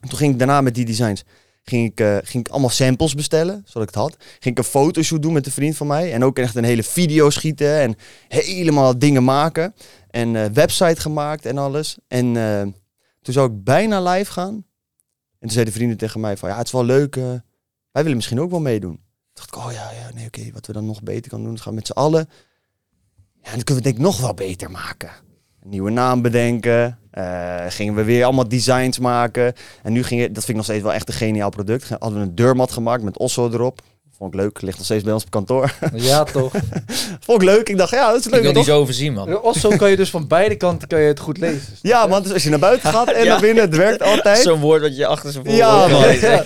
En 0.00 0.08
toen 0.08 0.18
ging 0.18 0.32
ik 0.32 0.38
daarna 0.38 0.60
met 0.60 0.74
die 0.74 0.84
designs... 0.84 1.24
Ging 1.68 1.90
ik, 1.90 2.00
eh, 2.00 2.16
ging 2.22 2.46
ik 2.46 2.52
allemaal 2.52 2.70
samples 2.70 3.14
bestellen, 3.14 3.62
zodat 3.66 3.88
ik 3.88 3.94
het 3.94 4.04
had. 4.04 4.16
Ging 4.18 4.56
ik 4.56 4.58
een 4.58 4.70
fotoshoot 4.70 5.22
doen 5.22 5.32
met 5.32 5.46
een 5.46 5.52
vriend 5.52 5.76
van 5.76 5.86
mij. 5.86 6.12
En 6.12 6.24
ook 6.24 6.38
echt 6.38 6.54
een 6.54 6.64
hele 6.64 6.82
video 6.82 7.30
schieten. 7.30 7.80
En 7.80 7.94
helemaal 8.28 8.98
dingen 8.98 9.24
maken. 9.24 9.74
En 10.10 10.36
eh, 10.36 10.44
website 10.52 11.00
gemaakt 11.00 11.46
en 11.46 11.58
alles. 11.58 11.98
En 12.06 12.36
eh, 12.36 12.62
toen 13.22 13.34
zou 13.34 13.50
ik 13.50 13.64
bijna 13.64 14.00
live 14.02 14.32
gaan. 14.32 14.54
En 14.54 14.64
toen 15.38 15.50
zeiden 15.50 15.74
vrienden 15.74 15.96
tegen 15.96 16.20
mij 16.20 16.36
van, 16.36 16.48
ja, 16.48 16.56
het 16.56 16.66
is 16.66 16.72
wel 16.72 16.84
leuk. 16.84 17.14
wij 17.14 18.02
willen 18.02 18.16
misschien 18.16 18.40
ook 18.40 18.50
wel 18.50 18.60
meedoen. 18.60 18.94
Toen 18.94 19.00
dacht 19.32 19.48
ik, 19.48 19.56
oh 19.56 19.72
ja, 19.72 19.90
ja 19.90 20.14
nee, 20.14 20.26
oké, 20.26 20.50
wat 20.52 20.66
we 20.66 20.72
dan 20.72 20.86
nog 20.86 21.02
beter 21.02 21.28
kunnen 21.28 21.46
doen, 21.46 21.56
is 21.56 21.60
gaan 21.60 21.72
we 21.72 21.78
met 21.78 21.86
z'n 21.86 21.92
allen. 21.92 22.28
Ja, 23.42 23.50
dan 23.50 23.62
kunnen 23.62 23.84
we 23.84 23.90
denk 23.90 23.96
ik 23.96 24.02
nog 24.02 24.20
wel 24.20 24.34
beter 24.34 24.70
maken. 24.70 25.10
Een 25.62 25.68
nieuwe 25.68 25.90
naam 25.90 26.22
bedenken. 26.22 26.98
Eh, 27.10 27.54
gingen 27.68 27.94
we 27.94 28.02
weer 28.04 28.24
allemaal 28.24 28.48
designs 28.48 28.98
maken. 28.98 29.52
En 29.82 29.92
nu 29.92 30.02
ging 30.04 30.20
dat 30.20 30.32
vind 30.32 30.48
ik 30.48 30.54
nog 30.54 30.64
steeds 30.64 30.82
wel 30.82 30.92
echt 30.92 31.08
een 31.08 31.14
geniaal 31.14 31.50
product. 31.50 31.88
Hadden 31.98 32.18
we 32.20 32.24
een 32.24 32.34
deurmat 32.34 32.72
gemaakt 32.72 33.02
met 33.02 33.18
Osso 33.18 33.50
erop. 33.52 33.80
Vond 34.18 34.34
ik 34.34 34.40
leuk, 34.40 34.60
ligt 34.60 34.76
nog 34.76 34.84
steeds 34.86 35.04
bij 35.04 35.12
ons 35.12 35.22
op 35.24 35.30
kantoor. 35.30 35.74
Ja, 35.94 36.24
toch? 36.24 36.52
Vond 37.26 37.42
ik 37.42 37.48
leuk. 37.48 37.68
Ik 37.68 37.78
dacht, 37.78 37.90
ja, 37.90 38.10
dat 38.10 38.18
is 38.20 38.26
Ik 38.26 38.32
leuk. 38.32 38.42
wil 38.42 38.52
die 38.52 38.62
toch? 38.62 38.70
zo 38.74 38.80
overzien, 38.80 39.12
man. 39.12 39.42
Osso 39.42 39.68
kan 39.76 39.90
je 39.90 39.96
dus 39.96 40.10
van 40.10 40.26
beide 40.26 40.54
kanten 40.56 40.88
kan 40.88 41.00
je 41.00 41.06
het 41.06 41.20
goed 41.20 41.38
lezen. 41.38 41.62
Ja, 41.82 42.06
man, 42.06 42.22
dus 42.22 42.32
als 42.32 42.42
je 42.42 42.50
naar 42.50 42.58
buiten 42.58 42.90
gaat 42.94 43.12
en 43.12 43.24
Ja. 43.24 43.30
naar 43.32 43.40
binnen, 43.40 43.64
het 43.64 43.76
werkt 43.76 44.02
altijd. 44.02 44.38
Zo'n 44.38 44.60
woord 44.60 44.80
wat 44.82 44.96
je 44.96 45.06
achter 45.06 45.32
zijn 45.32 45.50
Ja, 45.50 45.86
man. 45.88 46.00
lezen. 46.00 46.30
Ja. 46.30 46.44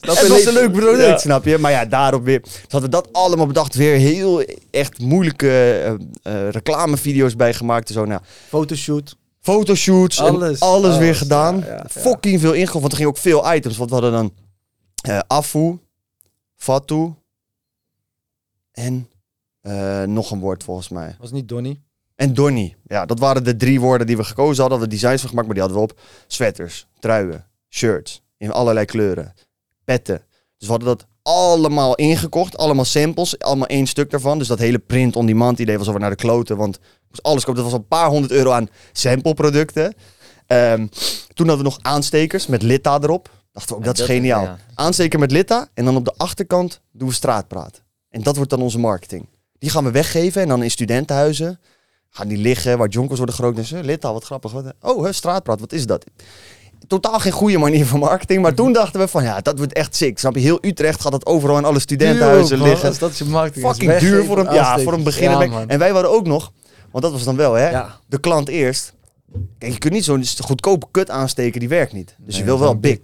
Snap 0.00 0.16
je? 0.16 0.20
Het 0.22 0.28
was 0.28 0.44
een 0.44 0.52
leuk 0.52 0.72
product, 0.72 1.06
Ja. 1.08 1.18
snap 1.18 1.44
je? 1.44 1.58
Maar 1.58 1.70
ja, 1.70 1.84
daarop 1.84 2.24
weer. 2.24 2.40
Dus 2.42 2.52
hadden 2.68 2.90
we 2.90 2.96
dat 2.96 3.08
allemaal 3.12 3.46
bedacht. 3.46 3.74
Weer 3.74 3.96
heel 3.96 4.44
echt 4.70 4.98
moeilijke 4.98 5.48
eh, 6.22 6.42
eh, 6.46 6.50
reclamevideo's 6.50 7.36
bij 7.36 7.54
gemaakt. 7.54 7.88
en 7.88 7.94
Zo, 7.94 8.04
nou, 8.04 8.20
Fotoshoot. 8.48 9.16
Fotoshoots. 9.44 10.18
en 10.18 10.24
Alles, 10.24 10.60
alles, 10.60 10.96
weer 10.96 11.14
gedaan. 11.14 11.58
ja, 11.58 11.66
ja, 11.66 11.72
ja. 11.72 11.84
Fucking 11.88 12.40
veel 12.40 12.52
ingekocht. 12.52 12.80
Want 12.80 12.92
er 12.92 12.98
gingen 12.98 13.12
ook 13.12 13.18
veel 13.18 13.54
items. 13.54 13.76
Want 13.76 13.90
we 13.90 13.96
hadden 13.96 14.12
dan 14.12 14.32
eh 15.02 15.18
Afu, 15.26 15.78
Fatu 16.56 17.14
en 18.72 19.08
eh, 19.60 20.02
nog 20.02 20.30
een 20.30 20.40
woord 20.40 20.64
volgens 20.64 20.88
mij. 20.88 21.16
Was 21.18 21.32
niet 21.32 21.48
Donny. 21.48 21.80
En 22.16 22.34
Donny. 22.34 22.76
Ja, 22.86 23.06
dat 23.06 23.18
waren 23.18 23.44
de 23.44 23.56
drie 23.56 23.80
woorden 23.80 24.06
die 24.06 24.16
we 24.16 24.24
gekozen 24.24 24.60
hadden. 24.62 24.80
We 24.80 24.86
designs 24.86 25.20
van 25.20 25.28
gemaakt, 25.28 25.46
maar 25.46 25.56
die 25.56 25.64
hadden 25.64 25.82
we 25.82 25.92
op 25.92 26.00
sweaters, 26.26 26.86
truien, 26.98 27.46
shirts. 27.68 28.22
In 28.36 28.52
allerlei 28.52 28.86
kleuren. 28.86 29.34
Petten. 29.84 30.22
Dus 30.58 30.66
we 30.68 30.74
hadden 30.74 30.88
dat 30.88 31.06
allemaal 31.22 31.94
ingekocht. 31.94 32.56
Allemaal 32.56 32.84
samples. 32.84 33.38
Allemaal 33.38 33.66
één 33.66 33.86
stuk 33.86 34.10
daarvan. 34.10 34.38
Dus 34.38 34.48
dat 34.48 34.58
hele 34.58 34.78
print-on-demand 34.78 35.58
idee 35.58 35.78
was 35.78 35.88
over 35.88 36.00
naar 36.00 36.10
de 36.10 36.16
kloten. 36.16 36.56
Want 36.56 36.78
moest 37.14 37.26
alles 37.26 37.44
kopen. 37.44 37.62
Dat 37.62 37.70
was 37.70 37.80
een 37.80 37.88
paar 37.88 38.08
honderd 38.08 38.32
euro 38.32 38.50
aan 38.50 38.68
sampleproducten. 38.92 39.94
Ehm, 40.46 40.86
toen 41.34 41.48
hadden 41.48 41.64
we 41.64 41.70
nog 41.70 41.78
aanstekers 41.82 42.46
met 42.46 42.62
Litta 42.62 42.98
erop. 43.02 43.30
Dachten 43.52 43.72
we 43.72 43.78
ook, 43.80 43.84
dat 43.84 43.98
is 43.98 44.04
geniaal. 44.04 44.42
ja. 44.42 44.58
Aansteker 44.74 45.18
met 45.18 45.30
Litta. 45.30 45.68
En 45.74 45.84
dan 45.84 45.96
op 45.96 46.04
de 46.04 46.14
achterkant 46.16 46.80
doen 46.92 47.08
we 47.08 47.14
straatpraat. 47.14 47.82
En 48.10 48.22
dat 48.22 48.36
wordt 48.36 48.50
dan 48.50 48.60
onze 48.62 48.78
marketing. 48.78 49.28
Die 49.58 49.70
gaan 49.70 49.84
we 49.84 49.90
weggeven. 49.90 50.42
En 50.42 50.48
dan 50.48 50.62
in 50.62 50.70
studentenhuizen 50.70 51.60
gaan 52.10 52.28
die 52.28 52.38
liggen 52.38 52.78
waar 52.78 52.88
jonkels 52.88 53.16
worden 53.18 53.34
gerookt. 53.34 53.66
Zo, 53.66 53.80
Litta, 53.80 54.12
wat 54.12 54.24
grappig. 54.24 54.52
Wat, 54.52 54.72
oh, 54.80 55.10
straatpraat, 55.10 55.60
wat 55.60 55.72
is 55.72 55.86
dat? 55.86 56.04
Totaal 56.86 57.18
geen 57.20 57.32
goede 57.32 57.58
manier 57.58 57.86
van 57.86 57.98
marketing. 57.98 58.42
Maar 58.42 58.54
toen 58.54 58.72
dachten 58.72 59.00
we 59.00 59.08
van, 59.08 59.22
ja, 59.22 59.40
dat 59.40 59.58
wordt 59.58 59.72
echt 59.72 59.96
sick. 59.96 60.18
Snap 60.18 60.34
je? 60.34 60.40
Heel 60.40 60.58
Utrecht 60.60 61.00
gaat 61.00 61.12
dat 61.12 61.26
overal 61.26 61.58
in 61.58 61.64
alle 61.64 61.78
studentenhuizen 61.78 62.48
Duur 62.48 62.66
ook, 62.66 62.72
man. 62.72 62.82
liggen. 62.82 63.00
Dat 63.00 63.10
is 63.10 63.18
je 63.18 63.24
marketing. 63.24 63.66
Fucking 63.66 63.96
duur 63.96 64.24
voor 64.24 64.38
een, 64.38 64.54
ja, 64.54 64.78
voor 64.78 64.92
een 64.92 65.02
beginner. 65.02 65.50
Ja, 65.50 65.64
en 65.66 65.78
wij 65.78 65.92
waren 65.92 66.10
ook 66.10 66.26
nog, 66.26 66.52
want 66.94 67.06
dat 67.06 67.12
was 67.12 67.24
dan 67.24 67.36
wel, 67.36 67.52
hè? 67.54 67.70
Ja. 67.70 68.00
De 68.06 68.20
klant 68.20 68.48
eerst. 68.48 68.92
Kijk, 69.58 69.72
je 69.72 69.78
kunt 69.78 69.92
niet 69.92 70.04
zo'n 70.04 70.24
goedkope 70.38 70.86
kut 70.90 71.10
aansteken, 71.10 71.60
die 71.60 71.68
werkt 71.68 71.92
niet. 71.92 72.14
Dus 72.18 72.36
je 72.36 72.44
wil 72.44 72.58
wel 72.58 72.78
big. 72.78 72.98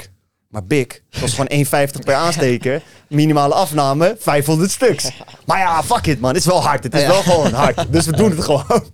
Maar 0.49 0.64
big, 0.64 1.01
was 1.20 1.34
gewoon 1.34 1.88
1,50 1.91 2.01
per 2.05 2.14
aansteker. 2.14 2.82
Minimale 3.09 3.55
afname, 3.55 4.16
500 4.18 4.70
stuks. 4.70 5.11
Maar 5.47 5.59
ja, 5.59 5.82
fuck 5.82 6.07
it 6.07 6.20
man, 6.20 6.30
het 6.30 6.38
is 6.38 6.47
wel 6.47 6.62
hard. 6.62 6.84
Het 6.84 6.95
is 6.95 7.07
wel 7.07 7.22
gewoon 7.22 7.53
hard. 7.53 7.93
Dus 7.93 8.07
we 8.07 8.16
doen 8.16 8.30
het 8.30 8.45
gewoon. 8.45 8.64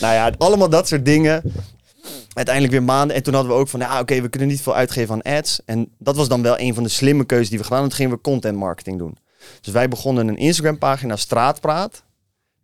nou 0.00 0.14
ja, 0.14 0.32
allemaal 0.38 0.68
dat 0.68 0.88
soort 0.88 1.04
dingen. 1.04 1.42
Uiteindelijk 2.32 2.74
weer 2.74 2.84
maanden. 2.84 3.16
En 3.16 3.22
toen 3.22 3.34
hadden 3.34 3.52
we 3.52 3.58
ook 3.58 3.68
van, 3.68 3.80
ja, 3.80 4.00
oké, 4.00 4.20
we 4.20 4.28
kunnen 4.28 4.48
niet 4.48 4.60
veel 4.60 4.74
uitgeven 4.74 5.14
aan 5.14 5.36
ads. 5.36 5.60
En 5.64 5.88
dat 5.98 6.16
was 6.16 6.28
dan 6.28 6.42
wel 6.42 6.58
een 6.58 6.74
van 6.74 6.82
de 6.82 6.88
slimme 6.88 7.24
keuzes 7.24 7.48
die 7.48 7.58
we 7.58 7.64
gedaan 7.64 7.80
hebben. 7.80 7.96
Toen 7.96 8.06
gingen 8.06 8.22
we 8.22 8.30
content 8.30 8.56
marketing 8.56 8.98
doen. 8.98 9.18
Dus 9.60 9.72
wij 9.72 9.88
begonnen 9.88 10.28
een 10.28 10.36
Instagram 10.36 10.78
pagina, 10.78 11.16
Straatpraat. 11.16 12.02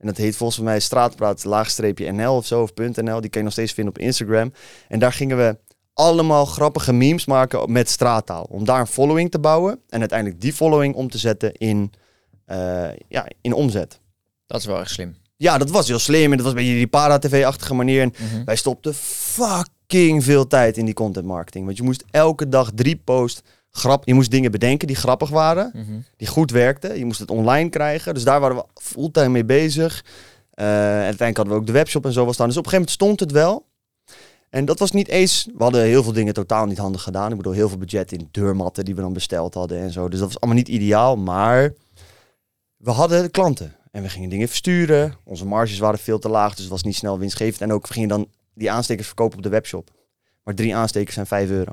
En 0.04 0.10
dat 0.10 0.18
heet 0.18 0.36
volgens 0.36 0.58
mij 0.60 0.80
Straatpraat 0.80 1.44
laagstreepje 1.44 2.12
NL 2.12 2.36
of 2.36 2.46
zo, 2.46 2.62
of 2.62 2.74
.nl. 2.74 3.20
Die 3.20 3.30
kan 3.30 3.40
je 3.40 3.42
nog 3.42 3.52
steeds 3.52 3.72
vinden 3.72 3.94
op 3.94 4.00
Instagram. 4.00 4.52
En 4.88 4.98
daar 4.98 5.12
gingen 5.12 5.36
we 5.36 5.58
allemaal 5.92 6.44
grappige 6.44 6.92
memes 6.92 7.24
maken 7.24 7.72
met 7.72 7.88
straattaal. 7.90 8.46
Om 8.50 8.64
daar 8.64 8.80
een 8.80 8.86
following 8.86 9.30
te 9.30 9.38
bouwen. 9.38 9.80
En 9.88 10.00
uiteindelijk 10.00 10.40
die 10.40 10.52
following 10.52 10.94
om 10.94 11.10
te 11.10 11.18
zetten 11.18 11.52
in, 11.54 11.92
eh, 12.44 12.88
ja, 13.08 13.26
in 13.40 13.52
omzet. 13.52 14.00
Dat 14.46 14.60
is 14.60 14.66
wel 14.66 14.80
echt 14.80 14.90
slim. 14.90 15.16
Ja, 15.36 15.58
dat 15.58 15.70
was 15.70 15.88
heel 15.88 15.98
slim. 15.98 16.30
En 16.30 16.36
dat 16.36 16.40
was 16.46 16.50
een 16.50 16.54
beetje 16.60 16.74
die 16.74 16.86
para-tv-achtige 16.86 17.74
manier. 17.74 18.02
En 18.02 18.12
Mhm. 18.18 18.44
wij 18.44 18.56
stopten 18.56 18.94
fucking 18.94 20.24
veel 20.24 20.46
tijd 20.46 20.76
in 20.76 20.84
die 20.84 20.94
content 20.94 21.26
marketing. 21.26 21.64
Want 21.64 21.76
je 21.76 21.82
moest 21.82 22.04
elke 22.10 22.48
dag 22.48 22.70
drie 22.74 22.96
posts 23.04 23.42
grap. 23.76 24.04
Je 24.06 24.14
moest 24.14 24.30
dingen 24.30 24.50
bedenken 24.50 24.86
die 24.86 24.96
grappig 24.96 25.28
waren, 25.30 25.70
Mhm. 25.74 25.98
die 26.16 26.28
goed 26.28 26.50
werkten. 26.50 26.98
Je 26.98 27.04
moest 27.04 27.20
het 27.20 27.30
online 27.30 27.68
krijgen. 27.68 28.14
Dus 28.14 28.24
daar 28.24 28.40
waren 28.40 28.56
we 28.56 28.64
fulltime 28.74 29.28
mee 29.28 29.44
bezig. 29.44 30.04
Eh, 30.50 30.66
en 30.66 30.72
uiteindelijk 31.04 31.36
hadden 31.36 31.54
we 31.54 31.60
ook 31.60 31.66
de 31.66 31.72
webshop 31.72 32.04
en 32.04 32.12
zo 32.12 32.24
was 32.24 32.34
staan. 32.34 32.48
Dus 32.48 32.56
op 32.56 32.64
een 32.64 32.70
gegeven 32.70 32.94
moment 32.98 33.18
stond 33.18 33.20
het 33.20 33.42
wel. 33.44 33.66
En 34.50 34.64
dat 34.64 34.78
was 34.78 34.90
niet 34.90 35.08
eens. 35.08 35.48
We 35.56 35.62
hadden 35.62 35.82
heel 35.84 36.02
veel 36.02 36.12
dingen 36.12 36.34
totaal 36.34 36.66
niet 36.66 36.78
handig 36.78 37.02
gedaan. 37.02 37.30
Ik 37.30 37.36
bedoel, 37.36 37.52
heel 37.52 37.68
veel 37.68 37.78
budget 37.78 38.12
in 38.12 38.28
deurmatten 38.30 38.84
die 38.84 38.94
we 38.94 39.00
dan 39.00 39.12
besteld 39.12 39.54
hadden 39.54 39.78
en 39.78 39.90
zo. 39.90 40.08
Dus 40.08 40.18
dat 40.18 40.28
was 40.28 40.40
allemaal 40.40 40.58
niet 40.58 40.68
ideaal. 40.68 41.16
Maar 41.16 41.72
we 42.76 42.90
hadden 42.90 43.30
klanten. 43.30 43.76
En 43.90 44.02
we 44.02 44.08
gingen 44.08 44.28
dingen 44.28 44.48
versturen. 44.48 45.14
Onze 45.24 45.46
marges 45.46 45.78
waren 45.78 45.98
veel 45.98 46.18
te 46.18 46.28
laag, 46.28 46.50
dus 46.50 46.60
het 46.60 46.70
was 46.70 46.82
niet 46.82 46.94
snel 46.96 47.18
winstgevend. 47.18 47.60
En 47.60 47.72
ook 47.72 47.86
we 47.86 47.92
gingen 47.92 48.08
dan 48.08 48.26
die 48.54 48.70
aanstekers 48.70 49.06
verkopen 49.06 49.36
op 49.36 49.42
de 49.42 49.48
webshop. 49.48 49.90
Maar 50.42 50.54
drie 50.54 50.76
aanstekers 50.76 51.14
zijn 51.14 51.26
5 51.26 51.50
euro. 51.50 51.72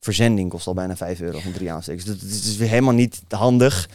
Verzending 0.00 0.50
kost 0.50 0.66
al 0.66 0.74
bijna 0.74 0.96
5 0.96 1.20
euro 1.20 1.38
van 1.38 1.52
drie 1.52 1.72
aanstekers. 1.72 2.04
Dus 2.04 2.20
het 2.20 2.44
is 2.44 2.56
weer 2.56 2.68
helemaal 2.68 2.94
niet 2.94 3.22
handig. 3.28 3.88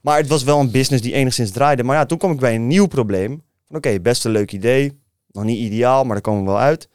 Maar 0.00 0.16
het 0.18 0.28
was 0.28 0.42
wel 0.42 0.60
een 0.60 0.70
business 0.70 1.02
die 1.02 1.12
enigszins 1.12 1.50
draaide. 1.50 1.82
Maar 1.82 1.96
ja, 1.96 2.06
toen 2.06 2.18
kwam 2.18 2.32
ik 2.32 2.38
bij 2.38 2.54
een 2.54 2.66
nieuw 2.66 2.86
probleem. 2.86 3.42
Oké, 3.68 4.00
best 4.00 4.24
een 4.24 4.30
leuk 4.30 4.52
idee. 4.52 5.00
Nog 5.26 5.44
niet 5.44 5.58
ideaal, 5.58 6.04
maar 6.04 6.12
daar 6.12 6.20
komen 6.20 6.44
we 6.44 6.50
wel 6.50 6.58
uit. 6.58 6.88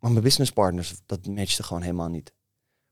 Maar 0.00 0.10
mijn 0.10 0.22
businesspartners, 0.22 0.94
dat 1.06 1.26
matchte 1.26 1.62
gewoon 1.62 1.82
helemaal 1.82 2.08
niet. 2.08 2.32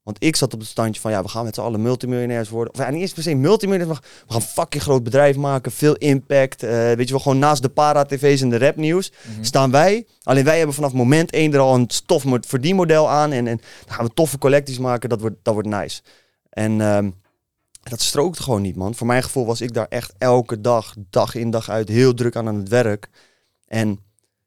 Want 0.06 0.24
ik 0.24 0.36
zat 0.36 0.54
op 0.54 0.60
het 0.60 0.68
standje 0.68 1.00
van, 1.00 1.10
ja, 1.10 1.22
we 1.22 1.28
gaan 1.28 1.44
met 1.44 1.54
z'n 1.54 1.60
allen 1.60 1.82
multimiljonairs 1.82 2.48
worden. 2.48 2.72
Of 2.74 2.78
ja, 2.80 2.90
niet 2.90 3.00
eens 3.00 3.12
per 3.12 3.22
se 3.22 3.34
multimiljonairs, 3.34 3.98
maar 4.00 4.10
we 4.26 4.32
gaan 4.32 4.40
een 4.42 4.46
fucking 4.48 4.82
groot 4.82 5.02
bedrijf 5.02 5.36
maken. 5.36 5.72
Veel 5.72 5.94
impact. 5.94 6.62
eh, 6.62 6.70
weet 6.70 7.06
je 7.06 7.10
wel, 7.10 7.20
gewoon 7.20 7.38
naast 7.38 7.62
de 7.62 7.68
para-tv's 7.68 8.40
en 8.40 8.50
de 8.50 8.58
rapnieuws 8.58 9.12
Mhm. 9.30 9.44
staan 9.44 9.70
wij. 9.70 10.06
Alleen 10.22 10.44
wij 10.44 10.56
hebben 10.56 10.74
vanaf 10.74 10.92
moment 10.92 11.30
één 11.30 11.52
er 11.54 11.58
al 11.60 11.74
een 11.74 11.84
stof 11.88 12.24
verdienmodel 12.40 13.10
aan. 13.10 13.32
En, 13.32 13.46
en 13.46 13.60
dan 13.86 13.94
gaan 13.94 14.04
we 14.06 14.14
toffe 14.14 14.38
collecties 14.38 14.78
maken. 14.78 15.08
Dat 15.08 15.20
wordt, 15.20 15.36
dat 15.42 15.54
wordt 15.54 15.68
nice. 15.68 16.02
En 16.50 16.80
ehm, 16.80 17.10
dat 17.82 18.00
strookte 18.00 18.42
gewoon 18.42 18.62
niet, 18.62 18.76
man. 18.76 18.94
Voor 18.94 19.06
mijn 19.06 19.22
gevoel 19.22 19.46
was 19.46 19.60
ik 19.60 19.72
daar 19.74 19.86
echt 19.88 20.12
elke 20.18 20.60
dag, 20.60 20.94
dag 21.10 21.34
in 21.34 21.50
dag 21.50 21.68
uit, 21.68 21.88
heel 21.88 22.14
druk 22.14 22.36
aan 22.36 22.48
aan 22.48 22.56
het 22.56 22.68
werk. 22.68 23.08
En 23.66 23.98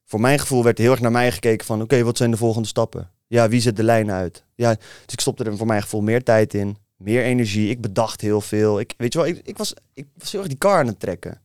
voor 0.06 0.20
mijn 0.20 0.40
gevoel 0.40 0.64
werd 0.64 0.78
heel 0.78 0.92
erg 0.92 1.00
naar 1.02 1.12
mij 1.12 1.32
gekeken 1.32 1.66
van... 1.66 1.82
oké, 1.82 2.04
wat 2.04 2.18
zijn 2.18 2.32
de 2.32 2.38
volgende 2.38 2.68
stappen? 2.68 3.12
Ja, 3.30 3.50
wie 3.50 3.62
zet 3.62 3.76
de 3.76 3.84
lijnen 3.84 4.16
uit? 4.16 4.44
Ja, 4.56 4.74
dus 4.74 5.14
ik 5.14 5.20
stopte 5.20 5.44
er 5.44 5.58
voor 5.58 5.68
mijn 5.68 5.82
gevoel 5.82 6.02
meer 6.02 6.24
tijd 6.24 6.54
in. 6.54 6.78
Meer 6.98 7.24
energie. 7.24 7.70
Ik 7.70 7.82
bedacht 7.82 8.22
heel 8.22 8.42
veel. 8.42 8.80
Ik, 8.80 8.94
weet 8.98 9.14
je 9.14 9.20
wel, 9.20 9.28
ik, 9.28 9.42
ik, 9.44 9.58
was, 9.58 9.74
ik 9.94 10.08
was 10.18 10.32
heel 10.32 10.40
erg 10.40 10.50
die 10.50 10.58
kar 10.58 10.80
aan 10.80 10.88
het 10.88 11.00
trekken. 11.00 11.32
En 11.32 11.38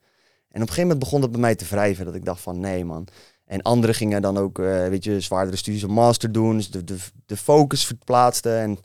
op 0.63 0.69
een 0.69 0.75
gegeven 0.75 0.83
moment 0.83 0.99
begon 0.99 1.21
dat 1.21 1.31
bij 1.31 1.41
mij 1.41 1.55
te 1.55 1.65
wrijven. 1.65 2.05
Dat 2.05 2.15
ik 2.15 2.25
dacht 2.25 2.41
van, 2.41 2.61
nee 2.61 2.85
man. 2.85 3.07
En 3.45 3.63
anderen 3.63 3.95
gingen 3.95 4.23
dan 4.23 4.39
ook, 4.39 4.59
eh, 4.59 4.89
weet 4.89 5.05
je, 5.05 5.21
zwaardere 5.21 5.57
studies 5.57 5.83
een 5.83 5.91
master 5.91 6.33
doen. 6.33 6.57
Dus 6.57 6.71
de, 6.71 6.85
de, 6.85 6.97
de 7.27 7.37
focus 7.37 7.87
verplaatste. 7.87 8.51
En 8.51 8.79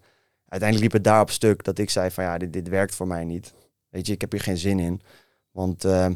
uiteindelijk 0.45 0.81
liep 0.81 0.91
het 0.91 1.03
daarop 1.03 1.31
stuk 1.31 1.63
dat 1.63 1.77
ik 1.77 1.89
zei 1.89 2.11
van, 2.11 2.23
ja, 2.23 2.37
dit, 2.37 2.53
dit 2.53 2.67
werkt 2.67 2.95
voor 2.95 3.07
mij 3.07 3.25
niet. 3.25 3.53
Weet 3.89 4.07
je, 4.07 4.13
ik 4.13 4.21
heb 4.21 4.31
hier 4.31 4.41
geen 4.41 4.57
zin 4.57 4.79
in. 4.79 5.01
Want 5.51 5.85
eh, 5.85 6.09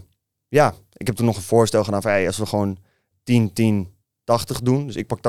ja, 0.48 0.74
ik 0.94 1.08
heb 1.08 1.16
toen 1.16 1.26
nog 1.26 1.36
een 1.36 1.42
voorstel 1.42 1.84
gedaan 1.84 2.02
van, 2.02 2.12
hey, 2.12 2.28
als 2.28 2.38
we 2.38 2.46
gewoon 2.46 2.78
10, 3.24 3.54
10, 3.54 3.94
80 4.24 4.62
doen. 4.62 4.86
Dus 4.86 4.96
ik 4.96 5.08
pak 5.08 5.18
80% 5.18 5.20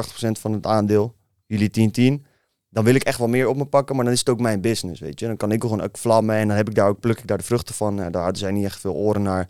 van 0.40 0.52
het 0.52 0.66
aandeel. 0.66 1.14
Jullie 1.46 1.70
10, 1.70 1.90
10. 1.90 2.26
Dan 2.68 2.84
wil 2.84 2.94
ik 2.94 3.02
echt 3.02 3.18
wel 3.18 3.28
meer 3.28 3.48
op 3.48 3.56
me 3.56 3.64
pakken, 3.64 3.96
maar 3.96 4.04
dan 4.04 4.14
is 4.14 4.18
het 4.18 4.28
ook 4.28 4.40
mijn 4.40 4.60
business, 4.60 5.00
weet 5.00 5.20
je. 5.20 5.26
Dan 5.26 5.36
kan 5.36 5.52
ik 5.52 5.60
gewoon 5.60 5.80
ook 5.80 5.98
vlammen 5.98 6.36
en 6.36 6.48
dan 6.48 6.56
heb 6.56 6.68
ik 6.68 6.74
daar 6.74 6.88
ook, 6.88 7.00
pluk 7.00 7.18
ik 7.18 7.26
daar 7.26 7.38
de 7.38 7.44
vruchten 7.44 7.74
van. 7.74 8.00
Eh, 8.00 8.06
daar 8.10 8.22
hadden 8.22 8.40
zij 8.40 8.50
niet 8.50 8.64
echt 8.64 8.80
veel 8.80 8.94
oren 8.94 9.22
naar. 9.22 9.48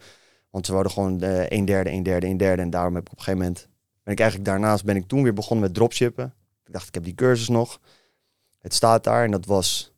Want 0.51 0.67
ze 0.67 0.73
wouden 0.73 0.93
gewoon 0.93 1.23
eh 1.23 1.49
een 1.49 1.65
derde, 1.65 1.91
een 1.91 2.03
derde, 2.03 2.27
een 2.27 2.37
derde. 2.37 2.63
En 2.63 2.71
daarom 2.71 2.95
heb 2.95 3.07
ik 3.07 3.13
op 3.13 3.19
een 3.19 3.25
gegeven 3.25 3.47
moment, 3.47 3.69
ben 4.03 4.13
ik 4.13 4.21
eigenlijk 4.21 4.51
daarnaast, 4.51 4.85
ben 4.85 4.97
ik 4.97 5.09
toen 5.09 5.23
weer 5.23 5.33
begonnen 5.33 5.67
met 5.67 5.75
dropshippen. 5.75 6.35
Ik 6.67 6.73
dacht, 6.73 6.89
ik 6.89 6.95
heb 6.95 7.05
die 7.05 7.15
cursus 7.15 7.49
nog. 7.49 7.81
Het 8.59 8.75
staat 8.75 9.05
daar 9.05 9.25
en 9.25 9.31
dat 9.31 9.47
was 9.47 9.93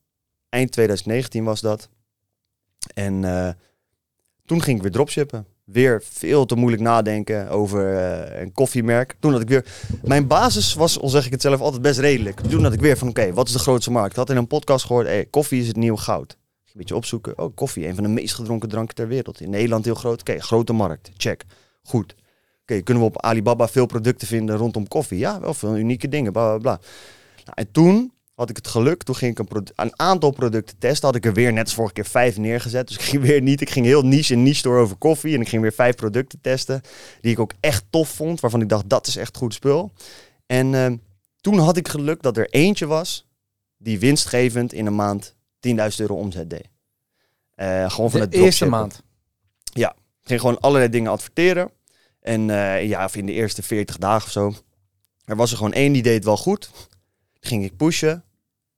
eind 0.49 0.73
2019 0.73 1.45
was 1.45 1.61
dat. 1.61 1.89
En 2.95 3.25
eh, 3.25 3.51
toen 4.45 4.63
ging 4.63 4.77
ik 4.77 4.83
weer 4.83 4.93
dropshippen. 4.93 5.47
Weer 5.67 6.03
veel 6.05 6.47
te 6.47 6.55
moeilijk 6.55 6.83
nadenken 6.83 7.49
over 7.49 7.97
eh, 7.97 8.41
een 8.41 8.53
koffiemerk. 8.53 9.15
Toen 9.21 9.33
had 9.33 9.41
ik 9.41 9.49
weer... 9.49 9.67
Mijn 10.03 10.27
basis 10.27 10.75
was, 10.75 11.01
al 11.01 11.09
zeg 11.09 11.27
ik 11.27 11.33
het 11.33 11.41
zelf, 11.41 11.61
altijd 11.61 11.83
best 11.83 11.99
redelijk. 11.99 12.41
Toen 12.41 12.63
had 12.63 12.73
ik 12.73 12.81
weer 12.81 12.97
van, 12.97 13.09
oké, 13.09 13.33
wat 13.33 13.47
is 13.47 13.53
de 13.53 13.59
grootste 13.59 13.91
markt? 13.91 14.11
Ik 14.11 14.17
had 14.17 14.31
in 14.31 14.37
een 14.37 14.47
podcast 14.47 14.85
gehoord, 14.85 15.07
hey, 15.07 15.25
koffie 15.25 15.61
is 15.61 15.67
het 15.67 15.77
nieuwe 15.77 15.99
goud. 15.99 16.37
Een 16.65 16.73
beetje 16.83 16.97
opzoeken. 16.97 17.39
Oh, 17.39 17.55
koffie, 17.55 17.87
een 17.87 17.95
van 17.95 18.05
de 18.05 18.11
meest 18.11 18.35
gedronken 18.35 18.69
dranken 18.69 18.95
ter 18.95 19.09
wereld. 19.09 19.41
In 19.41 19.51
Nederland 19.51 19.85
heel 19.85 19.95
groot. 19.95 20.21
Oké, 20.21 20.41
grote 20.41 20.73
markt. 20.73 21.11
Check. 21.17 21.45
Goed. 21.83 22.15
Oké, 22.63 22.81
kunnen 22.81 23.03
we 23.03 23.09
op 23.09 23.23
Alibaba 23.23 23.69
veel 23.69 23.87
producten 23.87 24.27
vinden 24.27 24.57
rondom 24.57 24.89
koffie? 24.89 25.19
Ja, 25.19 25.41
wel 25.41 25.55
veel 25.55 25.77
unieke 25.77 26.09
dingen, 26.09 26.33
bla 26.33 26.49
bla 26.49 26.59
bla. 26.59 26.81
Nou, 27.45 27.53
en 27.55 27.71
toen 27.71 28.13
had 28.37 28.51
ik 28.51 28.57
het 28.57 28.67
geluk, 28.67 29.03
toen 29.03 29.15
ging 29.15 29.39
ik 29.39 29.51
een, 29.51 29.67
een 29.75 30.01
aantal 30.01 30.31
producten 30.31 30.79
testen. 30.79 31.07
Had 31.07 31.17
ik 31.17 31.25
er 31.25 31.33
weer 31.33 31.53
net 31.53 31.65
als 31.65 31.75
vorige 31.75 31.95
keer 31.95 32.07
vijf 32.07 32.37
neergezet. 32.37 32.89
Dus 32.89 32.97
ik 32.97 33.03
ging 33.03 33.23
weer 33.23 33.43
niet. 33.43 33.61
Ik 33.61 33.71
ging 33.71 33.87
heel 33.87 34.03
niche 34.03 34.35
en 34.35 34.43
niche 34.43 34.63
door 34.63 34.79
over 34.79 34.97
koffie. 34.97 35.35
En 35.35 35.41
ik 35.41 35.49
ging 35.49 35.63
weer 35.63 35.73
vijf 35.73 35.95
producten 35.95 36.41
testen. 36.41 36.81
Die 37.21 37.33
ik 37.33 37.39
ook 37.39 37.53
echt 37.61 37.85
tof 37.91 38.09
vond. 38.09 38.41
Waarvan 38.41 38.61
ik 38.61 38.69
dacht, 38.69 38.89
dat 38.89 39.07
is 39.07 39.17
echt 39.17 39.37
goed 39.37 39.55
spul. 39.55 39.93
En 40.47 40.75
ehm, 40.75 40.97
toen 41.41 41.59
had 41.59 41.77
ik 41.77 41.89
geluk 41.89 42.23
dat 42.23 42.37
er 42.37 42.49
eentje 42.51 42.87
was 42.87 43.27
die 43.77 43.99
winstgevend 43.99 44.73
in 44.73 44.87
een 44.87 44.95
maand 44.95 45.35
10.000 45.69 45.75
euro 45.97 46.15
omzet 46.15 46.51
deed. 46.51 46.69
Eh, 47.55 47.91
gewoon 47.91 48.11
van 48.11 48.21
De 48.21 48.27
het 48.27 48.35
eerste 48.35 48.67
maand. 48.67 49.03
Ik 50.23 50.29
ging 50.29 50.41
gewoon 50.41 50.61
allerlei 50.61 50.91
dingen 50.91 51.11
adverteren. 51.11 51.71
En 52.21 52.51
eh, 52.51 52.89
ja, 52.89 53.05
of 53.05 53.17
in 53.17 53.27
de 53.27 53.33
eerste 53.33 53.63
40 53.63 53.97
dagen 53.97 54.27
of 54.27 54.33
zo. 54.33 54.55
Er 55.25 55.37
was 55.37 55.51
er 55.51 55.57
gewoon 55.57 55.73
één 55.73 55.93
die 55.93 56.03
deed 56.03 56.25
wel 56.25 56.37
goed. 56.37 56.71
Ging 57.47 57.65
ik 57.65 57.77
pushen. 57.77 58.25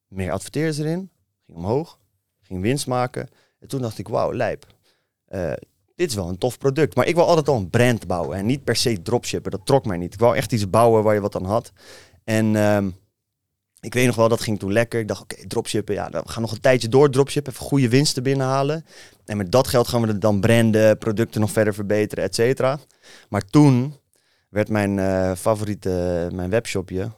Meer 0.08 0.32
adverteerders 0.32 0.78
erin. 0.78 1.10
Ging 1.46 1.58
omhoog. 1.58 1.98
Ging 2.42 2.60
winst 2.60 2.86
maken. 2.86 3.28
En 3.60 3.68
toen 3.68 3.80
dacht 3.80 3.98
ik, 3.98 4.08
wauw, 4.08 4.32
lijp. 4.32 4.66
Eh, 5.24 5.52
dit 5.94 6.08
is 6.08 6.14
wel 6.14 6.28
een 6.28 6.38
tof 6.38 6.58
product. 6.58 6.94
Maar 6.94 7.06
ik 7.06 7.14
wil 7.14 7.26
altijd 7.26 7.48
al 7.48 7.56
een 7.56 7.70
brand 7.70 8.06
bouwen. 8.06 8.36
En 8.36 8.46
niet 8.46 8.64
per 8.64 8.76
se 8.76 9.02
dropshippen. 9.02 9.50
Dat 9.50 9.66
trok 9.66 9.84
mij 9.86 9.96
niet. 9.96 10.14
Ik 10.14 10.20
wou 10.20 10.36
echt 10.36 10.52
iets 10.52 10.70
bouwen 10.70 11.02
waar 11.02 11.14
je 11.14 11.20
wat 11.20 11.36
aan 11.36 11.44
had. 11.44 11.72
En 12.24 12.56
ehm, 12.56 12.90
ik 13.80 13.94
weet 13.94 14.06
nog 14.06 14.16
wel, 14.16 14.28
dat 14.28 14.40
ging 14.40 14.58
toen 14.58 14.72
lekker. 14.72 15.00
Ik 15.00 15.08
dacht, 15.08 15.22
oké, 15.22 15.46
dropshippen. 15.46 15.94
Ja, 15.94 16.10
we 16.10 16.28
gaan 16.28 16.42
nog 16.42 16.52
een 16.52 16.60
tijdje 16.60 16.88
door 16.88 17.10
dropshippen. 17.10 17.52
Even 17.52 17.66
goede 17.66 17.88
winsten 17.88 18.22
binnenhalen. 18.22 18.84
En 19.24 19.36
met 19.36 19.52
dat 19.52 19.68
geld 19.68 19.88
gaan 19.88 20.06
we 20.06 20.18
dan 20.18 20.40
branden, 20.40 20.98
producten 20.98 21.40
nog 21.40 21.50
verder 21.50 21.74
verbeteren, 21.74 22.24
et 22.24 22.34
cetera. 22.34 22.78
Maar 23.28 23.42
toen 23.42 23.94
werd 24.48 24.68
mijn 24.68 24.98
eh, 24.98 25.34
favoriete, 25.34 26.28
mijn 26.32 26.50
webshopje, 26.50 27.02
eh 27.02 27.10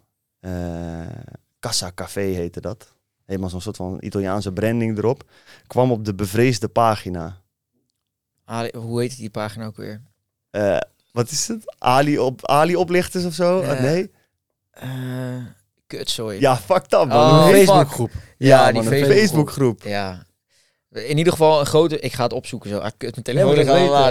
Casa 1.60 1.92
Café 1.94 2.20
heette 2.20 2.60
dat. 2.60 2.94
Helemaal 3.24 3.50
zo'n 3.50 3.60
soort 3.60 3.76
van 3.76 3.96
Italiaanse 4.00 4.52
branding 4.52 4.98
erop. 4.98 5.30
Kwam 5.66 5.90
op 5.92 6.04
de 6.04 6.14
bevreesde 6.14 6.68
pagina. 6.68 7.40
Ali, 8.44 8.70
hoe 8.76 9.00
heet 9.00 9.16
die 9.16 9.30
pagina 9.30 9.66
ook 9.66 9.76
weer? 9.76 10.02
Eh, 10.50 10.78
wat 11.12 11.30
is 11.30 11.48
het? 11.48 11.74
Ali, 11.78 12.18
op, 12.18 12.46
Ali 12.46 12.76
oplichters 12.76 13.24
of 13.24 13.34
zo? 13.34 13.60
Ah, 13.62 13.80
nee? 13.80 14.10
Eh 14.70 15.44
kutzooi. 15.96 16.40
Ja, 16.40 16.56
fuck 16.56 16.88
dat 16.88 17.08
man. 17.08 17.30
Oh, 17.30 17.46
Een. 17.46 17.54
Facebookgroep. 17.54 18.10
Ja, 18.38 18.62
man, 18.62 18.72
die 18.72 18.82
Facebookgroep. 18.82 19.18
Facebookgroep. 19.18 19.82
Ja. 19.82 20.22
In 20.90 21.18
ieder 21.18 21.32
geval 21.32 21.60
een 21.60 21.66
grote... 21.66 22.00
Ik 22.00 22.12
ga 22.12 22.22
het 22.22 22.32
opzoeken 22.32 22.70
zo. 22.70 22.78
Ah, 22.78 22.90
kut, 22.96 23.12
mijn 23.12 23.22
telefoon 23.24 23.64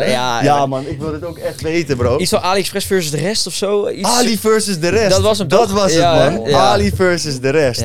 Ja, 0.10 0.38
al? 0.38 0.44
Ja, 0.44 0.66
man, 0.66 0.86
ik 0.88 1.00
wil 1.00 1.14
het 1.14 1.24
ook 1.24 1.38
echt 1.38 1.62
weten 1.62 1.98
bro. 1.98 2.18
Iets 2.18 2.30
van 2.30 2.42
AliExpress 2.42 2.86
versus 2.86 3.12
de 3.12 3.18
rest 3.18 3.48
of 3.48 3.54
zo. 3.54 3.90
Iets... 3.90 4.10
Ali 4.10 4.38
versus 4.38 4.80
de 4.80 4.90
rest. 4.90 5.10
Dat 5.10 5.22
was 5.22 5.38
hem 5.38 5.48
Dat 5.48 5.72
was 5.72 5.94
het 5.94 6.02
man. 6.04 6.50
Ja. 6.50 6.58
Ali 6.60 6.92
versus 6.92 7.40
de 7.40 7.50
rest. 7.50 7.82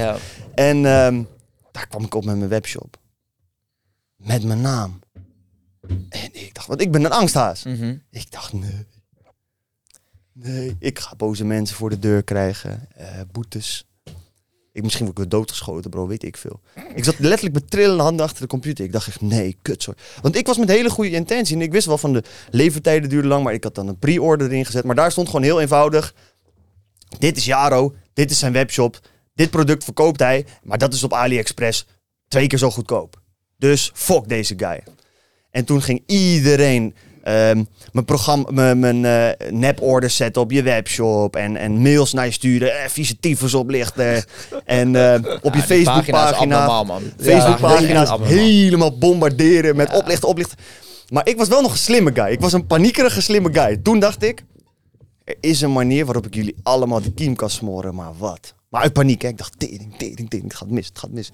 En 0.55 0.86
ehm, 0.86 1.22
daar 1.72 1.86
kwam 1.86 2.05
ik 2.05 2.14
op 2.14 2.24
met 2.24 2.36
mijn 2.36 2.49
webshop. 2.49 2.97
Met 4.16 4.45
mijn 4.45 4.61
naam. 4.61 4.99
En 6.09 6.28
ik 6.32 6.55
dacht, 6.55 6.66
want 6.66 6.80
ik 6.80 6.92
ben 6.92 7.05
een 7.05 7.12
angsthaas. 7.12 7.62
Mhm. 7.64 7.97
Ik 8.11 8.30
dacht, 8.30 8.53
nee. 8.53 8.86
Nee, 10.32 10.76
ik 10.78 10.99
ga 10.99 11.14
boze 11.16 11.45
mensen 11.45 11.76
voor 11.76 11.90
de 11.90 11.99
deur 11.99 12.22
krijgen. 12.22 12.88
eh, 12.95 13.07
boetes. 13.32 13.86
Ik, 14.75 14.83
misschien 14.83 15.05
word 15.05 15.18
ik 15.18 15.31
doodgeschoten, 15.31 15.91
bro, 15.91 16.07
weet 16.07 16.22
ik 16.22 16.37
veel. 16.37 16.61
Ik 16.95 17.05
zat 17.05 17.18
letterlijk 17.18 17.55
met 17.55 17.70
trillende 17.70 18.03
handen 18.03 18.25
achter 18.25 18.43
de 18.43 18.49
computer. 18.49 18.85
Ik 18.85 18.93
dacht 18.93 19.09
echt, 19.09 19.20
nee, 19.20 19.57
kut. 19.62 19.89
Want 20.22 20.37
ik 20.37 20.47
was 20.47 20.59
met 20.59 20.68
hele 20.68 20.91
goede 20.91 21.11
intentie. 21.11 21.57
En 21.57 21.62
ik 21.62 21.72
wist 21.72 21.87
wel 21.87 21.99
van 21.99 22.12
de 22.12 22.22
levertijden 22.51 23.09
duurden 23.09 23.31
lang. 23.31 23.45
Maar 23.45 23.53
ik 23.53 23.64
had 23.64 23.75
dan 23.75 23.89
een 23.89 23.99
pre-order 23.99 24.47
erin 24.47 24.64
gezet. 24.64 24.85
Maar 24.85 24.95
daar 24.95 25.11
stond 25.11 25.27
gewoon 25.27 25.43
heel 25.43 25.61
eenvoudig. 25.61 26.14
Dit 27.18 27.37
is 27.37 27.45
Jaro. 27.45 27.95
Dit 28.12 28.31
is 28.31 28.39
zijn 28.39 28.53
webshop. 28.53 29.01
Dit 29.35 29.51
product 29.51 29.85
verkoopt 29.85 30.20
hij. 30.20 30.47
Maar 30.62 30.79
dat 30.79 30.95
is 30.95 31.03
op 31.03 31.12
AliExpress 31.12 31.87
twee 32.29 32.47
keer 32.47 32.59
zo 32.59 32.70
goedkoop. 32.70 33.20
Dus 33.59 33.91
fuck 33.95 34.29
deze 34.29 34.55
guy. 34.57 34.83
En 35.51 35.64
toen 35.64 35.83
ging 35.83 36.03
iedereen 36.07 36.95
ehm, 37.25 37.64
mijn 37.93 38.05
programma, 38.05 38.75
mijn, 38.75 39.05
eh, 39.05 39.51
nep-orders 39.51 40.16
zetten 40.16 40.43
op 40.43 40.51
je 40.51 40.62
webshop. 40.62 41.37
En, 41.37 41.57
en 41.57 41.72
mails 41.72 42.12
naar 42.12 42.25
je 42.25 42.33
sturen. 42.33 42.81
Eh, 42.83 42.89
vieze 42.89 43.18
tyfus 43.20 43.55
oplichten. 43.55 44.25
en 44.64 44.97
eh, 44.97 45.35
op 45.43 45.55
je 45.55 45.61
Ja, 45.61 45.66
Facebookpagina. 45.66 46.85
Facebookpagina's 47.20 48.09
Ja, 48.09 48.18
helemaal 48.20 48.99
bombarderen 48.99 49.77
met 49.77 49.93
oplichten, 49.93 50.29
oplichten. 50.29 50.59
Maar 51.09 51.29
ik 51.29 51.37
was 51.37 51.49
wel 51.49 51.62
nog 51.62 51.72
een 51.72 51.79
slimme 51.79 52.11
guy. 52.14 52.27
Ik 52.27 52.41
was 52.41 52.53
een 52.53 52.66
paniekerige 52.66 53.22
slimme 53.22 53.49
guy. 53.53 53.77
Toen 53.77 53.99
dacht 53.99 54.22
ik, 54.22 54.45
er 55.25 55.37
is 55.41 55.61
een 55.61 55.72
manier 55.72 56.05
waarop 56.05 56.27
ik 56.27 56.35
jullie 56.35 56.57
allemaal 56.62 57.03
de 57.03 57.12
kiem 57.12 57.37
kan 57.37 57.51
smoren, 57.51 57.95
maar 57.95 58.12
wat? 58.18 58.55
Maar 58.68 58.83
uit 58.83 58.93
paniek, 58.93 59.22
hè. 59.22 59.29
Ik 59.29 59.39
dacht, 59.39 59.59
tering, 59.59 59.97
tering, 59.97 60.31
tering, 60.31 60.49
het 60.49 60.55
gaat 60.55 60.68
mis, 60.68 60.87
het 60.87 60.99
gaat 60.99 61.11
mis. 61.11 61.33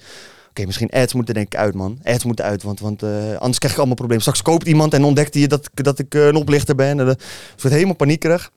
Oké, 0.51 0.66
misschien 0.66 0.90
ads 0.90 1.14
moeten 1.14 1.34
denk 1.34 1.46
ik 1.46 1.59
uit, 1.59 1.74
man. 1.74 1.98
Ads 2.03 2.24
moeten 2.24 2.44
uit, 2.44 2.62
want, 2.62 2.80
want 2.80 3.03
eh, 3.03 3.34
anders 3.34 3.59
krijg 3.59 3.72
ik 3.72 3.78
allemaal 3.78 3.96
problemen. 3.96 4.22
Straks 4.22 4.42
koopt 4.42 4.66
iemand 4.66 4.94
en 4.94 5.05
ontdekt 5.05 5.34
hij 5.34 5.46
dat, 5.46 5.70
dat 5.74 5.98
ik 5.98 6.14
eh, 6.14 6.26
een 6.26 6.36
oplichter 6.36 6.74
ben. 6.74 6.98
En, 6.98 7.05
wordt 7.05 7.62
helemaal 7.62 7.94
paniekerig. 7.94 8.53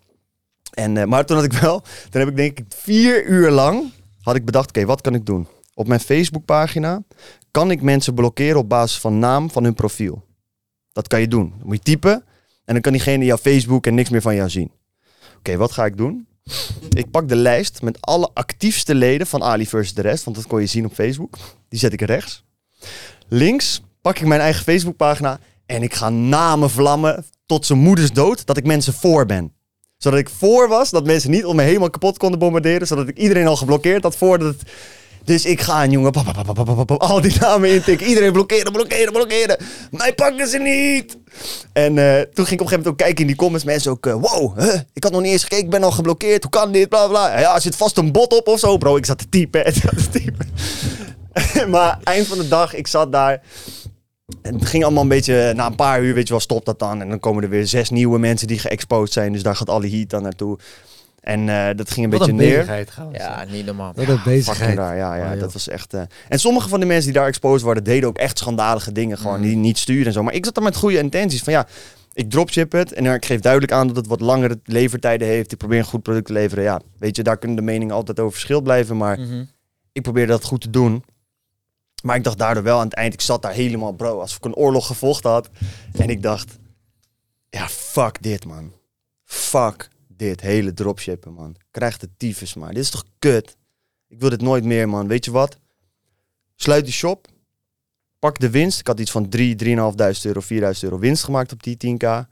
En, 0.73 1.09
maar 1.09 1.25
toen 1.25 1.35
had 1.35 1.45
ik 1.45 1.53
wel, 1.53 1.81
toen 2.09 2.21
heb 2.21 2.29
ik 2.29 2.35
denk 2.35 2.59
ik 2.59 2.65
vier 2.75 3.25
uur 3.25 3.51
lang, 3.51 3.91
had 4.21 4.35
ik 4.35 4.45
bedacht, 4.45 4.69
oké, 4.69 4.85
wat 4.85 5.01
kan 5.01 5.13
ik 5.15 5.25
doen? 5.25 5.47
Op 5.73 5.87
mijn 5.87 5.99
Facebookpagina 5.99 7.03
kan 7.51 7.71
ik 7.71 7.81
mensen 7.81 8.13
blokkeren 8.13 8.57
op 8.57 8.69
basis 8.69 8.99
van 8.99 9.19
naam 9.19 9.51
van 9.51 9.63
hun 9.63 9.73
profiel. 9.73 10.23
Dat 10.91 11.07
kan 11.07 11.19
je 11.19 11.27
doen. 11.27 11.53
Dan 11.57 11.67
moet 11.67 11.75
je 11.75 11.83
typen 11.83 12.23
en 12.65 12.73
dan 12.73 12.81
kan 12.81 12.91
diegene 12.91 13.25
jouw 13.25 13.37
Facebook 13.37 13.85
en 13.85 13.93
niks 13.93 14.09
meer 14.09 14.21
van 14.21 14.35
jou 14.35 14.49
zien. 14.49 14.71
Oké, 15.37 15.57
wat 15.57 15.71
ga 15.71 15.85
ik 15.85 15.97
doen? 15.97 16.27
Ik 16.89 17.11
pak 17.11 17.27
de 17.29 17.35
lijst 17.35 17.81
met 17.81 18.01
alle 18.01 18.29
actiefste 18.33 18.95
leden 18.95 19.27
van 19.27 19.43
Ali 19.43 19.67
versus 19.67 19.93
de 19.93 20.01
rest, 20.01 20.23
want 20.23 20.37
dat 20.37 20.47
kon 20.47 20.59
je 20.59 20.65
zien 20.65 20.85
op 20.85 20.93
Facebook. 20.93 21.37
Die 21.69 21.79
zet 21.79 21.93
ik 21.93 22.01
rechts. 22.01 22.43
Links 23.27 23.81
pak 24.01 24.19
ik 24.19 24.27
mijn 24.27 24.41
eigen 24.41 24.63
Facebookpagina 24.63 25.39
en 25.65 25.83
ik 25.83 25.93
ga 25.93 26.09
namen 26.09 26.69
vlammen 26.69 27.25
tot 27.45 27.65
zijn 27.65 27.79
moeders 27.79 28.11
dood, 28.11 28.45
dat 28.45 28.57
ik 28.57 28.65
mensen 28.65 28.93
voor 28.93 29.25
ben. 29.25 29.53
Zodat 29.97 30.19
ik 30.19 30.29
voor 30.29 30.67
was, 30.67 30.89
dat 30.89 31.05
mensen 31.05 31.31
niet 31.31 31.45
om 31.45 31.55
me 31.55 31.61
helemaal 31.61 31.89
kapot 31.89 32.17
konden 32.17 32.39
bombarderen, 32.39 32.87
zodat 32.87 33.07
ik 33.07 33.17
iedereen 33.17 33.47
al 33.47 33.55
geblokkeerd 33.55 34.03
had 34.03 34.15
voordat 34.15 34.47
het... 34.47 34.71
Dus 35.23 35.45
ik 35.45 35.61
ga 35.61 35.73
aan, 35.73 35.91
jongen. 35.91 36.11
pap, 36.11 36.91
al 36.91 37.21
die 37.21 37.39
namen 37.39 37.69
intikken. 37.69 38.07
Iedereen 38.07 38.31
blokkeren, 38.31 38.71
blokkeren, 38.71 39.13
blokkeren. 39.13 39.57
Mij 39.91 40.13
pakken 40.13 40.47
ze 40.47 40.57
niet. 40.57 41.17
En 41.73 41.97
eh, 41.97 42.21
toen 42.21 42.45
ging 42.45 42.59
ik 42.59 42.61
op 42.61 42.67
een 42.67 42.67
gegeven 42.67 42.69
moment 42.69 42.87
ook 42.87 42.97
kijken 42.97 43.21
in 43.21 43.27
die 43.27 43.35
comments. 43.35 43.65
Mensen 43.65 43.91
ook, 43.91 44.05
eh, 44.05 44.13
wow, 44.13 44.59
huh? 44.59 44.79
ik 44.93 45.03
had 45.03 45.11
nog 45.11 45.21
niet 45.21 45.31
eens 45.31 45.43
gekeken. 45.43 45.63
Ik 45.63 45.69
ben 45.69 45.83
al 45.83 45.91
geblokkeerd. 45.91 46.43
Hoe 46.43 46.51
kan 46.51 46.71
dit? 46.71 46.89
Bla, 46.89 47.07
bla. 47.07 47.39
Ja, 47.39 47.59
zit 47.59 47.75
vast 47.75 47.97
een 47.97 48.11
bot 48.11 48.37
op 48.37 48.47
of 48.47 48.59
zo. 48.59 48.77
Bro, 48.77 48.95
ik 48.95 49.05
zat 49.05 49.17
te 49.17 49.29
typen. 49.29 49.65
Ik 49.73 49.73
zat 49.73 49.97
te 49.97 50.09
typen. 50.09 50.47
maar 51.73 51.99
eind 52.03 52.27
van 52.27 52.37
de 52.37 52.47
dag, 52.47 52.73
ik 52.73 52.87
zat 52.87 53.11
daar. 53.11 53.41
En 54.41 54.53
het 54.53 54.65
ging 54.65 54.83
allemaal 54.83 55.03
een 55.03 55.09
beetje, 55.09 55.53
na 55.55 55.65
een 55.65 55.75
paar 55.75 56.01
uur, 56.01 56.13
weet 56.13 56.27
je 56.27 56.33
wel, 56.33 56.41
stopt 56.41 56.65
dat 56.65 56.79
dan. 56.79 57.01
En 57.01 57.09
dan 57.09 57.19
komen 57.19 57.43
er 57.43 57.49
weer 57.49 57.67
zes 57.67 57.89
nieuwe 57.89 58.19
mensen 58.19 58.47
die 58.47 58.59
geëxposed 58.59 59.13
zijn. 59.13 59.33
Dus 59.33 59.43
daar 59.43 59.55
gaat 59.55 59.69
alle 59.69 59.89
heat 59.89 60.09
dan 60.09 60.21
naartoe. 60.21 60.57
En 61.23 61.49
eh, 61.49 61.75
dat 61.75 61.91
ging 61.91 62.05
een 62.05 62.11
Wat 62.11 62.19
beetje 62.27 62.33
een 62.43 62.49
neer. 62.49 62.87
Ja, 63.11 63.45
niet 63.51 63.65
normaal. 63.65 63.93
Wat 63.95 64.07
een 64.07 64.21
bezigheid. 64.25 64.77
Raar, 64.77 64.97
ja, 64.97 65.15
ja. 65.15 65.33
Oh, 65.33 65.39
dat 65.39 65.53
was 65.53 65.67
echt... 65.67 65.93
eh, 65.93 66.01
En 66.29 66.39
sommige 66.39 66.69
van 66.69 66.79
de 66.79 66.85
mensen 66.85 67.11
die 67.11 67.19
daar 67.19 67.27
exposed 67.27 67.61
waren, 67.61 67.83
deden 67.83 68.09
ook 68.09 68.17
echt 68.17 68.37
schandalige 68.37 68.91
dingen. 68.91 69.17
Gewoon 69.17 69.39
Mhm. 69.39 69.47
die 69.47 69.55
niet 69.55 69.77
sturen 69.77 70.05
en 70.05 70.13
zo. 70.13 70.23
Maar 70.23 70.33
ik 70.33 70.45
zat 70.45 70.55
daar 70.55 70.63
met 70.63 70.75
goede 70.75 70.97
intenties. 70.97 71.41
Van 71.43 71.53
ja, 71.53 71.67
ik 72.13 72.29
dropship 72.29 72.71
het. 72.71 72.93
En 72.93 73.05
ik 73.05 73.25
geef 73.25 73.39
duidelijk 73.39 73.71
aan 73.71 73.87
dat 73.87 73.95
het 73.95 74.07
wat 74.07 74.21
langere 74.21 74.59
levertijden 74.65 75.27
heeft. 75.27 75.51
Ik 75.51 75.57
probeer 75.57 75.77
een 75.79 75.85
goed 75.85 76.01
product 76.03 76.25
te 76.25 76.33
leveren. 76.33 76.63
Ja, 76.63 76.81
weet 76.99 77.15
je, 77.15 77.23
daar 77.23 77.37
kunnen 77.37 77.57
de 77.57 77.63
meningen 77.63 77.95
altijd 77.95 78.19
over 78.19 78.31
verschil 78.33 78.61
blijven. 78.61 78.97
Maar 78.97 79.19
Mhm. 79.19 79.43
ik 79.91 80.01
probeerde 80.01 80.31
dat 80.31 80.43
goed 80.43 80.61
te 80.61 80.69
doen. 80.69 81.03
Maar 82.03 82.15
ik 82.15 82.23
dacht 82.23 82.37
daardoor 82.37 82.63
wel 82.63 82.77
aan 82.79 82.85
het 82.85 82.93
eind, 82.95 83.13
ik 83.13 83.21
zat 83.21 83.41
daar 83.41 83.53
helemaal, 83.53 83.91
bro, 83.91 84.19
alsof 84.19 84.37
ik 84.37 84.45
een 84.45 84.55
oorlog 84.55 84.87
gevolgd 84.87 85.23
had. 85.23 85.49
En 85.97 86.09
ik 86.09 86.21
dacht, 86.23 86.57
ja, 87.49 87.67
fuck 87.67 88.17
dit, 88.21 88.45
man. 88.45 88.71
Fuck 89.23 89.89
dit 90.17 90.41
hele 90.41 90.73
dropshippen, 90.73 91.33
man. 91.33 91.55
Krijg 91.71 91.97
de 91.97 92.09
tyfus 92.17 92.53
maar. 92.53 92.73
Dit 92.73 92.83
is 92.83 92.89
toch 92.89 93.05
kut? 93.19 93.57
Ik 94.07 94.19
wil 94.19 94.29
dit 94.29 94.41
nooit 94.41 94.63
meer, 94.63 94.89
man. 94.89 95.07
Weet 95.07 95.25
je 95.25 95.31
wat? 95.31 95.57
Sluit 96.55 96.83
die 96.83 96.93
shop. 96.93 97.27
Pak 98.19 98.39
de 98.39 98.49
winst. 98.49 98.79
Ik 98.79 98.87
had 98.87 98.99
iets 98.99 99.11
van 99.11 99.29
3, 99.29 99.55
3.500 99.55 99.71
euro, 100.23 100.41
4.000 100.41 100.79
euro 100.81 100.99
winst 100.99 101.23
gemaakt 101.23 101.51
op 101.51 101.63
die 101.63 101.77
10k. 101.77 102.27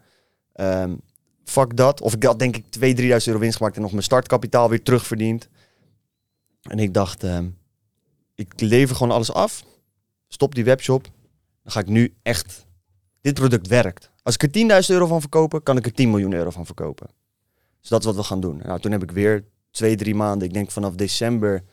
Ehm, 0.54 0.96
fuck 1.44 1.78
dat. 1.78 2.02
Of 2.02 2.14
ik 2.14 2.24
had 2.24 2.40
denk 2.40 2.58
ik 2.58 2.66
2, 2.70 2.94
3.000 2.94 3.28
euro 3.28 3.40
winst 3.40 3.58
gemaakt 3.58 3.76
en 3.76 3.82
nog 3.82 3.92
mijn 3.92 4.04
startkapitaal 4.04 4.70
weer 4.70 4.84
terugverdiend. 4.84 5.48
En 6.62 6.80
ik 6.80 6.94
dacht, 6.94 7.24
ehm, 7.24 7.50
ik 8.36 8.62
lever 8.62 8.96
gewoon 8.96 9.14
alles 9.14 9.34
af. 9.34 9.64
Stop 10.28 10.56
die 10.56 10.64
webshop. 10.64 11.04
Dan 11.64 11.72
ga 11.72 11.80
ik 11.80 11.88
nu 11.88 12.14
echt... 12.22 12.66
Dit 13.22 13.34
product 13.34 13.68
werkt. 13.68 14.12
Als 14.24 14.36
ik 14.36 14.44
er 14.44 14.82
10.000 14.84 14.90
euro 14.90 15.06
van 15.06 15.20
verkopen, 15.20 15.64
kan 15.64 15.78
ik 15.78 15.86
er 15.86 15.94
10 15.94 16.10
miljoen 16.10 16.34
euro 16.34 16.50
van 16.50 16.66
verkopen. 16.66 17.10
Dus 17.82 17.90
dat 17.90 18.00
is 18.00 18.06
wat 18.06 18.16
we 18.16 18.24
gaan 18.24 18.40
doen. 18.40 18.62
Nou, 18.64 18.80
toen 18.80 18.92
heb 18.92 19.04
ik 19.04 19.12
weer 19.12 19.44
twee, 19.72 19.96
drie 19.96 20.16
maanden, 20.16 20.48
ik 20.48 20.54
denk 20.54 20.72
vanaf 20.72 20.96
december 20.96 21.64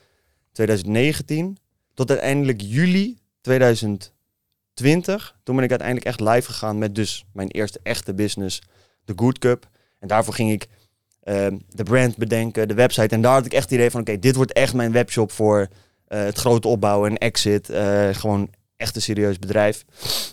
2019 0.52 1.58
tot 1.94 2.10
uiteindelijk 2.10 2.60
juli 2.60 3.18
2020. 3.40 5.38
Toen 5.42 5.54
ben 5.54 5.64
ik 5.64 5.70
uiteindelijk 5.70 6.08
echt 6.08 6.20
live 6.20 6.50
gegaan 6.52 6.78
met 6.78 6.94
dus 6.94 7.24
mijn 7.32 7.48
eerste 7.48 7.80
echte 7.82 8.14
business, 8.14 8.62
de 9.04 9.12
Good 9.16 9.38
Cup. 9.38 9.68
En 9.98 10.08
daarvoor 10.08 10.34
ging 10.34 10.50
ik 10.50 10.68
ehm, 11.22 11.58
de 11.68 11.82
brand 11.82 12.16
bedenken, 12.16 12.68
de 12.68 12.74
website. 12.74 13.14
En 13.14 13.20
daar 13.20 13.32
had 13.32 13.46
ik 13.46 13.52
echt 13.52 13.62
het 13.62 13.72
idee 13.72 13.90
van, 13.90 14.00
oké, 14.00 14.18
dit 14.18 14.36
wordt 14.36 14.52
echt 14.52 14.74
mijn 14.74 14.92
webshop 14.92 15.32
voor 15.32 15.68
eh, 16.06 16.20
het 16.22 16.38
grote 16.38 16.68
opbouwen 16.68 17.10
en 17.10 17.18
exit. 17.18 17.70
Eh, 17.70 18.08
gewoon 18.12 18.50
echt 18.78 18.96
een 18.96 19.02
serieus 19.02 19.38
bedrijf. 19.38 19.84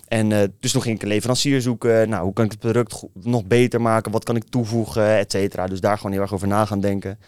En 0.08 0.32
eh, 0.32 0.48
dus 0.60 0.72
toen 0.72 0.82
ging 0.82 0.96
ik 0.96 1.02
een 1.02 1.08
leverancier 1.08 1.60
zoeken. 1.60 2.08
Nou, 2.08 2.24
hoe 2.24 2.32
kan 2.32 2.44
ik 2.44 2.50
het 2.50 2.60
product 2.60 3.02
nog 3.12 3.44
beter 3.44 3.80
maken? 3.80 4.12
Wat 4.12 4.24
kan 4.24 4.36
ik 4.36 4.48
toevoegen? 4.48 5.16
Et 5.18 5.30
cetera. 5.32 5.66
Dus 5.66 5.80
daar 5.80 5.96
gewoon 5.96 6.12
heel 6.12 6.20
erg 6.20 6.32
over 6.34 6.48
na 6.48 6.64
gaan 6.64 6.80
denken. 6.80 7.18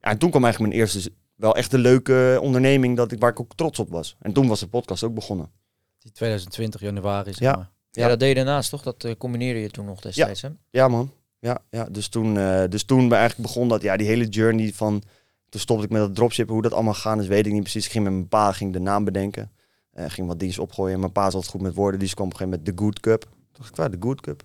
Ja, 0.00 0.10
en 0.10 0.18
toen 0.18 0.30
kwam 0.30 0.44
eigenlijk 0.44 0.72
mijn 0.74 0.82
eerste, 0.84 1.10
wel 1.36 1.56
echt 1.56 1.72
een 1.72 1.80
leuke 1.80 2.38
onderneming 2.42 2.96
dat 2.96 3.12
ik, 3.12 3.20
waar 3.20 3.30
ik 3.30 3.40
ook 3.40 3.54
trots 3.54 3.78
op 3.78 3.90
was. 3.90 4.16
En 4.20 4.32
toen 4.32 4.48
was 4.48 4.60
de 4.60 4.66
podcast 4.66 5.02
ook 5.02 5.14
begonnen. 5.14 5.50
Die 5.98 6.12
2020 6.12 6.80
januari, 6.80 7.30
zeg 7.32 7.38
Ja. 7.40 7.56
maar. 7.56 7.70
Ja, 7.90 8.02
Ja. 8.02 8.08
dat 8.08 8.18
deed 8.18 8.28
je 8.28 8.34
daarnaast, 8.34 8.70
toch? 8.70 8.82
Dat 8.82 9.04
eh, 9.04 9.12
combineerde 9.18 9.60
je 9.60 9.70
toen 9.70 9.84
nog 9.84 10.00
destijds, 10.00 10.42
hè? 10.42 10.48
Ja, 10.70 10.88
man. 10.88 11.10
Ja, 11.38 11.58
ja. 11.70 11.84
Dus, 11.90 12.08
toen, 12.08 12.38
eh, 12.38 12.62
dus 12.68 12.82
toen 12.84 13.08
ben 13.08 13.18
eigenlijk 13.18 13.48
begon 13.48 13.68
dat, 13.68 13.82
ja, 13.82 13.96
die 13.96 14.06
hele 14.06 14.28
journey 14.28 14.72
van... 14.74 15.02
Toen 15.48 15.60
stopte 15.60 15.84
ik 15.84 15.90
met 15.90 16.00
dat 16.00 16.14
dropshippen. 16.14 16.54
Hoe 16.54 16.62
dat 16.62 16.72
allemaal 16.72 16.94
gegaan 16.94 17.20
is, 17.20 17.26
weet 17.26 17.46
ik 17.46 17.52
niet 17.52 17.62
precies. 17.62 17.84
Ik 17.84 17.90
ging 17.90 18.04
met 18.04 18.12
mijn 18.12 18.28
pa 18.28 18.52
ging 18.52 18.72
de 18.72 18.78
naam 18.80 19.04
bedenken. 19.04 19.50
Eh, 19.90 20.04
ging 20.08 20.26
wat 20.26 20.38
dingen 20.38 20.58
opgooien. 20.58 20.94
En 20.94 21.00
mijn 21.00 21.12
pa 21.12 21.26
is 21.26 21.34
altijd 21.34 21.52
goed 21.52 21.62
met 21.62 21.74
woorden. 21.74 22.00
Dus 22.00 22.14
kwam 22.14 22.26
op 22.26 22.32
een 22.32 22.38
gegeven 22.38 22.58
moment 22.58 22.78
de 22.78 22.84
Good 22.84 23.00
Cup. 23.00 23.28
Dacht 23.52 23.68
ik, 23.68 23.76
waar, 23.76 23.90
de 23.90 23.96
Good 24.00 24.20
Cup? 24.20 24.42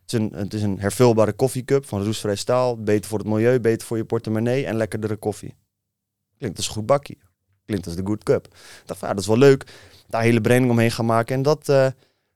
Het 0.00 0.12
is 0.12 0.18
een, 0.18 0.32
het 0.32 0.54
is 0.54 0.62
een 0.62 0.80
hervulbare 0.80 1.32
koffiecup 1.32 1.86
van 1.86 2.04
roestvrij 2.04 2.36
staal. 2.36 2.82
Beter 2.82 3.08
voor 3.08 3.18
het 3.18 3.28
milieu, 3.28 3.60
beter 3.60 3.86
voor 3.86 3.96
je 3.96 4.04
portemonnee 4.04 4.66
en 4.66 4.76
lekkerdere 4.76 5.16
koffie. 5.16 5.54
Klinkt 6.38 6.56
als 6.56 6.66
een 6.66 6.72
goed 6.72 6.86
bakje. 6.86 7.16
Klinkt 7.64 7.86
als 7.86 7.96
de 7.96 8.02
Good 8.04 8.22
Cup. 8.22 8.56
Dacht, 8.84 9.00
ja, 9.00 9.08
dat 9.08 9.18
is 9.18 9.26
wel 9.26 9.38
leuk. 9.38 9.72
Daar 10.08 10.22
hele 10.22 10.40
branding 10.40 10.70
omheen 10.70 10.90
gaan 10.90 11.06
maken. 11.06 11.34
En 11.34 11.42
dat, 11.42 11.68
eh, 11.68 11.86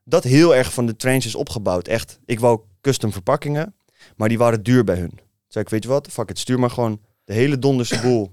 dat 0.05 0.25
heel 0.25 0.57
erg 0.57 0.73
van 0.73 0.87
de 0.87 0.97
trenches 0.97 1.35
opgebouwd. 1.35 1.89
Echt, 1.89 2.19
ik 2.25 2.41
wou 2.41 2.61
custom 2.81 3.13
verpakkingen. 3.13 3.75
Maar 4.17 4.29
die 4.29 4.39
waren 4.39 4.63
duur 4.63 4.85
bij 4.85 4.97
hun. 4.97 5.11
Toen 5.11 5.21
zei 5.49 5.65
ik, 5.65 5.71
weet 5.71 5.83
je 5.83 5.89
wat, 5.89 6.09
fuck 6.09 6.31
it, 6.31 6.39
stuur 6.39 6.59
maar 6.59 6.71
gewoon 6.71 7.01
de 7.25 7.33
hele 7.33 7.59
donderse 7.59 8.01
boel 8.01 8.33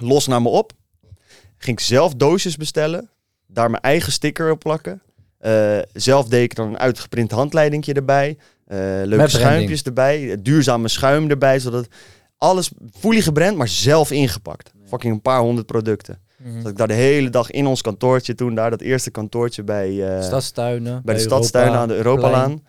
los 0.00 0.26
naar 0.26 0.42
me 0.42 0.48
op. 0.48 0.72
Ging 1.56 1.78
ik 1.78 1.84
zelf 1.84 2.14
doosjes 2.14 2.56
bestellen, 2.56 3.10
daar 3.54 3.70
mijn 3.70 3.82
eigen 3.82 4.12
sticker 4.12 4.50
op 4.50 4.58
plakken. 4.58 5.02
Eh, 5.38 5.78
zelf 5.92 6.28
deed 6.28 6.42
ik 6.42 6.54
dan 6.54 6.68
een 6.68 6.78
uitgeprint 6.78 7.30
handleidingje 7.30 7.92
erbij. 7.92 8.36
Eh, 8.66 8.78
leuke 9.04 9.28
schuimpjes 9.28 9.82
erbij, 9.82 10.36
duurzame 10.42 10.88
schuim 10.88 11.30
erbij, 11.30 11.58
zodat 11.58 11.88
alles 12.38 12.70
fully 12.98 13.20
gebrand, 13.20 13.56
maar 13.56 13.68
zelf 13.68 14.10
ingepakt. 14.10 14.72
Fucking 14.86 15.14
een 15.14 15.22
paar 15.22 15.40
honderd 15.40 15.66
producten. 15.66 16.18
Mhm. 16.36 16.62
Dat 16.62 16.70
ik 16.70 16.76
daar 16.76 16.88
de 16.88 16.94
hele 16.94 17.30
dag 17.30 17.50
in 17.50 17.66
ons 17.66 17.80
kantoortje 17.80 18.34
toen, 18.34 18.54
daar 18.54 18.70
dat 18.70 18.80
eerste 18.80 19.10
kantoortje 19.10 19.62
bij, 19.62 20.16
eh, 20.16 20.22
Stadstuinen. 20.22 21.02
bij 21.04 21.14
de 21.14 21.20
Europa, 21.20 21.42
stadstuin 21.42 21.72
aan 21.72 21.88
de 21.88 21.94
Europalaan. 21.94 22.44
plein. 22.44 22.66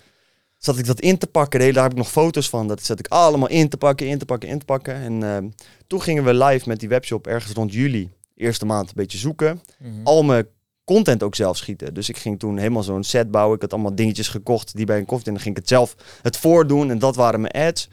Zat 0.57 0.77
ik 0.77 0.85
dat 0.85 0.99
in 0.99 1.17
te 1.17 1.27
pakken. 1.27 1.59
De 1.59 1.65
hele, 1.65 1.75
daar 1.75 1.83
heb 1.83 1.93
ik 1.93 1.97
nog 1.97 2.11
foto's 2.11 2.49
van. 2.49 2.67
Dat 2.67 2.83
zet 2.83 2.99
ik 2.99 3.07
allemaal 3.07 3.49
in 3.49 3.69
te 3.69 3.77
pakken, 3.77 4.07
in 4.07 4.17
te 4.17 4.25
pakken, 4.25 4.49
in 4.49 4.59
te 4.59 4.65
pakken. 4.65 4.95
En 4.95 5.53
toen 5.87 6.01
gingen 6.01 6.23
we 6.23 6.33
live 6.33 6.67
met 6.67 6.79
die 6.79 6.89
webshop 6.89 7.27
ergens 7.27 7.53
rond 7.53 7.73
juli. 7.73 8.11
Eerste 8.35 8.65
maand 8.65 8.87
een 8.87 8.93
beetje 8.95 9.17
zoeken. 9.17 9.61
Mhm. 9.79 9.91
Al 10.03 10.23
mijn 10.23 10.45
content 10.85 11.23
ook 11.23 11.35
zelf 11.35 11.57
schieten. 11.57 11.93
Dus 11.93 12.09
ik 12.09 12.17
ging 12.17 12.39
toen 12.39 12.57
helemaal 12.57 12.83
zo'n 12.83 13.03
set 13.03 13.31
bouwen. 13.31 13.55
Ik 13.55 13.61
had 13.61 13.73
allemaal 13.73 13.95
dingetjes 13.95 14.27
gekocht 14.27 14.75
die 14.75 14.85
bij 14.85 14.97
een 14.97 15.05
koffie. 15.05 15.27
En 15.27 15.33
dan 15.33 15.41
ging 15.41 15.55
ik 15.55 15.61
het 15.61 15.69
zelf 15.69 15.95
het 16.21 16.37
voordoen. 16.37 16.89
En 16.89 16.99
dat 16.99 17.15
waren 17.15 17.41
mijn 17.41 17.53
ads. 17.53 17.89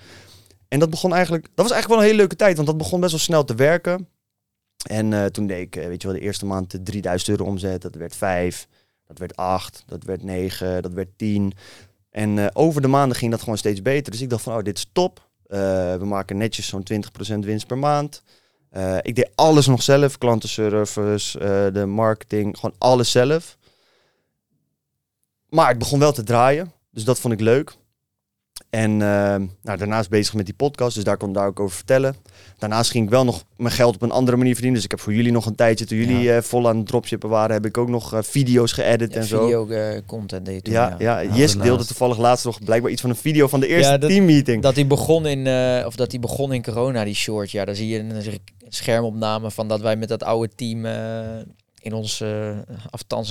En 0.69 0.79
dat 0.79 0.91
begon 0.91 1.15
eigenlijk... 1.15 1.45
Dat 1.45 1.65
was 1.65 1.71
eigenlijk 1.71 1.89
wel 1.89 1.99
een 1.99 2.05
hele 2.05 2.17
leuke 2.17 2.37
tijd. 2.37 2.55
Want 2.55 2.69
dat 2.69 2.77
begon 2.77 3.01
best 3.01 3.13
wel 3.13 3.21
snel 3.21 3.45
te 3.45 3.55
werken. 3.55 4.09
En 4.83 5.13
eh, 5.13 5.25
toen 5.25 5.47
deed 5.47 5.61
ik, 5.61 5.77
eh, 5.77 5.87
weet 5.87 6.03
je 6.03 6.09
wel, 6.09 6.17
de 6.17 6.23
eerste 6.23 6.47
maand 6.47 6.71
de 6.71 6.83
3000 6.83 7.31
euro 7.31 7.51
omzet. 7.51 7.83
Dat 7.83 7.95
werd 7.95 8.17
5. 8.17 8.69
Dat 9.07 9.19
werd 9.19 9.37
8. 9.37 9.83
Dat 9.87 10.05
werd 10.05 10.23
9. 10.23 10.83
Dat 10.83 10.93
werd 10.93 11.09
10. 11.17 11.53
En 12.11 12.39
eh, 12.39 12.47
over 12.53 12.83
de 12.83 12.89
maanden 12.89 13.17
ging 13.17 13.31
dat 13.31 13.41
gewoon 13.41 13.59
steeds 13.59 13.83
beter. 13.83 14.13
Dus 14.13 14.21
ik 14.21 14.31
dacht 14.31 14.43
van, 14.43 14.57
oh, 14.57 14.63
dit 14.63 14.77
is 14.77 14.87
top. 14.93 15.31
We 15.47 16.05
maken 16.05 16.37
netjes 16.37 16.67
zo'n 16.67 16.85
20% 17.35 17.39
winst 17.39 17.67
per 17.67 17.79
maand. 17.79 18.23
Eh, 18.73 18.97
ik 19.03 19.15
deed 19.15 19.31
alles 19.35 19.67
nog 19.67 19.83
zelf. 19.83 20.19
Klantenservice, 20.19 21.39
eh, 21.39 21.73
de 21.73 21.87
marketing, 21.87 22.59
gewoon 22.59 22.75
alles 22.79 23.11
zelf. 23.11 23.57
Maar 25.49 25.69
het 25.69 25.79
begon 25.79 25.99
wel 25.99 26.13
te 26.13 26.23
draaien. 26.23 26.73
Dus 26.91 27.05
dat 27.05 27.21
vond 27.21 27.35
ik 27.35 27.41
leuk. 27.41 27.75
En 28.73 28.91
eh, 28.93 28.99
nou, 29.63 29.79
daarnaast 29.79 30.09
bezig 30.11 30.35
met 30.35 30.45
die 30.47 30.55
podcast, 30.55 30.95
dus 30.95 31.05
daar 31.05 31.17
kon 31.17 31.29
ik 31.29 31.35
daar 31.35 31.47
ook 31.47 31.61
over 31.61 31.77
vertellen. 31.77 32.17
Daarnaast 32.59 32.91
ging 32.91 33.05
ik 33.05 33.11
wel 33.11 33.25
nog 33.25 33.45
mijn 33.57 33.75
geld 33.75 33.95
op 33.95 34.03
een 34.03 34.11
andere 34.11 34.37
manier 34.37 34.53
verdienen. 34.53 34.77
Dus 34.77 34.85
ik 34.85 34.91
heb 34.97 35.01
voor 35.01 35.15
jullie 35.15 35.33
nog 35.33 35.47
een 35.47 35.55
tijdje, 35.55 35.85
toen 35.85 35.99
jullie 35.99 36.33
eh, 36.33 36.43
vol 36.43 36.69
aan 36.69 36.77
het 36.77 36.87
dropshippen 36.87 37.29
waren, 37.29 37.55
heb 37.55 37.67
ik 37.67 37.79
ook 37.79 37.89
nog 37.89 38.13
eh, 38.15 38.23
video's 38.23 38.73
geëdit 38.73 39.13
Ja, 39.15 39.21
en 39.21 39.27
zo. 39.27 39.41
video 39.45 39.69
eh, 39.69 40.01
content 40.07 40.45
deed 40.47 40.55
je 40.55 40.63
toen, 40.63 40.73
Ja, 40.73 40.95
ja. 40.99 41.19
ja, 41.19 41.47
deelde 41.63 41.85
toevallig 41.87 42.19
laatst 42.19 42.45
nog 42.45 42.65
blijkbaar 42.65 42.91
iets 42.91 43.01
van 43.01 43.11
een 43.11 43.17
video 43.17 43.49
van 43.49 43.61
de 43.61 43.67
eerste 43.67 43.99
dat- 43.99 44.11
teammeeting. 44.11 44.63
Dat 44.63 44.75
hij 44.75 44.87
begon 44.87 45.27
in, 45.27 45.47
of 45.87 45.97
dat 45.97 46.11
hij 46.11 46.21
begon 46.21 46.53
in 46.53 46.63
corona, 46.63 47.05
die 47.05 47.15
short. 47.15 47.51
Ja, 47.51 47.65
daar 47.65 47.75
zie 47.75 47.89
je 47.89 47.99
een, 47.99 48.41
schermopname 48.69 49.51
van 49.51 49.69
dat 49.69 49.81
wij 49.81 49.97
met 49.97 50.09
dat 50.09 50.23
oude 50.23 50.55
team 50.55 50.85
in 51.81 51.93
ons 51.93 52.21
uh, 52.21 52.59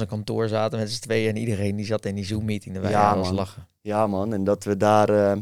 kantoor 0.08 0.48
zaten 0.48 0.80
met 0.80 0.92
z'n 0.92 1.02
tweeën. 1.02 1.30
En 1.30 1.38
iedereen 1.38 1.76
die 1.76 1.86
zat 1.86 2.06
in 2.06 2.16
die 2.16 2.26
Zoom-meeting. 2.26 2.76
En 2.76 2.82
wij 2.82 2.92
Ja, 2.92 3.16
man. 3.16 3.34
lachen. 3.34 3.68
Ja 3.82 4.08
man, 4.08 4.34
en 4.34 4.44
dat 4.44 4.64
we 4.64 4.78
daar... 4.78 5.10
eh, 5.10 5.38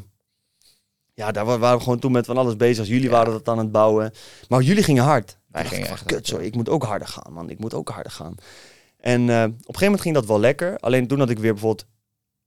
ja, 1.13 1.31
daar 1.31 1.45
wa- 1.45 1.57
waren 1.57 1.77
we 1.77 1.83
gewoon 1.83 1.99
toen 1.99 2.11
met 2.11 2.25
van 2.25 2.37
alles 2.37 2.55
bezig. 2.55 2.87
Jullie 2.87 3.03
Ja. 3.03 3.09
waren 3.09 3.33
dat 3.33 3.47
aan 3.47 3.57
het 3.57 3.71
bouwen. 3.71 4.11
Maar 4.49 4.61
jullie 4.61 4.83
gingen 4.83 5.03
hard. 5.03 5.37
Wij 5.47 5.65
gingen 5.65 5.87
echt 5.87 6.03
kut 6.05 6.27
ja. 6.27 6.37
ik 6.39 6.55
moet 6.55 6.69
ook 6.69 6.83
harder 6.83 7.07
gaan 7.07 7.33
man. 7.33 7.49
Ik 7.49 7.59
moet 7.59 7.73
ook 7.73 7.89
harder 7.89 8.11
gaan. 8.11 8.35
En 8.97 9.29
eh, 9.29 9.43
op 9.43 9.49
een 9.49 9.55
gegeven 9.59 9.83
moment 9.85 10.01
ging 10.01 10.15
dat 10.15 10.25
wel 10.25 10.39
lekker. 10.39 10.77
Alleen 10.77 11.07
toen 11.07 11.19
had 11.19 11.29
ik 11.29 11.39
weer 11.39 11.51
bijvoorbeeld 11.53 11.85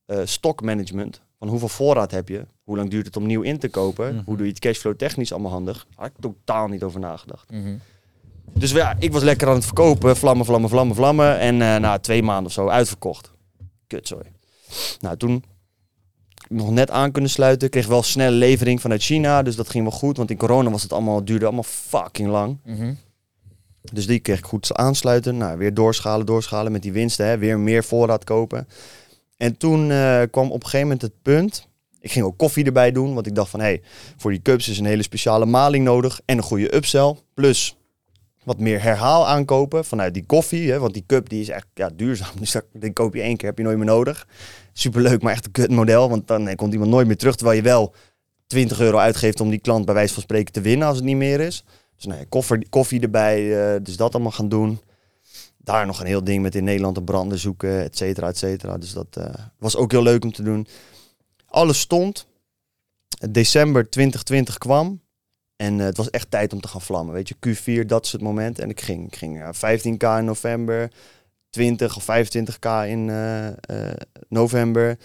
eh 0.07 0.21
stockmanagement. 0.25 1.21
Van 1.39 1.49
hoeveel 1.49 1.69
voorraad 1.69 2.11
heb 2.11 2.29
je? 2.29 2.47
Hoe 2.65 2.77
lang 2.77 2.91
duurt 2.91 3.07
het 3.07 3.17
om 3.17 3.27
nieuw 3.27 3.43
in 3.43 3.59
te 3.59 3.69
kopen? 3.69 4.15
Mhm. 4.15 4.25
Hoe 4.25 4.37
doe 4.37 4.47
je 4.47 4.53
het 4.53 4.61
cashflow 4.61 4.95
technisch 4.97 5.33
allemaal 5.33 5.51
handig? 5.51 5.77
Daar 5.77 5.95
had 5.97 6.07
ik 6.07 6.21
totaal 6.21 6.69
niet 6.69 6.83
over 6.83 7.01
nagedacht. 7.01 7.51
Mhm. 7.51 7.77
Dus 8.55 8.71
ja, 8.71 8.97
ik 8.99 9.13
was 9.13 9.23
lekker 9.23 9.49
aan 9.49 9.55
het 9.55 9.65
verkopen. 9.65 10.17
Vlammen, 10.17 10.47
vlammen, 10.47 10.71
vlammen, 10.71 10.97
vlammen. 10.97 11.39
En 11.39 11.57
na 11.57 11.99
twee 11.99 12.23
maanden 12.23 12.47
of 12.47 12.53
zo 12.53 12.69
uitverkocht. 12.69 13.31
Kutzooi. 13.87 14.25
Nou, 15.01 15.17
toen 15.17 15.45
nog 16.53 16.71
net 16.71 16.91
aan 16.91 17.13
kunnen 17.13 17.31
sluiten. 17.31 17.71
Kreeg 17.71 17.87
wel 17.87 18.03
snelle 18.03 18.37
levering 18.37 18.81
vanuit 18.81 19.03
China. 19.03 19.43
Dus 19.43 19.57
dat 19.57 19.69
ging 19.69 19.85
wel 19.85 19.99
goed. 19.99 20.17
Want 20.17 20.31
in 20.31 20.37
corona 20.37 20.71
was 20.71 20.83
het 20.83 20.93
allemaal, 20.93 21.25
duurde 21.25 21.45
allemaal 21.45 21.63
fucking 21.63 22.29
lang. 22.29 22.59
Mhm. 22.65 22.95
Dus 23.93 24.07
die 24.07 24.19
kreeg 24.19 24.39
ik 24.39 24.45
goed 24.45 24.75
aansluiten. 24.75 25.37
Nou, 25.37 25.59
weer 25.59 25.75
doorschalen, 25.75 26.27
doorschalen 26.27 26.73
met 26.73 26.83
die 26.83 26.93
winsten. 26.93 27.27
Hè, 27.27 27.39
weer 27.39 27.59
meer 27.59 27.85
voorraad 27.85 28.25
kopen. 28.25 28.69
En 29.37 29.57
toen 29.57 29.91
eh, 29.91 30.23
kwam 30.31 30.47
op 30.47 30.55
een 30.55 30.63
gegeven 30.63 30.81
moment 30.81 31.03
het 31.03 31.23
punt. 31.23 31.69
Ik 32.01 32.13
ging 32.13 32.25
ook 32.25 32.39
koffie 32.39 32.65
erbij 32.65 32.93
doen. 32.93 33.15
Want 33.15 33.27
ik 33.27 33.35
dacht 33.35 33.51
van, 33.51 33.61
hé, 33.61 33.67
hey, 33.67 33.83
voor 34.17 34.31
die 34.31 34.43
cups 34.43 34.69
is 34.69 34.79
een 34.79 34.85
hele 34.85 35.03
speciale 35.03 35.47
maling 35.47 35.85
nodig. 35.85 36.21
En 36.25 36.37
een 36.37 36.43
goede 36.43 36.75
upsell. 36.75 37.17
Plus 37.35 37.77
wat 38.45 38.59
meer 38.59 38.83
herhaal 38.83 39.27
aankopen 39.27 39.85
vanuit 39.85 40.15
die 40.15 40.25
koffie. 40.27 40.71
Hè, 40.71 40.79
want 40.79 40.95
die 40.95 41.05
cup 41.07 41.29
die 41.29 41.41
is 41.41 41.49
echt 41.49 41.67
ja, 41.75 41.91
duurzaam. 41.97 42.35
Dus 42.41 42.57
die 42.73 42.93
koop 42.93 43.15
je 43.15 43.21
één 43.21 43.37
keer, 43.37 43.49
heb 43.49 43.59
je 43.59 43.65
nooit 43.65 43.77
meer 43.77 43.87
nodig. 43.87 44.27
Superleuk, 44.73 45.23
maar 45.23 45.33
echt 45.33 45.45
een 45.45 45.53
kut 45.53 45.71
model. 45.71 46.09
Want 46.09 46.27
dan 46.27 46.49
eh, 46.49 46.57
komt 46.57 46.73
iemand 46.73 46.91
nooit 46.91 47.07
meer 47.07 47.17
terug. 47.17 47.37
Terwijl 47.37 47.57
je 47.57 47.63
wel 47.63 47.95
20 48.47 48.81
euro 48.81 48.99
uitgeeft 48.99 49.41
om 49.41 49.51
die 49.51 49.59
klant 49.59 49.85
bij 49.85 49.95
wijze 49.95 50.15
van 50.15 50.23
spreken 50.23 50.53
te 50.53 50.61
winnen 50.61 50.87
als 50.87 50.97
het 50.97 51.05
niet 51.05 51.17
meer 51.17 51.41
is. 51.41 51.65
Dus 51.97 52.05
nou 52.05 52.27
koffie, 52.69 53.01
erbij, 53.01 53.75
eh, 53.75 53.81
dus 53.83 53.97
dat 53.97 54.15
allemaal 54.15 54.33
gaan 54.33 54.49
doen. 54.49 54.81
Daar 55.59 55.87
nog 55.87 56.01
een 56.01 56.07
heel 56.07 56.25
ding 56.25 56.43
met 56.43 56.55
in 56.55 56.65
Nederland 56.65 56.95
de 56.95 57.03
branden 57.03 57.39
zoeken, 57.39 57.83
et 57.83 57.97
cetera, 57.97 58.29
et 58.29 58.39
cetera. 58.39 58.79
Dus 58.79 58.93
dat 58.93 59.07
eh, 59.11 59.35
was 59.59 59.77
ook 59.77 59.91
heel 59.91 60.03
leuk 60.03 60.25
om 60.25 60.33
te 60.33 60.43
doen. 60.43 60.67
Alles 61.47 61.81
stond. 61.81 62.27
December 63.31 63.91
2020 63.91 64.59
kwam. 64.59 65.01
En 65.57 65.81
eh, 65.81 65.87
het 65.87 65.97
was 65.97 66.11
echt 66.11 66.31
tijd 66.31 66.53
om 66.53 66.61
te 66.61 66.69
gaan 66.69 66.81
vlammen. 66.81 67.15
Weet 67.15 67.29
je, 67.29 67.35
Q4, 67.35 67.87
dat 67.87 68.05
is 68.05 68.13
het 68.13 68.21
moment. 68.21 68.59
En 68.59 68.71
ik 68.71 68.81
ging, 68.81 69.07
ik 69.07 69.17
ging 69.17 69.43
eh, 69.43 69.49
15k 69.53 70.19
in 70.19 70.25
november, 70.25 70.91
20 71.51 71.97
of 71.97 72.07
25k 72.11 72.89
in 72.89 73.11
eh, 73.11 73.49
eh, 73.49 73.97
november. 74.29 74.99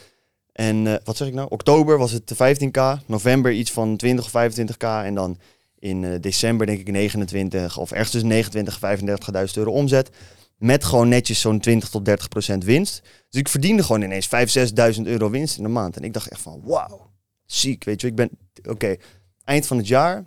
En 0.57 0.87
eh, 0.87 0.93
wat 1.03 1.17
zeg 1.17 1.27
ik 1.27 1.33
nou? 1.33 1.47
Oktober 1.49 1.97
was 1.97 2.11
het 2.11 2.33
15k. 2.33 3.05
November 3.05 3.51
iets 3.51 3.71
van 3.71 3.97
20 3.97 4.25
of 4.25 4.51
25k. 4.51 4.77
En 5.03 5.15
dan 5.15 5.37
in 5.79 6.03
eh, 6.03 6.21
december 6.21 6.65
denk 6.65 6.79
ik 6.79 6.91
29 6.91 7.77
of 7.77 7.91
ergens 7.91 8.11
tussen 8.11 8.29
29 8.29 8.81
en 8.81 9.47
35.000 9.47 9.53
euro 9.53 9.71
omzet. 9.71 10.09
Met 10.57 10.83
gewoon 10.83 11.09
netjes 11.09 11.41
zo'n 11.41 11.59
20 11.59 11.89
tot 11.89 12.05
30 12.05 12.27
procent 12.27 12.63
winst. 12.63 13.01
Dus 13.29 13.39
ik 13.39 13.47
verdiende 13.47 13.83
gewoon 13.83 14.01
ineens 14.01 14.27
5.000, 14.27 14.95
6.000 14.95 15.01
euro 15.01 15.29
winst 15.29 15.57
in 15.57 15.63
de 15.63 15.69
maand. 15.69 15.97
En 15.97 16.03
ik 16.03 16.13
dacht 16.13 16.27
echt 16.27 16.41
van 16.41 16.61
wauw, 16.63 17.11
ziek. 17.45 17.83
Weet 17.83 18.01
je, 18.01 18.07
ik 18.07 18.15
ben, 18.15 18.29
oké, 18.63 18.95
eind 19.43 19.67
van 19.67 19.77
het 19.77 19.87
jaar. 19.87 20.25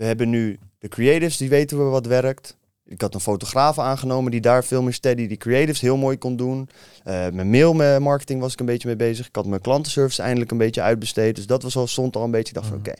We 0.00 0.06
hebben 0.06 0.30
nu 0.30 0.58
de 0.78 0.88
creatives, 0.88 1.36
die 1.36 1.48
weten 1.48 1.78
we 1.78 1.84
wat 1.84 2.06
werkt. 2.06 2.56
Ik 2.84 3.00
had 3.00 3.14
een 3.14 3.20
fotograaf 3.20 3.78
aangenomen 3.78 4.30
die 4.30 4.40
daar 4.40 4.64
veel 4.64 4.82
meer 4.82 4.92
steady 4.92 5.26
die 5.26 5.36
creatives 5.36 5.80
heel 5.80 5.96
mooi 5.96 6.18
kon 6.18 6.36
doen. 6.36 6.68
Eh 7.04 7.28
mijn 7.28 7.50
mailmarketing 7.50 8.40
was 8.40 8.52
ik 8.52 8.60
een 8.60 8.66
beetje 8.66 8.88
mee 8.88 8.96
bezig. 8.96 9.26
Ik 9.26 9.36
had 9.36 9.46
mijn 9.46 9.60
klantenservice 9.60 10.22
eindelijk 10.22 10.50
een 10.50 10.58
beetje 10.58 10.82
uitbesteed. 10.82 11.36
Dus 11.36 11.46
dat 11.46 11.62
was 11.62 11.76
al, 11.76 11.86
stond 11.86 12.16
al 12.16 12.24
een 12.24 12.30
beetje. 12.30 12.48
Ik 12.48 12.54
dacht 12.54 12.66
van 12.66 12.78
Mhm. 12.78 12.88
oké, 12.88 12.98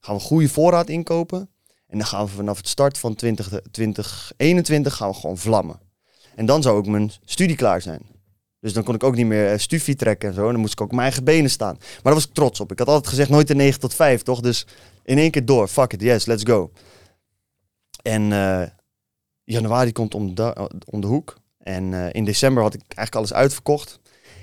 gaan 0.00 0.14
we 0.16 0.20
goede 0.20 0.48
voorraad 0.48 0.88
inkopen. 0.88 1.48
En 1.86 1.98
dan 1.98 2.06
gaan 2.06 2.24
we 2.24 2.30
vanaf 2.30 2.56
het 2.56 2.68
start 2.68 2.98
van 2.98 3.14
20, 3.14 3.60
2021 3.70 4.96
gaan 4.96 5.08
we 5.10 5.14
gewoon 5.14 5.38
vlammen. 5.38 5.80
En 6.34 6.46
dan 6.46 6.62
zou 6.62 6.76
ook 6.76 6.86
mijn 6.86 7.10
studie 7.24 7.56
klaar 7.56 7.80
zijn. 7.82 8.00
Dus 8.60 8.72
dan 8.72 8.82
kon 8.82 8.94
ik 8.94 9.02
ook 9.02 9.16
niet 9.16 9.26
meer 9.26 9.52
uh, 9.52 9.58
stufie 9.58 9.94
trekken 9.94 10.28
en 10.28 10.34
zo. 10.34 10.46
En 10.46 10.52
dan 10.52 10.60
moest 10.60 10.72
ik 10.72 10.80
ook 10.80 10.86
op 10.86 10.92
mijn 10.92 11.06
eigen 11.06 11.24
benen 11.24 11.50
staan. 11.50 11.76
Maar 11.78 12.00
daar 12.02 12.14
was 12.14 12.26
ik 12.26 12.32
trots 12.34 12.60
op. 12.60 12.72
Ik 12.72 12.78
had 12.78 12.88
altijd 12.88 13.06
gezegd 13.06 13.30
nooit 13.30 13.48
de 13.48 13.54
9 13.54 13.80
tot 13.80 13.94
5, 13.94 14.22
toch? 14.22 14.40
Dus 14.40 14.66
in 15.08 15.18
één 15.18 15.30
keer 15.30 15.44
door. 15.44 15.68
Fuck 15.68 15.92
it, 15.92 16.00
yes, 16.00 16.26
let's 16.26 16.42
go. 16.42 16.70
En 18.02 18.32
eh, 18.32 18.62
januari 19.44 19.92
komt 19.92 20.14
om 20.14 20.34
de, 20.34 21.06
hoek. 21.06 21.36
En 21.58 21.94
eh, 21.94 22.08
in 22.12 22.24
december 22.24 22.62
had 22.62 22.74
ik 22.74 22.80
eigenlijk 22.80 23.14
alles 23.14 23.32
uitverkocht. 23.32 24.00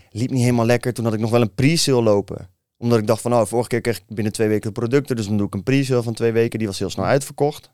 Liep 0.09 0.29
niet 0.29 0.41
helemaal 0.41 0.65
lekker. 0.65 0.93
Toen 0.93 1.05
had 1.05 1.13
ik 1.13 1.19
nog 1.19 1.29
wel 1.29 1.41
een 1.41 1.53
pre-sale 1.53 2.01
lopen. 2.01 2.49
Omdat 2.77 2.99
ik 2.99 3.07
dacht 3.07 3.21
van, 3.21 3.31
nou, 3.31 3.47
vorige 3.47 3.69
keer 3.69 3.81
kreeg 3.81 3.97
ik 3.97 4.03
binnen 4.07 4.33
twee 4.33 4.47
weken 4.47 4.73
de 4.73 4.79
producten. 4.79 5.15
Dus 5.15 5.27
dan 5.27 5.37
doe 5.37 5.47
ik 5.47 5.53
een 5.53 5.63
pre-sale 5.63 6.03
van 6.03 6.13
twee 6.13 6.31
weken. 6.31 6.59
Die 6.59 6.67
was 6.67 6.79
heel 6.79 6.89
snel 6.89 7.05
uitverkocht. 7.05 7.71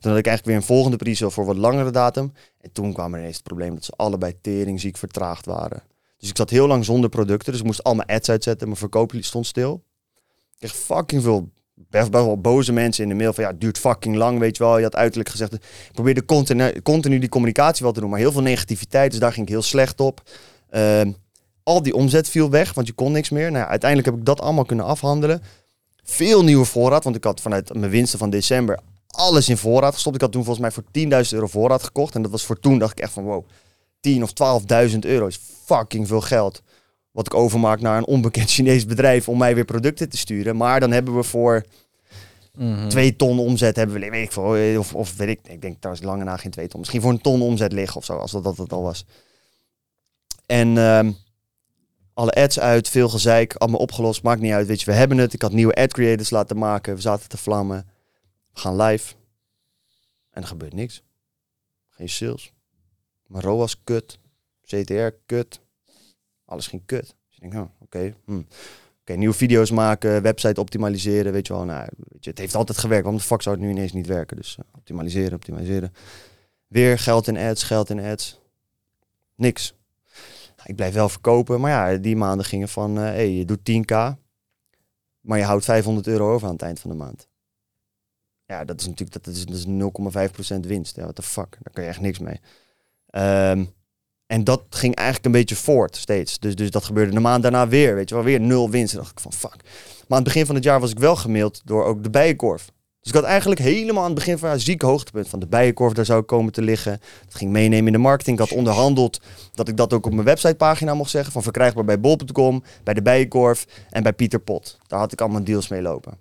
Toen 0.00 0.10
had 0.10 0.20
ik 0.20 0.26
eigenlijk 0.26 0.44
weer 0.44 0.56
een 0.56 0.62
volgende 0.62 0.96
pre-sale 0.96 1.30
voor 1.30 1.44
wat 1.44 1.56
langere 1.56 1.90
datum. 1.90 2.32
En 2.60 2.72
toen 2.72 2.92
kwam 2.92 3.12
er 3.12 3.18
ineens 3.18 3.36
het 3.36 3.44
probleem 3.44 3.74
dat 3.74 3.84
ze 3.84 3.92
allebei 3.96 4.40
teringziek 4.40 4.96
vertraagd 4.96 5.46
waren. 5.46 5.82
Dus 6.18 6.28
ik 6.28 6.36
zat 6.36 6.50
heel 6.50 6.66
lang 6.66 6.84
zonder 6.84 7.10
producten. 7.10 7.52
Dus 7.52 7.60
ik 7.60 7.66
moest 7.66 7.82
al 7.82 7.94
mijn 7.94 8.08
ads 8.08 8.30
uitzetten. 8.30 8.66
Mijn 8.66 8.78
verkoop 8.78 9.12
stond 9.18 9.46
stil. 9.46 9.84
Ik 10.52 10.58
kreeg 10.58 10.76
fucking 10.76 11.22
veel 11.22 11.50
best, 11.90 12.10
best 12.10 12.24
wel 12.24 12.40
boze 12.40 12.72
mensen 12.72 13.02
in 13.02 13.08
de 13.08 13.14
mail 13.14 13.32
van 13.32 13.44
ja, 13.44 13.50
het 13.50 13.60
duurt 13.60 13.78
fucking 13.78 14.16
lang, 14.16 14.38
weet 14.38 14.56
je 14.56 14.62
wel. 14.62 14.76
Je 14.76 14.82
had 14.82 14.96
uiterlijk 14.96 15.28
gezegd, 15.28 15.52
ik 15.54 15.60
probeerde 15.92 16.24
continu, 16.82 17.18
die 17.18 17.28
communicatie 17.28 17.82
wel 17.82 17.92
te 17.92 18.00
doen, 18.00 18.10
maar 18.10 18.18
heel 18.18 18.32
veel 18.32 18.42
negativiteit, 18.42 19.10
dus 19.10 19.20
daar 19.20 19.32
ging 19.32 19.46
ik 19.46 19.52
heel 19.52 19.62
slecht 19.62 20.00
op. 20.00 20.22
Ehm, 20.70 21.12
al 21.62 21.82
die 21.82 21.94
omzet 21.94 22.28
viel 22.28 22.50
weg, 22.50 22.74
want 22.74 22.86
je 22.86 22.92
kon 22.92 23.12
niks 23.12 23.30
meer. 23.30 23.50
Nou, 23.50 23.66
uiteindelijk 23.66 24.10
heb 24.10 24.18
ik 24.18 24.24
dat 24.24 24.40
allemaal 24.40 24.64
kunnen 24.64 24.86
afhandelen. 24.86 25.42
Veel 26.02 26.44
nieuwe 26.44 26.64
voorraad, 26.64 27.04
want 27.04 27.16
ik 27.16 27.24
had 27.24 27.40
vanuit 27.40 27.74
mijn 27.74 27.90
winsten 27.90 28.18
van 28.18 28.30
december 28.30 28.78
alles 29.12 29.48
in 29.48 29.56
voorraad 29.56 29.94
gestopt. 29.94 30.14
Ik 30.14 30.20
had 30.20 30.32
toen 30.32 30.44
volgens 30.44 30.64
mij 30.64 30.70
voor 30.70 31.24
10.000 31.26 31.32
euro 31.32 31.46
voorraad 31.46 31.82
gekocht. 31.82 32.14
En 32.14 32.22
dat 32.22 32.30
was 32.30 32.44
voor 32.44 32.60
toen, 32.60 32.78
dacht 32.78 32.92
ik 32.92 33.00
echt 33.00 33.12
van 33.12 33.24
wow, 33.24 33.46
10 34.00 34.22
of 34.22 34.30
12.000 34.90 34.98
euro 34.98 35.26
is 35.26 35.40
fucking 35.64 36.08
veel 36.08 36.20
geld. 36.20 36.62
Wat 37.12 37.26
ik 37.26 37.34
overmaak 37.34 37.80
naar 37.80 37.96
een 37.98 38.06
onbekend 38.06 38.50
Chinees 38.54 38.86
bedrijf 38.86 39.28
om 39.28 39.38
mij 39.38 39.54
weer 39.54 39.64
producten 39.64 40.08
te 40.08 40.16
sturen. 40.16 40.56
Maar 40.56 40.80
dan 40.80 40.90
hebben 40.90 41.16
we 41.16 41.22
voor 41.22 41.64
Mhm. 42.56 42.88
twee 42.88 43.16
ton 43.16 43.38
omzet 43.38 43.76
hebben 43.76 44.00
we, 44.00 44.10
weet 44.10 44.24
ik 44.24 44.32
veel, 44.32 44.78
of, 44.78 44.94
of 44.94 45.16
weet 45.16 45.28
ik, 45.28 45.40
ik 45.48 45.60
denk 45.60 45.78
trouwens 45.78 46.06
lange 46.06 46.24
na 46.24 46.36
geen 46.36 46.50
twee 46.50 46.68
ton. 46.68 46.80
Misschien 46.80 47.00
voor 47.00 47.10
een 47.10 47.20
ton 47.20 47.42
omzet 47.42 47.72
liggen 47.72 47.96
of 47.96 48.04
zo, 48.04 48.16
als 48.16 48.30
dat 48.30 48.44
dat 48.44 48.56
het 48.56 48.72
al 48.72 48.82
was. 48.82 49.04
En 50.46 50.78
ehm, 50.78 51.12
alle 52.14 52.32
ads 52.32 52.58
uit, 52.60 52.88
veel 52.88 53.08
gezeik, 53.08 53.54
allemaal 53.54 53.80
opgelost, 53.80 54.22
maakt 54.22 54.40
niet 54.40 54.52
uit, 54.52 54.66
weet 54.66 54.80
je, 54.80 54.86
we 54.90 54.96
hebben 54.96 55.18
het. 55.18 55.32
Ik 55.32 55.42
had 55.42 55.52
nieuwe 55.52 55.74
ad 55.74 55.92
creators 55.92 56.30
laten 56.30 56.58
maken, 56.58 56.94
we 56.94 57.00
zaten 57.00 57.28
te 57.28 57.36
vlammen. 57.36 57.88
We 58.52 58.60
gaan 58.60 58.76
live. 58.76 59.14
En 60.30 60.42
er 60.42 60.48
gebeurt 60.48 60.74
niks. 60.74 61.02
Geen 61.88 62.08
sales. 62.08 62.52
Mijn 63.26 63.44
ROAS 63.44 63.76
kut. 63.84 64.18
CTR 64.64 65.08
kut. 65.26 65.60
Alles 66.52 66.66
ging 66.66 66.82
kut. 66.86 67.14
Dus 67.28 67.38
ik 67.38 67.40
denk, 67.40 67.54
oh, 67.54 67.70
oké. 67.80 68.14
hm. 68.24 68.42
Oké, 69.00 69.12
nieuwe 69.12 69.34
video's 69.34 69.70
maken, 69.70 70.22
website 70.22 70.60
optimaliseren, 70.60 71.32
weet 71.32 71.46
je 71.46 71.52
wel. 71.52 71.64
Nou, 71.64 71.88
weet 71.96 72.24
je, 72.24 72.30
het 72.30 72.38
heeft 72.38 72.54
altijd 72.54 72.78
gewerkt. 72.78 73.02
Waarom 73.02 73.20
de 73.20 73.26
fuck 73.26 73.42
zou 73.42 73.56
het 73.56 73.64
nu 73.64 73.70
ineens 73.70 73.92
niet 73.92 74.06
werken? 74.06 74.36
Dus 74.36 74.56
eh, 74.58 74.64
optimaliseren, 74.74 75.32
optimaliseren. 75.34 75.92
Weer 76.66 76.98
geld 76.98 77.28
in 77.28 77.36
ads, 77.36 77.62
geld 77.62 77.90
in 77.90 78.00
ads. 78.00 78.40
Niks. 79.34 79.74
Nou, 80.56 80.68
ik 80.68 80.76
blijf 80.76 80.94
wel 80.94 81.08
verkopen. 81.08 81.60
Maar 81.60 81.70
ja, 81.70 81.98
die 81.98 82.16
maanden 82.16 82.46
gingen 82.46 82.68
van, 82.68 82.96
hé, 82.96 83.02
hey, 83.02 83.30
je 83.30 83.44
doet 83.44 83.70
10k. 83.70 84.18
Maar 85.20 85.38
je 85.38 85.44
houdt 85.44 85.64
500 85.64 86.06
euro 86.06 86.32
over 86.32 86.46
aan 86.46 86.52
het 86.52 86.62
eind 86.62 86.80
van 86.80 86.90
de 86.90 86.96
maand. 86.96 87.28
Ja, 88.46 88.64
dat 88.64 88.80
is 88.80 88.86
natuurlijk 88.86 89.24
dat 89.24 89.34
is, 89.34 89.46
dat 89.46 89.56
is 89.56 89.66
0,5% 90.54 90.60
winst. 90.60 90.96
Ja, 90.96 91.02
what 91.02 91.14
the 91.14 91.22
fuck, 91.22 91.58
daar 91.62 91.72
kan 91.72 91.82
je 91.82 91.88
echt 91.88 92.00
niks 92.00 92.18
mee. 92.18 92.40
Ehm, 93.06 93.64
en 94.32 94.44
dat 94.44 94.62
ging 94.70 94.94
eigenlijk 94.94 95.26
een 95.26 95.40
beetje 95.40 95.56
voort 95.56 95.96
steeds. 95.96 96.38
Dus, 96.38 96.54
dus 96.54 96.70
dat 96.70 96.84
gebeurde 96.84 97.12
de 97.12 97.20
maand 97.20 97.42
daarna 97.42 97.68
weer. 97.68 97.94
Weet 97.94 98.08
je 98.08 98.14
wel, 98.14 98.24
weer 98.24 98.40
nul 98.40 98.70
winst. 98.70 98.92
En 98.92 98.98
dacht 98.98 99.10
ik 99.10 99.20
van 99.20 99.32
fuck. 99.32 99.56
Maar 99.62 99.62
aan 100.08 100.16
het 100.16 100.24
begin 100.24 100.46
van 100.46 100.54
het 100.54 100.64
jaar 100.64 100.80
was 100.80 100.90
ik 100.90 100.98
wel 100.98 101.16
gemaild 101.16 101.62
door 101.64 101.84
ook 101.84 102.02
de 102.02 102.10
Bijenkorf. 102.10 102.70
Dus 103.00 103.10
ik 103.10 103.14
had 103.14 103.24
eigenlijk 103.24 103.60
helemaal 103.60 104.02
aan 104.02 104.10
het 104.10 104.18
begin 104.18 104.38
van 104.38 104.50
een 104.50 104.60
ziek 104.60 104.82
hoogtepunt 104.82 105.28
van 105.28 105.40
de 105.40 105.46
Bijenkorf. 105.46 105.92
Daar 105.92 106.04
zou 106.04 106.20
ik 106.20 106.26
komen 106.26 106.52
te 106.52 106.62
liggen. 106.62 107.00
Dat 107.24 107.34
ging 107.34 107.50
meenemen 107.50 107.86
in 107.86 107.92
de 107.92 107.98
marketing. 107.98 108.40
Ik 108.40 108.48
had 108.48 108.58
onderhandeld 108.58 109.20
dat 109.52 109.68
ik 109.68 109.76
dat 109.76 109.92
ook 109.92 110.06
op 110.06 110.12
mijn 110.12 110.26
websitepagina 110.26 110.94
mocht 110.94 111.10
zeggen. 111.10 111.32
Van 111.32 111.42
verkrijgbaar 111.42 111.84
bij 111.84 112.00
bol.com, 112.00 112.62
bij 112.82 112.94
de 112.94 113.02
Bijenkorf 113.02 113.66
en 113.90 114.02
bij 114.02 114.12
Pieter 114.12 114.40
Pot. 114.40 114.78
Daar 114.86 114.98
had 114.98 115.12
ik 115.12 115.20
allemaal 115.20 115.44
deals 115.44 115.68
mee 115.68 115.82
lopen. 115.82 116.18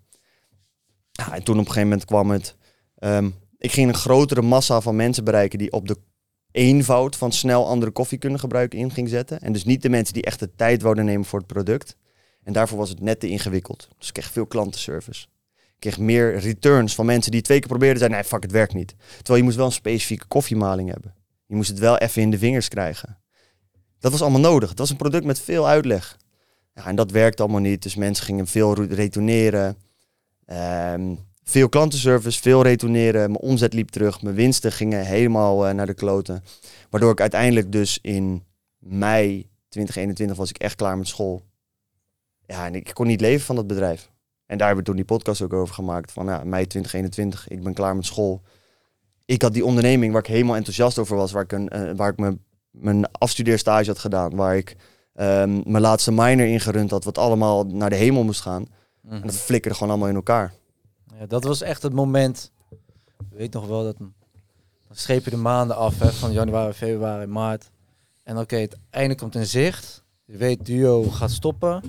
Ja, 1.12 1.34
en 1.34 1.44
toen 1.44 1.60
op 1.60 1.66
een 1.66 1.72
gegeven 1.72 1.90
moment 1.90 2.06
kwam 2.06 2.32
het... 2.32 2.56
ehm, 2.98 3.30
ik 3.58 3.72
ging 3.72 3.88
een 3.88 3.96
grotere 3.96 4.42
massa 4.42 4.82
van 4.82 4.96
mensen 4.96 5.24
bereiken 5.24 5.60
die 5.60 5.72
op 5.72 5.88
de 5.88 5.98
eenvoud 6.52 7.16
van 7.16 7.32
snel 7.32 7.68
andere 7.68 7.92
koffie 7.92 8.18
kunnen 8.18 8.40
gebruiken 8.40 8.80
in 8.80 8.92
ging 8.92 9.10
zetten. 9.10 9.42
En 9.42 9.54
dus 9.54 9.64
niet 9.64 9.82
de 9.82 9.90
mensen 9.90 10.14
die 10.14 10.24
echt 10.24 10.40
de 10.40 10.56
tijd 10.56 10.82
wouden 10.82 11.06
nemen 11.06 11.26
voor 11.26 11.40
het 11.40 11.48
product. 11.48 11.96
En 12.44 12.54
daarvoor 12.54 12.78
was 12.78 12.90
het 12.90 13.00
net 13.00 13.20
te 13.20 13.28
ingewikkeld. 13.30 13.88
Dus 13.98 14.08
ik 14.08 14.14
kreeg 14.14 14.32
veel 14.32 14.46
klantenservice. 14.46 15.28
Ik 15.56 15.90
kreeg 15.90 15.98
meer 16.00 16.38
returns 16.38 16.96
van 16.96 17.06
mensen 17.06 17.32
die 17.32 17.42
twee 17.42 17.60
keer 17.60 17.68
probeerden. 17.68 17.98
Zeiden, 17.98 18.20
nee, 18.20 18.28
fuck, 18.28 18.44
het 18.44 18.52
werkt 18.52 18.74
niet. 18.74 18.96
Terwijl 19.16 19.38
je 19.38 19.44
moest 19.44 19.56
wel 19.56 19.66
een 19.66 19.72
specifieke 19.72 20.28
koffiemaling 20.28 20.90
hebben. 20.90 21.16
Je 21.46 21.56
moest 21.56 21.70
het 21.70 21.80
wel 21.80 21.98
even 21.98 22.22
in 22.22 22.32
de 22.32 22.38
vingers 22.38 22.68
krijgen. 22.68 23.18
Dat 24.00 24.12
was 24.12 24.22
allemaal 24.22 24.40
nodig. 24.40 24.70
Het 24.70 24.78
was 24.78 24.90
een 24.90 24.96
product 24.96 25.26
met 25.26 25.40
veel 25.40 25.68
uitleg. 25.68 26.18
Ja, 26.74 26.86
en 26.86 26.96
dat 26.96 27.12
werkte 27.12 27.42
allemaal 27.44 27.62
niet. 27.62 27.84
Dus 27.84 27.96
mensen 27.96 28.26
gingen 28.26 28.48
veel 28.48 28.74
re- 28.76 28.94
retourneren. 28.96 29.78
Ehm, 30.46 31.16
veel 31.52 31.70
klantenservice, 31.70 32.42
veel 32.42 32.64
retourneren. 32.64 33.32
Mijn 33.32 33.44
omzet 33.44 33.74
liep 33.74 33.90
terug. 33.90 34.22
Mijn 34.22 34.36
winsten 34.36 34.72
gingen 34.72 35.06
helemaal 35.06 35.68
eh, 35.68 35.74
naar 35.74 35.86
de 35.86 35.94
kloten. 35.94 36.44
Waardoor 36.90 37.12
ik 37.12 37.22
uiteindelijk 37.22 37.72
dus 37.72 38.00
in 38.02 38.44
mei 38.80 39.50
2021 39.70 40.38
was 40.38 40.50
ik 40.50 40.58
echt 40.58 40.76
klaar 40.76 40.98
met 40.98 41.08
school. 41.08 41.42
Ja, 42.46 42.66
en 42.66 42.76
ik 42.76 42.92
kon 42.94 43.08
niet 43.08 43.22
leven 43.22 43.46
van 43.46 43.56
dat 43.56 43.68
bedrijf. 43.68 44.10
En 44.46 44.58
daar 44.58 44.68
hebben 44.68 44.86
we 44.86 44.90
toen 44.90 45.00
die 45.00 45.18
podcast 45.18 45.42
ook 45.42 45.54
over 45.54 45.76
gemaakt. 45.76 46.12
Van 46.12 46.26
ja, 46.26 46.44
mei 46.44 46.68
2021, 46.68 47.48
ik 47.48 47.64
ben 47.64 47.74
klaar 47.74 47.96
met 47.96 48.06
school. 48.06 48.42
Ik 49.26 49.42
had 49.42 49.54
die 49.54 49.66
onderneming 49.66 50.12
waar 50.14 50.22
ik 50.22 50.28
helemaal 50.28 50.56
enthousiast 50.56 50.98
over 50.98 51.16
was. 51.16 51.32
Waar 51.32 51.44
ik, 51.44 51.52
een, 51.52 51.70
eh, 51.70 51.92
waar 51.96 52.12
ik 52.12 52.18
mijn, 52.18 52.44
mijn 52.72 53.12
afstudeerstage 53.12 53.88
had 53.88 54.00
gedaan. 54.00 54.36
Waar 54.36 54.58
ik 54.58 54.76
ehm, 55.14 55.62
mijn 55.66 55.84
laatste 55.84 56.12
minor 56.12 56.48
ingerund 56.48 56.92
had. 56.92 57.04
Wat 57.04 57.18
allemaal 57.18 57.66
naar 57.66 57.90
de 57.90 57.96
hemel 57.96 58.24
moest 58.24 58.42
gaan. 58.42 58.66
Mhm. 59.02 59.16
En 59.16 59.22
dat 59.22 59.36
flikkerde 59.36 59.78
gewoon 59.78 59.92
allemaal 59.92 60.10
in 60.10 60.16
elkaar. 60.16 60.54
Ja, 61.22 61.28
dat 61.28 61.44
was 61.44 61.62
echt 61.62 61.82
het 61.84 61.94
moment. 61.94 62.52
Ik 63.20 63.38
weet 63.38 63.54
nog 63.54 63.68
wel 63.68 63.84
dat, 63.84 63.98
Dan 63.98 64.14
streep 64.92 65.24
je 65.24 65.30
de 65.30 65.38
maanden 65.38 65.76
af, 65.76 66.00
hè, 66.00 66.12
van 66.12 66.32
januari, 66.32 66.74
februari, 66.74 67.26
maart. 67.26 67.72
En 68.24 68.38
oké, 68.38 68.56
het 68.56 68.78
einde 68.90 69.16
komt 69.16 69.36
in 69.36 69.46
zicht. 69.46 70.04
Je 70.26 70.38
weet, 70.38 70.66
duo 70.66 71.04
gaat 71.04 71.32
stoppen. 71.32 71.84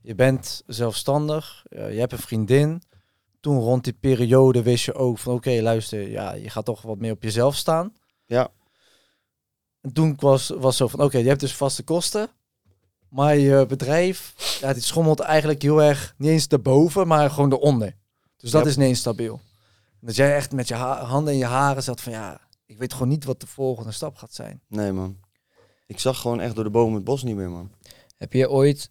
Je 0.00 0.14
bent 0.14 0.62
zelfstandig. 0.66 1.64
eh, 1.68 1.92
je 1.92 1.98
hebt 1.98 2.12
een 2.12 2.18
vriendin. 2.18 2.82
Toen 3.40 3.58
rond 3.58 3.84
die 3.84 3.92
periode 3.92 4.62
wist 4.62 4.84
je 4.84 4.94
ook 4.94 5.18
van 5.18 5.34
oké, 5.34 5.60
luister, 5.62 6.10
ja, 6.10 6.32
je 6.32 6.50
gaat 6.50 6.64
toch 6.64 6.82
wat 6.82 6.98
meer 6.98 7.12
op 7.12 7.22
jezelf 7.22 7.56
staan. 7.56 7.92
Ja. 8.26 8.48
En 9.80 9.92
toen 9.92 10.14
was, 10.16 10.48
was 10.48 10.76
zo 10.76 10.88
van 10.88 11.00
oké, 11.00 11.18
je 11.18 11.28
hebt 11.28 11.40
dus 11.40 11.54
vaste 11.56 11.82
kosten. 11.82 12.28
Maar 13.08 13.36
je 13.36 13.66
bedrijf, 13.66 14.34
ja, 14.60 14.72
die 14.72 14.82
schommelt 14.82 15.20
eigenlijk 15.20 15.62
heel 15.62 15.82
erg 15.82 16.14
niet 16.18 16.30
eens 16.30 16.46
erboven, 16.46 17.06
maar 17.06 17.30
gewoon 17.30 17.52
eronder. 17.52 17.98
Dus 18.40 18.50
dat 18.50 18.66
is 18.66 18.76
niet 18.76 18.96
stabiel. 18.96 19.40
Dat 20.00 20.16
jij 20.16 20.34
echt 20.34 20.52
met 20.52 20.68
je 20.68 20.74
ha- 20.74 21.04
handen 21.04 21.32
in 21.32 21.38
je 21.38 21.44
haren 21.44 21.82
zat 21.82 22.00
van 22.00 22.12
ja, 22.12 22.40
ik 22.66 22.78
weet 22.78 22.92
gewoon 22.92 23.08
niet 23.08 23.24
wat 23.24 23.40
de 23.40 23.46
volgende 23.46 23.92
stap 23.92 24.16
gaat 24.16 24.34
zijn. 24.34 24.60
Nee, 24.68 24.92
man. 24.92 25.18
Ik 25.86 25.98
zag 25.98 26.20
gewoon 26.20 26.40
echt 26.40 26.54
door 26.54 26.64
de 26.64 26.70
bomen 26.70 26.94
het 26.94 27.04
bos 27.04 27.22
niet 27.22 27.36
meer, 27.36 27.50
man. 27.50 27.72
Heb 28.16 28.32
je 28.32 28.50
ooit, 28.50 28.90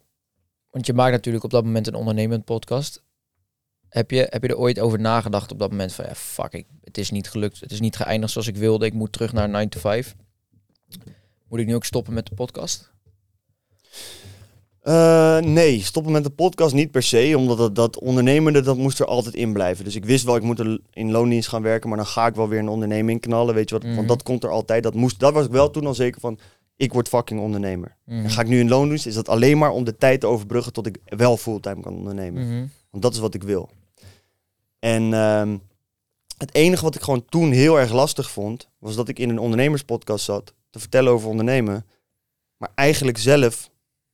want 0.70 0.86
je 0.86 0.92
maakt 0.92 1.12
natuurlijk 1.12 1.44
op 1.44 1.50
dat 1.50 1.64
moment 1.64 1.86
een 1.86 1.94
ondernemend 1.94 2.44
podcast. 2.44 3.02
Heb 3.88 4.10
je, 4.10 4.26
heb 4.30 4.42
je 4.42 4.48
er 4.48 4.58
ooit 4.58 4.78
over 4.78 5.00
nagedacht 5.00 5.52
op 5.52 5.58
dat 5.58 5.70
moment 5.70 5.92
van 5.92 6.04
ja, 6.04 6.14
fuck, 6.14 6.52
ik, 6.52 6.66
het 6.84 6.98
is 6.98 7.10
niet 7.10 7.30
gelukt. 7.30 7.60
Het 7.60 7.72
is 7.72 7.80
niet 7.80 7.96
geëindigd 7.96 8.32
zoals 8.32 8.46
ik 8.46 8.56
wilde. 8.56 8.86
Ik 8.86 8.94
moet 8.94 9.12
terug 9.12 9.32
naar 9.32 9.48
9 9.48 9.68
to 9.68 9.80
5. 9.80 10.16
Moet 11.48 11.60
ik 11.60 11.66
nu 11.66 11.74
ook 11.74 11.84
stoppen 11.84 12.12
met 12.12 12.26
de 12.26 12.34
podcast? 12.34 12.89
Eh, 14.80 15.38
nee, 15.38 15.80
stoppen 15.82 16.12
met 16.12 16.24
de 16.24 16.30
podcast 16.30 16.74
niet 16.74 16.90
per 16.90 17.02
se, 17.02 17.34
omdat 17.36 17.58
dat, 17.58 17.74
dat 17.74 17.98
ondernemende, 17.98 18.60
dat 18.60 18.76
moest 18.76 19.00
er 19.00 19.06
altijd 19.06 19.34
in 19.34 19.52
blijven. 19.52 19.84
Dus 19.84 19.96
ik 19.96 20.04
wist 20.04 20.24
wel, 20.24 20.36
ik 20.36 20.42
moet 20.42 20.58
er 20.58 20.80
in 20.92 21.10
loondienst 21.10 21.48
gaan 21.48 21.62
werken, 21.62 21.88
maar 21.88 21.98
dan 21.98 22.06
ga 22.06 22.26
ik 22.26 22.34
wel 22.34 22.48
weer 22.48 22.58
een 22.58 22.68
onderneming 22.68 23.20
knallen, 23.20 23.54
weet 23.54 23.68
je 23.68 23.74
wat. 23.74 23.84
Mhm. 23.84 23.94
Want 23.94 24.08
dat 24.08 24.22
komt 24.22 24.44
er 24.44 24.50
altijd, 24.50 24.82
dat 24.82 24.94
moest, 24.94 25.18
daar 25.18 25.32
was 25.32 25.44
ik 25.44 25.50
wel 25.50 25.70
toen 25.70 25.86
al 25.86 25.94
zeker 25.94 26.20
van, 26.20 26.38
ik 26.76 26.92
word 26.92 27.08
fucking 27.08 27.40
ondernemer. 27.40 27.96
Mhm. 28.04 28.24
En 28.24 28.30
ga 28.30 28.40
ik 28.40 28.48
nu 28.48 28.60
in 28.60 28.68
loondienst, 28.68 29.06
is 29.06 29.14
dat 29.14 29.28
alleen 29.28 29.58
maar 29.58 29.70
om 29.70 29.84
de 29.84 29.96
tijd 29.96 30.20
te 30.20 30.26
overbruggen 30.26 30.72
tot 30.72 30.86
ik 30.86 30.98
wel 31.04 31.36
fulltime 31.36 31.80
kan 31.80 31.94
ondernemen. 31.94 32.46
Mhm. 32.46 32.66
Want 32.90 33.02
dat 33.02 33.12
is 33.12 33.18
wat 33.18 33.34
ik 33.34 33.42
wil. 33.42 33.70
En 34.78 35.14
ehm, 35.14 35.56
het 36.36 36.54
enige 36.54 36.84
wat 36.84 36.94
ik 36.94 37.02
gewoon 37.02 37.24
toen 37.24 37.52
heel 37.52 37.78
erg 37.78 37.92
lastig 37.92 38.30
vond, 38.30 38.68
was 38.78 38.96
dat 38.96 39.08
ik 39.08 39.18
in 39.18 39.28
een 39.28 39.38
ondernemerspodcast 39.38 40.24
zat 40.24 40.54
te 40.70 40.78
vertellen 40.78 41.12
over 41.12 41.28
ondernemen. 41.28 41.86
Maar 42.56 42.70
eigenlijk 42.74 43.18
zelf 43.18 43.70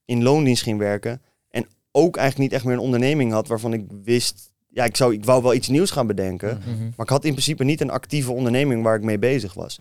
in 0.06 0.22
loondienst 0.22 0.62
ging 0.62 0.78
werken. 0.78 1.22
En 1.50 1.66
ook 1.92 2.16
eigenlijk 2.16 2.50
niet 2.50 2.58
echt 2.58 2.64
meer 2.68 2.74
een 2.74 2.84
onderneming 2.84 3.32
had 3.32 3.48
waarvan 3.48 3.72
ik 3.72 3.84
wist, 4.04 4.52
ja, 4.68 4.84
ik, 4.84 4.96
zou, 4.96 5.12
ik 5.12 5.24
wou 5.24 5.42
wel 5.42 5.54
iets 5.54 5.68
nieuws 5.68 5.90
gaan 5.90 6.06
bedenken. 6.06 6.58
Mhm. 6.66 6.82
Maar 6.84 7.06
ik 7.06 7.08
had 7.12 7.24
in 7.24 7.30
principe 7.32 7.64
niet 7.64 7.80
een 7.80 7.90
actieve 7.90 8.32
onderneming 8.32 8.82
waar 8.82 8.96
ik 8.96 9.02
mee 9.02 9.18
bezig 9.18 9.54
was. 9.54 9.78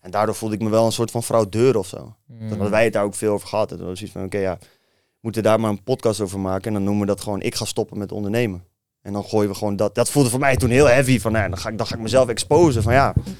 En 0.00 0.10
daardoor 0.10 0.34
voelde 0.34 0.54
ik 0.54 0.60
me 0.62 0.68
wel 0.68 0.86
een 0.86 0.92
soort 0.92 1.10
van 1.10 1.22
fraudeur 1.22 1.76
of 1.76 1.86
zo. 1.86 2.14
Mhm. 2.26 2.38
Toen 2.38 2.48
hadden 2.48 2.70
wij 2.70 2.84
het 2.84 2.92
daar 2.92 3.04
ook 3.04 3.14
veel 3.14 3.32
over 3.32 3.48
gehad. 3.48 3.68
Toen 3.68 3.78
was 3.78 3.98
zoiets 3.98 4.16
van, 4.16 4.24
oké, 4.24 4.38
ja, 4.38 4.56
we 4.60 5.20
moeten 5.20 5.42
daar 5.42 5.60
maar 5.60 5.70
een 5.70 5.82
podcast 5.82 6.20
over 6.20 6.40
maken. 6.40 6.66
En 6.66 6.72
dan 6.72 6.82
noemen 6.84 7.00
we 7.00 7.06
dat 7.06 7.20
gewoon, 7.20 7.42
ik 7.42 7.54
ga 7.54 7.64
stoppen 7.64 7.98
met 7.98 8.12
ondernemen. 8.12 8.64
En 9.02 9.12
dan 9.12 9.24
gooien 9.24 9.48
we 9.50 9.54
gewoon 9.54 9.76
dat. 9.76 9.94
Dat 9.94 10.10
voelde 10.10 10.30
voor 10.30 10.38
mij 10.40 10.56
toen 10.56 10.70
heel 10.70 10.86
heavy. 10.88 11.18
Van, 11.20 11.32
nou, 11.32 11.48
dan, 11.48 11.58
ga 11.58 11.68
ik, 11.68 11.78
dan 11.78 11.86
ga 11.86 11.94
ik 11.94 12.00
mezelf 12.00 12.28
exposen. 12.28 12.82
Van 12.82 12.92
ja, 12.92 13.12
het 13.24 13.32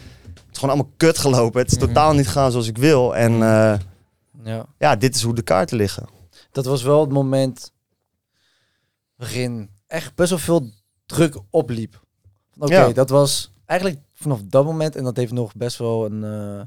is 0.53 0.59
gewoon 0.59 0.75
allemaal 0.75 0.93
kut 0.97 1.19
gelopen. 1.19 1.61
Het 1.63 1.71
is 1.73 1.77
Mhm. 1.79 1.87
totaal 1.87 2.13
niet 2.15 2.29
gaan 2.29 2.51
zoals 2.51 2.69
ik 2.69 2.79
wil. 2.79 3.17
En 3.17 3.33
eh, 3.33 3.75
Ja. 4.45 4.67
ja, 4.79 4.97
dit 4.97 5.15
is 5.15 5.23
hoe 5.23 5.35
de 5.35 5.43
kaarten 5.43 5.77
liggen. 5.77 6.07
Dat 6.55 6.65
was 6.65 6.83
wel 6.83 7.01
het 7.01 7.13
moment 7.13 7.73
waarin 9.17 9.71
echt 9.87 10.15
best 10.15 10.31
wel 10.31 10.39
veel 10.39 10.71
druk 11.07 11.37
opliep. 11.51 12.03
Oké, 12.59 12.75
Ja. 12.75 12.93
dat 12.93 13.11
was 13.11 13.51
eigenlijk 13.67 14.01
vanaf 14.13 14.41
dat 14.43 14.65
moment 14.65 14.97
en 14.97 15.05
dat 15.05 15.17
heeft 15.17 15.33
nog 15.33 15.55
best 15.55 15.79
wel 15.79 16.05
een... 16.05 16.25
eh, 16.25 16.67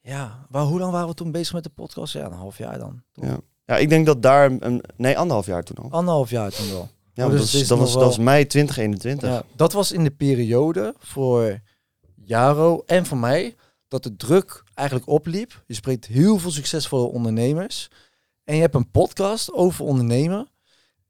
ja, 0.00 0.46
waar, 0.50 0.62
hoe 0.64 0.78
lang 0.78 0.92
waren 0.92 1.08
we 1.08 1.14
toen 1.14 1.30
bezig 1.32 1.52
met 1.54 1.62
de 1.64 1.70
podcast? 1.70 2.12
Ja, 2.12 2.24
een 2.26 2.32
half 2.32 2.58
jaar 2.58 2.78
dan. 2.78 3.02
Ja. 3.12 3.38
Ja, 3.64 3.76
ik 3.76 3.88
denk 3.88 4.06
dat 4.06 4.22
daar, 4.22 4.50
een, 4.60 4.82
nee, 4.96 5.18
anderhalf 5.18 5.46
jaar 5.46 5.62
toen 5.62 5.76
al. 5.76 5.90
Anderhalf 5.90 6.30
jaar 6.30 6.50
toen 6.50 6.68
wel. 6.70 6.88
Ja, 7.12 7.24
Oh, 7.24 7.30
dus 7.30 7.52
dat, 7.52 7.60
is 7.60 7.68
dat, 7.68 7.78
was, 7.78 7.92
dat 7.92 8.02
was 8.02 8.18
mei 8.18 8.46
2021. 8.46 9.28
Ja, 9.28 9.42
dat 9.56 9.72
was 9.72 9.92
in 9.92 10.04
de 10.04 10.10
periode 10.10 10.94
voor 10.98 11.60
Jaro 12.14 12.82
en 12.86 13.06
voor 13.06 13.18
mij 13.18 13.54
dat 13.88 14.02
de 14.02 14.16
druk 14.16 14.62
eigenlijk 14.74 15.08
opliep. 15.08 15.62
Je 15.66 15.74
spreekt 15.74 16.06
heel 16.06 16.38
veel 16.38 16.50
succesvolle 16.50 17.06
ondernemers 17.06 17.88
en 18.46 18.54
je 18.54 18.60
hebt 18.60 18.74
een 18.74 18.90
podcast 18.90 19.52
over 19.52 19.84
ondernemen 19.84 20.48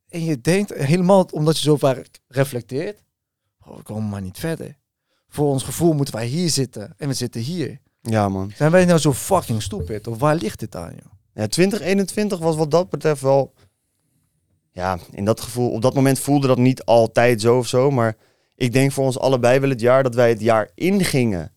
en 0.09 0.25
je 0.25 0.41
denkt 0.41 0.75
helemaal 0.75 1.29
omdat 1.33 1.57
je 1.57 1.63
zo 1.63 1.77
vaak 1.77 2.09
reflecteert, 2.29 3.05
oh, 3.65 3.77
we 3.77 3.83
komen 3.83 4.09
maar 4.09 4.23
niet 4.23 4.39
verder. 4.39 4.77
Voor 5.29 5.47
ons 5.47 5.63
gevoel 5.63 5.93
moeten 5.93 6.15
wij 6.15 6.27
hier 6.27 6.51
zitten 6.51 6.95
en 6.97 7.09
we 7.09 7.15
zitten 7.15 7.41
hier. 7.41 7.81
Ja, 8.01 8.29
man. 8.29 8.53
Zijn 8.55 8.71
wij 8.71 8.85
nou 8.85 8.99
zo 8.99 9.13
fucking 9.13 9.63
stupid? 9.63 10.07
Of 10.07 10.19
waar 10.19 10.35
ligt 10.35 10.59
dit 10.59 10.77
aan, 10.77 10.93
joh? 10.93 11.13
Ja, 11.33 11.47
2021 11.47 12.39
was 12.39 12.57
wat 12.57 12.71
dat 12.71 12.91
betreft 12.91 13.21
wel. 13.21 13.55
Ja, 14.71 14.99
in 15.11 15.25
dat 15.25 15.41
gevoel. 15.41 15.71
Op 15.71 15.83
dat 15.83 15.95
moment 15.95 16.19
voelde 16.19 16.47
dat 16.47 16.59
niet 16.59 16.85
altijd 16.85 17.41
zo 17.41 17.59
of 17.59 17.67
zo. 17.67 17.91
Maar 17.91 18.17
ik 18.55 18.73
denk 18.73 18.93
voor 18.93 19.05
ons 19.05 19.19
allebei 19.19 19.59
wel 19.59 19.71
het 19.71 19.81
jaar 19.81 20.03
dat 20.03 20.15
wij 20.15 20.29
het 20.29 20.41
jaar 20.41 20.71
ingingen. 20.75 21.53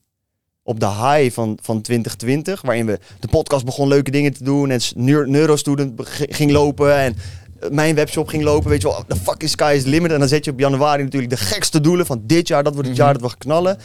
Op 0.64 0.80
de 0.80 0.88
high 0.88 1.32
van, 1.34 1.57
van 1.62 1.82
2020. 1.82 2.62
Waarin 2.62 2.86
we 2.86 2.99
de 3.20 3.28
podcast 3.28 3.66
begon 3.66 3.88
leuke 3.88 4.12
dingen 4.12 4.34
te 4.34 4.43
doen. 4.43 4.70
En 4.70 4.80
Neur- 4.95 5.30
Neurostudent 5.30 6.01
ging 6.30 6.51
lopen. 6.51 6.95
En 6.97 7.16
eh, 7.60 7.70
mijn 7.70 7.95
webshop 7.95 8.28
ging 8.28 8.43
lopen. 8.43 8.70
Weet 8.70 8.82
je 8.82 8.88
wel, 8.88 9.03
the 9.07 9.16
fucking 9.16 9.49
sky 9.51 9.74
is 9.76 9.84
the 9.84 9.89
limit. 9.89 10.12
En 10.12 10.20
dan 10.20 10.28
zet 10.28 10.45
je 10.45 10.51
op 10.51 10.60
januari 10.60 11.03
natuurlijk 11.03 11.32
de 11.32 11.38
gekste 11.38 11.82
doelen 11.82 12.05
van 12.05 12.22
dit 12.26 12.47
jaar. 12.47 12.64
Dat 12.64 12.74
wordt 12.74 12.88
het 12.88 12.97
Mhm. 12.97 13.05
jaar 13.05 13.14
dat 13.14 13.22
we 13.24 13.30
gaan 13.30 13.38
knallen. 13.38 13.78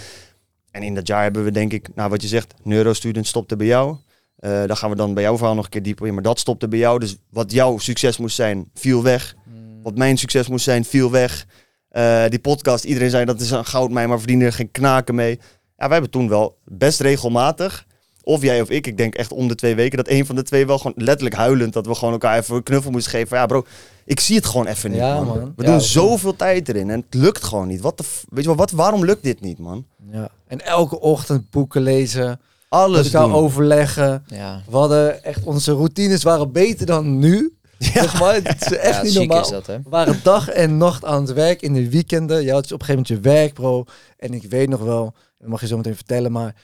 En 0.71 0.83
in 0.83 0.95
dat 0.95 1.07
jaar 1.07 1.23
hebben 1.23 1.45
we 1.45 1.51
denk 1.51 1.73
ik, 1.73 1.89
nou 1.95 2.11
wat 2.11 2.23
je 2.23 2.29
zegt, 2.29 2.55
Neurostudent 2.63 3.27
stopte 3.27 3.57
bij 3.57 3.67
jou. 3.67 3.97
Eh 4.37 4.51
daar 4.51 4.77
gaan 4.77 4.91
we 4.91 4.97
dan 4.97 5.15
bij 5.15 5.23
jouw 5.23 5.37
verhaal 5.37 5.55
nog 5.55 5.65
een 5.65 5.71
keer 5.71 5.83
dieper 5.83 6.07
in. 6.07 6.15
Maar 6.15 6.23
dat 6.23 6.39
stopte 6.39 6.69
bij 6.69 6.79
jou. 6.79 6.99
Dus 6.99 7.17
wat 7.31 7.53
jouw 7.53 7.79
succes 7.79 8.17
moest 8.17 8.37
zijn, 8.37 8.71
viel 8.75 9.03
weg. 9.03 9.35
Wat 9.83 9.97
mijn 9.97 10.19
succes 10.19 10.49
moest 10.49 10.65
zijn, 10.65 10.85
viel 10.85 11.11
weg. 11.11 11.47
Eh, 11.89 12.25
die 12.29 12.39
podcast, 12.39 12.85
iedereen 12.85 13.11
zei 13.11 13.25
dat 13.25 13.41
is 13.41 13.51
een 13.51 13.65
goudmijn, 13.65 14.09
maar 14.09 14.19
verdienen 14.19 14.47
er 14.47 14.53
geen 14.53 14.71
knaken 14.71 15.15
mee. 15.15 15.41
Ja, 15.77 15.85
wij 15.85 15.93
hebben 15.93 16.11
toen 16.11 16.29
wel 16.29 16.57
best 16.65 17.01
regelmatig, 17.01 17.87
of 18.23 18.43
jij 18.43 18.61
of 18.61 18.71
ik, 18.71 18.87
ik 18.87 18.97
denk 18.97 19.15
echt 19.15 19.33
om 19.33 19.49
de 19.49 19.55
twee 19.55 19.75
weken, 19.75 19.97
dat 19.97 20.09
een 20.09 20.27
van 20.27 20.35
de 20.35 20.43
twee 20.43 20.67
wel 20.67 20.79
gewoon 20.79 20.93
letterlijk 20.97 21.35
huilend, 21.37 21.73
dat 21.73 21.87
we 21.87 21.95
gewoon 21.95 22.13
elkaar 22.13 22.39
even 22.39 22.57
een 22.57 22.63
knuffel 22.63 22.91
moesten 22.91 23.13
geven. 23.13 23.29
Van, 23.29 23.39
ja 23.39 23.47
bro, 23.47 23.65
ik 24.05 24.21
zie 24.21 24.37
het 24.37 24.47
gewoon 24.47 24.67
even 24.67 24.91
niet, 24.91 24.99
Ja, 24.99 25.15
man. 25.15 25.27
man. 25.27 25.53
We 25.57 25.63
Ja, 25.65 25.71
doen 25.71 25.81
zoveel 25.81 26.37
tijd 26.37 26.69
erin 26.69 26.91
en 26.91 27.01
het 27.01 27.15
lukt 27.15 27.45
gewoon 27.45 27.67
niet. 27.69 27.81
Wat 27.81 27.99
de 27.99 28.05
Weet 28.29 28.43
je 28.43 28.49
wel, 28.49 28.59
wat, 28.59 28.71
waarom 28.71 29.05
lukt 29.05 29.23
dit 29.23 29.41
niet, 29.41 29.59
man? 29.59 29.87
Ja. 30.11 30.29
En 30.47 30.65
elke 30.65 31.01
ochtend 31.01 31.51
boeken 31.51 31.83
lezen, 31.83 32.29
met 32.29 32.39
Alles 32.69 33.13
elkaar 33.13 33.29
doen. 33.29 33.37
overleggen. 33.37 34.25
Ja, 34.27 34.63
We 34.71 34.77
hadden 34.77 35.25
echt, 35.25 35.45
onze 35.45 35.73
routines 35.73 36.23
waren 36.23 36.53
beter 36.53 36.87
dan 36.87 37.19
nu. 37.19 37.57
Zeg 37.93 38.21
maar, 38.21 38.35
het 38.35 38.61
is 38.71 38.77
echt 38.77 38.97
ja 38.97 39.03
niet 39.03 39.15
normaal. 39.15 39.41
is 39.41 39.49
dat, 39.49 39.67
hè? 39.67 39.83
We 39.83 39.89
waren 39.89 40.21
dag 40.23 40.49
en 40.49 40.77
nacht 40.77 41.05
aan 41.05 41.21
het 41.23 41.33
werk 41.33 41.63
in 41.63 41.73
de 41.73 41.91
weekenden. 41.91 42.43
Je 42.43 42.53
had 42.53 42.65
op 42.65 42.81
een 42.81 42.87
gegeven 42.87 42.95
moment 43.09 43.25
je 43.25 43.31
werk, 43.31 43.53
bro. 43.55 43.85
En 44.17 44.35
ik 44.35 44.43
weet 44.43 44.69
nog 44.69 44.81
wel, 44.81 45.15
dat 45.39 45.49
mag 45.49 45.61
je 45.61 45.67
zo 45.67 45.77
meteen 45.77 45.95
vertellen, 45.97 46.33
maar 46.33 46.55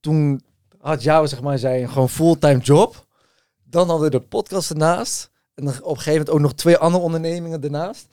toen 0.00 0.42
had 0.80 1.02
jou, 1.02 1.28
zeg 1.28 1.40
maar, 1.40 1.58
zei 1.58 1.88
gewoon 1.88 2.08
fulltime 2.08 2.58
job. 2.60 3.06
Dan 3.64 3.88
hadden 3.88 4.10
we 4.10 4.18
de 4.18 4.26
podcast 4.26 4.70
ernaast. 4.70 5.30
En 5.54 5.64
dan 5.64 5.74
op 5.74 5.80
een 5.90 5.96
gegeven 5.96 6.10
moment 6.12 6.30
ook 6.30 6.40
nog 6.40 6.52
twee 6.54 6.76
andere 6.76 7.02
ondernemingen 7.04 7.62
ernaast. 7.62 8.06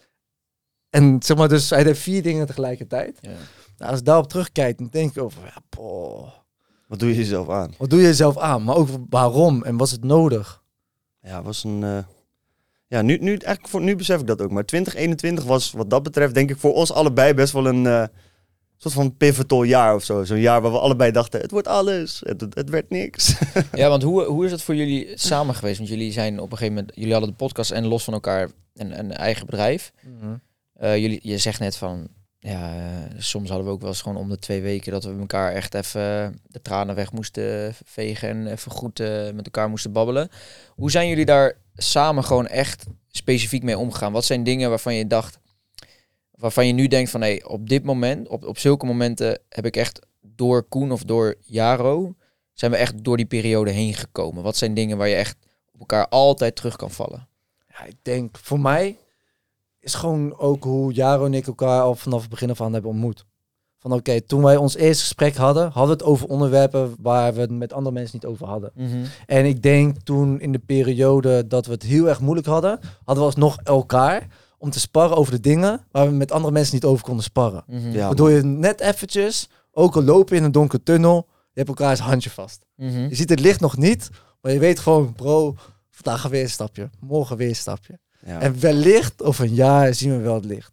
En 0.89 1.17
zeg 1.23 1.37
maar, 1.37 1.49
dus 1.49 1.69
hij 1.69 1.83
deed 1.83 1.97
vier 1.97 2.23
dingen 2.23 2.45
tegelijkertijd. 2.45 3.17
Ja. 3.21 3.29
Nou, 3.77 3.91
als 3.91 3.99
ik 3.99 4.05
daarop 4.05 4.27
terugkijk, 4.29 4.77
dan 4.77 4.87
denk 4.91 5.15
ik 5.15 5.23
over, 5.23 5.41
ja, 5.45 5.55
poh, 5.69 6.27
Wat 6.87 6.99
doe 6.99 7.09
je 7.09 7.15
jezelf 7.15 7.49
aan? 7.49 7.73
wat 7.77 7.89
doe 7.89 7.99
je 7.99 8.05
jezelf 8.05 8.37
aan? 8.37 8.63
Maar 8.63 8.75
ook 8.75 8.87
waarom 9.09 9.63
en 9.63 9.77
was 9.77 9.91
het 9.91 10.03
nodig? 10.03 10.61
Ja, 11.21 11.41
was 11.41 11.63
een. 11.63 11.83
eh, 11.83 11.97
Ja, 12.93 13.01
nu, 13.01 13.17
nu, 13.17 13.29
eigenlijk 13.29 13.67
voor, 13.67 13.81
nu 13.81 13.95
besef 13.95 14.19
ik 14.19 14.27
dat 14.27 14.41
ook. 14.41 14.51
Maar 14.51 14.65
2021 14.65 15.43
was 15.43 15.71
wat 15.71 15.89
dat 15.89 16.03
betreft, 16.03 16.33
denk 16.33 16.49
ik, 16.49 16.57
voor 16.57 16.73
ons 16.73 16.91
allebei 16.91 17.33
best 17.33 17.53
wel 17.53 17.65
een 17.67 17.85
eh, 17.87 18.03
soort 18.77 18.93
van 18.93 19.17
pivotal 19.17 19.63
jaar 19.63 19.95
of 19.95 20.03
zo. 20.03 20.23
Zo'n 20.23 20.39
jaar 20.39 20.61
waar 20.61 20.71
we 20.71 20.79
allebei 20.79 21.11
dachten: 21.11 21.41
het 21.41 21.51
wordt 21.51 21.67
alles. 21.67 22.21
Het, 22.25 22.41
het, 22.41 22.55
het 22.55 22.69
werd 22.69 22.89
niks. 22.89 23.35
Ja, 23.81 23.89
want 23.89 24.03
hoe, 24.03 24.23
hoe 24.23 24.45
is 24.45 24.51
het 24.51 24.61
voor 24.61 24.75
jullie 24.75 25.11
samen 25.15 25.55
geweest? 25.55 25.77
Want 25.77 25.89
jullie 25.89 26.11
zijn 26.11 26.39
op 26.39 26.51
een 26.51 26.57
gegeven 26.57 26.73
moment, 26.73 26.95
jullie 26.95 27.11
hadden 27.11 27.29
de 27.29 27.35
podcast 27.35 27.71
en 27.71 27.85
los 27.85 28.03
van 28.03 28.13
elkaar 28.13 28.49
een, 28.73 28.99
een 28.99 29.11
eigen 29.11 29.45
bedrijf. 29.45 29.91
Eh, 30.73 30.97
jullie, 30.97 31.19
je 31.21 31.37
zegt 31.37 31.59
net 31.59 31.75
van, 31.75 32.07
ja, 32.43 32.75
eh, 32.75 33.15
soms 33.17 33.49
hadden 33.49 33.67
we 33.67 33.73
ook 33.73 33.79
wel 33.79 33.89
eens 33.89 34.01
gewoon 34.01 34.17
om 34.17 34.29
de 34.29 34.39
twee 34.39 34.61
weken 34.61 34.91
dat 34.91 35.03
we 35.03 35.19
elkaar 35.19 35.51
echt 35.51 35.73
even 35.73 36.39
de 36.47 36.61
tranen 36.61 36.95
weg 36.95 37.11
moesten 37.11 37.73
vegen 37.85 38.29
en 38.29 38.47
even 38.47 38.71
goed 38.71 38.99
eh, 38.99 39.31
met 39.31 39.45
elkaar 39.45 39.69
moesten 39.69 39.91
babbelen. 39.91 40.29
Hoe 40.69 40.91
zijn 40.91 41.07
jullie 41.07 41.25
daar 41.25 41.57
samen 41.75 42.23
gewoon 42.23 42.47
echt 42.47 42.85
specifiek 43.07 43.63
mee 43.63 43.77
omgegaan? 43.77 44.11
Wat 44.11 44.25
zijn 44.25 44.43
dingen 44.43 44.69
waarvan 44.69 44.95
je 44.95 45.07
dacht, 45.07 45.39
waarvan 46.31 46.67
je 46.67 46.73
nu 46.73 46.87
denkt 46.87 47.09
van, 47.09 47.21
hé, 47.21 47.39
op 47.43 47.69
dit 47.69 47.83
moment, 47.83 48.27
op, 48.27 48.45
op 48.45 48.57
zulke 48.57 48.85
momenten 48.85 49.39
heb 49.49 49.65
ik 49.65 49.75
echt 49.75 49.99
door 50.21 50.63
Koen 50.63 50.91
of 50.91 51.03
door 51.03 51.35
Jaro, 51.39 52.15
zijn 52.53 52.71
we 52.71 52.77
echt 52.77 53.03
door 53.03 53.17
die 53.17 53.25
periode 53.25 53.71
heen 53.71 53.93
gekomen? 53.93 54.43
Wat 54.43 54.57
zijn 54.57 54.73
dingen 54.73 54.97
waar 54.97 55.07
je 55.07 55.15
echt 55.15 55.37
op 55.71 55.79
elkaar 55.79 56.07
altijd 56.07 56.55
terug 56.55 56.75
kan 56.75 56.91
vallen? 56.91 57.27
Ja, 57.67 57.83
ik 57.83 57.97
denk 58.01 58.37
voor 58.37 58.59
mij 58.59 58.97
is 59.83 59.93
gewoon 59.93 60.37
ook 60.37 60.63
hoe 60.63 60.93
Jaro 60.93 61.25
en 61.25 61.33
ik 61.33 61.47
elkaar 61.47 61.81
al 61.81 61.95
vanaf 61.95 62.21
het 62.21 62.29
begin 62.29 62.49
af 62.49 62.61
aan 62.61 62.73
hebben 62.73 62.91
ontmoet. 62.91 63.25
Van 63.77 63.93
oké, 63.93 64.21
toen 64.21 64.43
wij 64.43 64.57
ons 64.57 64.75
eerste 64.75 65.03
gesprek 65.03 65.35
hadden, 65.35 65.63
hadden 65.63 65.97
we 65.97 66.03
het 66.03 66.03
over 66.03 66.27
onderwerpen 66.27 66.95
waar 66.99 67.33
we 67.33 67.41
het 67.41 67.51
met 67.51 67.73
andere 67.73 67.95
mensen 67.95 68.19
niet 68.21 68.25
over 68.31 68.47
hadden. 68.47 68.71
Mhm. 68.75 69.05
En 69.25 69.45
ik 69.45 69.61
denk 69.61 69.97
toen 69.97 70.39
in 70.39 70.51
de 70.51 70.59
periode 70.59 71.47
dat 71.47 71.65
we 71.65 71.71
het 71.71 71.83
heel 71.83 72.07
erg 72.07 72.19
moeilijk 72.19 72.47
hadden, 72.47 72.79
hadden 73.03 73.23
we 73.23 73.29
alsnog 73.29 73.57
elkaar 73.63 74.27
om 74.57 74.69
te 74.69 74.79
sparren 74.79 75.17
over 75.17 75.31
de 75.31 75.39
dingen 75.39 75.85
waar 75.91 76.07
we 76.07 76.13
met 76.13 76.31
andere 76.31 76.53
mensen 76.53 76.73
niet 76.73 76.85
over 76.85 77.03
konden 77.03 77.23
sparren. 77.23 77.63
Mhm. 77.67 77.91
Ja, 77.91 78.05
Waardoor 78.05 78.31
je 78.31 78.43
net 78.43 78.79
eventjes, 78.79 79.49
ook 79.71 79.95
al 79.95 80.03
lopen 80.03 80.37
in 80.37 80.43
een 80.43 80.51
donkere 80.51 80.83
tunnel, 80.83 81.27
je 81.27 81.63
hebt 81.63 81.67
elkaars 81.67 81.99
handje 81.99 82.29
vast. 82.29 82.65
Mhm. 82.75 83.07
Je 83.07 83.15
ziet 83.15 83.29
het 83.29 83.39
licht 83.39 83.59
nog 83.59 83.77
niet, 83.77 84.09
maar 84.41 84.51
je 84.51 84.59
weet 84.59 84.79
gewoon, 84.79 85.13
bro, 85.13 85.55
vandaag 85.89 86.27
weer 86.27 86.41
een 86.41 86.49
stapje, 86.49 86.89
morgen 86.99 87.37
weer 87.37 87.49
een 87.49 87.55
stapje. 87.55 87.99
Ja. 88.25 88.39
En 88.41 88.59
wellicht 88.59 89.23
over 89.23 89.43
een 89.45 89.53
jaar 89.53 89.93
zien 89.93 90.11
we 90.17 90.23
wel 90.23 90.33
het 90.35 90.45
licht. 90.45 90.71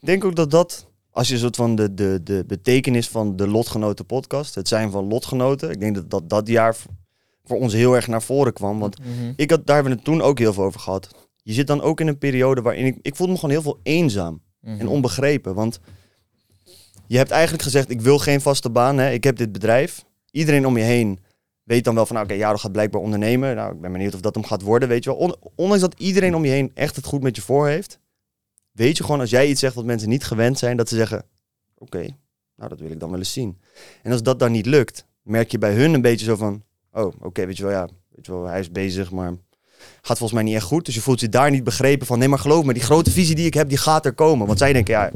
Ik 0.00 0.06
denk 0.06 0.24
ook 0.24 0.36
dat 0.36 0.50
dat, 0.50 0.86
als 1.10 1.28
je 1.28 1.34
een 1.34 1.40
soort 1.40 1.56
van 1.56 1.74
de, 1.74 1.94
de, 1.94 2.20
de 2.24 2.44
betekenis 2.46 3.08
van 3.08 3.36
de 3.36 3.48
Lotgenoten 3.48 4.06
podcast, 4.06 4.54
het 4.54 4.68
zijn 4.68 4.90
van 4.90 5.04
lotgenoten, 5.08 5.70
ik 5.70 5.80
denk 5.80 5.94
dat 5.94 6.10
dat, 6.10 6.28
dat 6.30 6.48
jaar 6.48 6.76
voor 7.44 7.58
ons 7.58 7.72
heel 7.72 7.94
erg 7.96 8.06
naar 8.06 8.22
voren 8.22 8.52
kwam. 8.52 8.78
Want 8.78 8.98
Mhm. 8.98 9.32
ik 9.36 9.50
had, 9.50 9.66
daar 9.66 9.74
hebben 9.74 9.92
we 9.92 9.98
het 9.98 10.06
toen 10.08 10.22
ook 10.22 10.38
heel 10.38 10.52
veel 10.52 10.64
over 10.64 10.80
gehad. 10.80 11.08
Je 11.42 11.52
zit 11.52 11.66
dan 11.66 11.80
ook 11.80 12.00
in 12.00 12.06
een 12.06 12.18
periode 12.18 12.62
waarin 12.62 12.86
ik, 12.86 12.98
ik 13.02 13.16
voelde 13.16 13.32
me 13.32 13.38
gewoon 13.38 13.54
heel 13.54 13.64
veel 13.64 13.78
eenzaam 13.82 14.40
Mhm. 14.60 14.80
en 14.80 14.88
onbegrepen. 14.88 15.54
Want 15.54 15.80
je 17.06 17.16
hebt 17.16 17.30
eigenlijk 17.30 17.62
gezegd, 17.62 17.90
ik 17.90 18.00
wil 18.00 18.18
geen 18.18 18.40
vaste 18.40 18.70
baan, 18.70 18.98
hè. 18.98 19.10
ik 19.10 19.24
heb 19.24 19.36
dit 19.36 19.52
bedrijf. 19.52 20.04
Iedereen 20.30 20.66
om 20.66 20.76
je 20.76 20.82
heen 20.84 21.18
weet 21.68 21.84
dan 21.84 21.94
wel 21.94 22.06
van, 22.06 22.14
nou, 22.16 22.28
oké, 22.28 22.36
Jaro 22.36 22.56
gaat 22.56 22.72
blijkbaar 22.72 23.00
ondernemen. 23.00 23.56
Nou, 23.56 23.74
ik 23.74 23.80
ben 23.80 23.92
benieuwd 23.92 24.14
of 24.14 24.20
dat 24.20 24.34
hem 24.34 24.44
gaat 24.44 24.62
worden, 24.62 24.88
weet 24.88 25.04
je 25.04 25.10
wel. 25.10 25.18
On- 25.18 25.36
ondanks 25.54 25.82
dat 25.82 25.94
iedereen 25.98 26.34
om 26.34 26.44
je 26.44 26.50
heen 26.50 26.70
echt 26.74 26.96
het 26.96 27.04
goed 27.04 27.22
met 27.22 27.36
je 27.36 27.42
voor 27.42 27.68
heeft, 27.68 27.98
weet 28.72 28.96
je 28.96 29.04
gewoon 29.04 29.20
als 29.20 29.30
jij 29.30 29.48
iets 29.48 29.60
zegt 29.60 29.74
wat 29.74 29.84
mensen 29.84 30.08
niet 30.08 30.24
gewend 30.24 30.58
zijn, 30.58 30.76
dat 30.76 30.88
ze 30.88 30.96
zeggen, 30.96 31.24
oké, 31.78 32.06
nou, 32.56 32.68
dat 32.68 32.80
wil 32.80 32.90
ik 32.90 33.00
dan 33.00 33.10
wel 33.10 33.18
eens 33.18 33.32
zien. 33.32 33.58
En 34.02 34.12
als 34.12 34.22
dat 34.22 34.38
dan 34.38 34.52
niet 34.52 34.66
lukt, 34.66 35.06
merk 35.22 35.50
je 35.50 35.58
bij 35.58 35.74
hun 35.74 35.94
een 35.94 36.02
beetje 36.02 36.26
zo 36.26 36.36
van, 36.36 36.62
oh, 36.92 37.12
oké, 37.20 37.46
weet 37.46 37.56
je 37.56 37.62
wel, 37.62 37.72
ja, 37.72 37.88
weet 38.14 38.26
je 38.26 38.32
wel, 38.32 38.44
hij 38.46 38.60
is 38.60 38.72
bezig, 38.72 39.10
maar 39.10 39.32
gaat 39.78 40.18
volgens 40.18 40.32
mij 40.32 40.42
niet 40.42 40.54
echt 40.54 40.64
goed. 40.64 40.84
Dus 40.84 40.94
je 40.94 41.00
voelt 41.00 41.20
je 41.20 41.28
daar 41.28 41.50
niet 41.50 41.64
begrepen 41.64 42.06
van, 42.06 42.18
nee, 42.18 42.28
maar 42.28 42.38
geloof 42.38 42.64
me, 42.64 42.72
die 42.72 42.82
grote 42.82 43.10
visie 43.10 43.34
die 43.34 43.46
ik 43.46 43.54
heb, 43.54 43.68
die 43.68 43.78
gaat 43.78 44.06
er 44.06 44.12
komen. 44.14 44.46
Want 44.46 44.58
zij 44.58 44.72
denken, 44.72 44.94
ja, 44.94 45.10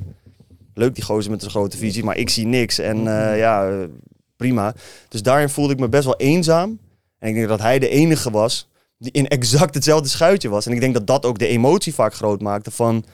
leuk 0.74 0.94
die 0.94 1.04
gozer 1.04 1.30
met 1.30 1.40
zijn 1.40 1.52
grote 1.52 1.76
visie, 1.76 2.04
maar 2.04 2.16
ik 2.16 2.28
zie 2.30 2.46
niks. 2.46 2.78
En 2.78 2.96
eh, 2.96 3.38
ja, 3.38 3.86
prima. 4.42 4.74
Dus 5.08 5.22
daarin 5.22 5.48
voelde 5.48 5.72
ik 5.72 5.78
me 5.78 5.88
best 5.88 6.04
wel 6.04 6.16
eenzaam. 6.16 6.78
En 7.18 7.28
ik 7.28 7.34
denk 7.34 7.48
dat 7.48 7.60
hij 7.60 7.78
de 7.78 7.88
enige 7.88 8.30
was 8.30 8.68
die 8.98 9.12
in 9.12 9.28
exact 9.28 9.74
hetzelfde 9.74 10.08
schuitje 10.08 10.48
was. 10.48 10.66
En 10.66 10.72
ik 10.72 10.80
denk 10.80 10.94
dat 10.94 11.06
dat 11.06 11.24
ook 11.26 11.38
de 11.38 11.46
emotie 11.46 11.94
vaak 11.94 12.14
groot 12.14 12.40
maakte 12.40 12.70
van... 12.70 13.04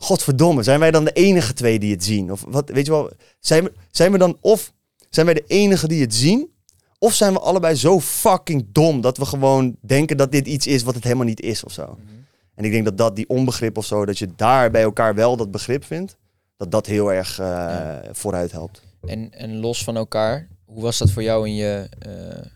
Godverdomme, 0.00 0.62
zijn 0.62 0.80
wij 0.80 0.90
dan 0.90 1.04
de 1.04 1.12
enige 1.12 1.52
twee 1.52 1.78
die 1.78 1.92
het 1.92 2.04
zien? 2.04 2.32
Of 2.32 2.44
wat, 2.48 2.68
weet 2.70 2.86
je 2.86 2.92
wel, 2.92 3.10
zijn 3.40 3.64
we, 3.64 3.72
zijn 3.90 4.12
we 4.12 4.18
dan 4.18 4.36
of 4.40 4.72
zijn 5.10 5.26
wij 5.26 5.34
de 5.34 5.44
enige 5.46 5.88
die 5.88 6.00
het 6.00 6.14
zien? 6.14 6.50
Of 6.98 7.14
zijn 7.14 7.32
we 7.32 7.38
allebei 7.38 7.74
zo 7.74 8.00
fucking 8.00 8.66
dom 8.72 9.00
dat 9.00 9.16
we 9.16 9.24
gewoon 9.24 9.76
denken 9.80 10.16
dat 10.16 10.32
dit 10.32 10.46
iets 10.46 10.66
is 10.66 10.82
wat 10.82 10.94
het 10.94 11.04
helemaal 11.04 11.24
niet 11.26 11.40
is 11.40 11.64
of 11.64 11.72
zo? 11.72 11.84
Mhm. 11.84 12.14
En 12.54 12.64
ik 12.64 12.70
denk 12.72 12.84
dat 12.84 12.98
dat 12.98 13.16
die 13.16 13.28
onbegrip 13.28 13.76
of 13.76 13.84
zo, 13.84 14.04
dat 14.04 14.18
je 14.18 14.28
daar 14.36 14.70
bij 14.70 14.82
elkaar 14.82 15.14
wel 15.14 15.36
dat 15.36 15.50
begrip 15.50 15.84
vindt, 15.84 16.16
dat 16.56 16.70
dat 16.70 16.86
heel 16.86 17.12
erg 17.12 17.38
eh, 17.38 17.46
Ja. 17.46 18.02
vooruit 18.12 18.52
helpt. 18.52 18.82
En, 19.08 19.30
en 19.32 19.56
los 19.56 19.84
van 19.84 19.96
elkaar, 19.96 20.48
hoe 20.64 20.82
was 20.82 20.98
dat 20.98 21.10
voor 21.10 21.22
jou 21.22 21.46
in 21.48 21.54
je 21.54 21.88
eh, 21.98 22.46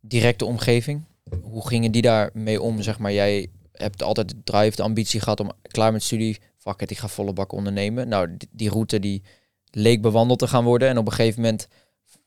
directe 0.00 0.44
omgeving? 0.44 1.04
Hoe 1.42 1.68
gingen 1.68 1.92
die 1.92 2.02
daarmee 2.02 2.60
om? 2.60 2.82
Zeg 2.82 2.98
maar, 2.98 3.12
jij 3.12 3.50
hebt 3.72 4.02
altijd 4.02 4.28
de 4.28 4.42
drive, 4.44 4.76
de 4.76 4.82
ambitie 4.82 5.20
gehad 5.20 5.40
om 5.40 5.52
klaar 5.62 5.92
met 5.92 6.02
studie. 6.02 6.40
Fuck 6.58 6.80
it, 6.80 6.90
ik 6.90 6.98
ga 6.98 7.08
volle 7.08 7.32
bak 7.32 7.52
ondernemen. 7.52 8.08
Nou, 8.08 8.36
die, 8.50 8.70
route 8.70 9.00
die 9.00 9.22
leek 9.70 10.02
bewandeld 10.02 10.38
te 10.38 10.46
gaan 10.46 10.64
worden. 10.64 10.88
En 10.88 10.98
op 10.98 11.06
een 11.06 11.12
gegeven 11.12 11.40
moment, 11.40 11.68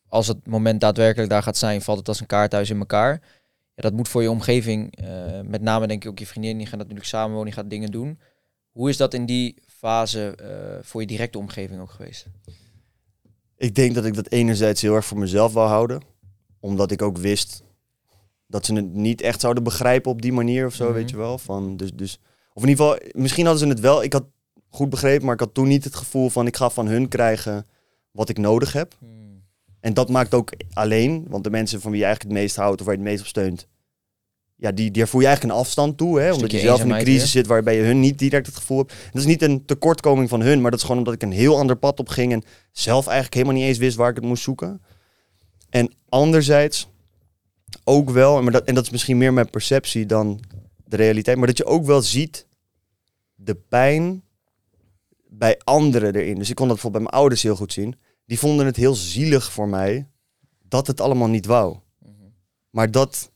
als 0.07 0.27
het 0.27 0.47
moment 0.47 0.81
daadwerkelijk 0.81 1.29
daar 1.29 1.43
gaat 1.43 1.57
zijn, 1.57 1.81
valt 1.81 1.97
het 1.97 2.07
als 2.07 2.19
een 2.19 2.25
kaarthuis 2.25 2.69
in 2.69 2.79
elkaar. 2.79 3.21
Ja, 3.75 3.83
dat 3.83 3.93
moet 3.93 4.07
voor 4.07 4.21
je 4.21 4.31
omgeving, 4.31 4.95
eh, 4.95 5.41
met 5.41 5.61
name 5.61 5.87
denk 5.87 6.03
ik 6.03 6.09
ook 6.09 6.19
je 6.19 6.27
vriendin, 6.27 6.57
die 6.57 6.67
gaat 6.67 6.77
natuurlijk 6.77 7.07
samenwonen, 7.07 7.45
die 7.45 7.53
gaat 7.53 7.69
dingen 7.69 7.91
doen. 7.91 8.19
Hoe 8.71 8.89
is 8.89 8.97
dat 8.97 9.13
in 9.13 9.25
die 9.25 9.55
fase 9.67 10.35
eh, 10.35 10.83
voor 10.83 11.01
je 11.01 11.07
directe 11.07 11.37
omgeving 11.37 11.81
ook 11.81 11.91
geweest? 11.91 12.25
Ik 13.57 13.75
denk 13.75 13.95
dat 13.95 14.05
ik 14.05 14.13
dat 14.13 14.29
enerzijds 14.29 14.81
heel 14.81 14.95
erg 14.95 15.05
voor 15.05 15.17
mezelf 15.17 15.53
wou 15.53 15.67
houden, 15.67 16.01
omdat 16.59 16.91
ik 16.91 17.01
ook 17.01 17.17
wist 17.17 17.63
dat 18.47 18.65
ze 18.65 18.73
het 18.73 18.93
niet 18.93 19.21
echt 19.21 19.41
zouden 19.41 19.63
begrijpen 19.63 20.11
op 20.11 20.21
die 20.21 20.33
manier 20.33 20.65
of 20.65 20.73
zo, 20.73 20.83
Mhm. 20.85 20.93
weet 20.93 21.09
je 21.09 21.17
wel. 21.17 21.37
Van, 21.37 21.77
dus, 21.77 21.93
dus, 21.93 22.19
of 22.53 22.63
in 22.63 22.69
ieder 22.69 22.85
geval, 22.85 23.21
misschien 23.21 23.45
hadden 23.45 23.63
ze 23.63 23.69
het 23.73 23.79
wel, 23.79 24.03
ik 24.03 24.13
had 24.13 24.25
goed 24.69 24.89
begrepen, 24.89 25.25
maar 25.25 25.33
ik 25.33 25.39
had 25.39 25.53
toen 25.53 25.67
niet 25.67 25.83
het 25.83 25.95
gevoel 25.95 26.29
van 26.29 26.47
ik 26.47 26.55
ga 26.55 26.69
van 26.69 26.87
hun 26.87 27.07
krijgen 27.07 27.65
wat 28.11 28.29
ik 28.29 28.37
nodig 28.37 28.73
heb. 28.73 28.95
Hmm. 28.99 29.15
En 29.79 29.93
dat 29.93 30.09
maakt 30.09 30.33
ook 30.33 30.51
alleen, 30.73 31.25
want 31.29 31.43
de 31.43 31.49
mensen 31.49 31.81
van 31.81 31.91
wie 31.91 31.99
je 31.99 32.05
eigenlijk 32.05 32.35
het 32.35 32.43
meest 32.43 32.55
houdt 32.57 32.79
of 32.79 32.85
waar 32.85 32.95
je 32.95 33.01
het 33.01 33.09
meest 33.09 33.21
op 33.21 33.27
steunt, 33.27 33.67
ja, 34.57 34.71
die, 34.71 34.91
die 34.91 35.05
voel 35.05 35.21
je 35.21 35.27
eigenlijk 35.27 35.55
een 35.55 35.61
afstand 35.61 35.97
toe. 35.97 36.19
Hè? 36.19 36.33
Omdat 36.33 36.51
je 36.51 36.59
zelf 36.59 36.81
in 36.81 36.91
een 36.91 37.01
crisis 37.01 37.31
zit 37.31 37.47
waarbij 37.47 37.75
je 37.75 37.81
hun 37.81 37.99
niet 37.99 38.19
direct 38.19 38.45
het 38.45 38.55
gevoel 38.55 38.77
hebt. 38.77 38.93
Dat 39.11 39.21
is 39.21 39.27
niet 39.27 39.41
een 39.41 39.65
tekortkoming 39.65 40.29
van 40.29 40.41
hun, 40.41 40.61
maar 40.61 40.71
dat 40.71 40.79
is 40.79 40.85
gewoon 40.85 41.01
omdat 41.01 41.13
ik 41.13 41.23
een 41.23 41.31
heel 41.31 41.57
ander 41.57 41.75
pad 41.75 41.99
op 41.99 42.09
ging 42.09 42.31
en 42.31 42.43
zelf 42.71 43.05
eigenlijk 43.05 43.33
helemaal 43.35 43.55
niet 43.55 43.65
eens 43.65 43.77
wist 43.77 43.97
waar 43.97 44.09
ik 44.09 44.15
het 44.15 44.25
moest 44.25 44.43
zoeken. 44.43 44.81
En 45.69 45.93
anderzijds 46.09 46.89
ook 47.83 48.09
wel, 48.09 48.41
maar 48.41 48.51
dat, 48.51 48.63
en 48.63 48.75
dat 48.75 48.83
is 48.83 48.89
misschien 48.89 49.17
meer 49.17 49.33
mijn 49.33 49.49
perceptie 49.49 50.05
dan 50.05 50.39
de 50.85 50.95
realiteit, 50.95 51.37
maar 51.37 51.47
dat 51.47 51.57
je 51.57 51.65
ook 51.65 51.85
wel 51.85 52.01
ziet 52.01 52.47
de 53.35 53.55
pijn 53.55 54.23
bij 55.27 55.59
anderen 55.63 56.15
erin. 56.15 56.37
Dus 56.37 56.49
ik 56.49 56.55
kon 56.55 56.67
dat 56.67 56.73
bijvoorbeeld 56.73 57.03
bij 57.03 57.11
mijn 57.11 57.21
ouders 57.23 57.43
heel 57.43 57.55
goed 57.55 57.73
zien. 57.73 57.95
Die 58.25 58.39
vonden 58.39 58.65
het 58.65 58.75
heel 58.75 58.95
zielig 58.95 59.51
voor 59.51 59.67
mij 59.67 60.07
dat 60.63 60.87
het 60.87 61.01
allemaal 61.01 61.27
niet 61.27 61.45
wou. 61.45 61.77
Mhm. 61.99 62.11
Maar 62.69 62.91
dat, 62.91 63.31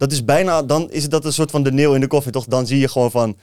dat 0.00 0.12
is 0.12 0.24
bijna, 0.24 0.62
dan 0.62 0.90
is 0.90 1.08
dat 1.08 1.24
een 1.24 1.32
soort 1.32 1.50
van 1.50 1.62
de 1.62 1.72
neel 1.72 1.94
in 1.94 2.00
de 2.00 2.06
koffie, 2.06 2.32
toch? 2.32 2.44
Dan 2.44 2.66
zie 2.66 2.78
je 2.78 2.88
gewoon 2.88 3.10
van, 3.10 3.36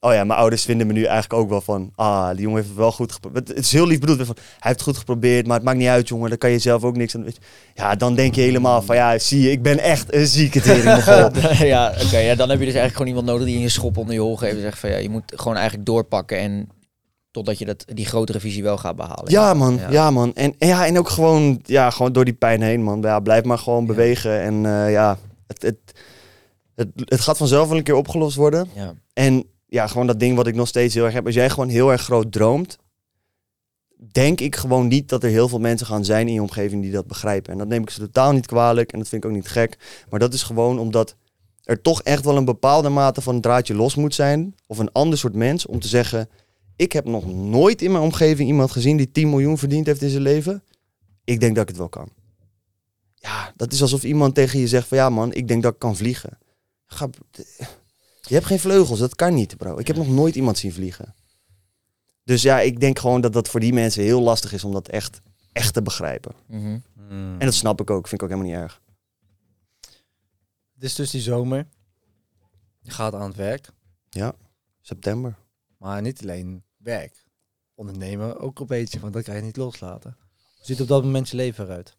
oh 0.00 0.12
ja, 0.12 0.24
mijn 0.24 0.38
ouders 0.38 0.64
vinden 0.64 0.86
me 0.86 0.92
nu 0.92 1.04
eigenlijk 1.04 1.32
ook 1.42 1.48
wel 1.48 1.60
van, 1.60 1.92
ah, 1.94 2.30
die 2.30 2.40
jongen 2.40 2.56
heeft 2.56 2.68
het 2.68 2.78
wel 2.78 2.92
goed 2.92 3.12
geprobeerd. 3.12 3.48
Het 3.48 3.58
is 3.58 3.72
heel 3.72 3.86
lief 3.86 3.98
bedoeld, 3.98 4.26
van, 4.26 4.36
hij 4.36 4.44
heeft 4.58 4.78
het 4.78 4.82
goed 4.82 4.96
geprobeerd, 4.96 5.46
maar 5.46 5.56
het 5.56 5.64
maakt 5.64 5.78
niet 5.78 5.88
uit, 5.88 6.08
jongen, 6.08 6.28
daar 6.28 6.38
kan 6.38 6.50
je 6.50 6.58
zelf 6.58 6.84
ook 6.84 6.96
niks 6.96 7.14
aan. 7.14 7.26
Ja, 7.74 7.94
dan 7.94 8.14
denk 8.14 8.34
je 8.34 8.40
helemaal 8.40 8.82
van, 8.82 8.96
ja, 8.96 9.18
zie 9.18 9.40
je, 9.40 9.50
ik 9.50 9.62
ben 9.62 9.78
echt 9.78 10.14
een 10.14 10.26
zieke 10.26 10.60
teringmogol. 10.60 11.30
ja, 11.66 11.94
oké. 12.04 12.18
ja, 12.18 12.34
dan 12.34 12.48
heb 12.50 12.58
je 12.58 12.64
dus 12.64 12.74
eigenlijk 12.74 12.92
gewoon 12.92 13.08
iemand 13.08 13.26
nodig 13.26 13.46
die 13.46 13.56
in 13.56 13.62
je 13.62 13.68
schop 13.68 13.96
onder 13.96 14.14
je 14.14 14.20
hol 14.20 14.36
geeft. 14.36 14.54
En 14.54 14.60
zegt 14.60 14.78
van 14.78 14.90
ja, 14.90 14.96
je 14.96 15.10
moet 15.10 15.32
gewoon 15.36 15.56
eigenlijk 15.56 15.86
doorpakken 15.86 16.38
en 16.38 16.68
totdat 17.30 17.58
je 17.58 17.64
dat, 17.64 17.84
die 17.86 18.06
grotere 18.06 18.40
visie 18.40 18.62
wel 18.62 18.78
gaat 18.78 18.96
behalen. 18.96 19.30
Ja, 19.30 19.54
man. 19.54 19.76
Ja. 19.76 19.90
Ja, 19.90 20.10
man. 20.10 20.34
En, 20.34 20.54
en 20.58 20.68
ja, 20.68 20.86
en 20.86 20.98
ook 20.98 21.08
gewoon, 21.08 21.60
ja, 21.64 21.90
gewoon 21.90 22.12
door 22.12 22.24
die 22.24 22.34
pijn 22.34 22.62
heen, 22.62 22.82
man. 22.82 23.00
Ja, 23.00 23.20
blijf 23.20 23.44
maar 23.44 23.58
gewoon 23.58 23.86
bewegen. 23.86 24.40
En 24.40 24.66
eh, 24.66 24.90
ja, 24.90 25.18
het, 25.54 25.62
het, 25.62 26.00
het, 26.74 26.88
het 26.94 27.20
gaat 27.20 27.36
vanzelf 27.36 27.68
wel 27.68 27.76
een 27.76 27.82
keer 27.82 27.94
opgelost 27.94 28.36
worden. 28.36 28.68
Ja. 28.74 28.94
En 29.12 29.44
ja, 29.66 29.86
gewoon 29.86 30.06
dat 30.06 30.20
ding 30.20 30.36
wat 30.36 30.46
ik 30.46 30.54
nog 30.54 30.68
steeds 30.68 30.94
heel 30.94 31.04
erg 31.04 31.14
heb. 31.14 31.26
Als 31.26 31.34
jij 31.34 31.50
gewoon 31.50 31.68
heel 31.68 31.92
erg 31.92 32.02
groot 32.02 32.32
droomt, 32.32 32.78
denk 34.12 34.40
ik 34.40 34.56
gewoon 34.56 34.88
niet 34.88 35.08
dat 35.08 35.22
er 35.22 35.30
heel 35.30 35.48
veel 35.48 35.58
mensen 35.58 35.86
gaan 35.86 36.04
zijn 36.04 36.28
in 36.28 36.34
je 36.34 36.40
omgeving 36.40 36.82
die 36.82 36.92
dat 36.92 37.06
begrijpen. 37.06 37.52
En 37.52 37.58
dat 37.58 37.68
neem 37.68 37.82
ik 37.82 37.90
ze 37.90 38.00
totaal 38.00 38.32
niet 38.32 38.46
kwalijk 38.46 38.92
en 38.92 38.98
dat 38.98 39.08
vind 39.08 39.24
ik 39.24 39.30
ook 39.30 39.36
niet 39.36 39.48
gek. 39.48 40.04
Maar 40.10 40.20
dat 40.20 40.34
is 40.34 40.42
gewoon 40.42 40.78
omdat 40.78 41.16
er 41.62 41.80
toch 41.80 42.02
echt 42.02 42.24
wel 42.24 42.36
een 42.36 42.44
bepaalde 42.44 42.88
mate 42.88 43.20
van 43.20 43.40
draadje 43.40 43.74
los 43.74 43.94
moet 43.94 44.14
zijn. 44.14 44.54
Of 44.66 44.78
een 44.78 44.92
ander 44.92 45.18
soort 45.18 45.34
mens 45.34 45.66
om 45.66 45.80
te 45.80 45.88
zeggen... 45.88 46.28
Ik 46.76 46.92
heb 46.92 47.04
nog 47.04 47.26
nooit 47.26 47.82
in 47.82 47.90
mijn 47.90 48.04
omgeving 48.04 48.48
iemand 48.48 48.70
gezien 48.70 48.96
die 48.96 49.10
10 49.10 49.30
miljoen 49.30 49.58
verdiend 49.58 49.86
heeft 49.86 50.02
in 50.02 50.08
zijn 50.08 50.22
leven. 50.22 50.62
Ik 51.24 51.40
denk 51.40 51.54
dat 51.54 51.62
ik 51.62 51.68
het 51.68 51.78
wel 51.78 51.88
kan. 51.88 52.08
Ja, 53.24 53.52
dat 53.56 53.72
is 53.72 53.82
alsof 53.82 54.02
iemand 54.02 54.34
tegen 54.34 54.58
je 54.58 54.68
zegt 54.68 54.88
van 54.88 54.98
ja 54.98 55.10
man, 55.10 55.32
ik 55.32 55.48
denk 55.48 55.62
dat 55.62 55.72
ik 55.72 55.78
kan 55.78 55.96
vliegen. 55.96 56.38
Ga, 56.86 57.08
je 58.20 58.34
hebt 58.34 58.46
geen 58.46 58.58
vleugels, 58.58 58.98
dat 58.98 59.14
kan 59.14 59.34
niet 59.34 59.56
bro. 59.56 59.78
Ik 59.78 59.86
heb 59.86 59.96
nog 59.96 60.08
nooit 60.08 60.34
iemand 60.34 60.58
zien 60.58 60.72
vliegen. 60.72 61.14
Dus 62.24 62.42
ja, 62.42 62.60
ik 62.60 62.80
denk 62.80 62.98
gewoon 62.98 63.20
dat 63.20 63.32
dat 63.32 63.48
voor 63.48 63.60
die 63.60 63.72
mensen 63.72 64.02
heel 64.02 64.20
lastig 64.20 64.52
is 64.52 64.64
om 64.64 64.72
dat 64.72 64.88
echt, 64.88 65.20
echt 65.52 65.74
te 65.74 65.82
begrijpen. 65.82 66.32
Mhm. 66.46 66.78
En 67.08 67.38
dat 67.38 67.54
snap 67.54 67.80
ik 67.80 67.90
ook, 67.90 68.08
vind 68.08 68.22
ik 68.22 68.22
ook 68.22 68.34
helemaal 68.34 68.52
niet 68.52 68.62
erg. 68.62 68.80
Het 70.74 70.82
is 70.82 70.94
dus 70.94 71.10
die 71.10 71.20
zomer. 71.20 71.66
Je 72.80 72.90
gaat 72.90 73.14
aan 73.14 73.28
het 73.28 73.36
werk. 73.36 73.70
September. 74.80 75.36
Maar 75.78 76.02
niet 76.02 76.22
alleen 76.22 76.62
werk. 76.76 77.24
Ondernemen 77.74 78.38
ook 78.38 78.60
een 78.60 78.66
beetje, 78.66 79.00
want 79.00 79.12
dat 79.12 79.24
kan 79.24 79.36
je 79.36 79.42
niet 79.42 79.56
loslaten. 79.56 80.16
Hoe 80.56 80.66
ziet 80.66 80.80
op 80.80 80.88
dat 80.88 81.02
moment 81.02 81.28
je 81.28 81.36
leven 81.36 81.64
eruit? 81.64 81.96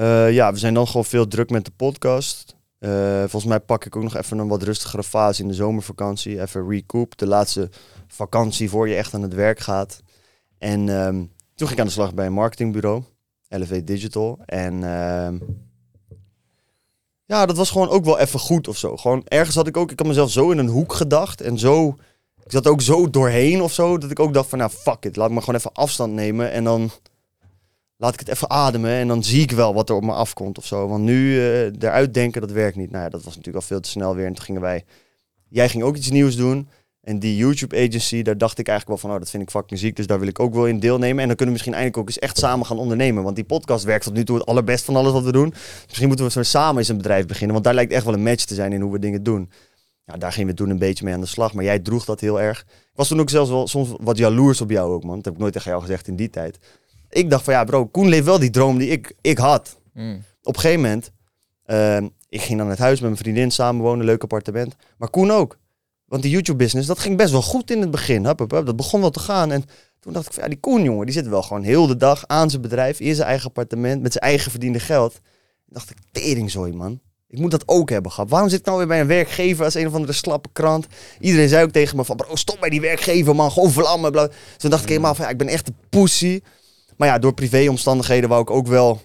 Eh, 0.00 0.32
ja, 0.32 0.52
we 0.52 0.58
zijn 0.58 0.74
dan 0.74 0.86
gewoon 0.86 1.04
veel 1.04 1.28
druk 1.28 1.50
met 1.50 1.64
de 1.64 1.70
podcast. 1.76 2.56
Eh, 2.78 3.18
volgens 3.18 3.44
mij 3.44 3.60
pak 3.60 3.84
ik 3.84 3.96
ook 3.96 4.02
nog 4.02 4.16
even 4.16 4.38
een 4.38 4.48
wat 4.48 4.62
rustigere 4.62 5.02
fase 5.02 5.42
in 5.42 5.48
de 5.48 5.54
zomervakantie. 5.54 6.40
Even 6.40 6.68
recoup. 6.68 7.16
De 7.18 7.26
laatste 7.26 7.68
vakantie 8.06 8.70
voor 8.70 8.88
je 8.88 8.94
echt 8.94 9.14
aan 9.14 9.22
het 9.22 9.34
werk 9.34 9.58
gaat. 9.58 10.02
En 10.58 10.88
ehm, 10.88 11.14
toen 11.54 11.66
ging 11.66 11.70
ik 11.70 11.78
aan 11.78 11.86
de 11.86 11.92
slag 11.92 12.14
bij 12.14 12.26
een 12.26 12.32
marketingbureau. 12.32 13.02
LV 13.48 13.82
Digital. 13.82 14.38
En 14.46 14.84
ehm, 14.84 15.38
ja, 17.24 17.46
dat 17.46 17.56
was 17.56 17.70
gewoon 17.70 17.88
ook 17.88 18.04
wel 18.04 18.18
even 18.18 18.40
goed 18.40 18.68
of 18.68 18.76
zo. 18.76 18.96
Gewoon 18.96 19.22
ergens 19.24 19.56
had 19.56 19.66
ik 19.66 19.76
ook, 19.76 19.90
ik 19.90 19.98
had 19.98 20.08
mezelf 20.08 20.30
zo 20.30 20.50
in 20.50 20.58
een 20.58 20.68
hoek 20.68 20.92
gedacht. 20.92 21.40
En 21.40 21.58
zo 21.58 21.96
ik 22.44 22.52
zat 22.52 22.66
ook 22.66 22.80
zo 22.80 23.10
doorheen 23.10 23.62
of 23.62 23.72
zo, 23.72 23.98
dat 23.98 24.10
ik 24.10 24.20
ook 24.20 24.34
dacht 24.34 24.48
van, 24.48 24.58
nou 24.58 24.70
fuck 24.70 25.04
it, 25.04 25.16
laat 25.16 25.30
me 25.30 25.40
gewoon 25.40 25.54
even 25.54 25.72
afstand 25.72 26.12
nemen 26.12 26.50
en 26.50 26.64
dan 26.64 26.90
laat 28.00 28.12
ik 28.12 28.18
het 28.18 28.28
even 28.28 28.50
ademen 28.50 28.90
en 28.90 29.08
dan 29.08 29.24
zie 29.24 29.42
ik 29.42 29.50
wel 29.50 29.74
wat 29.74 29.88
er 29.88 29.94
op 29.94 30.02
me 30.02 30.12
afkomt 30.12 30.58
of 30.58 30.66
zo. 30.66 30.88
Want 30.88 31.04
nu 31.04 31.38
eh, 31.38 31.64
eruit 31.64 32.14
denken, 32.14 32.40
dat 32.40 32.50
werkt 32.50 32.76
niet. 32.76 32.90
Nou 32.90 33.04
ja, 33.04 33.08
dat 33.08 33.24
was 33.24 33.36
natuurlijk 33.36 33.56
al 33.64 33.68
veel 33.68 33.80
te 33.80 33.88
snel 33.88 34.14
weer 34.14 34.26
en 34.26 34.32
toen 34.32 34.44
gingen 34.44 34.60
wij, 34.60 34.84
jij 35.48 35.68
ging 35.68 35.82
ook 35.82 35.96
iets 35.96 36.10
nieuws 36.10 36.36
doen. 36.36 36.68
En 37.00 37.18
die 37.18 37.36
YouTube 37.36 37.76
agency, 37.76 38.22
daar 38.22 38.38
dacht 38.38 38.58
ik 38.58 38.68
eigenlijk 38.68 39.00
wel 39.00 39.08
van, 39.08 39.16
oh, 39.16 39.22
dat 39.22 39.30
vind 39.30 39.42
ik 39.42 39.50
fucking 39.50 39.80
ziek, 39.80 39.96
dus 39.96 40.06
daar 40.06 40.18
wil 40.18 40.28
ik 40.28 40.40
ook 40.40 40.54
wel 40.54 40.66
in 40.66 40.80
deelnemen. 40.80 41.20
En 41.20 41.26
dan 41.26 41.36
kunnen 41.36 41.46
we 41.46 41.50
misschien 41.50 41.72
eindelijk 41.72 42.00
ook 42.00 42.06
eens 42.06 42.18
echt 42.18 42.38
samen 42.38 42.66
gaan 42.66 42.78
ondernemen. 42.78 43.22
Want 43.22 43.36
die 43.36 43.44
podcast 43.44 43.84
werkt 43.84 44.04
tot 44.04 44.14
nu 44.14 44.24
toe 44.24 44.36
het 44.36 44.46
allerbest 44.46 44.84
van 44.84 44.96
alles 44.96 45.12
wat 45.12 45.22
we 45.22 45.32
doen. 45.32 45.50
Dus 45.50 45.84
misschien 45.86 46.08
moeten 46.08 46.26
we 46.26 46.32
zo 46.32 46.42
samen 46.42 46.78
eens 46.78 46.88
een 46.88 46.96
bedrijf 46.96 47.26
beginnen, 47.26 47.52
want 47.52 47.64
daar 47.64 47.74
lijkt 47.74 47.92
echt 47.92 48.04
wel 48.04 48.14
een 48.14 48.22
match 48.22 48.44
te 48.44 48.54
zijn 48.54 48.72
in 48.72 48.80
hoe 48.80 48.92
we 48.92 48.98
dingen 48.98 49.22
doen. 49.22 49.50
Ja, 50.04 50.16
daar 50.16 50.32
gingen 50.32 50.48
we 50.48 50.54
toen 50.54 50.70
een 50.70 50.78
beetje 50.78 51.04
mee 51.04 51.14
aan 51.14 51.20
de 51.20 51.26
slag, 51.26 51.54
maar 51.54 51.64
jij 51.64 51.78
droeg 51.78 52.04
dat 52.04 52.20
heel 52.20 52.40
erg. 52.40 52.60
Ik 52.60 52.96
was 52.96 53.08
toen 53.08 53.20
ook 53.20 53.30
zelfs 53.30 53.50
wel 53.50 53.68
soms 53.68 53.88
wat 54.00 54.18
jaloers 54.18 54.60
op 54.60 54.70
jou 54.70 54.92
ook, 54.92 55.04
man. 55.04 55.16
Dat 55.16 55.24
heb 55.24 55.34
ik 55.34 55.40
nooit 55.40 55.52
tegen 55.52 55.70
jou 55.70 55.82
gezegd 55.82 56.08
in 56.08 56.16
die 56.16 56.30
tijd. 56.30 56.58
Ik 57.10 57.30
dacht 57.30 57.44
van, 57.44 57.52
ja 57.52 57.64
bro, 57.64 57.86
Koen 57.86 58.08
leeft 58.08 58.24
wel 58.24 58.38
die 58.38 58.50
droom 58.50 58.78
die 58.78 58.88
ik, 58.88 59.14
ik 59.20 59.38
had. 59.38 59.78
Mm. 59.92 60.24
Op 60.42 60.54
een 60.54 60.60
gegeven 60.60 60.82
moment, 60.82 61.10
eh, 61.64 61.96
ik 62.28 62.40
ging 62.40 62.58
dan 62.58 62.68
het 62.68 62.78
huis 62.78 63.00
met 63.00 63.10
mijn 63.10 63.22
vriendin 63.22 63.50
samenwonen, 63.50 64.04
leuk 64.04 64.22
appartement. 64.22 64.74
Maar 64.96 65.10
Koen 65.10 65.30
ook. 65.30 65.58
Want 66.04 66.22
die 66.22 66.30
YouTube-business, 66.30 66.88
dat 66.88 66.98
ging 66.98 67.16
best 67.16 67.30
wel 67.30 67.42
goed 67.42 67.70
in 67.70 67.80
het 67.80 67.90
begin. 67.90 68.24
Hup, 68.24 68.38
hup, 68.38 68.50
hup, 68.50 68.66
dat 68.66 68.76
begon 68.76 69.00
wel 69.00 69.10
te 69.10 69.20
gaan. 69.20 69.52
En 69.52 69.64
toen 70.00 70.12
dacht 70.12 70.26
ik 70.26 70.32
van, 70.32 70.42
ja, 70.42 70.48
die 70.48 70.60
Koen, 70.60 70.82
jongen, 70.82 71.06
die 71.06 71.14
zit 71.14 71.28
wel 71.28 71.42
gewoon 71.42 71.62
heel 71.62 71.86
de 71.86 71.96
dag 71.96 72.26
aan 72.26 72.50
zijn 72.50 72.62
bedrijf, 72.62 73.00
in 73.00 73.14
zijn 73.14 73.28
eigen 73.28 73.46
appartement, 73.46 74.02
met 74.02 74.12
zijn 74.12 74.24
eigen 74.24 74.50
verdiende 74.50 74.80
geld. 74.80 75.14
En 75.14 75.72
dacht 75.72 75.90
ik, 75.90 75.96
teringzooi, 76.12 76.72
man. 76.72 77.00
Ik 77.28 77.38
moet 77.38 77.50
dat 77.50 77.68
ook 77.68 77.90
hebben 77.90 78.12
gehad. 78.12 78.30
Waarom 78.30 78.48
zit 78.48 78.58
ik 78.58 78.64
nou 78.64 78.78
weer 78.78 78.86
bij 78.86 79.00
een 79.00 79.06
werkgever 79.06 79.64
als 79.64 79.74
een 79.74 79.86
of 79.86 79.94
andere 79.94 80.12
slappe 80.12 80.48
krant? 80.52 80.86
Iedereen 81.20 81.48
zei 81.48 81.64
ook 81.64 81.70
tegen 81.70 81.96
me 81.96 82.04
van, 82.04 82.16
bro, 82.16 82.36
stop 82.36 82.60
bij 82.60 82.70
die 82.70 82.80
werkgever, 82.80 83.34
man. 83.34 83.50
Gewoon 83.50 83.70
vlammen. 83.70 84.12
Bla. 84.12 84.26
Dus 84.26 84.36
toen 84.56 84.70
dacht 84.70 84.82
ik 84.82 84.88
helemaal 84.88 85.14
van, 85.14 85.24
ja, 85.24 85.30
ik 85.30 85.38
ben 85.38 85.48
echt 85.48 85.68
een 85.68 85.76
pussy. 85.88 86.40
Maar 87.00 87.08
ja, 87.08 87.18
door 87.18 87.34
privéomstandigheden 87.34 88.28
wou 88.28 88.42
ik 88.42 88.50
ook 88.50 88.66
wel... 88.66 89.00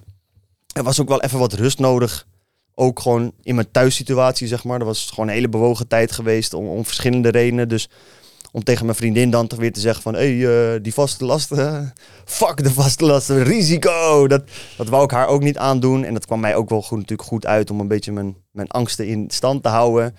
Er 0.74 0.84
was 0.84 1.02
ook 1.02 1.08
wel 1.08 1.22
even 1.22 1.40
wat 1.40 1.54
rust 1.54 1.80
nodig. 1.80 2.28
Ook 2.74 3.00
gewoon 3.00 3.32
in 3.44 3.56
mijn 3.56 3.72
thuissituatie, 3.72 4.48
zeg 4.48 4.64
maar. 4.64 4.80
Dat 4.80 4.88
was 4.88 5.10
gewoon 5.10 5.28
een 5.28 5.34
hele 5.34 5.50
bewogen 5.50 5.88
tijd 5.88 6.12
geweest 6.12 6.54
om, 6.54 6.68
om 6.68 6.86
verschillende 6.86 7.30
redenen. 7.30 7.70
Dus 7.70 7.90
om 8.52 8.64
tegen 8.64 8.86
mijn 8.86 8.98
vriendin 8.98 9.30
dan 9.30 9.48
toch 9.48 9.60
weer 9.60 9.74
te 9.74 9.80
zeggen 9.80 10.02
van... 10.02 10.14
Hé, 10.14 10.74
eh, 10.74 10.80
die 10.82 10.94
vaste 10.94 11.26
lasten, 11.26 11.94
fuck 12.26 12.64
de 12.64 12.72
vaste 12.72 13.06
lasten, 13.06 13.44
risico. 13.44 14.28
Dat, 14.28 14.44
dat 14.78 14.90
wou 14.90 15.04
ik 15.04 15.12
haar 15.12 15.28
ook 15.28 15.44
niet 15.44 15.58
aandoen. 15.58 16.04
En 16.04 16.14
dat 16.14 16.26
kwam 16.26 16.40
mij 16.40 16.56
ook 16.56 16.70
wel 16.70 16.82
goed, 16.82 16.98
natuurlijk 16.98 17.30
goed 17.30 17.46
uit 17.46 17.72
om 17.72 17.80
een 17.80 17.88
beetje 17.88 18.12
mijn, 18.12 18.36
mijn 18.52 18.70
angsten 18.70 19.08
in 19.08 19.26
stand 19.28 19.64
te 19.64 19.70
houden. 19.70 20.16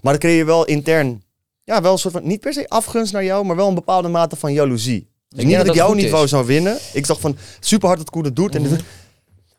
Maar 0.00 0.12
dan 0.12 0.18
kreeg 0.18 0.36
je 0.36 0.44
wel 0.44 0.64
intern, 0.64 1.22
ja, 1.64 1.82
wel 1.82 1.92
een 1.92 1.98
soort 1.98 2.14
van, 2.14 2.26
niet 2.26 2.40
per 2.40 2.52
se 2.52 2.68
afgunst 2.68 3.12
naar 3.12 3.24
jou, 3.24 3.44
maar 3.44 3.56
wel 3.56 3.68
een 3.68 3.74
bepaalde 3.74 4.08
mate 4.08 4.36
van 4.36 4.52
jaloezie. 4.52 5.11
Dus 5.34 5.44
niet 5.44 5.56
dat 5.56 5.66
ik 5.66 5.74
jou 5.74 5.94
niet 5.94 6.10
wou 6.10 6.28
zou 6.28 6.46
winnen. 6.46 6.78
Ik 6.92 7.06
dacht 7.06 7.20
van, 7.20 7.36
super 7.60 7.86
hard 7.88 8.00
dat 8.00 8.10
Koen 8.10 8.24
het 8.24 8.36
doet. 8.36 8.54
En 8.54 8.60
Mhm. 8.62 8.70
dit- 8.70 8.84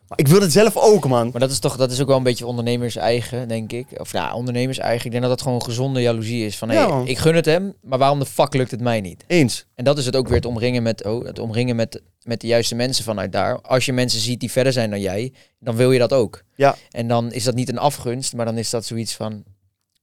maar 0.08 0.18
ik 0.18 0.28
wil 0.28 0.40
het 0.40 0.52
zelf 0.52 0.76
ook, 0.76 1.08
man. 1.08 1.30
Maar 1.30 1.40
dat 1.40 1.50
is 1.50 1.58
toch 1.58 1.76
dat 1.76 1.90
is 1.90 2.00
ook 2.00 2.06
wel 2.06 2.16
een 2.16 2.22
beetje 2.22 2.46
ondernemers 2.46 2.96
eigen, 2.96 3.48
denk 3.48 3.72
ik. 3.72 3.86
Of 3.96 4.12
ja, 4.12 4.34
ondernemers 4.34 4.78
eigen. 4.78 5.04
Ik 5.04 5.10
denk 5.10 5.22
dat 5.22 5.32
dat 5.32 5.42
gewoon 5.42 5.62
gezonde 5.62 6.00
jaloezie 6.00 6.46
is. 6.46 6.56
Van 6.58 6.68
hé, 6.68 6.74
Ja, 6.74 6.86
man. 6.88 7.06
ik 7.06 7.18
gun 7.18 7.34
het 7.34 7.44
hem, 7.44 7.74
maar 7.82 7.98
waarom 7.98 8.18
de 8.18 8.26
fuck 8.26 8.54
lukt 8.54 8.70
het 8.70 8.80
mij 8.80 9.00
niet? 9.00 9.24
Eens. 9.26 9.66
En 9.74 9.84
dat 9.84 9.98
is 9.98 10.06
het 10.06 10.16
ook 10.16 10.26
weer 10.26 10.36
het 10.36 10.46
omringen 10.46 10.82
met, 10.82 11.04
oh, 11.04 11.24
het 11.24 11.38
omringen 11.38 11.76
met, 11.76 12.02
met 12.22 12.40
de 12.40 12.46
juiste 12.46 12.74
mensen 12.74 13.04
vanuit 13.04 13.32
daar. 13.32 13.60
Als 13.60 13.84
je 13.86 13.92
mensen 13.92 14.20
ziet 14.20 14.40
die 14.40 14.50
verder 14.50 14.72
zijn 14.72 14.90
dan 14.90 15.00
jij, 15.00 15.32
dan 15.58 15.76
wil 15.76 15.92
je 15.92 15.98
dat 15.98 16.12
ook. 16.12 16.42
Ja. 16.54 16.76
En 16.90 17.08
dan 17.08 17.32
is 17.32 17.44
dat 17.44 17.54
niet 17.54 17.68
een 17.68 17.78
afgunst, 17.78 18.34
maar 18.34 18.44
dan 18.44 18.58
is 18.58 18.70
dat 18.70 18.84
zoiets 18.84 19.14
van. 19.14 19.42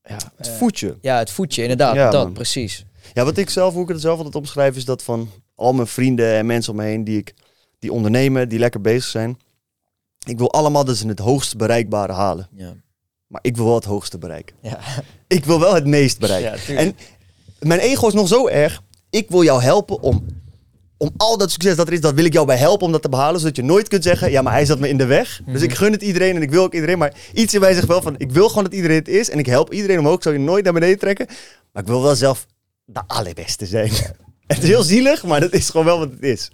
Ja, 0.04 0.16
Het 0.36 0.46
eh, 0.48 0.52
voetje. 0.52 0.96
ja 1.00 1.18
het 1.18 1.30
voetje, 1.30 1.62
inderdaad. 1.62 1.94
Ja, 1.94 2.10
dat, 2.10 2.24
man. 2.24 2.32
precies. 2.32 2.84
Ja, 3.12 3.24
wat 3.24 3.36
ik 3.36 3.50
zelf, 3.50 3.72
hoe 3.74 3.82
ik 3.82 3.88
het 3.88 4.00
zelf 4.00 4.16
altijd 4.16 4.34
omschrijf, 4.34 4.76
is 4.76 4.84
dat 4.84 5.02
van 5.02 5.30
al 5.62 5.72
mijn 5.72 5.86
vrienden 5.86 6.34
en 6.34 6.46
mensen 6.46 6.72
om 6.72 6.78
me 6.78 6.84
heen 6.84 7.04
die, 7.04 7.18
ik, 7.18 7.34
die 7.78 7.92
ondernemen, 7.92 8.48
die 8.48 8.58
lekker 8.58 8.80
bezig 8.80 9.10
zijn. 9.10 9.38
Ik 10.26 10.38
wil 10.38 10.52
allemaal 10.52 10.84
dus 10.84 11.00
het 11.00 11.18
hoogst 11.18 11.56
bereikbare 11.56 12.12
halen. 12.12 12.48
Ja. 12.56 12.74
Maar 13.26 13.40
ik 13.44 13.56
wil 13.56 13.64
wel 13.64 13.74
het 13.74 13.84
hoogste 13.84 14.18
bereiken. 14.18 14.56
Ja. 14.62 14.78
Ik 15.26 15.44
wil 15.44 15.60
wel 15.60 15.74
het 15.74 15.86
meest 15.86 16.18
bereiken. 16.18 16.74
Ja, 16.74 16.80
en 16.80 16.96
mijn 17.58 17.80
ego 17.80 18.06
is 18.06 18.12
nog 18.12 18.28
zo 18.28 18.48
erg. 18.48 18.82
Ik 19.10 19.28
wil 19.28 19.42
jou 19.42 19.62
helpen 19.62 20.00
om, 20.00 20.26
om 20.96 21.10
al 21.16 21.38
dat 21.38 21.50
succes 21.50 21.76
dat 21.76 21.86
er 21.86 21.92
is, 21.92 22.00
dat 22.00 22.14
wil 22.14 22.24
ik 22.24 22.32
jou 22.32 22.46
bij 22.46 22.56
helpen 22.56 22.86
om 22.86 22.92
dat 22.92 23.02
te 23.02 23.08
behalen. 23.08 23.40
Zodat 23.40 23.56
je 23.56 23.62
nooit 23.62 23.88
kunt 23.88 24.02
zeggen, 24.02 24.30
ja, 24.30 24.42
maar 24.42 24.52
hij 24.52 24.64
zat 24.64 24.78
me 24.78 24.88
in 24.88 24.96
de 24.98 25.04
weg. 25.06 25.40
Dus 25.46 25.54
Mhm. 25.54 25.64
ik 25.70 25.74
gun 25.74 25.92
het 25.92 26.02
iedereen 26.02 26.36
en 26.36 26.42
ik 26.42 26.50
wil 26.50 26.62
ook 26.62 26.74
iedereen. 26.74 26.98
Maar 26.98 27.14
iets 27.32 27.54
in 27.54 27.60
mij 27.60 27.74
zegt 27.74 27.86
wel 27.86 28.02
van, 28.02 28.14
ik 28.18 28.30
wil 28.32 28.48
gewoon 28.48 28.64
dat 28.64 28.74
iedereen 28.74 28.96
het 28.98 29.08
is. 29.08 29.30
En 29.30 29.38
ik 29.38 29.46
help 29.46 29.72
iedereen 29.72 29.98
omhoog. 29.98 30.16
Ik 30.16 30.22
zou 30.22 30.34
je 30.34 30.40
nooit 30.40 30.64
naar 30.64 30.72
beneden 30.72 30.98
trekken. 30.98 31.26
Maar 31.72 31.82
ik 31.82 31.88
wil 31.88 32.02
wel 32.02 32.14
zelf 32.16 32.46
de 32.84 33.02
allerbeste 33.06 33.66
zijn. 33.66 33.90
Het 34.54 34.62
is 34.62 34.68
heel 34.68 34.82
zielig, 34.82 35.24
maar 35.24 35.40
dat 35.40 35.52
is 35.52 35.70
gewoon 35.70 35.86
wel 35.86 35.98
wat 35.98 36.10
het 36.10 36.22
is. 36.22 36.50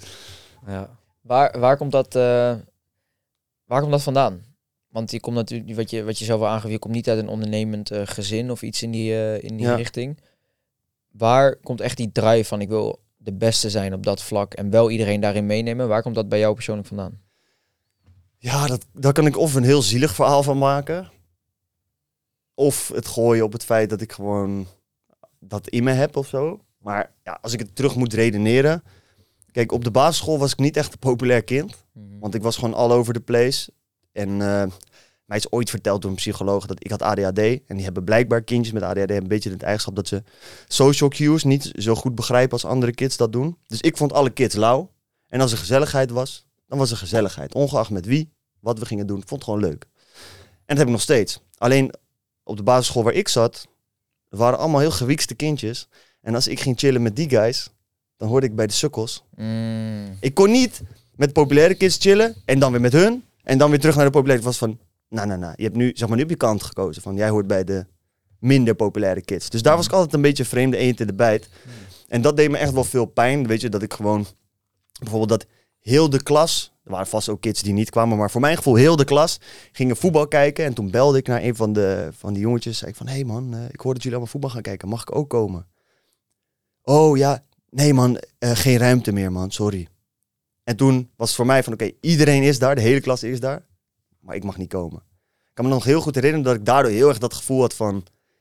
Ja. 0.66 0.96
Waar, 1.20 1.58
waar, 1.58 1.76
komt 1.76 1.92
dat, 1.92 2.14
eh, 2.14 2.54
waar 3.64 3.80
komt 3.80 3.90
dat 3.92 4.02
vandaan? 4.02 4.44
Want 4.88 5.10
je 5.10 5.20
komt 5.20 5.36
natuurlijk, 5.36 5.74
wat 5.76 5.90
je, 5.90 6.04
wat 6.04 6.18
je 6.18 6.24
zelf 6.24 6.40
al 6.40 6.46
aangeeft, 6.46 6.72
je 6.72 6.78
komt 6.78 6.94
niet 6.94 7.08
uit 7.08 7.18
een 7.18 7.28
ondernemend 7.28 7.90
eh, 7.90 8.02
gezin 8.04 8.50
of 8.50 8.62
iets 8.62 8.82
in 8.82 8.90
die, 8.90 9.12
eh, 9.14 9.42
in 9.42 9.56
die 9.56 9.66
Ja. 9.66 9.74
richting. 9.74 10.20
Waar 11.10 11.56
komt 11.56 11.80
echt 11.80 11.96
die 11.96 12.12
drive 12.12 12.44
van 12.48 12.60
ik 12.60 12.68
wil 12.68 13.00
de 13.16 13.32
beste 13.32 13.70
zijn 13.70 13.94
op 13.94 14.02
dat 14.02 14.22
vlak 14.22 14.54
en 14.54 14.70
wel 14.70 14.90
iedereen 14.90 15.20
daarin 15.20 15.46
meenemen? 15.46 15.88
Waar 15.88 16.02
komt 16.02 16.14
dat 16.14 16.28
bij 16.28 16.38
jou 16.38 16.54
persoonlijk 16.54 16.88
vandaan? 16.88 17.20
Ja, 18.38 18.66
dat, 18.66 18.86
daar 18.92 19.12
kan 19.12 19.26
ik 19.26 19.36
of 19.36 19.54
een 19.54 19.62
heel 19.64 19.82
zielig 19.82 20.14
verhaal 20.14 20.42
van 20.42 20.58
maken. 20.58 21.10
Of 22.54 22.88
het 22.94 23.06
gooien 23.06 23.44
op 23.44 23.52
het 23.52 23.64
feit 23.64 23.90
dat 23.90 24.00
ik 24.00 24.12
gewoon 24.12 24.66
dat 25.40 25.68
in 25.68 25.84
me 25.84 25.90
heb 25.90 26.16
of 26.16 26.26
zo. 26.26 26.60
Maar 26.78 27.12
ja, 27.22 27.38
als 27.42 27.52
ik 27.52 27.58
het 27.58 27.76
terug 27.76 27.96
moet 27.96 28.12
redeneren. 28.12 28.82
Kijk, 29.50 29.72
op 29.72 29.84
de 29.84 29.90
basisschool 29.90 30.38
was 30.38 30.52
ik 30.52 30.58
niet 30.58 30.76
echt 30.76 30.92
een 30.92 30.98
populair 30.98 31.44
kind. 31.44 31.74
Want 32.20 32.34
ik 32.34 32.42
was 32.42 32.56
gewoon 32.56 32.74
all 32.74 32.90
over 32.90 33.14
the 33.14 33.20
place. 33.20 33.70
En 34.12 34.28
eh, 34.28 34.66
mij 35.24 35.36
is 35.36 35.52
ooit 35.52 35.70
verteld 35.70 36.02
door 36.02 36.10
een 36.10 36.16
psycholoog 36.16 36.66
dat 36.66 36.84
ik 36.84 36.90
had 36.90 37.02
ADHD. 37.02 37.38
En 37.38 37.74
die 37.74 37.84
hebben 37.84 38.04
blijkbaar 38.04 38.42
kindjes 38.42 38.74
met 38.74 38.82
ADHD 38.82 39.10
een 39.10 39.28
beetje 39.28 39.50
het 39.50 39.62
eigenschap 39.62 39.96
dat 39.96 40.08
ze 40.08 40.22
social 40.68 41.08
cues 41.08 41.44
niet 41.44 41.72
zo 41.74 41.94
goed 41.94 42.14
begrijpen 42.14 42.52
als 42.52 42.64
andere 42.64 42.92
kids 42.92 43.16
dat 43.16 43.32
doen. 43.32 43.58
Dus 43.66 43.80
ik 43.80 43.96
vond 43.96 44.12
alle 44.12 44.30
kids 44.30 44.54
lauw. 44.54 44.90
En 45.26 45.40
als 45.40 45.52
er 45.52 45.58
gezelligheid 45.58 46.10
was, 46.10 46.46
dan 46.66 46.78
was 46.78 46.90
er 46.90 46.96
gezelligheid. 46.96 47.54
Ongeacht 47.54 47.90
met 47.90 48.06
wie, 48.06 48.32
wat 48.60 48.78
we 48.78 48.86
gingen 48.86 49.06
doen. 49.06 49.16
Vond 49.16 49.30
het 49.30 49.44
gewoon 49.44 49.60
leuk. 49.60 49.86
En 50.42 50.76
dat 50.76 50.76
heb 50.76 50.86
ik 50.86 50.92
nog 50.92 51.00
steeds. 51.00 51.40
Alleen 51.56 51.94
op 52.42 52.56
de 52.56 52.62
basisschool 52.62 53.02
waar 53.02 53.12
ik 53.12 53.28
zat, 53.28 53.66
waren 54.28 54.58
allemaal 54.58 54.80
heel 54.80 54.90
gewiekste 54.90 55.34
kindjes. 55.34 55.88
En 56.28 56.34
als 56.34 56.48
ik 56.48 56.60
ging 56.60 56.78
chillen 56.78 57.02
met 57.02 57.16
die 57.16 57.28
guys, 57.28 57.70
dan 58.16 58.28
hoorde 58.28 58.46
ik 58.46 58.56
bij 58.56 58.66
de 58.66 58.72
sukkels. 58.72 59.24
Mm. 59.36 60.16
Ik 60.20 60.34
kon 60.34 60.50
niet 60.50 60.82
met 61.16 61.32
populaire 61.32 61.74
kids 61.74 61.96
chillen 61.96 62.34
en 62.44 62.58
dan 62.58 62.72
weer 62.72 62.80
met 62.80 62.92
hun. 62.92 63.24
En 63.42 63.58
dan 63.58 63.70
weer 63.70 63.80
terug 63.80 63.96
naar 63.96 64.04
de 64.04 64.10
populaire. 64.10 64.44
Het 64.44 64.58
was 64.58 64.68
van, 64.68 64.78
nou, 65.08 65.26
nou, 65.28 65.40
nou. 65.40 65.52
Je 65.56 65.62
hebt 65.62 65.76
nu, 65.76 65.90
zeg 65.94 66.08
maar, 66.08 66.16
nu 66.16 66.22
op 66.22 66.30
je 66.30 66.36
kant 66.36 66.62
gekozen. 66.62 67.02
Van, 67.02 67.16
jij 67.16 67.28
hoort 67.28 67.46
bij 67.46 67.64
de 67.64 67.86
minder 68.38 68.74
populaire 68.74 69.20
kids. 69.20 69.50
Dus 69.50 69.62
daar 69.62 69.76
was 69.76 69.86
ik 69.86 69.92
altijd 69.92 70.14
een 70.14 70.20
beetje 70.20 70.44
vreemde 70.44 70.76
eend 70.76 71.00
in 71.00 71.06
de 71.06 71.14
bijt. 71.14 71.48
En 72.08 72.22
dat 72.22 72.36
deed 72.36 72.50
me 72.50 72.56
echt 72.56 72.72
wel 72.72 72.84
veel 72.84 73.06
pijn. 73.06 73.46
Weet 73.46 73.60
je, 73.60 73.68
dat 73.68 73.82
ik 73.82 73.94
gewoon... 73.94 74.26
Bijvoorbeeld 74.98 75.40
dat 75.40 75.46
heel 75.80 76.10
de 76.10 76.22
klas... 76.22 76.72
Er 76.84 76.90
waren 76.90 77.06
vast 77.06 77.28
ook 77.28 77.40
kids 77.40 77.62
die 77.62 77.72
niet 77.72 77.90
kwamen. 77.90 78.18
Maar 78.18 78.30
voor 78.30 78.40
mijn 78.40 78.56
gevoel, 78.56 78.74
heel 78.74 78.96
de 78.96 79.04
klas 79.04 79.40
gingen 79.72 79.96
voetbal 79.96 80.28
kijken. 80.28 80.64
En 80.64 80.74
toen 80.74 80.90
belde 80.90 81.18
ik 81.18 81.26
naar 81.26 81.42
een 81.42 81.56
van, 81.56 81.72
de, 81.72 82.08
van 82.12 82.32
die 82.32 82.42
jongetjes. 82.42 82.78
Zei 82.78 82.90
ik 82.90 82.96
van, 82.96 83.06
hé 83.06 83.14
hey 83.14 83.24
man, 83.24 83.54
eh, 83.54 83.60
ik 83.70 83.80
hoor 83.80 83.92
dat 83.92 84.02
jullie 84.02 84.18
allemaal 84.18 84.26
voetbal 84.26 84.50
gaan 84.50 84.62
kijken. 84.62 84.88
Mag 84.88 85.02
ik 85.02 85.14
ook 85.14 85.28
komen? 85.28 85.66
Oh 86.88 87.16
ja, 87.16 87.44
nee 87.70 87.94
man, 87.94 88.18
eh, 88.38 88.50
geen 88.54 88.78
ruimte 88.78 89.12
meer 89.12 89.32
man, 89.32 89.50
sorry. 89.50 89.88
En 90.64 90.76
toen 90.76 91.10
was 91.16 91.26
het 91.26 91.36
voor 91.36 91.46
mij 91.46 91.62
van, 91.62 91.72
oké, 91.72 91.90
iedereen 92.00 92.42
is 92.42 92.58
daar, 92.58 92.74
de 92.74 92.80
hele 92.80 93.00
klas 93.00 93.22
is 93.22 93.40
daar, 93.40 93.66
maar 94.20 94.36
ik 94.36 94.44
mag 94.44 94.56
niet 94.56 94.68
komen. 94.68 95.02
Ik 95.38 95.54
kan 95.54 95.64
me 95.64 95.70
nog 95.70 95.84
heel 95.84 96.00
goed 96.00 96.14
herinneren 96.14 96.46
dat 96.46 96.54
ik 96.54 96.64
daardoor 96.64 96.92
heel 96.92 97.08
erg 97.08 97.18
dat 97.18 97.34
gevoel 97.34 97.60
had 97.60 97.74
van, 97.74 97.96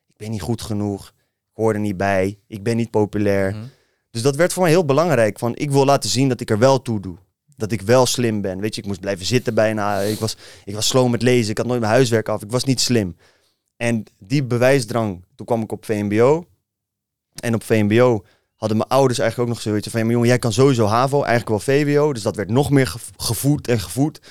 ik 0.07 0.17
ben 0.17 0.31
niet 0.31 0.41
goed 0.41 0.61
genoeg, 0.61 1.13
ik 1.49 1.53
hoor 1.53 1.73
er 1.73 1.79
niet 1.79 1.97
bij, 1.97 2.39
ik 2.47 2.63
ben 2.63 2.75
niet 2.75 2.89
populair. 2.89 3.51
Mhm. 3.51 3.63
Dus 4.11 4.21
dat 4.21 4.35
werd 4.35 4.53
voor 4.53 4.63
mij 4.63 4.71
heel 4.71 4.85
belangrijk, 4.85 5.39
van 5.39 5.55
ik 5.55 5.71
wil 5.71 5.85
laten 5.85 6.09
zien 6.09 6.29
dat 6.29 6.41
ik 6.41 6.49
er 6.49 6.59
wel 6.59 6.81
toe 6.81 6.99
doe. 6.99 7.17
Dat 7.55 7.71
ik 7.71 7.81
wel 7.81 8.05
slim 8.05 8.41
ben. 8.41 8.59
Weet 8.59 8.75
je, 8.75 8.81
ik 8.81 8.87
moest 8.87 8.99
blijven 8.99 9.25
zitten 9.25 9.53
bijna. 9.53 9.99
Ik 9.99 10.19
was, 10.19 10.37
ik 10.65 10.73
was 10.73 10.87
slow 10.87 11.09
met 11.09 11.21
lezen. 11.21 11.51
Ik 11.51 11.57
had 11.57 11.65
nooit 11.67 11.79
mijn 11.79 11.91
huiswerk 11.91 12.29
af. 12.29 12.43
Ik 12.43 12.51
was 12.51 12.63
niet 12.63 12.79
slim. 12.79 13.15
En 13.75 14.03
die 14.19 14.43
bewijsdrang, 14.43 15.25
toen 15.35 15.45
kwam 15.45 15.61
ik 15.61 15.71
op 15.71 15.85
VMBO. 15.85 16.45
En 17.39 17.53
op 17.53 17.63
VMBO 17.63 18.23
hadden 18.57 18.77
mijn 18.77 18.89
ouders 18.89 19.19
eigenlijk 19.19 19.49
ook 19.49 19.55
nog 19.55 19.63
zoiets 19.63 19.87
van... 19.87 19.99
Ja, 19.99 20.05
maar 20.05 20.13
jongen, 20.13 20.29
jij 20.29 20.39
kan 20.39 20.53
sowieso 20.53 20.85
HAVO, 20.85 21.23
eigenlijk 21.23 21.49
wel 21.49 21.75
VWO. 21.75 22.13
Dus 22.13 22.23
dat 22.23 22.35
werd 22.35 22.49
nog 22.49 22.69
meer 22.69 22.87
gev- 22.87 23.09
gevoed 23.17 23.67
en 23.67 23.79
gevoed. 23.79 24.21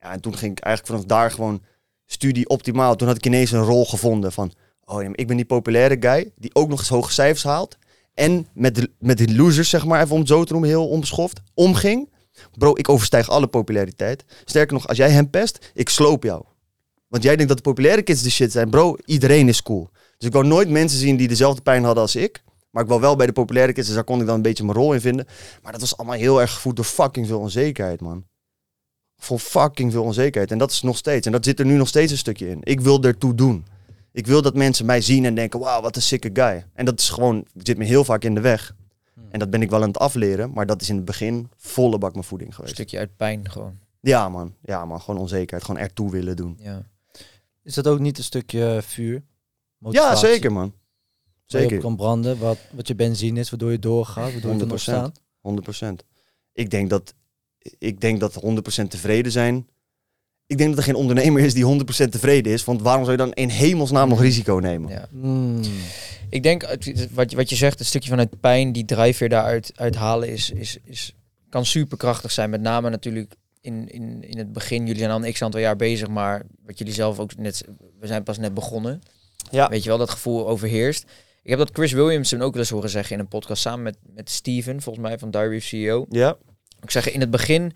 Ja, 0.00 0.12
en 0.12 0.20
toen 0.20 0.36
ging 0.36 0.52
ik 0.52 0.64
eigenlijk 0.64 0.94
vanaf 0.94 1.18
daar 1.18 1.30
gewoon 1.30 1.62
studie 2.06 2.48
optimaal. 2.48 2.96
Toen 2.96 3.08
had 3.08 3.16
ik 3.16 3.26
ineens 3.26 3.50
een 3.50 3.62
rol 3.62 3.86
gevonden 3.86 4.32
van... 4.32 4.52
Oh 4.84 5.02
ja, 5.02 5.08
ik 5.12 5.26
ben 5.26 5.36
die 5.36 5.44
populaire 5.44 5.96
guy 6.00 6.32
die 6.36 6.54
ook 6.54 6.68
nog 6.68 6.78
eens 6.78 6.88
hoge 6.88 7.12
cijfers 7.12 7.44
haalt. 7.44 7.76
En 8.14 8.46
met 8.52 8.74
de, 8.74 8.90
met 8.98 9.18
de 9.18 9.34
losers, 9.34 9.68
zeg 9.68 9.84
maar, 9.84 10.02
even 10.02 10.12
om 10.12 10.18
het 10.18 10.28
zo 10.28 10.44
te 10.44 10.66
heel 10.66 10.88
onbeschoft, 10.88 11.40
omging. 11.54 12.12
Bro, 12.58 12.72
ik 12.76 12.88
overstijg 12.88 13.28
alle 13.28 13.46
populariteit. 13.46 14.24
Sterker 14.44 14.74
nog, 14.74 14.88
als 14.88 14.96
jij 14.96 15.10
hem 15.10 15.30
pest, 15.30 15.70
ik 15.74 15.88
sloop 15.88 16.22
jou. 16.22 16.44
Want 17.08 17.22
jij 17.22 17.36
denkt 17.36 17.48
dat 17.48 17.56
de 17.56 17.70
populaire 17.70 18.02
kids 18.02 18.22
de 18.22 18.30
shit 18.30 18.52
zijn. 18.52 18.70
Bro, 18.70 18.96
iedereen 19.04 19.48
is 19.48 19.62
cool. 19.62 19.88
Dus 20.18 20.28
ik 20.28 20.32
wou 20.32 20.46
nooit 20.46 20.68
mensen 20.68 20.98
zien 20.98 21.16
die 21.16 21.28
dezelfde 21.28 21.62
pijn 21.62 21.84
hadden 21.84 22.02
als 22.02 22.16
ik. 22.16 22.42
Maar 22.74 22.82
ik 22.82 22.88
wil 22.88 23.00
wel 23.00 23.16
bij 23.16 23.26
de 23.26 23.32
populaire 23.32 23.72
kids, 23.72 23.86
dus 23.86 23.94
daar 23.96 24.04
kon 24.04 24.20
ik 24.20 24.26
dan 24.26 24.34
een 24.34 24.42
beetje 24.42 24.64
mijn 24.64 24.76
rol 24.76 24.92
in 24.92 25.00
vinden. 25.00 25.26
Maar 25.62 25.72
dat 25.72 25.80
was 25.80 25.96
allemaal 25.96 26.16
heel 26.16 26.40
erg 26.40 26.52
gevoed 26.52 26.76
door 26.76 26.84
fucking 26.84 27.26
veel 27.26 27.38
onzekerheid, 27.40 28.00
man. 28.00 28.24
Vol 29.16 29.38
fucking 29.38 29.92
veel 29.92 30.02
onzekerheid. 30.02 30.50
En 30.50 30.58
dat 30.58 30.70
is 30.70 30.82
nog 30.82 30.96
steeds. 30.96 31.26
En 31.26 31.32
dat 31.32 31.44
zit 31.44 31.58
er 31.60 31.66
nu 31.66 31.76
nog 31.76 31.88
steeds 31.88 32.12
een 32.12 32.18
stukje 32.18 32.48
in. 32.48 32.58
Ik 32.62 32.80
wil 32.80 33.02
ertoe 33.02 33.34
doen. 33.34 33.66
Ik 34.12 34.26
wil 34.26 34.42
dat 34.42 34.54
mensen 34.54 34.86
mij 34.86 35.00
zien 35.00 35.24
en 35.24 35.34
denken, 35.34 35.60
wauw, 35.60 35.80
wat 35.82 35.96
een 35.96 36.02
sikke 36.02 36.30
guy. 36.32 36.66
En 36.72 36.84
dat 36.84 37.00
is 37.00 37.08
gewoon, 37.08 37.44
zit 37.56 37.78
me 37.78 37.84
heel 37.84 38.04
vaak 38.04 38.24
in 38.24 38.34
de 38.34 38.40
weg. 38.40 38.74
En 39.30 39.38
dat 39.38 39.50
ben 39.50 39.62
ik 39.62 39.70
wel 39.70 39.80
aan 39.82 39.88
het 39.88 39.98
afleren, 39.98 40.52
maar 40.52 40.66
dat 40.66 40.80
is 40.82 40.88
in 40.88 40.96
het 40.96 41.04
begin 41.04 41.48
volle 41.56 41.98
bak 41.98 42.12
mijn 42.12 42.24
voeding 42.24 42.50
Een 42.50 42.56
geweest. 42.56 42.74
stukje 42.74 42.98
uit 42.98 43.16
pijn 43.16 43.50
gewoon. 43.50 43.78
Ja 44.00 44.28
man, 44.28 44.54
ja 44.62 44.84
man, 44.84 45.00
gewoon 45.00 45.20
onzekerheid, 45.20 45.64
gewoon 45.64 45.80
ertoe 45.80 46.10
willen 46.10 46.36
doen. 46.36 46.58
Ja. 46.60 46.82
Is 47.62 47.74
dat 47.74 47.86
ook 47.86 47.98
niet 47.98 48.18
een 48.18 48.24
stukje 48.24 48.80
vuur? 48.86 49.14
Ja, 49.14 49.20
Motivatie? 49.78 50.26
zeker 50.28 50.52
man. 50.52 50.72
Zeker, 51.60 51.78
kan 51.78 51.96
branden, 51.96 52.38
wat, 52.38 52.58
wat 52.70 52.88
je 52.88 52.94
benzine 52.94 53.40
is, 53.40 53.50
waardoor 53.50 53.70
je 53.70 53.78
doorgaat, 53.78 54.32
waardoor 54.32 54.54
je 54.54 54.60
er 54.60 54.66
nog 54.66 54.78
100%. 54.78 54.82
staat. 54.82 55.20
100%. 56.02 56.06
Ik 56.52 56.70
denk 56.70 56.90
dat, 56.90 57.14
ik 57.78 58.00
denk 58.00 58.20
dat 58.20 58.34
100% 58.34 58.88
tevreden 58.88 59.32
zijn. 59.32 59.66
Ik 60.46 60.56
denk 60.58 60.68
dat 60.70 60.78
er 60.78 60.84
geen 60.84 60.94
ondernemer 60.94 61.42
is 61.42 61.54
die 61.54 61.64
100% 61.64 62.08
tevreden 62.10 62.52
is, 62.52 62.64
want 62.64 62.82
waarom 62.82 63.04
zou 63.04 63.16
je 63.16 63.22
dan 63.24 63.32
in 63.32 63.48
hemelsnaam 63.48 64.08
nog 64.08 64.20
risico 64.20 64.54
nemen? 64.54 64.90
ja. 64.90 65.08
Mm. 65.10 65.60
Ik 66.30 66.42
denk, 66.42 66.62
het- 66.66 67.08
wat, 67.14 67.30
je- 67.30 67.36
wat 67.36 67.48
je 67.50 67.56
zegt, 67.56 67.80
een 67.80 67.86
stukje 67.86 68.08
vanuit 68.08 68.40
pijn, 68.40 68.72
die 68.72 68.84
drijfveer 68.84 69.28
daaruit 69.28 69.72
uit 69.74 69.94
halen, 69.94 70.28
is, 70.28 70.50
is, 70.50 70.78
is, 70.84 71.14
kan 71.48 71.66
superkrachtig 71.66 72.32
zijn. 72.32 72.50
Met 72.50 72.60
name 72.60 72.90
natuurlijk 72.90 73.34
in, 73.60 73.88
in, 73.88 74.22
in 74.22 74.38
het 74.38 74.52
begin. 74.52 74.80
Jullie 74.86 74.98
zijn 74.98 75.10
al 75.10 75.24
een 75.24 75.32
x 75.32 75.42
aantal 75.42 75.60
jaar 75.60 75.76
bezig, 75.76 76.08
maar 76.08 76.42
wat 76.66 76.78
jullie 76.78 76.94
zelf 76.94 77.18
ook 77.18 77.36
net, 77.36 77.64
we 78.00 78.06
zijn 78.06 78.22
pas 78.22 78.38
net 78.38 78.54
begonnen. 78.54 79.00
Ja. 79.50 79.68
Weet 79.68 79.82
je 79.82 79.88
wel, 79.88 79.98
dat 79.98 80.10
gevoel 80.10 80.48
overheerst. 80.48 81.04
Ik 81.44 81.50
heb 81.50 81.58
dat 81.58 81.70
Chris 81.72 81.92
Williamson 81.92 82.42
ook 82.42 82.52
wel 82.52 82.60
eens 82.60 82.70
horen 82.70 82.90
zeggen 82.90 83.14
in 83.14 83.20
een 83.20 83.28
podcast 83.28 83.62
samen 83.62 83.82
met, 83.82 83.96
met 84.14 84.30
Steven, 84.30 84.82
volgens 84.82 85.06
mij, 85.06 85.18
van 85.18 85.30
Diary 85.30 85.56
of 85.56 85.62
CEO. 85.62 86.06
Ja, 86.08 86.36
Ik 86.80 86.90
zeg, 86.90 87.10
in 87.10 87.20
het 87.20 87.30
begin 87.30 87.72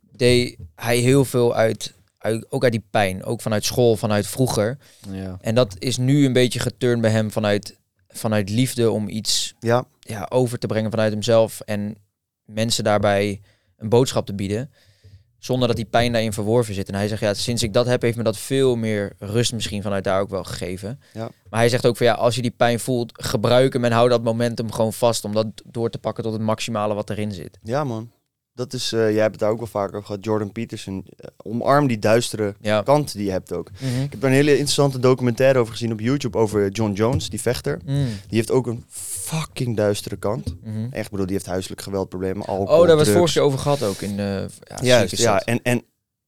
deed 0.00 0.56
hij 0.74 0.96
heel 0.98 1.24
veel 1.24 1.54
uit, 1.54 1.94
uit, 2.18 2.50
ook 2.50 2.62
uit 2.62 2.72
die 2.72 2.84
pijn. 2.90 3.24
Ook 3.24 3.40
vanuit 3.40 3.64
school, 3.64 3.96
vanuit 3.96 4.26
vroeger. 4.26 4.78
Ja. 5.10 5.36
En 5.40 5.54
dat 5.54 5.76
is 5.78 5.96
nu 5.96 6.24
een 6.24 6.32
beetje 6.32 6.58
geturnd 6.58 7.00
bij 7.00 7.10
hem 7.10 7.30
vanuit, 7.30 7.78
vanuit 8.08 8.50
liefde 8.50 8.90
om 8.90 9.08
iets 9.08 9.54
ja, 9.60 9.84
ja, 10.00 10.26
over 10.28 10.58
te 10.58 10.66
brengen 10.66 10.90
vanuit 10.90 11.12
hemzelf. 11.12 11.60
En 11.60 11.96
mensen 12.44 12.84
daarbij 12.84 13.40
een 13.76 13.88
boodschap 13.88 14.26
te 14.26 14.34
bieden. 14.34 14.70
Zonder 15.38 15.68
dat 15.68 15.76
die 15.76 15.84
pijn 15.86 16.12
daarin 16.12 16.32
verworven 16.32 16.74
zit. 16.74 16.88
En 16.88 16.94
hij 16.94 17.08
zegt, 17.08 17.20
ja, 17.20 17.34
sinds 17.34 17.62
ik 17.62 17.72
dat 17.72 17.86
heb, 17.86 18.02
heeft 18.02 18.16
me 18.16 18.22
dat 18.22 18.36
veel 18.38 18.76
meer 18.76 19.12
rust 19.18 19.52
misschien 19.52 19.82
vanuit 19.82 20.04
daar 20.04 20.20
ook 20.20 20.30
wel 20.30 20.44
gegeven. 20.44 21.00
Ja. 21.12 21.28
Maar 21.50 21.60
hij 21.60 21.68
zegt 21.68 21.86
ook 21.86 21.96
van 21.96 22.06
ja, 22.06 22.12
als 22.14 22.34
je 22.34 22.42
die 22.42 22.50
pijn 22.56 22.80
voelt, 22.80 23.12
gebruik 23.14 23.72
hem 23.72 23.84
en 23.84 23.92
hou 23.92 24.08
dat 24.08 24.22
momentum 24.22 24.72
gewoon 24.72 24.92
vast. 24.92 25.24
Om 25.24 25.34
dat 25.34 25.46
door 25.64 25.90
te 25.90 25.98
pakken 25.98 26.22
tot 26.24 26.32
het 26.32 26.42
maximale 26.42 26.94
wat 26.94 27.10
erin 27.10 27.32
zit. 27.32 27.58
ja 27.62 27.84
man. 27.84 28.10
Dat 28.54 28.72
is, 28.72 28.92
eh, 28.92 29.10
jij 29.12 29.20
hebt 29.20 29.30
het 29.30 29.40
daar 29.40 29.50
ook 29.50 29.58
wel 29.58 29.66
vaker 29.66 29.94
over 29.94 30.06
gehad, 30.06 30.24
Jordan 30.24 30.52
Peterson. 30.52 31.04
eh, 31.16 31.26
omarm 31.36 31.86
die 31.86 31.98
duistere 31.98 32.54
Ja. 32.60 32.82
kant 32.82 33.12
die 33.12 33.24
je 33.24 33.30
hebt 33.30 33.52
ook. 33.52 33.68
Ik 34.04 34.10
heb 34.10 34.20
daar 34.20 34.30
een 34.30 34.36
hele 34.36 34.50
interessante 34.50 34.98
documentaire 34.98 35.58
over 35.58 35.72
gezien 35.72 35.92
op 35.92 36.00
YouTube 36.00 36.38
over 36.38 36.68
John 36.70 36.92
Jones, 36.92 37.28
die 37.30 37.40
vechter. 37.40 37.78
Mm. 37.84 38.04
Die 38.04 38.36
heeft 38.38 38.50
ook 38.50 38.66
een 38.66 38.84
fucking 39.26 39.76
duistere 39.76 40.16
kant. 40.16 40.54
Mhm. 40.62 40.86
Echt, 40.90 41.04
ik 41.04 41.10
bedoel, 41.10 41.26
die 41.26 41.34
heeft 41.34 41.46
huiselijk 41.46 41.80
geweldproblemen, 41.80 42.46
alcohol, 42.46 42.62
Oh, 42.62 42.68
daar 42.68 42.78
hebben 42.78 42.96
we 42.96 43.02
het 43.02 43.12
drugs. 43.12 43.18
vorige 43.18 43.32
keer 43.32 43.42
over 43.42 43.58
gehad 43.58 43.82
ook. 43.82 44.00
In, 44.00 44.18
eh 44.20 44.44
ja, 44.60 44.78
Juist, 44.82 45.16
ja. 45.16 45.40
En, 45.40 45.60
en 45.62 45.82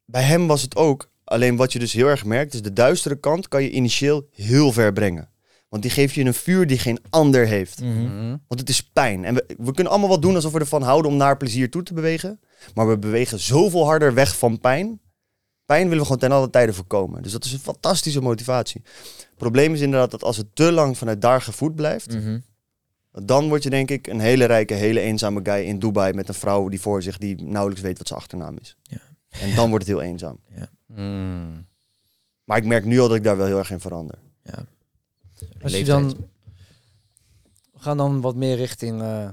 bij 0.04 0.22
hem 0.22 0.46
was 0.46 0.62
het 0.62 0.76
ook, 0.76 1.10
alleen 1.24 1.56
wat 1.56 1.72
je 1.72 1.78
dus 1.78 1.92
heel 1.92 2.06
erg 2.06 2.24
merkt, 2.24 2.54
is 2.54 2.62
de 2.62 2.72
duistere 2.72 3.16
kant 3.16 3.48
kan 3.48 3.62
je 3.62 3.70
initieel 3.70 4.28
heel 4.32 4.72
ver 4.72 4.92
brengen. 4.92 5.28
Want 5.68 5.82
die 5.82 5.90
geeft 5.92 6.14
je 6.14 6.24
een 6.24 6.34
vuur 6.34 6.66
die 6.66 6.78
geen 6.78 6.98
ander 7.10 7.46
heeft. 7.46 7.80
Mhm. 7.80 8.02
Mhm. 8.02 8.36
Want 8.46 8.60
het 8.60 8.68
is 8.68 8.82
pijn. 8.82 9.24
En 9.24 9.34
we, 9.34 9.44
we 9.58 9.72
kunnen 9.72 9.92
allemaal 9.92 10.10
wat 10.10 10.22
doen 10.22 10.34
alsof 10.34 10.52
we 10.52 10.58
ervan 10.58 10.82
houden 10.82 11.10
om 11.10 11.16
naar 11.16 11.36
plezier 11.36 11.70
toe 11.70 11.82
te 11.82 11.94
bewegen. 11.94 12.40
Maar 12.74 12.88
we 12.88 12.98
bewegen 12.98 13.40
zoveel 13.40 13.84
harder 13.84 14.14
weg 14.14 14.36
van 14.38 14.58
pijn. 14.60 15.00
Pijn 15.64 15.82
willen 15.82 15.98
we 15.98 16.04
gewoon 16.04 16.18
ten 16.18 16.32
alle 16.32 16.50
tijde 16.50 16.72
voorkomen. 16.72 17.22
Dus 17.22 17.32
dat 17.32 17.44
is 17.44 17.52
een 17.52 17.58
fantastische 17.58 18.20
motivatie. 18.20 18.82
Het 19.18 19.36
probleem 19.36 19.74
is 19.74 19.80
inderdaad 19.80 20.10
dat 20.10 20.22
als 20.24 20.36
het 20.36 20.46
te 20.54 20.72
lang 20.72 20.98
vanuit 20.98 21.20
daar 21.20 21.42
gevoed 21.42 21.74
blijft, 21.74 22.16
Dan 23.22 23.48
word 23.48 23.62
je 23.62 23.70
denk 23.70 23.90
ik 23.90 24.06
een 24.06 24.20
hele 24.20 24.44
rijke, 24.44 24.74
hele 24.74 25.00
eenzame 25.00 25.40
guy 25.42 25.64
in 25.64 25.78
Dubai 25.78 26.12
met 26.12 26.28
een 26.28 26.34
vrouw 26.34 26.68
die 26.68 26.80
voor 26.80 27.02
zich 27.02 27.18
die 27.18 27.42
nauwelijks 27.42 27.82
weet 27.82 27.98
wat 27.98 28.06
zijn 28.08 28.20
achternaam 28.20 28.56
is. 28.60 28.76
Ja. 28.82 28.98
En 29.28 29.54
dan 29.54 29.68
wordt 29.70 29.86
het 29.86 29.96
heel 29.96 30.06
eenzaam. 30.06 30.38
Mm. 30.94 31.66
Maar 32.44 32.56
ik 32.56 32.64
merk 32.64 32.84
nu 32.84 33.00
al 33.00 33.08
dat 33.08 33.16
ik 33.16 33.24
daar 33.24 33.36
wel 33.36 33.46
heel 33.46 33.58
erg 33.58 33.70
in 33.70 33.80
verander. 33.80 34.18
Als 35.62 35.76
je 35.76 35.84
dan... 35.84 36.08
We 37.72 37.78
gaan 37.78 37.96
dan 37.96 38.20
wat 38.20 38.34
meer 38.34 38.56
richting... 38.56 39.00
eh, 39.00 39.28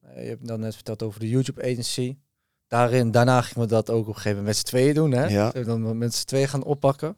je 0.00 0.28
hebt 0.28 0.46
dan 0.46 0.60
net 0.60 0.74
verteld 0.74 1.02
over 1.02 1.20
de 1.20 1.28
YouTube 1.28 1.62
agency. 1.62 2.16
Daarin, 2.68 3.10
daarna 3.10 3.40
gingen 3.40 3.68
we 3.68 3.74
dat 3.74 3.90
ook 3.90 4.00
op 4.00 4.06
een 4.06 4.14
gegeven 4.14 4.36
moment 4.36 4.46
met 4.46 4.56
z'n 4.56 4.64
tweeën 4.64 4.94
doen. 4.94 5.10
Hè? 5.10 5.26
Ja. 5.26 5.50
Dan 5.50 5.98
met 5.98 6.14
z'n 6.14 6.24
tweeën 6.26 6.48
gaan 6.48 6.64
oppakken. 6.64 7.16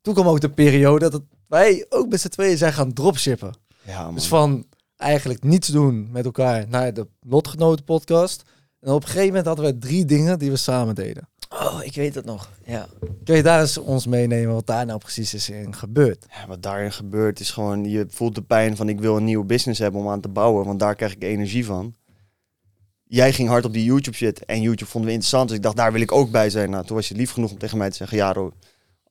Toen 0.00 0.14
kwam 0.14 0.26
ook 0.26 0.40
de 0.40 0.50
periode 0.50 1.10
dat 1.10 1.22
wij 1.46 1.86
ook 1.88 2.08
met 2.08 2.20
z'n 2.20 2.28
tweeën 2.28 2.56
zijn 2.56 2.72
gaan 2.72 2.92
dropshippen. 2.92 3.54
Ja, 3.82 4.04
man. 4.04 4.14
Dus 4.14 4.26
van 4.26 4.66
eigenlijk 5.02 5.42
niets 5.42 5.68
doen 5.68 6.08
met 6.10 6.24
elkaar 6.24 6.64
naar 6.68 6.94
de 6.94 7.06
Lotgenoten 7.20 7.84
podcast. 7.84 8.42
En 8.80 8.92
op 8.92 9.02
een 9.02 9.08
gegeven 9.08 9.26
moment 9.26 9.46
hadden 9.46 9.64
we 9.64 9.78
drie 9.78 10.04
dingen 10.04 10.38
die 10.38 10.50
we 10.50 10.56
samen 10.56 10.94
deden. 10.94 11.28
Oh, 11.48 11.78
ik 11.82 11.94
weet 11.94 12.14
het 12.14 12.24
nog. 12.24 12.50
Ja. 12.64 12.86
Kun 13.24 13.36
je 13.36 13.42
daar 13.42 13.60
eens 13.60 13.78
ons 13.78 14.06
meenemen 14.06 14.54
wat 14.54 14.66
daar 14.66 14.86
nou 14.86 14.98
precies 14.98 15.34
is 15.34 15.50
in 15.50 15.74
gebeurd? 15.74 16.26
Ja, 16.30 16.46
wat 16.46 16.62
daarin 16.62 16.92
gebeurt 16.92 17.40
is 17.40 17.50
gewoon, 17.50 17.84
je 17.84 18.06
voelt 18.08 18.34
de 18.34 18.42
pijn 18.42 18.76
van 18.76 18.88
ik 18.88 19.00
wil 19.00 19.16
een 19.16 19.24
nieuwe 19.24 19.44
business 19.44 19.80
hebben 19.80 20.00
om 20.00 20.08
aan 20.08 20.20
te 20.20 20.28
bouwen, 20.28 20.66
want 20.66 20.80
daar 20.80 20.94
krijg 20.94 21.14
ik 21.14 21.22
energie 21.22 21.64
van. 21.64 21.94
Jij 23.04 23.32
ging 23.32 23.48
hard 23.48 23.64
op 23.64 23.72
die 23.72 23.84
YouTube 23.84 24.16
shit 24.16 24.44
en 24.44 24.60
YouTube 24.60 24.90
vonden 24.90 25.08
we 25.08 25.14
interessant, 25.14 25.48
dus 25.48 25.56
ik 25.56 25.62
dacht 25.62 25.76
daar 25.76 25.92
wil 25.92 26.00
ik 26.00 26.12
ook 26.12 26.30
bij 26.30 26.50
zijn. 26.50 26.70
Nou, 26.70 26.84
toen 26.84 26.96
was 26.96 27.08
je 27.08 27.14
lief 27.14 27.30
genoeg 27.30 27.50
om 27.50 27.58
tegen 27.58 27.78
mij 27.78 27.90
te 27.90 27.96
zeggen, 27.96 28.16
Jaro, 28.16 28.52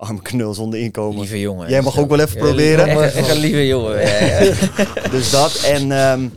arme 0.02 0.22
knul 0.22 0.54
zonder 0.54 0.80
inkomen. 0.80 1.20
Lieve 1.20 1.40
jongen. 1.40 1.70
Jij 1.70 1.82
mag 1.82 1.98
ook 2.00 2.10
wel 2.10 2.20
even 2.20 2.38
Ja, 2.38 2.44
proberen. 2.44 2.88
Echt, 2.88 3.14
echt 3.14 3.30
een 3.30 3.38
lieve 3.38 3.68
jongen. 3.68 4.02
Ja, 4.02 4.24
ja. 4.24 4.54
Dus 5.12 5.30
dat 5.32 5.62
en... 5.66 5.92
ehm, 5.92 6.28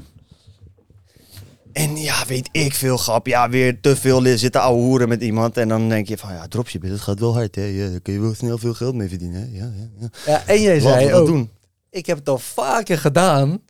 en 1.73 1.97
ja, 1.97 2.15
weet 2.27 2.49
ik 2.53 2.75
veel 2.75 2.97
grap. 2.97 3.27
Ja, 3.27 3.49
weer 3.49 3.81
te 3.81 3.97
veel 3.97 4.23
zitten 4.39 4.61
ouwe 4.61 4.81
hoeren 4.83 5.09
met 5.09 5.23
iemand. 5.23 5.57
En 5.57 5.69
dan 5.69 5.89
denk 5.89 6.09
je 6.09 6.19
van, 6.19 6.33
ja, 6.33 6.49
dropship, 6.49 6.89
dat 6.89 7.01
gaat 7.01 7.21
wel 7.21 7.35
hard, 7.35 7.55
hè. 7.55 7.65
Ja, 7.65 7.89
daar 7.91 8.01
kun 8.01 8.13
je 8.13 8.21
wel 8.21 8.35
snel 8.35 8.59
veel 8.59 8.75
geld 8.75 8.95
mee 8.95 9.09
verdienen, 9.09 9.41
hè. 9.41 9.59
Ja, 9.59 9.73
ja, 9.77 9.89
ja. 10.01 10.09
Ja, 10.27 10.43
en 10.47 10.63
jij 10.63 10.81
Laten 10.83 11.01
zei 11.01 11.15
ook, 11.15 11.27
doen. 11.27 11.51
ik 11.91 12.07
heb 12.07 12.19
het 12.19 12.29
al 12.29 12.39
vaker 12.39 12.99
gedaan. 12.99 13.61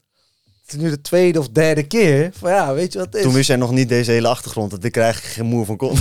Het 0.64 0.74
is 0.74 0.80
nu 0.80 0.90
de 0.90 1.00
tweede 1.00 1.38
of 1.38 1.48
derde 1.48 1.82
keer. 1.86 2.30
Van 2.38 2.50
ja, 2.50 2.74
weet 2.74 2.92
je 2.92 2.98
wat 2.98 3.06
het 3.06 3.16
is? 3.16 3.22
Toen 3.22 3.32
wist 3.32 3.46
jij 3.48 3.56
nog 3.56 3.70
niet 3.70 3.88
deze 3.88 4.10
hele 4.10 4.28
achtergrond. 4.28 4.70
Dat 4.70 4.84
ik 4.84 4.92
krijg 4.92 5.34
geen 5.34 5.44
moer 5.46 5.64
van 5.64 5.76
kon. 5.76 5.96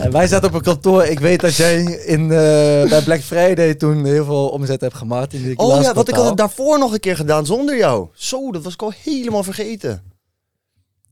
En 0.00 0.10
wij 0.18 0.26
zaten 0.26 0.48
op 0.48 0.54
een 0.54 0.62
kantoor. 0.62 1.04
Ik 1.04 1.20
weet 1.20 1.40
dat 1.40 1.54
jij 1.56 1.82
in, 1.84 2.22
eh, 2.22 2.88
bij 2.88 3.02
Black 3.04 3.20
Friday 3.20 3.74
toen 3.74 4.04
heel 4.04 4.24
veel 4.24 4.48
omzet 4.48 4.80
hebt 4.80 4.94
gemaakt. 4.94 5.32
In 5.32 5.42
die 5.42 5.58
Oh 5.58 5.82
ja, 5.82 5.94
wat 5.94 6.08
ik 6.08 6.14
had 6.14 6.26
het 6.26 6.36
daarvoor 6.36 6.78
nog 6.78 6.92
een 6.92 7.00
keer 7.00 7.16
gedaan 7.16 7.46
zonder 7.46 7.76
jou. 7.76 8.08
Zo, 8.14 8.52
dat 8.52 8.62
was 8.62 8.72
ik 8.72 8.82
al 8.82 8.92
helemaal 9.02 9.42
vergeten. 9.42 10.02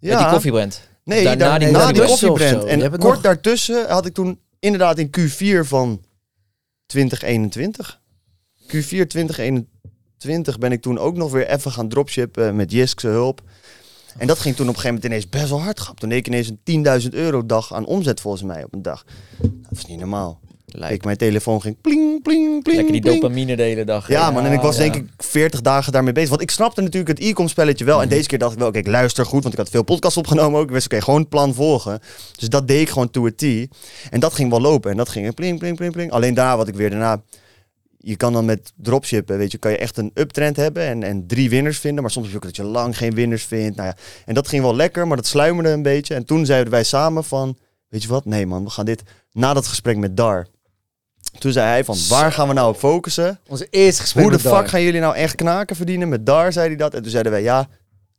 Met 0.01 0.19
die 0.19 0.29
koffiebrand. 0.29 0.81
Nee, 1.05 1.25
Daarna 1.25 1.39
daarna 1.45 1.59
die 1.59 1.69
die, 1.69 1.77
na 1.77 1.93
die 1.93 2.03
koffiebrand 2.03 2.65
En 2.65 2.81
kort 2.91 3.03
nog- 3.03 3.21
daartussen 3.21 3.89
had 3.89 4.07
ik 4.07 4.15
toen 4.15 4.41
inderdaad 4.59 4.99
in 4.99 5.11
Q4 5.19 5.67
van 5.69 6.01
2021. 6.87 8.01
Q4 8.63 9.07
2021 9.07 9.65
ben 10.59 10.73
ik 10.73 10.83
toen 10.83 10.99
ook 10.99 11.17
nog 11.17 11.31
weer 11.31 11.49
even 11.49 11.73
gaan 11.73 11.89
dropshippen 11.89 12.57
met 12.57 12.73
Jisk's 12.73 13.03
hulp. 13.03 13.43
En 14.19 14.27
dat 14.27 14.39
ging 14.39 14.57
toen 14.57 14.69
op 14.69 14.75
een 14.75 14.81
gegeven 14.81 14.95
moment 14.95 15.13
ineens 15.13 15.29
best 15.29 15.51
wel 15.51 15.63
hard. 15.63 15.79
Grap. 15.79 16.01
Toen 16.01 16.09
deed 16.09 16.19
ik 16.19 16.27
ineens 16.27 16.51
een 16.65 17.03
10.000 17.03 17.09
euro 17.11 17.47
dag 17.47 17.75
aan 17.75 17.85
omzet 17.85 18.21
volgens 18.21 18.43
mij 18.43 18.65
op 18.65 18.75
een 18.75 18.83
dag. 18.83 19.05
Dat 19.41 19.51
was 19.71 19.87
niet 19.87 19.99
normaal. 19.99 20.41
Lijkt. 20.75 20.95
Ik, 20.95 21.05
mijn 21.05 21.17
telefoon 21.17 21.61
ging 21.61 21.77
pling, 21.81 22.23
pling, 22.23 22.63
pling, 22.63 22.77
Lekker 22.77 22.93
die 22.93 23.03
pling. 23.03 23.21
dopamine 23.21 23.57
de 23.57 23.63
hele 23.63 23.85
dag. 23.85 24.09
Ja, 24.09 24.31
man. 24.31 24.45
En 24.45 24.53
ik 24.53 24.61
was 24.61 24.77
ja. 24.77 24.83
denk 24.83 24.95
ik 24.95 25.07
40 25.17 25.61
dagen 25.61 25.93
daarmee 25.93 26.13
bezig. 26.13 26.29
Want 26.29 26.43
ik 26.43 26.51
snapte 26.51 26.81
natuurlijk 26.81 27.19
het 27.19 27.29
e-com 27.29 27.49
spelletje 27.49 27.85
wel. 27.85 28.03
En 28.03 28.09
deze 28.09 28.29
keer 28.29 28.39
dacht 28.39 28.53
ik 28.53 28.59
wel, 28.59 28.69
oké, 28.69 28.79
ik 28.79 28.87
luister 28.87 29.27
goed. 29.27 29.43
Want 29.43 29.55
ik 29.55 29.61
had 29.61 29.71
veel 29.71 29.83
podcasts 29.83 30.17
opgenomen 30.17 30.61
ook. 30.61 30.67
Ik 30.67 30.73
wist, 30.73 30.87
oké, 30.87 31.01
gewoon 31.03 31.21
het 31.21 31.29
plan 31.29 31.55
volgen. 31.55 32.01
Dus 32.39 32.49
dat 32.49 32.69
deed 32.69 32.81
ik 32.81 32.89
gewoon 32.89 33.11
to 33.11 33.27
a 33.27 33.31
T. 33.37 33.43
En 34.11 34.21
dat 34.21 34.35
ging 34.35 34.51
wel 34.51 34.61
lopen. 34.61 34.91
En 34.91 34.97
dat 34.97 35.09
ging 35.09 35.35
pling, 35.35 35.59
pling, 35.59 35.77
pling, 35.77 35.93
pling. 35.93 36.11
Alleen 36.11 36.35
daar 36.35 36.57
wat 36.57 36.69
ik 36.69 36.75
weer 36.75 36.91
daarna... 36.91 37.23
Je 38.05 38.17
kan 38.17 38.33
dan 38.33 38.45
met 38.45 38.73
dropshippen, 38.77 39.39
weet 39.39 39.53
je, 39.53 39.59
kan 39.59 39.71
je 39.71 39.79
echt 39.79 39.97
een 39.97 40.11
uptrend 40.15 40.57
hebben 40.57 40.83
en, 40.83 41.03
en 41.03 41.27
drie 41.27 41.51
winners 41.51 41.79
vinden. 41.79 42.03
Maar 42.03 42.13
soms 42.13 42.25
heb 42.25 42.35
je 42.35 42.41
ook 42.41 42.55
dat 42.55 42.67
je 42.67 42.73
lang 42.73 42.97
geen 42.97 43.15
winners 43.15 43.45
vindt. 43.45 43.77
Nou 43.77 43.89
ja, 43.89 43.97
en 44.25 44.35
dat 44.35 44.49
ging 44.49 44.63
wel 44.63 44.77
lekker, 44.77 45.07
maar 45.07 45.17
dat 45.17 45.27
sluimerde 45.27 45.71
een 45.71 45.83
beetje. 45.83 46.15
En 46.15 46.25
toen 46.25 46.47
zeiden 46.47 46.73
wij 46.73 46.85
samen 46.85 47.25
van, 47.25 47.59
weet 47.89 48.03
je 48.03 48.09
wat? 48.09 48.25
Nee 48.25 48.47
man, 48.47 48.65
we 48.65 48.71
gaan 48.71 48.85
dit 48.85 49.03
na 49.33 49.55
dat 49.55 49.67
gesprek 49.67 49.97
met 49.97 50.17
Dar. 50.17 50.47
Toen 51.39 51.53
zei 51.53 51.67
hij 51.67 51.85
van, 51.85 51.97
waar 52.09 52.33
gaan 52.33 52.49
we 52.49 52.55
nou 52.55 52.69
op 52.69 52.79
focussen? 52.79 53.39
Onze 53.49 53.67
eerste 53.71 54.03
gesprek 54.03 54.23
Hoe 54.23 54.33
de 54.33 54.39
fuck 54.39 54.51
Dar. 54.51 54.69
gaan 54.69 54.83
jullie 54.83 55.01
nou 55.01 55.15
echt 55.15 55.35
knaken 55.35 55.77
verdienen? 55.77 56.09
Met 56.09 56.27
DAR 56.27 56.53
zei 56.53 56.67
hij 56.67 56.77
dat. 56.77 56.95
En 56.95 57.03
toen 57.03 57.11
zeiden 57.11 57.33
wij 57.33 57.43
ja, 57.43 57.69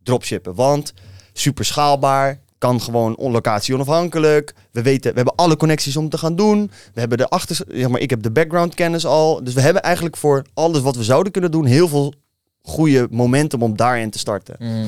dropshippen. 0.04 0.56
Want 0.56 0.94
super 1.34 1.66
schaalbaar, 1.66 2.40
kan 2.64 2.82
gewoon 2.82 3.16
on 3.16 3.32
locatie 3.32 3.74
onafhankelijk. 3.74 4.54
We 4.72 4.82
weten, 4.82 5.10
we 5.10 5.16
hebben 5.16 5.36
alle 5.36 5.58
connecties 5.58 5.98
om 5.98 6.10
te 6.10 6.18
gaan 6.18 6.36
doen. 6.36 6.72
We 6.94 7.00
hebben 7.00 7.18
de 7.18 7.30
achter, 7.30 7.66
zeg 7.68 7.90
maar, 7.90 8.00
ik 8.00 8.10
heb 8.10 8.24
de 8.24 8.32
background 8.32 8.74
kennis 8.74 9.06
al. 9.06 9.44
Dus 9.44 9.54
we 9.54 9.62
hebben 9.62 9.82
eigenlijk 9.84 10.18
voor 10.18 10.46
alles 10.54 10.82
wat 10.82 10.96
we 10.96 11.04
zouden 11.04 11.32
kunnen 11.32 11.52
doen 11.52 11.66
heel 11.66 11.88
veel 11.88 12.14
goede 12.62 13.08
momentum 13.12 13.62
om 13.62 13.76
daarin 13.76 14.10
te 14.10 14.20
starten. 14.20 14.56
Mm. 14.60 14.88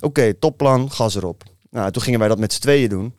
Oké, 0.00 0.34
topplan, 0.34 0.90
gas 0.90 1.14
erop. 1.14 1.42
Nou, 1.70 1.90
toen 1.90 2.02
gingen 2.02 2.18
wij 2.18 2.28
dat 2.28 2.38
met 2.38 2.52
z'n 2.52 2.60
tweeën 2.60 2.88
doen. 2.88 3.14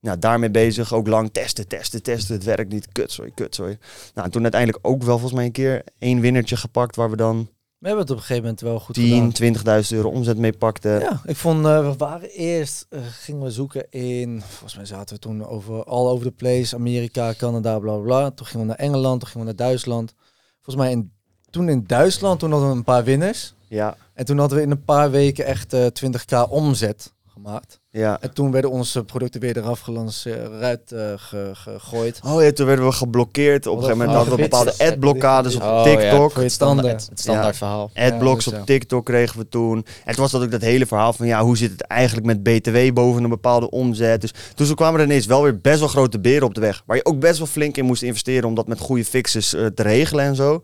Nou, 0.00 0.18
daarmee 0.18 0.50
bezig, 0.50 0.94
ook 0.94 1.06
lang 1.06 1.32
testen, 1.32 1.68
testen, 1.68 2.02
testen. 2.02 2.34
Het 2.34 2.44
werkt 2.44 2.72
niet, 2.72 2.88
kut, 2.92 3.12
sorry, 3.12 3.30
kut, 3.34 3.54
sorry. 3.54 3.78
Nou, 4.14 4.26
en 4.26 4.32
toen 4.32 4.42
uiteindelijk 4.42 4.86
ook 4.86 5.02
wel 5.02 5.18
volgens 5.18 5.32
mij 5.32 5.44
een 5.44 5.52
keer 5.52 5.82
één 5.98 6.20
winnertje 6.20 6.56
gepakt... 6.56 6.96
waar 6.96 7.10
we 7.10 7.16
dan 7.16 7.48
We 7.84 7.90
hebben 7.90 8.06
het 8.08 8.16
op 8.16 8.20
een 8.20 8.26
gegeven 8.26 8.42
moment 8.42 8.60
wel 8.60 8.80
goed 8.80 8.96
gedaan. 8.96 9.32
10, 9.32 9.56
20.000 9.84 9.88
euro 9.88 10.08
omzet 10.08 10.38
mee 10.38 10.52
pakten. 10.52 11.00
Ja, 11.00 11.20
ik 11.24 11.36
vond, 11.36 11.66
eh, 11.66 11.90
we 11.90 11.96
waren 11.96 12.28
eerst, 12.28 12.86
eh, 12.88 13.00
gingen 13.04 13.42
we 13.42 13.50
zoeken 13.50 13.90
in, 13.90 14.42
volgens 14.46 14.76
mij 14.76 14.84
zaten 14.84 15.14
we 15.14 15.20
toen 15.20 15.46
over, 15.46 15.84
all 15.84 16.06
over 16.06 16.26
the 16.26 16.32
place, 16.32 16.74
Amerika, 16.74 17.34
Canada, 17.36 17.78
bla 17.78 17.96
bla. 17.96 18.30
Toen 18.30 18.46
gingen 18.46 18.66
we 18.66 18.72
naar 18.72 18.86
Engeland, 18.86 19.20
toen 19.20 19.28
gingen 19.28 19.46
we 19.46 19.54
naar 19.54 19.66
Duitsland. 19.66 20.14
Volgens 20.60 20.84
mij 20.84 20.90
in, 20.90 21.12
toen 21.50 21.68
in 21.68 21.84
Duitsland, 21.86 22.38
toen 22.40 22.50
hadden 22.50 22.70
we 22.70 22.76
een 22.76 22.84
paar 22.84 23.04
winners. 23.04 23.54
Ja, 23.68 23.96
En 24.14 24.24
toen 24.24 24.38
hadden 24.38 24.58
we 24.58 24.64
in 24.64 24.70
een 24.70 24.84
paar 24.84 25.10
weken 25.10 25.44
echt 25.44 25.72
eh 25.72 25.86
20k 25.86 26.50
omzet 26.50 27.12
gemaakt. 27.34 27.80
ja. 27.90 28.18
En 28.20 28.32
toen 28.34 28.50
werden 28.50 28.70
onze 28.70 29.04
producten 29.04 29.40
weer 29.40 29.56
eraf 29.56 29.80
gelanceerd, 29.80 30.92
eh, 30.92 31.12
ge- 31.16 31.50
gegooid. 31.52 32.20
Oh 32.24 32.42
ja, 32.42 32.52
toen 32.52 32.66
werden 32.66 32.84
we 32.84 32.92
geblokkeerd. 32.92 33.66
Op 33.66 33.76
een 33.76 33.82
gegeven 33.82 33.98
moment 33.98 34.16
hadden 34.16 34.36
we 34.36 34.42
bepaalde 34.42 34.74
adblokkades 34.78 35.54
op 35.56 35.62
Oh, 35.62 35.68
ja. 35.68 35.82
TikTok. 35.84 36.36
Je 36.42 36.48
Standaard, 36.48 37.06
het 37.10 37.20
standaard 37.20 37.46
Ja. 37.46 37.54
verhaal. 37.54 37.90
Adblocks 37.94 38.44
Ja, 38.44 38.50
dus 38.50 38.60
op. 38.60 38.66
TikTok 38.66 39.04
kregen 39.04 39.38
we 39.38 39.48
toen. 39.48 39.76
En 40.04 40.12
toen 40.14 40.22
was 40.22 40.30
dat 40.30 40.42
ook 40.42 40.50
dat 40.50 40.60
hele 40.60 40.86
verhaal 40.86 41.12
van 41.12 41.26
ja, 41.26 41.42
hoe 41.42 41.56
zit 41.56 41.70
het 41.70 41.80
eigenlijk 41.80 42.26
met 42.26 42.42
BTW 42.42 42.92
boven 42.94 43.22
een 43.24 43.28
bepaalde 43.30 43.70
omzet. 43.70 44.20
Dus 44.20 44.32
toen 44.54 44.74
kwamen 44.74 45.00
er 45.00 45.06
ineens 45.06 45.26
wel 45.26 45.42
weer 45.42 45.60
best 45.60 45.78
wel 45.78 45.88
grote 45.88 46.20
beren 46.20 46.46
op 46.46 46.54
de 46.54 46.60
weg. 46.60 46.82
Waar 46.86 46.96
je 46.96 47.04
ook 47.04 47.18
best 47.20 47.38
wel 47.38 47.46
flink 47.46 47.76
in 47.76 47.84
moest 47.84 48.02
investeren 48.02 48.48
om 48.48 48.54
dat 48.54 48.66
met 48.68 48.78
goede 48.80 49.04
fixes 49.04 49.54
eh, 49.54 49.66
te 49.66 49.82
regelen 49.82 50.24
en 50.24 50.34
zo. 50.36 50.60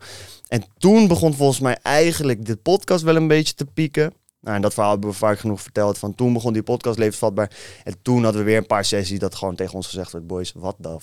En 0.47 0.63
toen 0.77 1.07
begon 1.07 1.33
volgens 1.33 1.59
mij 1.59 1.77
eigenlijk 1.81 2.45
de 2.45 2.55
podcast 2.55 3.03
wel 3.03 3.15
een 3.15 3.27
beetje 3.27 3.53
te 3.53 3.65
pieken. 3.65 4.13
Nou, 4.41 4.55
en 4.55 4.61
dat 4.61 4.73
verhaal 4.73 4.91
hebben 4.91 5.09
we 5.09 5.15
vaak 5.15 5.39
genoeg 5.39 5.61
verteld. 5.61 5.97
Van 5.97 6.15
toen 6.15 6.33
begon 6.33 6.53
die 6.53 6.63
podcast 6.63 6.97
levensvatbaar. 6.97 7.51
En 7.83 7.95
toen 8.01 8.23
hadden 8.23 8.41
we 8.41 8.47
weer 8.47 8.57
een 8.57 8.65
paar 8.65 8.85
sessies 8.85 9.19
dat 9.19 9.35
gewoon 9.35 9.55
tegen 9.55 9.75
ons 9.75 9.87
gezegd 9.87 10.11
werd: 10.11 10.27
Boys, 10.27 10.53
wat 10.55 10.75
de 10.77 10.97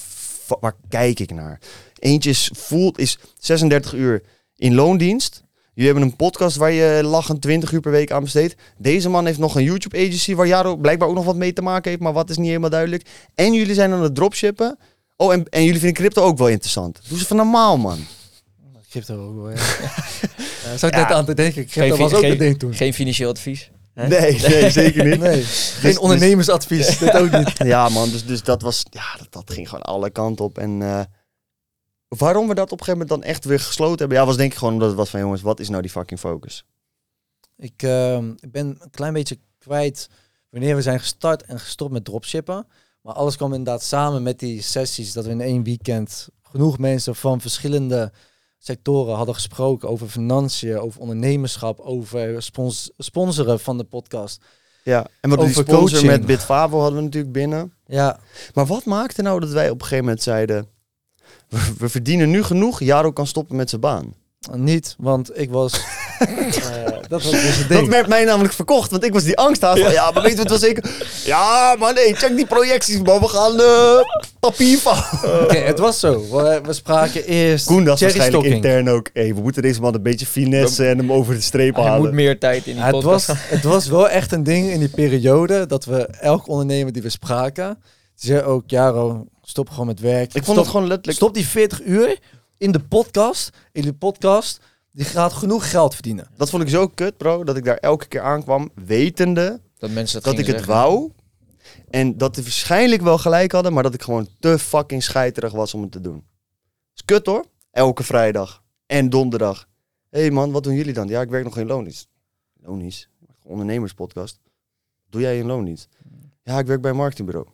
waar 0.61 0.77
kijk 0.89 1.21
ik 1.21 1.31
naar? 1.31 1.61
Eentje 1.99 2.31
is, 2.31 2.51
voelt, 2.55 2.99
is 2.99 3.19
36 3.39 3.95
uur 3.95 4.23
in 4.57 4.75
loondienst. 4.75 5.43
Jullie 5.75 5.93
hebben 5.93 6.11
een 6.11 6.17
podcast 6.17 6.57
waar 6.57 6.73
je 6.73 7.03
lachend 7.05 7.41
20 7.41 7.73
uur 7.73 7.81
per 7.81 7.91
week 7.91 8.11
aan 8.11 8.23
besteedt. 8.23 8.57
Deze 8.77 9.09
man 9.09 9.27
heeft 9.27 9.39
nog 9.39 9.55
een 9.57 9.63
YouTube 9.63 9.99
agency 9.99 10.35
waar 10.35 10.47
Jaro 10.47 10.77
blijkbaar 10.77 11.09
ook 11.09 11.15
nog 11.15 11.25
wat 11.25 11.37
mee 11.37 11.53
te 11.53 11.63
maken 11.63 11.91
heeft, 11.91 12.03
maar 12.03 12.13
wat 12.13 12.31
is 12.31 12.37
niet 12.37 12.47
helemaal 12.47 12.71
duidelijk. 12.71 13.09
En 13.35 13.53
jullie 13.53 13.75
zijn 13.75 13.93
aan 13.93 14.03
het 14.03 14.15
dropshippen. 14.15 14.79
Oh, 15.17 15.33
en, 15.33 15.49
en 15.49 15.65
jullie 15.65 15.81
vinden 15.81 15.97
crypto 15.97 16.23
ook 16.23 16.39
wel 16.39 16.49
interessant. 16.49 17.01
Doe 17.09 17.19
ze 17.19 17.27
van 17.27 17.37
normaal, 17.37 17.77
man. 17.79 17.99
Crypto 18.91 19.29
ook 19.29 19.35
wel, 19.37 19.51
ja. 19.51 19.57
Ja, 20.65 20.77
Zou 20.77 20.93
ik 20.93 20.99
Ja. 20.99 21.05
net 21.07 21.13
aan 21.17 21.25
te 21.25 21.35
denken. 21.35 21.67
Crypto 21.67 21.95
Geen, 21.97 22.03
was 22.05 22.13
ook 22.15 22.21
geen- 22.21 22.31
een 22.33 22.39
ding 22.39 22.59
toen. 22.59 22.75
geen 22.75 22.95
financieel 22.95 23.31
advies. 23.31 23.71
Hè? 23.95 24.07
Nee, 24.09 24.41
nee, 24.41 24.71
zeker 24.83 25.05
niet. 25.05 25.21
Nee, 25.21 25.43
geen 25.45 25.99
ondernemersadvies. 25.99 26.99
dit 26.99 27.13
ook 27.17 27.31
niet. 27.31 27.53
Ja, 27.67 27.89
man, 27.89 28.11
dus, 28.11 28.27
dus 28.27 28.43
dat 28.43 28.63
was, 28.63 28.83
ja, 28.91 29.17
dat, 29.19 29.33
dat 29.33 29.51
ging 29.53 29.69
gewoon 29.69 29.85
alle 29.85 30.11
kanten 30.11 30.45
op. 30.45 30.59
En 30.59 30.83
eh, 30.83 31.01
waarom 32.09 32.49
we 32.49 32.55
dat 32.55 32.73
op 32.73 32.79
een 32.79 32.85
gegeven 32.85 33.01
moment 33.07 33.09
dan 33.23 33.31
echt 33.33 33.45
weer 33.45 33.61
gesloten 33.61 33.99
hebben, 33.99 34.17
ja, 34.19 34.27
was 34.27 34.37
denk 34.37 34.53
ik 34.53 34.59
gewoon 34.59 34.73
omdat 34.75 34.89
het 34.89 34.97
was 34.97 35.11
van, 35.11 35.21
jongens, 35.21 35.43
wat 35.43 35.61
is 35.61 35.69
nou 35.69 35.83
die 35.83 35.91
fucking 35.91 36.21
focus? 36.21 36.65
Ik 37.57 37.83
ehm, 37.83 38.31
ik 38.41 38.51
ben 38.53 38.67
een 38.81 38.91
klein 38.91 39.13
beetje 39.13 39.39
kwijt 39.59 40.09
wanneer 40.51 40.75
we 40.77 40.83
zijn 40.83 40.99
gestart 41.01 41.43
en 41.43 41.61
gestopt 41.61 41.93
met 41.93 42.05
dropshippen. 42.05 42.67
Maar 43.03 43.15
alles 43.15 43.37
kwam 43.37 43.53
inderdaad 43.55 43.83
samen 43.83 44.23
met 44.23 44.39
die 44.39 44.63
sessies 44.63 45.13
dat 45.13 45.25
we 45.25 45.31
in 45.31 45.41
één 45.41 45.63
weekend 45.63 46.29
genoeg 46.43 46.79
mensen 46.79 47.17
van 47.17 47.41
verschillende 47.41 48.13
sectoren 48.59 49.17
hadden 49.17 49.35
gesproken 49.35 49.89
over 49.89 50.09
financiën, 50.09 50.79
over 50.79 51.01
ondernemerschap, 51.01 51.81
over 51.81 52.43
spons 52.43 52.91
sponsoren 52.97 53.61
van 53.61 53.79
de 53.79 53.85
podcast. 53.85 54.45
Ja, 54.85 55.07
en 55.21 55.31
wat 55.31 55.39
die 55.39 55.49
Over 55.49 55.63
sponsor 55.63 55.91
coaching. 55.91 56.11
met 56.11 56.27
Bitfavo 56.27 56.79
hadden 56.79 56.99
we 56.99 57.05
natuurlijk 57.05 57.33
binnen. 57.33 57.73
Ja, 57.87 58.21
Maar 58.55 58.67
wat 58.67 58.85
maakte 58.85 59.23
nou 59.23 59.41
dat 59.41 59.51
wij 59.51 59.71
op 59.71 59.75
een 59.75 59.83
gegeven 59.83 60.05
moment 60.05 60.23
zeiden, 60.23 60.69
we 61.79 61.89
verdienen 61.89 62.31
nu 62.31 62.43
genoeg, 62.43 62.81
Jaro 62.81 63.13
kan 63.13 63.27
stoppen 63.27 63.57
met 63.57 63.69
zijn 63.69 63.81
baan? 63.81 64.15
Niet, 64.53 64.95
want 64.99 65.39
ik 65.39 65.51
was. 65.51 65.73
eh, 66.19 66.29
dat 67.09 67.23
was 67.23 67.31
dus 67.31 67.57
het 67.59 67.69
Dat 67.69 67.87
werd 67.87 68.09
mij 68.09 68.25
namelijk 68.25 68.55
verkocht, 68.55 68.91
want 68.91 69.05
ik 69.05 69.13
was 69.13 69.25
die 69.25 69.37
angst 69.37 69.65
aan 69.65 69.79
van, 69.79 69.93
ja, 69.93 70.11
maar 70.11 70.23
weten 70.23 70.37
we 70.37 70.43
het 70.43 70.51
wel 70.51 70.59
zeker? 70.59 70.91
Ja, 71.25 71.77
maar 71.79 71.95
nee, 71.95 72.15
check 72.15 72.37
die 72.37 72.47
projecties, 72.47 73.01
maar 73.01 73.21
we 73.21 73.29
gaan 73.29 73.61
eh 73.61 73.99
papier 74.41 74.79
van. 74.79 74.97
Oké, 75.43 75.57
het 75.57 75.79
was 75.79 76.01
zo. 76.01 76.21
We, 76.31 76.61
we 76.65 76.73
spraken 76.73 77.25
eerst. 77.25 77.67
Koen 77.67 77.85
dacht 77.85 77.99
cherry 77.99 78.19
waarschijnlijk 78.19 78.55
stocking. 78.55 78.75
intern 78.75 78.97
ook, 78.97 79.11
hey, 79.13 79.35
we 79.35 79.41
moeten 79.41 79.63
deze 79.63 79.81
man 79.81 79.95
een 79.95 80.03
beetje 80.03 80.27
finesse 80.27 80.87
en 80.87 80.99
hem 80.99 81.13
over 81.13 81.35
de 81.35 81.41
streep 81.41 81.75
Hij 81.75 81.85
halen. 81.85 82.01
moet 82.01 82.13
meer 82.13 82.39
tijd 82.39 82.67
in 82.67 82.73
die 82.73 82.75
Ja, 82.75 82.83
het, 82.83 82.95
podcast. 82.95 83.27
was, 83.27 83.37
het 83.41 83.65
was 83.65 83.87
wel 83.87 84.09
echt 84.09 84.33
een 84.33 84.43
ding 84.43 84.71
in 84.71 84.79
die 84.79 84.89
periode 84.89 85.67
dat 85.67 85.85
we 85.85 86.07
elk 86.07 86.49
ondernemer 86.49 86.93
die 86.93 87.03
we 87.03 87.09
spraken, 87.09 87.79
zei 88.15 88.43
ook, 88.43 88.63
Jaro, 88.67 89.27
stop 89.43 89.71
gewoon 89.71 89.87
met 89.87 90.01
werk. 90.01 90.25
Ik 90.25 90.33
vond 90.33 90.45
stop, 90.45 90.57
het 90.57 90.67
gewoon 90.67 90.87
letterlijk... 90.87 91.17
stop 91.17 91.35
die 91.35 91.47
40 91.47 91.85
uur 91.85 92.19
in 92.59 92.73
de 92.73 92.81
podcast. 92.81 93.51
In 93.73 93.83
de 93.83 93.93
podcast, 93.93 94.61
die 94.93 95.05
gaat 95.05 95.33
genoeg 95.33 95.71
geld 95.71 95.95
verdienen. 95.95 96.29
Dat 96.37 96.51
vond 96.51 96.63
ik 96.63 96.69
zo 96.69 96.89
kut, 96.89 97.17
bro, 97.17 97.45
dat 97.45 97.57
ik 97.57 97.65
daar 97.65 97.77
elke 97.77 98.07
keer 98.07 98.21
aankwam, 98.21 98.71
wetende 98.75 99.61
Dat 99.79 99.91
mensen 99.91 100.23
dat, 100.23 100.37
dat 100.37 100.47
ik 100.47 100.55
het 100.55 100.65
wou. 100.65 101.13
En 101.91 102.19
dat 102.19 102.35
die 102.35 102.43
waarschijnlijk 102.43 103.03
wel 103.03 103.19
gelijk 103.19 103.53
hadden, 103.53 103.73
maar 103.73 103.83
dat 103.83 103.95
ik 103.95 104.03
gewoon 104.03 104.29
te 104.39 104.59
fucking 104.59 105.03
scheiterig 105.03 105.53
was 105.53 105.75
om 105.75 105.83
het 105.83 105.93
te 105.93 106.01
doen. 106.01 106.25
is 106.95 107.05
kut 107.05 107.27
hoor. 107.27 107.45
Elke 107.71 108.03
vrijdag 108.03 108.63
en 108.87 109.11
donderdag. 109.11 109.69
Hé 110.11 110.21
hey 110.21 110.31
man, 110.31 110.51
wat 110.51 110.65
doen 110.65 110.75
jullie 110.75 110.93
dan? 110.93 111.09
Ja, 111.09 111.21
ik 111.21 111.31
werk 111.31 111.45
nog 111.45 111.59
in 111.59 111.67
loondienst. 111.67 112.09
Loondienst? 112.63 113.09
Ondernemerspodcast. 113.43 114.41
Doe 115.11 115.21
jij 115.21 115.39
in 115.39 115.47
loondienst? 115.47 115.89
Ja, 116.43 116.59
ik 116.59 116.67
werk 116.67 116.81
bij 116.81 116.91
een 116.91 116.97
marketingbureau. 116.97 117.49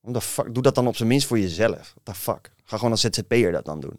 What 0.00 0.14
the 0.14 0.20
fuck? 0.20 0.54
Doe 0.54 0.62
dat 0.62 0.74
dan 0.74 0.86
op 0.86 0.96
zijn 0.96 1.08
minst 1.08 1.26
voor 1.26 1.38
jezelf. 1.38 1.94
What 1.94 2.04
the 2.04 2.14
fuck? 2.14 2.52
Ga 2.64 2.76
gewoon 2.76 2.90
als 2.90 3.00
ZZP'er 3.00 3.52
dat 3.52 3.64
dan 3.64 3.80
doen. 3.80 3.98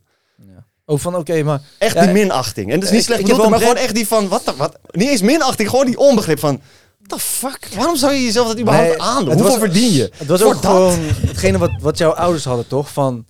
Ook 0.87 0.99
van, 0.99 1.15
oké, 1.15 1.43
maar 1.43 1.61
Echt 1.77 1.93
Ja, 1.95 2.01
die 2.01 2.11
minachting. 2.11 2.71
En 2.71 2.79
dat 2.79 2.83
is 2.83 2.89
niet 2.89 2.99
ik- 2.99 3.05
slecht 3.05 3.21
bedoeld, 3.21 3.49
maar 3.49 3.59
gewoon 3.59 3.75
echt 3.75 3.95
die 3.95 4.07
van, 4.07 4.27
wat, 4.27 4.45
de- 4.45 4.55
wat? 4.57 4.77
Niet 4.91 5.09
eens 5.09 5.21
minachting, 5.21 5.69
gewoon 5.69 5.85
die 5.85 5.97
onbegrip 5.97 6.39
van, 6.39 6.61
what 7.01 7.19
the 7.19 7.25
fuck? 7.25 7.67
Waarom 7.75 7.95
zou 7.95 8.13
je 8.13 8.23
jezelf 8.23 8.47
dat 8.47 8.59
überhaupt 8.59 8.87
Nee, 8.89 9.01
aandoen? 9.01 9.29
het 9.29 9.39
Hoeveel 9.39 9.59
was- 9.59 9.69
verdien 9.69 9.91
je? 9.91 10.11
het 10.17 10.27
was 10.27 10.43
ook 10.43 10.53
dat? 10.53 10.65
gewoon 10.71 10.99
hetgene 11.27 11.57
wat, 11.57 11.71
wat 11.81 11.97
jouw 11.97 12.11
ouders 12.11 12.45
hadden, 12.45 12.67
toch? 12.67 12.89
Van 12.91 13.25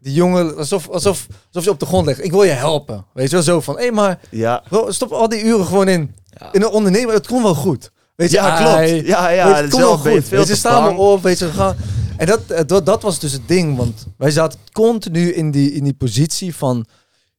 die 0.00 0.12
jongen, 0.12 0.56
alsof, 0.56 0.88
alsof, 0.88 1.26
alsof 1.46 1.64
je 1.64 1.70
op 1.70 1.80
de 1.80 1.86
grond 1.86 2.06
legt. 2.06 2.24
Ik 2.24 2.30
wil 2.30 2.42
je 2.42 2.50
helpen. 2.50 3.04
Weet 3.14 3.28
je 3.30 3.34
wel, 3.34 3.44
zo 3.44 3.60
van, 3.60 3.78
hé, 3.78 3.90
maar 3.90 4.18
Ja, 4.30 4.62
bro, 4.68 4.90
stop 4.90 5.12
al 5.12 5.28
die 5.28 5.42
uren 5.44 5.66
gewoon 5.66 5.88
in. 5.88 6.14
Ja. 6.38 6.48
In 6.52 6.62
een 6.62 6.68
ondernemer, 6.70 7.14
het 7.14 7.26
komt 7.26 7.42
wel 7.42 7.54
goed. 7.54 7.90
Weet 8.16 8.30
je, 8.30 8.36
ja 8.36 8.48
ai, 8.58 8.88
klopt. 8.90 9.06
Ja, 9.06 9.28
ja, 9.28 9.46
Weet 9.46 9.56
het 9.56 9.70
komt 9.70 9.82
wel 9.82 9.96
goed. 9.98 10.24
veel 10.24 10.38
Weet 10.38 10.48
je, 10.48 10.54
staan 10.56 10.82
we 10.82 10.88
bang. 10.88 10.98
op, 10.98 11.22
weet 11.22 11.38
je, 11.38 11.46
gaan. 11.48 11.76
En 12.20 12.26
dat, 12.26 12.50
eh, 12.50 12.66
dat, 12.66 12.86
dat 12.86 13.02
was 13.02 13.18
dus 13.18 13.32
het 13.32 13.48
ding, 13.48 13.76
want 13.76 14.06
wij 14.16 14.30
zaten 14.30 14.58
continu 14.72 15.32
in 15.32 15.50
die, 15.50 15.72
in 15.72 15.84
die 15.84 15.94
positie 15.94 16.54
van, 16.54 16.86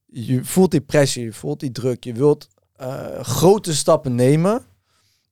je 0.06 0.44
voelt 0.44 0.70
die 0.70 0.80
pressie, 0.80 1.24
je 1.24 1.32
voelt 1.32 1.60
die 1.60 1.72
druk, 1.72 2.04
je 2.04 2.12
wilt 2.12 2.48
eh, 2.76 3.20
grote 3.20 3.74
stappen 3.74 4.14
nemen. 4.14 4.62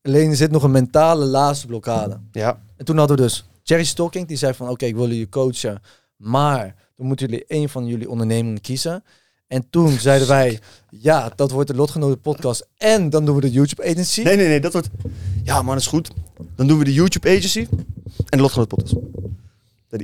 Alleen 0.02 0.30
er 0.30 0.36
zit 0.36 0.50
nog 0.50 0.62
een 0.62 0.70
mentale 0.70 1.24
laatste 1.24 1.66
blokkade. 1.66 2.20
Ja, 2.32 2.62
En 2.76 2.84
toen 2.84 2.98
hadden 2.98 3.16
we 3.16 3.22
dus 3.22 3.44
Jerry 3.62 3.84
Stocking, 3.84 4.28
die 4.28 4.36
zei 4.36 4.54
van, 4.54 4.68
oké, 4.68 4.84
ik 4.86 4.94
wil 4.94 5.08
jullie 5.08 5.28
coachen, 5.28 5.82
maar 6.16 6.74
dan 6.96 7.06
moeten 7.06 7.28
jullie 7.28 7.44
één 7.46 7.68
van 7.68 7.86
jullie 7.86 8.10
ondernemingen 8.10 8.60
kiezen. 8.60 9.04
En 9.46 9.66
toen 9.70 9.98
zeiden 9.98 10.28
wij, 10.28 10.60
ja, 10.90 11.32
dat 11.36 11.50
wordt 11.50 11.70
de 11.70 11.76
Lotgenoten 11.76 12.20
podcast 12.20 12.68
en 12.76 13.10
dan 13.10 13.24
doen 13.24 13.34
we 13.34 13.40
de 13.40 13.50
YouTube 13.50 13.90
agency. 13.90 14.22
nee, 14.22 14.36
nee, 14.36 14.48
nee, 14.48 14.60
dat 14.60 14.72
wordt... 14.72 14.88
Ja 15.42 15.62
man, 15.62 15.76
is 15.76 15.86
goed. 15.86 16.10
Dan 16.56 16.66
doen 16.66 16.78
we 16.78 16.84
de 16.84 16.92
YouTube 16.92 17.28
agency 17.28 17.66
en 18.28 18.38
de 18.38 18.40
Lotgenoot 18.40 18.68
podcast. 18.68 18.94
Dat 19.90 20.02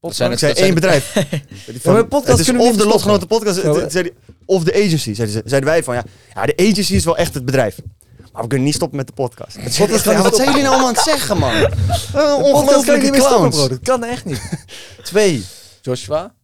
Podcast. 0.00 0.16
zijn 0.16 0.32
Ik 0.32 0.38
het, 0.38 0.38
zei 0.40 0.52
dat 0.52 0.58
zijn 0.58 0.64
één 0.64 0.74
bedrijf. 0.74 1.12
Van, 1.82 2.08
podcast 2.08 2.38
het 2.38 2.48
is 2.48 2.68
of 2.68 2.76
de. 2.76 2.86
Lotgenoten 2.86 3.26
podcast, 3.26 3.62
het- 3.62 4.12
of 4.44 4.64
de 4.64 4.74
agency. 4.74 5.14
Zeiden, 5.14 5.28
ze- 5.36 5.42
zeiden 5.44 5.70
wij 5.70 5.82
van, 5.82 5.94
ja, 5.94 6.04
ja, 6.34 6.46
de 6.46 6.56
agency 6.56 6.94
is 6.94 7.04
wel 7.04 7.16
echt 7.16 7.34
het 7.34 7.44
bedrijf. 7.44 7.78
Maar 8.32 8.42
we 8.42 8.48
kunnen 8.48 8.66
niet 8.66 8.74
stoppen 8.76 8.96
met 8.96 9.06
de 9.06 9.12
podcast. 9.12 9.56
Het 9.56 9.76
podcast 9.78 10.02
kan 10.02 10.12
ja, 10.12 10.18
niet 10.18 10.28
wat 10.28 10.36
zijn 10.36 10.48
jullie 10.48 10.62
nou 10.62 10.74
allemaal 10.74 10.88
aan 10.88 10.94
het 10.94 11.04
zeggen, 11.04 11.38
man? 11.38 11.52
Stoppen, 13.20 13.50
bro. 13.50 13.58
clowns. 13.58 13.68
Dat 13.68 13.80
kan 13.82 14.04
echt 14.04 14.24
niet. 14.24 14.40
Twee, 15.02 15.44
Joshua. 15.82 16.34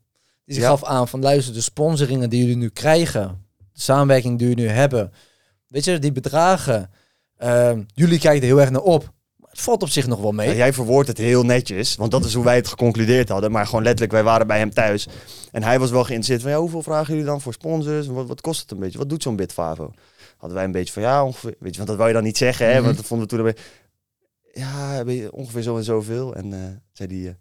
Die 0.45 0.61
gaf 0.61 0.85
aan 0.85 1.09
van 1.09 1.21
luister, 1.21 1.55
de 1.55 1.61
sponsoringen 1.61 2.31
die 2.31 2.41
jullie 2.41 2.57
nu 2.57 2.69
krijgen, 2.69 3.45
de 3.73 3.81
samenwerking 3.81 4.39
die 4.39 4.49
jullie 4.49 4.65
nu 4.65 4.71
hebben. 4.71 5.13
Weet 5.67 5.85
je, 5.85 5.99
die 5.99 6.13
bedragen, 6.13 6.91
ehm, 7.37 7.83
jullie 7.95 8.19
kijken 8.19 8.41
er 8.43 8.47
heel 8.47 8.61
erg 8.61 8.71
naar 8.71 8.81
op. 8.83 9.13
Valt 9.61 9.83
op 9.83 9.89
zich 9.89 10.07
nog 10.07 10.21
wel 10.21 10.33
mee. 10.33 10.49
Ja, 10.49 10.55
jij 10.55 10.73
verwoordt 10.73 11.09
het 11.09 11.19
heel 11.19 11.43
netjes, 11.43 11.97
want 11.97 12.11
dat 12.11 12.25
is 12.25 12.35
hoe 12.35 12.45
wij 12.45 12.57
het 12.57 12.69
geconcludeerd 12.69 13.29
hadden. 13.29 13.51
Maar 13.51 13.67
gewoon 13.67 13.83
letterlijk, 13.83 14.13
wij 14.13 14.23
waren 14.23 14.47
bij 14.47 14.59
hem 14.59 14.71
thuis. 14.71 15.09
En 15.53 15.63
hij 15.63 15.79
was 15.79 15.91
wel 15.91 16.05
geïnteresseerd 16.05 16.43
van, 16.43 16.51
ja, 16.51 16.59
hoeveel 16.59 16.83
vragen 16.83 17.07
jullie 17.07 17.29
dan 17.29 17.41
voor 17.41 17.53
sponsors? 17.53 18.07
Wat, 18.07 18.27
wat 18.27 18.41
kost 18.41 18.61
het 18.61 18.71
een 18.71 18.79
beetje? 18.79 18.99
Wat 18.99 19.09
doet 19.09 19.23
zo'n 19.23 19.37
Bitfavo? 19.37 19.93
Hadden 20.37 20.57
wij 20.59 20.67
een 20.67 20.73
beetje 20.73 20.93
van, 20.93 21.03
ja, 21.03 21.25
ongeveer, 21.25 21.55
weet 21.59 21.71
je, 21.71 21.77
want 21.77 21.89
dat 21.89 21.97
wou 21.97 22.09
je 22.09 22.15
dan 22.15 22.25
niet 22.25 22.37
zeggen, 22.37 22.67
hè? 22.67 22.75
Mhm. 22.75 22.85
Want 22.85 22.97
dat 22.97 23.07
vonden 23.07 23.29
we 23.29 23.37
toen 23.37 23.47
erbij. 23.47 23.63
Ja, 24.53 25.05
weet 25.05 25.19
je, 25.19 25.33
ongeveer 25.33 25.63
zo 25.63 25.77
en 25.77 25.85
zoveel. 25.85 26.35
En 26.35 26.53
eh 26.53 26.61
zei 26.93 27.09
die, 27.09 27.29
eh, 27.29 27.35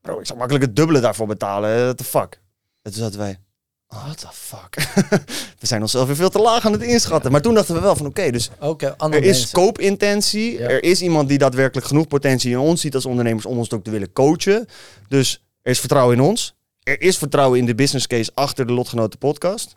bro, 0.00 0.18
ik 0.18 0.26
zou 0.26 0.38
makkelijk 0.38 0.66
het 0.66 0.76
dubbele 0.76 1.00
daarvoor 1.00 1.26
betalen. 1.26 1.84
What 1.84 1.96
the 1.96 2.04
fuck? 2.04 2.40
En 2.82 2.92
toen 2.92 3.02
zaten 3.02 3.18
wij, 3.18 3.38
what 3.88 4.18
the 4.18 4.28
fuck. 4.32 4.74
we 5.60 5.66
zijn 5.66 5.80
onszelf 5.80 6.06
weer 6.06 6.16
veel 6.16 6.30
te 6.30 6.38
laag 6.38 6.66
aan 6.66 6.72
het 6.72 6.82
inschatten. 6.82 7.32
Maar 7.32 7.40
toen 7.40 7.54
dachten 7.54 7.74
we 7.74 7.80
wel 7.80 7.96
van 7.96 8.06
oké, 8.06 8.30
dus 8.30 8.50
er 8.98 9.22
is 9.22 9.50
mensen. 9.50 10.40
Ja. 10.40 10.68
Er 10.68 10.82
is 10.82 11.02
iemand 11.02 11.28
die 11.28 11.38
daadwerkelijk 11.38 11.86
genoeg 11.86 12.06
potentie 12.06 12.50
in 12.50 12.58
ons 12.58 12.80
ziet 12.80 12.94
als 12.94 13.06
ondernemers 13.06 13.46
om 13.46 13.58
ons 13.58 13.70
ook 13.70 13.84
te 13.84 13.90
willen 13.90 14.12
coachen. 14.12 14.66
Dus 15.08 15.44
er 15.62 15.70
is 15.70 15.80
vertrouwen 15.80 16.16
in 16.16 16.22
ons. 16.22 16.54
Er 16.82 17.00
is 17.00 17.18
vertrouwen 17.18 17.58
in 17.58 17.66
de 17.66 17.74
business 17.74 18.06
case 18.06 18.30
achter 18.34 18.66
de 18.66 18.72
Lotgenoten 18.72 19.18
podcast. 19.18 19.76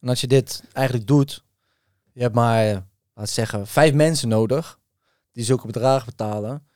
En 0.00 0.08
als 0.08 0.20
je 0.20 0.26
dit 0.26 0.62
eigenlijk 0.72 1.06
doet, 1.06 1.44
je 2.12 2.20
hebt 2.20 2.34
maar, 2.34 2.68
eh, 2.68 2.76
laat 3.14 3.30
zeggen, 3.30 3.66
vijf 3.66 3.94
mensen 3.94 4.28
nodig 4.28 4.78
die 5.32 5.44
zulke 5.44 5.66
bedragen 5.66 6.06
betalen. 6.06 6.66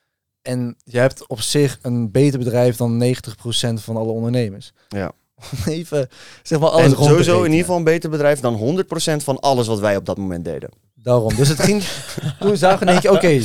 En 0.43 0.77
je 0.85 0.99
hebt 0.99 1.27
op 1.27 1.41
zich 1.41 1.79
een 1.83 2.11
beter 2.11 2.39
bedrijf 2.39 2.77
dan 2.77 2.97
90% 2.97 3.83
van 3.83 3.97
alle 3.97 4.13
ondernemers. 4.13 4.73
Ja. 4.89 5.13
Even, 5.67 6.09
zeg 6.43 6.59
maar 6.59 6.69
alles 6.69 6.85
en 6.85 6.93
rond 6.93 7.03
te 7.03 7.09
sowieso 7.09 7.39
in 7.39 7.45
ieder 7.45 7.61
geval 7.61 7.77
een 7.77 7.85
beter 7.85 8.11
bedrijf 8.11 8.41
dan 8.41 8.85
100% 9.21 9.23
van 9.23 9.41
alles 9.41 9.67
wat 9.67 9.79
wij 9.79 9.97
op 9.97 10.05
dat 10.07 10.17
moment 10.17 10.45
deden. 10.45 10.71
Daarom. 10.95 11.35
Dus 11.35 11.49
het 11.49 11.61
ging. 11.61 11.83
toen 12.41 12.57
zagen 12.57 12.79
we 12.79 12.85
denk 12.85 13.03
je, 13.03 13.13
oké, 13.13 13.41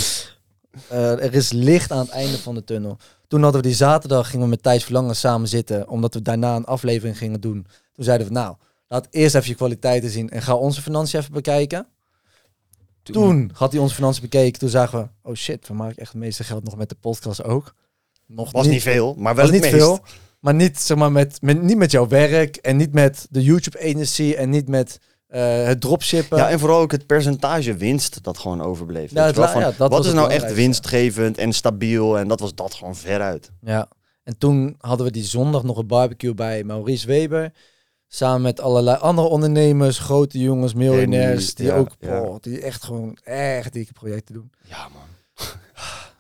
eh, 0.88 1.12
er 1.12 1.34
is 1.34 1.52
licht 1.52 1.92
aan 1.92 2.00
het 2.00 2.10
einde 2.10 2.38
van 2.38 2.56
de 2.56 2.64
tunnel. 2.64 2.98
Toen 3.28 3.44
hadden 3.44 3.62
we 3.62 3.68
die 3.68 3.76
zaterdag, 3.76 4.30
gingen 4.30 4.46
we 4.46 4.50
met 4.50 4.64
Thijs 4.64 4.84
Verlangen 4.84 5.16
samen 5.16 5.48
zitten, 5.48 5.88
omdat 5.88 6.14
we 6.14 6.22
daarna 6.22 6.56
een 6.56 6.66
aflevering 6.66 7.18
gingen 7.18 7.42
doen. 7.42 7.68
Toen 7.94 8.06
zeiden 8.06 8.28
we, 8.28 8.34
nou, 8.34 8.56
laat 8.88 9.08
eerst 9.10 9.36
even 9.36 9.50
je 9.50 9.56
kwaliteiten 9.56 10.10
zien 10.10 10.30
en 10.30 10.42
ga 10.42 10.56
onze 10.56 10.82
financiën 10.82 11.20
even 11.20 11.34
bekijken. 11.34 11.88
Toen 13.04 13.52
had 13.54 13.72
hij 13.72 13.82
onze 13.82 13.96
financiën 13.96 14.22
bekeken, 14.22 14.60
toen 14.60 14.70
zagen 14.70 15.00
we, 15.00 15.30
oh 15.30 15.36
shit, 15.36 15.68
we 15.68 15.74
maken 15.74 15.98
echt 15.98 16.12
het 16.12 16.22
meeste 16.22 16.44
geld 16.44 16.64
nog 16.64 16.76
met 16.76 16.90
de 16.90 16.96
podcast 16.96 17.44
ook. 17.44 17.74
Nog 18.26 18.52
Was 18.52 18.68
niet 18.68 18.82
veel, 18.82 19.16
maar 19.18 19.36
wel 19.36 19.46
was 19.46 19.54
het 19.54 19.64
niet 19.64 19.72
meest. 19.72 19.86
veel. 19.86 20.00
Maar 20.44 20.54
niet, 20.54 20.80
zeg 20.80 20.98
maar, 20.98 21.12
met, 21.12 21.42
met, 21.42 21.62
niet 21.62 21.78
met 21.78 21.92
jouw 21.92 22.08
werk 22.08 22.56
en 22.56 22.78
niet 22.78 22.94
met 22.94 23.28
de 23.30 23.44
YouTube-energie 23.44 24.36
en 24.36 24.50
niet 24.50 24.68
met 24.68 25.00
eh, 25.28 25.64
het 25.64 25.82
dropshippen. 25.82 26.38
Ja, 26.38 26.50
en 26.50 26.60
vooral 26.60 26.80
ook 26.80 26.92
het 26.92 27.06
percentage 27.06 27.76
winst 27.76 28.24
dat 28.24 28.38
gewoon 28.38 28.62
overbleef. 28.62 29.12
Ja, 29.12 29.32
la- 29.34 29.52
van, 29.52 29.62
ja, 29.62 29.72
dat 29.78 29.92
wat 29.92 30.06
is 30.06 30.14
nou 30.14 30.32
echt 30.32 30.54
winstgevend 30.54 31.38
en 31.38 31.54
stabiel? 31.54 32.18
En 32.18 32.28
dat 32.28 32.40
was 32.40 32.56
dat 32.56 32.74
gewoon 32.74 32.96
veruit. 32.96 33.52
Ja, 33.62 33.88
en 34.24 34.38
toen 34.38 34.76
hadden 34.78 35.06
we 35.06 35.12
die 35.12 35.24
zondag 35.24 35.64
nog 35.64 35.78
een 35.78 35.88
barbecue 35.88 36.34
bij 36.34 36.64
Maurice 36.64 37.08
Weber. 37.08 37.54
Samen 38.08 38.42
met 38.42 38.62
allerlei 38.62 38.98
andere 38.98 39.28
ondernemers, 39.28 40.00
grote 40.00 40.40
jongens, 40.40 40.74
miljonairs. 40.74 41.56
Die 41.56 41.66
ja, 41.66 41.76
ook, 41.76 42.44
die 42.44 42.62
echt 42.62 42.84
gewoon 42.84 43.18
echt 43.24 43.74
dikke 43.74 43.94
projecten 43.94 44.34
doen. 44.34 44.52
Ja, 44.62 44.88
man. 44.94 45.48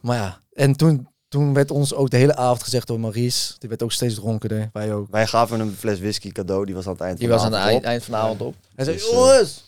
Maar 0.01 0.17
ja, 0.17 0.39
en 0.53 0.75
toen, 0.75 1.07
toen 1.33 1.53
werd 1.53 1.71
ons 1.71 1.93
ook 1.93 2.09
de 2.09 2.17
hele 2.17 2.35
avond 2.35 2.63
gezegd 2.63 2.87
door 2.87 2.99
Maurice. 2.99 3.53
Die 3.59 3.69
werd 3.69 3.83
ook 3.83 3.91
steeds 3.91 4.15
dronkerder, 4.15 4.69
wij 4.73 4.93
ook. 4.93 5.07
Wij 5.11 5.27
gaven 5.27 5.59
hem 5.59 5.67
een 5.67 5.75
fles 5.79 5.99
whisky 5.99 6.31
cadeau. 6.31 6.65
Die 6.65 6.75
was 6.75 6.85
aan 6.85 6.91
het 6.91 7.01
eind 7.01 7.19
Die 7.19 7.27
van 7.27 7.37
was 7.37 7.49
de 7.49 7.55
aan 7.55 7.73
het 7.73 7.83
eind, 7.83 8.03
van 8.03 8.13
de 8.13 8.19
avond 8.19 8.41
op. 8.41 8.55
Hij 8.75 8.85
zei, 8.85 8.97
Dus, 8.97 9.05
eh, 9.05 9.11
jongens, 9.13 9.63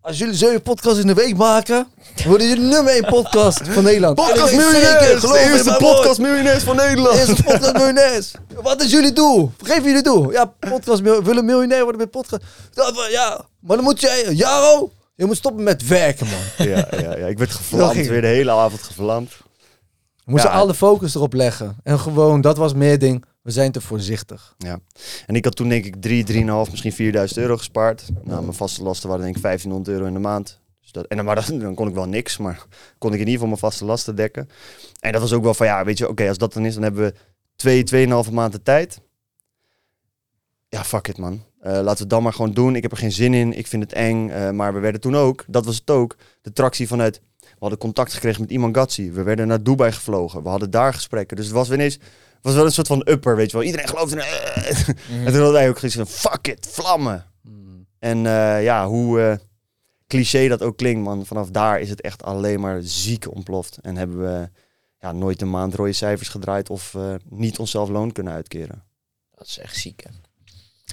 als 0.00 0.18
jullie 0.18 0.34
zeven 0.34 0.62
podcasts 0.62 1.00
in 1.00 1.06
de 1.06 1.14
week 1.14 1.36
maken, 1.36 1.86
worden 2.26 2.48
jullie 2.48 2.64
nummer 2.64 2.92
één 2.92 3.04
podcast 3.04 3.68
van 3.68 3.82
Nederland. 3.82 4.14
Podcast 4.14 4.56
Miljonairs! 4.56 5.20
De 5.20 5.48
eerste 5.52 5.76
podcast 5.78 6.18
Miljonairs 6.18 6.62
van 6.62 6.76
Nederland! 6.76 7.16
Eerste 7.18 7.42
podcast 7.42 7.72
miljonairs. 7.72 8.32
Wat 8.62 8.82
is 8.82 8.90
jullie 8.90 9.12
doel? 9.12 9.52
Vergeef 9.56 9.84
jullie 9.84 10.02
doel. 10.02 10.32
Ja, 10.32 10.44
podcast 10.44 11.00
willen 11.00 11.44
miljonair 11.44 11.82
worden 11.82 12.00
met 12.00 12.10
podcast. 12.10 12.42
Ja, 13.10 13.44
maar 13.60 13.76
dan 13.76 13.84
moet 13.84 14.00
jij, 14.00 14.32
Jaro, 14.32 14.92
je 15.14 15.24
moet 15.26 15.36
stoppen 15.36 15.62
met 15.62 15.86
werken, 15.86 16.26
man. 16.26 16.66
ja, 16.68 16.88
ja, 16.90 17.16
ja, 17.16 17.26
ik 17.26 17.38
werd 17.38 17.50
gevlamd. 17.50 18.06
Weer 18.06 18.20
de 18.20 18.26
hele 18.26 18.50
avond 18.50 18.82
gevlamd. 18.82 19.30
We 20.30 20.36
moesten 20.36 20.54
Ja. 20.54 20.60
alle 20.60 20.74
focus 20.74 21.14
erop 21.14 21.32
leggen. 21.32 21.76
En 21.82 21.98
gewoon, 21.98 22.40
dat 22.40 22.56
was 22.56 22.74
meer 22.74 22.98
ding. 22.98 23.24
We 23.42 23.50
zijn 23.50 23.72
te 23.72 23.80
voorzichtig. 23.80 24.54
En 25.26 25.34
ik 25.34 25.44
had 25.44 25.56
toen 25.56 25.68
denk 25.68 25.84
ik 25.84 25.94
3, 26.00 26.24
3,5, 26.24 26.70
misschien 26.70 26.92
4000 26.92 27.40
euro 27.40 27.56
gespaard. 27.56 28.08
Nou, 28.24 28.40
mijn 28.42 28.54
vaste 28.54 28.82
lasten 28.82 29.08
waren 29.08 29.24
denk 29.24 29.36
ik 29.36 29.42
1500 29.42 29.96
euro 29.96 30.06
in 30.06 30.12
de 30.12 30.18
maand. 30.18 30.60
Dus 30.80 30.92
dat, 30.92 31.06
en 31.06 31.16
dan, 31.16 31.24
maar 31.26 31.34
dat, 31.34 31.46
dan 31.46 31.74
kon 31.74 31.88
ik 31.88 31.94
wel 31.94 32.08
niks, 32.08 32.36
maar 32.36 32.66
kon 32.98 33.08
ik 33.12 33.14
in 33.14 33.18
ieder 33.18 33.32
geval 33.32 33.48
mijn 33.48 33.60
vaste 33.60 33.84
lasten 33.84 34.16
dekken. 34.16 34.48
En 35.00 35.12
dat 35.12 35.20
was 35.20 35.32
ook 35.32 35.42
wel 35.42 35.54
van, 35.54 35.66
ja, 35.66 35.84
weet 35.84 35.98
je, 35.98 36.08
oké, 36.08 36.28
als 36.28 36.38
dat 36.38 36.52
dan 36.52 36.64
is, 36.64 36.74
dan 36.74 36.82
hebben 36.82 37.02
we 37.02 37.14
twee, 37.56 37.82
tweeënhalve 37.82 38.32
maanden 38.32 38.62
tijd. 38.62 39.00
Ja, 40.68 40.84
fuck 40.84 41.08
it 41.08 41.18
man. 41.18 41.42
Eh, 41.60 41.72
laten 41.72 41.84
we 41.92 41.98
het 42.00 42.10
dan 42.10 42.22
maar 42.22 42.32
gewoon 42.32 42.52
doen. 42.52 42.76
Ik 42.76 42.82
heb 42.82 42.90
er 42.92 42.96
geen 42.98 43.12
zin 43.12 43.34
in. 43.34 43.58
Ik 43.58 43.66
vind 43.66 43.82
het 43.82 43.92
eng. 43.92 44.28
Eh, 44.28 44.50
maar 44.50 44.74
we 44.74 44.78
werden 44.80 45.00
toen 45.00 45.16
ook, 45.16 45.44
dat 45.46 45.64
was 45.64 45.76
het 45.76 45.90
ook, 45.90 46.16
de 46.42 46.52
tractie 46.52 46.88
vanuit... 46.88 47.20
We 47.60 47.66
hadden 47.66 47.78
contact 47.78 48.12
gekregen 48.14 48.40
met 48.40 48.50
iemand 48.50 48.76
Gatsi. 48.76 49.12
We 49.12 49.22
werden 49.22 49.46
naar 49.46 49.62
Dubai 49.62 49.92
gevlogen. 49.92 50.42
We 50.42 50.48
hadden 50.48 50.70
daar 50.70 50.94
gesprekken. 50.94 51.36
Dus 51.36 51.46
het 51.46 51.54
was 51.54 51.70
ineens... 51.70 51.94
Het 51.94 52.48
was 52.48 52.54
wel 52.54 52.64
een 52.64 52.72
soort 52.72 52.86
van 52.86 53.06
upper, 53.08 53.36
weet 53.36 53.50
je 53.50 53.56
wel. 53.56 53.66
Iedereen 53.66 53.88
geloofde 53.88 54.16
in... 54.16 54.22
En 54.22 55.24
toen 55.24 55.24
hadden 55.24 55.52
wij 55.52 55.68
ook 55.68 55.78
gezien 55.78 56.06
van, 56.06 56.32
fuck 56.32 56.48
it, 56.48 56.66
vlammen. 56.70 57.26
En 57.98 58.26
eh, 58.26 58.62
ja, 58.62 58.86
hoe 58.86 59.20
eh, 59.20 59.36
cliché 60.06 60.48
dat 60.48 60.62
ook 60.62 60.76
klinkt, 60.76 61.02
man. 61.02 61.26
Vanaf 61.26 61.50
daar 61.50 61.80
is 61.80 61.90
het 61.90 62.00
echt 62.00 62.22
alleen 62.22 62.60
maar 62.60 62.80
ziek 62.82 63.34
ontploft. 63.34 63.78
En 63.82 63.96
hebben 63.96 64.18
we 64.18 64.48
ja, 64.98 65.12
nooit 65.12 65.42
een 65.42 65.50
maand 65.50 65.74
rode 65.74 65.92
cijfers 65.92 66.28
gedraaid 66.28 66.70
of 66.70 66.94
eh, 66.94 67.14
niet 67.28 67.58
onszelf 67.58 67.88
loon 67.88 68.12
kunnen 68.12 68.32
uitkeren. 68.32 68.84
Dat 69.34 69.46
is 69.46 69.58
echt 69.58 69.76
ziek, 69.76 70.02
hè. 70.04 70.10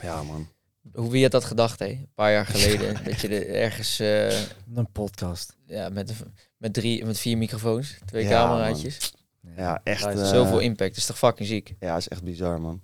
Ja, 0.07 0.23
man. 0.23 0.47
Hoe 0.93 1.11
wie 1.11 1.23
had 1.23 1.31
dat 1.31 1.45
gedacht, 1.45 1.79
hè? 1.79 1.85
Een 1.85 2.11
paar 2.15 2.31
jaar 2.31 2.45
geleden. 2.45 2.97
dat 3.05 3.19
je 3.19 3.27
er 3.27 3.49
ergens 3.55 3.99
Een 3.99 4.91
podcast. 4.91 5.56
Ja, 5.67 5.89
met, 5.89 6.13
met, 6.57 6.73
drie, 6.73 7.05
met 7.05 7.19
vier 7.19 7.37
microfoons, 7.37 7.97
twee 8.05 8.23
Ja, 8.23 8.29
cameraatjes. 8.29 9.13
Ja, 9.55 9.81
echt. 9.83 10.03
Ja, 10.03 10.11
eh, 10.11 10.25
Zoveel 10.29 10.59
impact. 10.59 10.89
Dat 10.89 10.97
is 10.97 11.05
toch 11.05 11.17
fucking 11.17 11.47
ziek? 11.47 11.75
Ja, 11.79 11.97
is 11.97 12.07
echt 12.07 12.23
bizar, 12.23 12.61
man. 12.61 12.81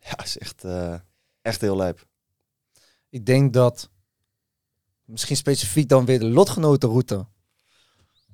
Ja, 0.00 0.22
is 0.24 0.38
echt, 0.38 0.64
eh, 0.64 0.94
echt 1.42 1.60
heel 1.60 1.76
lijp. 1.76 2.06
Ik 3.10 3.26
denk 3.26 3.52
dat, 3.52 3.90
misschien 5.04 5.36
specifiek 5.36 5.88
dan 5.88 6.04
weer 6.04 6.18
de 6.18 6.24
lotgenotenroute. 6.28 7.14
Ja, 7.14 7.22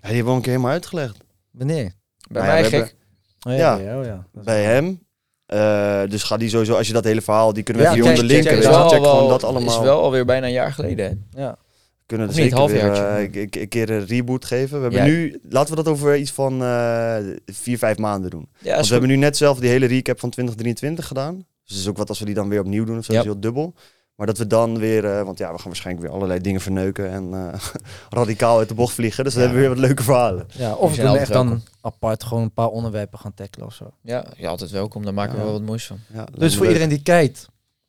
die 0.09 0.17
hebben 0.17 0.25
we 0.25 0.31
al 0.31 0.37
een 0.37 0.43
keer 0.43 0.51
helemaal 0.53 0.73
uitgelegd. 0.73 1.17
Wanneer? 1.51 1.93
Bij 2.31 2.43
Nou 2.43 2.55
ja, 2.57 2.61
mij 2.61 2.71
gek. 2.71 2.97
Oh, 3.47 3.57
Ja. 3.57 3.77
ja, 3.77 3.99
oh, 3.99 4.05
ja. 4.05 4.27
Is 4.39 4.45
Bij 4.45 4.63
hem. 4.65 5.07
Eh, 5.47 6.03
dus 6.11 6.23
ga 6.23 6.37
die 6.37 6.49
sowieso, 6.49 6.75
als 6.75 6.87
je 6.87 6.93
dat 6.93 7.05
hele 7.05 7.23
verhaal, 7.23 7.53
die 7.53 7.63
kunnen 7.63 7.83
we 7.83 7.89
Ja, 7.89 7.95
even 7.95 8.05
hieronder 8.09 8.35
check- 8.37 8.45
linken. 8.45 8.63
check- 8.73 8.89
check 8.91 9.01
wel, 9.01 9.11
gewoon 9.15 9.29
dat 9.29 9.45
allemaal. 9.45 9.77
is 9.79 9.85
wel 9.85 10.01
alweer 10.03 10.25
bijna 10.25 10.47
een 10.47 10.53
jaar 10.53 10.73
geleden. 10.73 11.27
hè? 11.33 11.41
Ja. 11.43 11.59
Kunnen 12.09 12.29
we 12.29 12.33
niet, 12.35 12.43
zeker 12.53 12.67
weer 12.67 12.81
halfjaartje. 12.83 13.39
eh, 13.41 13.51
een- 13.63 13.69
keer 13.69 13.91
een 13.91 14.07
reboot 14.07 14.45
geven. 14.45 14.77
We 14.77 14.83
hebben 14.83 15.01
Ja. 15.01 15.07
nu, 15.07 15.41
laten 15.49 15.71
we 15.77 15.83
dat 15.83 15.93
over 15.93 16.17
iets 16.17 16.31
van 16.33 16.63
eh, 16.63 17.17
vier, 17.47 17.79
vijf 17.79 17.99
maanden 17.99 18.31
doen. 18.31 18.49
Ja, 18.61 18.75
Want 18.75 18.87
we 18.87 18.93
hebben 18.93 19.11
nu 19.11 19.17
net 19.17 19.37
zelf 19.37 19.59
die 19.59 19.71
hele 19.71 19.87
recap 19.87 20.21
van 20.21 20.31
2023 20.31 21.07
gedaan. 21.07 21.35
Dus 21.37 21.45
het 21.77 21.79
is 21.79 21.89
ook 21.89 21.97
wat 21.97 22.09
als 22.09 22.19
we 22.19 22.25
die 22.25 22.35
dan 22.35 22.49
weer 22.49 22.61
opnieuw 22.61 22.85
doen 22.85 22.99
of 22.99 23.05
zo, 23.05 23.13
Ja. 23.13 23.19
is 23.19 23.25
heel 23.25 23.41
dubbel. 23.41 23.75
Maar 24.15 24.27
dat 24.27 24.39
we 24.39 24.47
dan 24.47 24.79
weer, 24.79 25.05
eh, 25.05 25.23
want 25.23 25.39
ja, 25.39 25.51
we 25.53 25.57
gaan 25.59 25.67
waarschijnlijk 25.67 26.07
weer 26.07 26.15
allerlei 26.17 26.41
dingen 26.41 26.61
verneuken 26.61 27.11
en 27.11 27.35
eh, 27.35 27.61
radicaal 28.19 28.59
uit 28.59 28.69
de 28.69 28.75
bocht 28.75 28.95
vliegen. 28.95 29.25
Dus 29.25 29.33
dan 29.35 29.43
Ja. 29.43 29.49
hebben 29.49 29.65
we 29.65 29.69
weer 29.69 29.79
wat 29.81 29.87
leuke 29.89 30.03
verhalen. 30.03 30.47
ja, 30.57 30.75
of 30.75 30.97
we 30.97 31.03
echt 31.19 31.33
dan 31.33 31.63
apart 31.81 32.25
gewoon 32.25 32.43
een 32.43 32.53
paar 32.53 32.69
onderwerpen 32.69 33.19
gaan 33.19 33.35
tackelen 33.35 33.67
of 33.67 33.75
zo. 33.75 33.91
Ja, 34.03 34.25
ja, 34.37 34.49
altijd 34.49 34.71
welkom. 34.71 35.05
Daar 35.05 35.15
maken 35.15 35.37
we 35.37 35.43
wel 35.43 35.53
wat 35.53 35.63
moois 35.63 35.87
van. 35.87 35.99
Dus 36.39 36.53
voor 36.55 36.65
leuk. 36.65 36.73
iedereen 36.75 36.89
die 36.95 37.03
kijkt, 37.03 37.49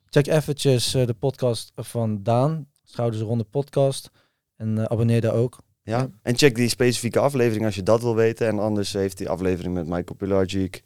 check 0.09 0.27
eventjes 0.27 0.93
eh, 0.93 1.05
de 1.07 1.13
podcast 1.13 1.71
van 1.75 2.19
Daan. 2.23 2.67
Schouders 2.91 3.21
Ronde 3.21 3.43
podcast. 3.43 4.09
En 4.55 4.77
eh, 4.77 4.83
abonneer 4.83 5.21
daar 5.21 5.33
ook. 5.33 5.57
Ja, 5.83 6.09
en 6.21 6.37
check 6.37 6.55
die 6.55 6.69
specifieke 6.69 7.19
aflevering 7.19 7.65
als 7.65 7.75
je 7.75 7.83
dat 7.83 8.01
wil 8.01 8.15
weten. 8.15 8.47
En 8.47 8.59
anders 8.59 8.93
heeft 8.93 9.17
die 9.17 9.29
aflevering 9.29 9.73
met 9.73 9.85
Michael 9.85 10.15
Pilarczyk, 10.17 10.83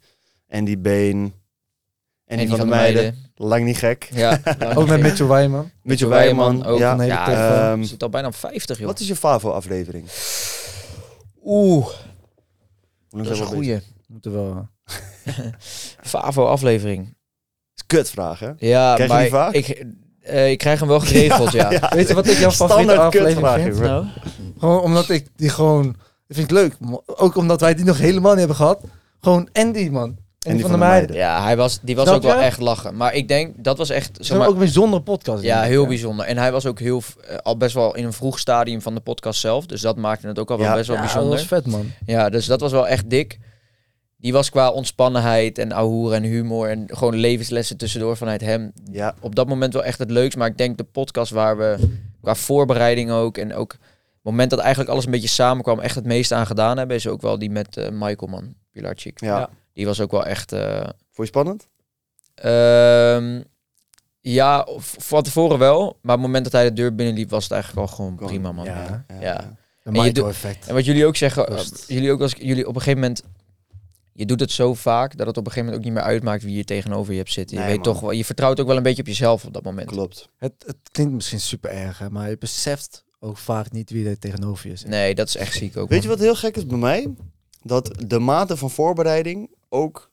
Andy 0.48 0.78
Been 0.78 1.32
en 2.24 2.38
die 2.38 2.48
van, 2.48 2.58
de 2.58 2.64
meiden. 2.66 3.16
Lang 3.34 3.64
niet 3.64 3.76
gek. 3.76 4.08
Ja, 4.12 4.40
Ook 4.74 4.88
met 4.88 5.00
Mitchell 5.00 5.26
Wijman. 5.26 5.70
Mitchell 5.82 6.08
Wijman 6.08 6.46
Wijman. 6.48 6.66
ook. 6.72 6.78
Ja. 6.78 6.92
Een 6.92 7.00
hele 7.00 7.12
Ja, 7.12 7.24
toffe. 7.24 7.40
Ehm, 7.40 7.82
zit 7.82 8.02
al 8.02 8.08
bijna 8.08 8.26
op 8.28 8.34
50, 8.34 8.78
joh. 8.78 8.86
wat 8.86 9.00
is 9.00 9.08
je 9.08 9.16
Favo-aflevering? 9.16 10.08
Oeh, 11.44 11.88
dat 13.08 13.30
is 13.30 13.38
een 13.38 13.46
goeie. 13.46 13.80
Moeten 14.06 14.32
wel. 14.32 14.68
Favo-aflevering. 16.02 17.16
is 17.74 17.86
kutvraag, 17.86 18.38
hè? 18.38 18.50
Ja, 18.58 18.94
Krijg 18.94 19.08
je 19.10 19.14
maar 19.14 19.22
die 19.22 19.30
vaak? 19.32 19.52
Ik, 19.52 19.84
eh, 20.24 20.50
ik 20.50 20.58
krijg 20.58 20.78
hem 20.78 20.88
wel 20.88 21.00
geregeld, 21.00 21.52
ja. 21.52 21.68
Weet 21.94 22.08
je 22.08 22.14
wat 22.14 22.26
ik 22.26 22.38
jouw 22.38 22.50
favoriete 22.50 22.92
Standaard 22.92 23.14
aflevering 23.14 23.62
vind? 23.76 23.80
Nou, 23.80 24.04
Gewoon 24.58 24.80
omdat 24.80 25.08
ik 25.08 25.26
die 25.36 25.48
gewoon... 25.48 25.84
Dat 26.26 26.36
vind 26.36 26.50
ik 26.50 26.56
leuk. 26.56 26.76
Ook 27.06 27.36
omdat 27.36 27.60
wij 27.60 27.74
die 27.74 27.84
nog 27.84 27.98
helemaal 27.98 28.30
niet 28.30 28.38
hebben 28.38 28.56
gehad. 28.56 28.80
Gewoon 29.20 29.48
Andy, 29.52 29.88
man. 29.88 30.16
Andy, 30.48 30.60
van, 30.62 30.70
de 30.70 30.76
meiden. 30.76 31.16
ja, 31.16 31.42
hij 31.42 31.56
was, 31.56 31.78
die 31.82 31.96
was 31.96 32.04
Snap 32.04 32.16
ook 32.16 32.22
wel 32.22 32.36
echt 32.40 32.60
lachen. 32.60 32.96
Maar 32.96 33.14
ik 33.14 33.28
denk, 33.28 33.54
dat 33.64 33.78
was 33.78 33.90
echt... 33.90 34.10
Zeg 34.20 34.38
maar, 34.38 34.46
ook 34.46 34.52
een 34.52 34.58
bijzondere 34.58 35.02
podcast. 35.02 35.42
ja, 35.42 35.62
heel 35.62 35.86
bijzonder. 35.86 36.26
En 36.26 36.38
hij 36.38 36.52
was 36.52 36.66
ook 36.66 36.78
heel, 36.78 37.02
eh, 37.28 37.36
al 37.42 37.56
best 37.56 37.74
wel 37.74 37.94
in 37.94 38.04
een 38.04 38.12
vroeg 38.12 38.38
stadium 38.38 38.82
van 38.82 38.94
de 38.94 39.00
podcast 39.00 39.40
zelf. 39.40 39.66
Dus 39.66 39.80
dat 39.80 39.96
maakte 39.96 40.26
het 40.26 40.38
ook 40.38 40.50
al 40.50 40.58
wel 40.58 40.66
Ja. 40.66 40.74
best 40.74 40.86
wel 40.86 40.96
Ja, 40.96 41.02
bijzonder. 41.02 41.30
dat 41.30 41.38
was 41.38 41.48
vet, 41.48 41.66
man. 41.66 41.90
Ja, 42.06 42.28
dus 42.30 42.46
dat 42.46 42.60
was 42.60 42.72
wel 42.72 42.88
echt 42.88 43.10
dik. 43.10 43.38
Die 44.24 44.32
was 44.32 44.50
qua 44.50 44.70
ontspannenheid 44.70 45.58
en 45.58 45.72
ouwehoeren 45.72 46.16
en 46.22 46.22
humor 46.30 46.68
en 46.68 46.84
gewoon 46.86 47.14
levenslessen 47.14 47.76
tussendoor 47.76 48.16
vanuit 48.16 48.40
hem. 48.40 48.72
Ja, 48.90 49.14
Op 49.20 49.34
dat 49.34 49.48
moment 49.48 49.72
wel 49.72 49.84
echt 49.84 49.98
het 49.98 50.10
leukst. 50.10 50.38
Maar 50.38 50.48
ik 50.48 50.58
denk 50.58 50.76
de 50.78 50.84
podcast 50.84 51.30
waar 51.32 51.56
we 51.58 51.76
qua 52.22 52.34
voorbereiding 52.34 53.10
ook 53.10 53.38
en 53.38 53.54
ook 53.54 53.72
het 53.72 53.80
moment 54.22 54.50
dat 54.50 54.58
eigenlijk 54.58 54.90
alles 54.90 55.04
een 55.04 55.10
beetje 55.10 55.28
samenkwam, 55.28 55.80
echt 55.80 55.94
het 55.94 56.04
meeste 56.04 56.34
aan 56.34 56.46
gedaan 56.46 56.78
hebben, 56.78 56.96
is 56.96 57.06
ook 57.06 57.22
wel 57.22 57.38
die 57.38 57.50
met 57.50 57.76
eh, 57.76 57.88
Michael 57.90 58.30
man, 58.30 58.54
Pilarczyk. 58.72 59.20
ja. 59.20 59.38
Ja. 59.38 59.48
Die 59.72 59.86
was 59.86 60.00
ook 60.00 60.10
wel 60.10 60.24
echt. 60.26 60.52
eh, 60.52 60.80
Vond 60.84 60.92
je 61.16 61.24
spannend? 61.26 61.68
ehm, 62.34 63.40
Ja, 64.20 64.66
van 64.98 65.22
tevoren 65.22 65.58
wel. 65.58 65.80
Maar 65.80 66.14
op 66.14 66.20
het 66.22 66.26
moment 66.30 66.44
dat 66.44 66.52
hij 66.52 66.64
de 66.64 66.72
deur 66.72 66.94
binnenliep, 66.94 67.30
was 67.30 67.42
het 67.42 67.52
eigenlijk 67.52 67.88
al 67.88 67.94
gewoon 67.96 68.14
prima, 68.16 68.52
man. 68.52 68.64
ja. 68.64 69.04
Ja. 69.20 69.56
Een 69.82 69.92
En. 69.92 70.24
En 70.68 70.74
wat 70.74 70.84
jullie 70.84 71.06
ook 71.06 71.16
zeggen, 71.16 71.46
jullie 71.86 72.12
ook 72.12 72.20
als 72.20 72.34
jullie 72.38 72.68
op 72.68 72.74
een 72.74 72.80
gegeven 72.80 73.00
moment, 73.00 73.22
je 74.16 74.26
doet 74.26 74.40
het 74.40 74.50
zo 74.50 74.74
vaak 74.74 75.16
dat 75.16 75.26
het 75.26 75.36
op 75.36 75.46
een 75.46 75.52
gegeven 75.52 75.64
moment 75.72 75.78
ook 75.78 75.84
niet 75.94 76.02
meer 76.02 76.12
uitmaakt 76.12 76.42
wie 76.42 76.56
je 76.56 76.64
tegenover 76.64 77.12
je 77.12 77.18
hebt 77.18 77.32
zitten. 77.32 77.58
Je 77.58 77.64
weet 77.64 77.74
man. 77.74 77.82
toch 77.82 78.00
wel, 78.00 78.10
je 78.10 78.24
vertrouwt 78.24 78.60
ook 78.60 78.66
wel 78.66 78.76
een 78.76 78.82
beetje 78.82 79.02
op 79.02 79.08
jezelf 79.08 79.44
op 79.44 79.52
dat 79.52 79.62
moment. 79.62 79.86
Klopt. 79.88 80.28
Het, 80.38 80.52
het 80.66 80.76
klinkt 80.92 81.12
misschien 81.12 81.40
super 81.40 81.70
erg, 81.70 81.98
hè, 81.98 82.10
maar 82.10 82.28
je 82.30 82.38
beseft 82.38 83.04
ook 83.20 83.36
vaak 83.38 83.72
niet 83.72 83.90
wie 83.90 84.08
er 84.08 84.18
tegenover 84.18 84.68
je 84.70 84.76
zit. 84.76 84.88
Nee, 84.88 85.14
dat 85.14 85.28
is 85.28 85.36
echt 85.36 85.54
ziek 85.54 85.76
ook. 85.76 85.88
Weet 85.88 86.02
je 86.02 86.08
wat 86.08 86.18
heel 86.18 86.34
gek 86.34 86.56
is 86.56 86.66
bij 86.66 86.78
mij? 86.78 87.14
Dat 87.62 87.90
de 88.06 88.18
mate 88.18 88.56
van 88.56 88.70
voorbereiding 88.70 89.50
ook 89.68 90.10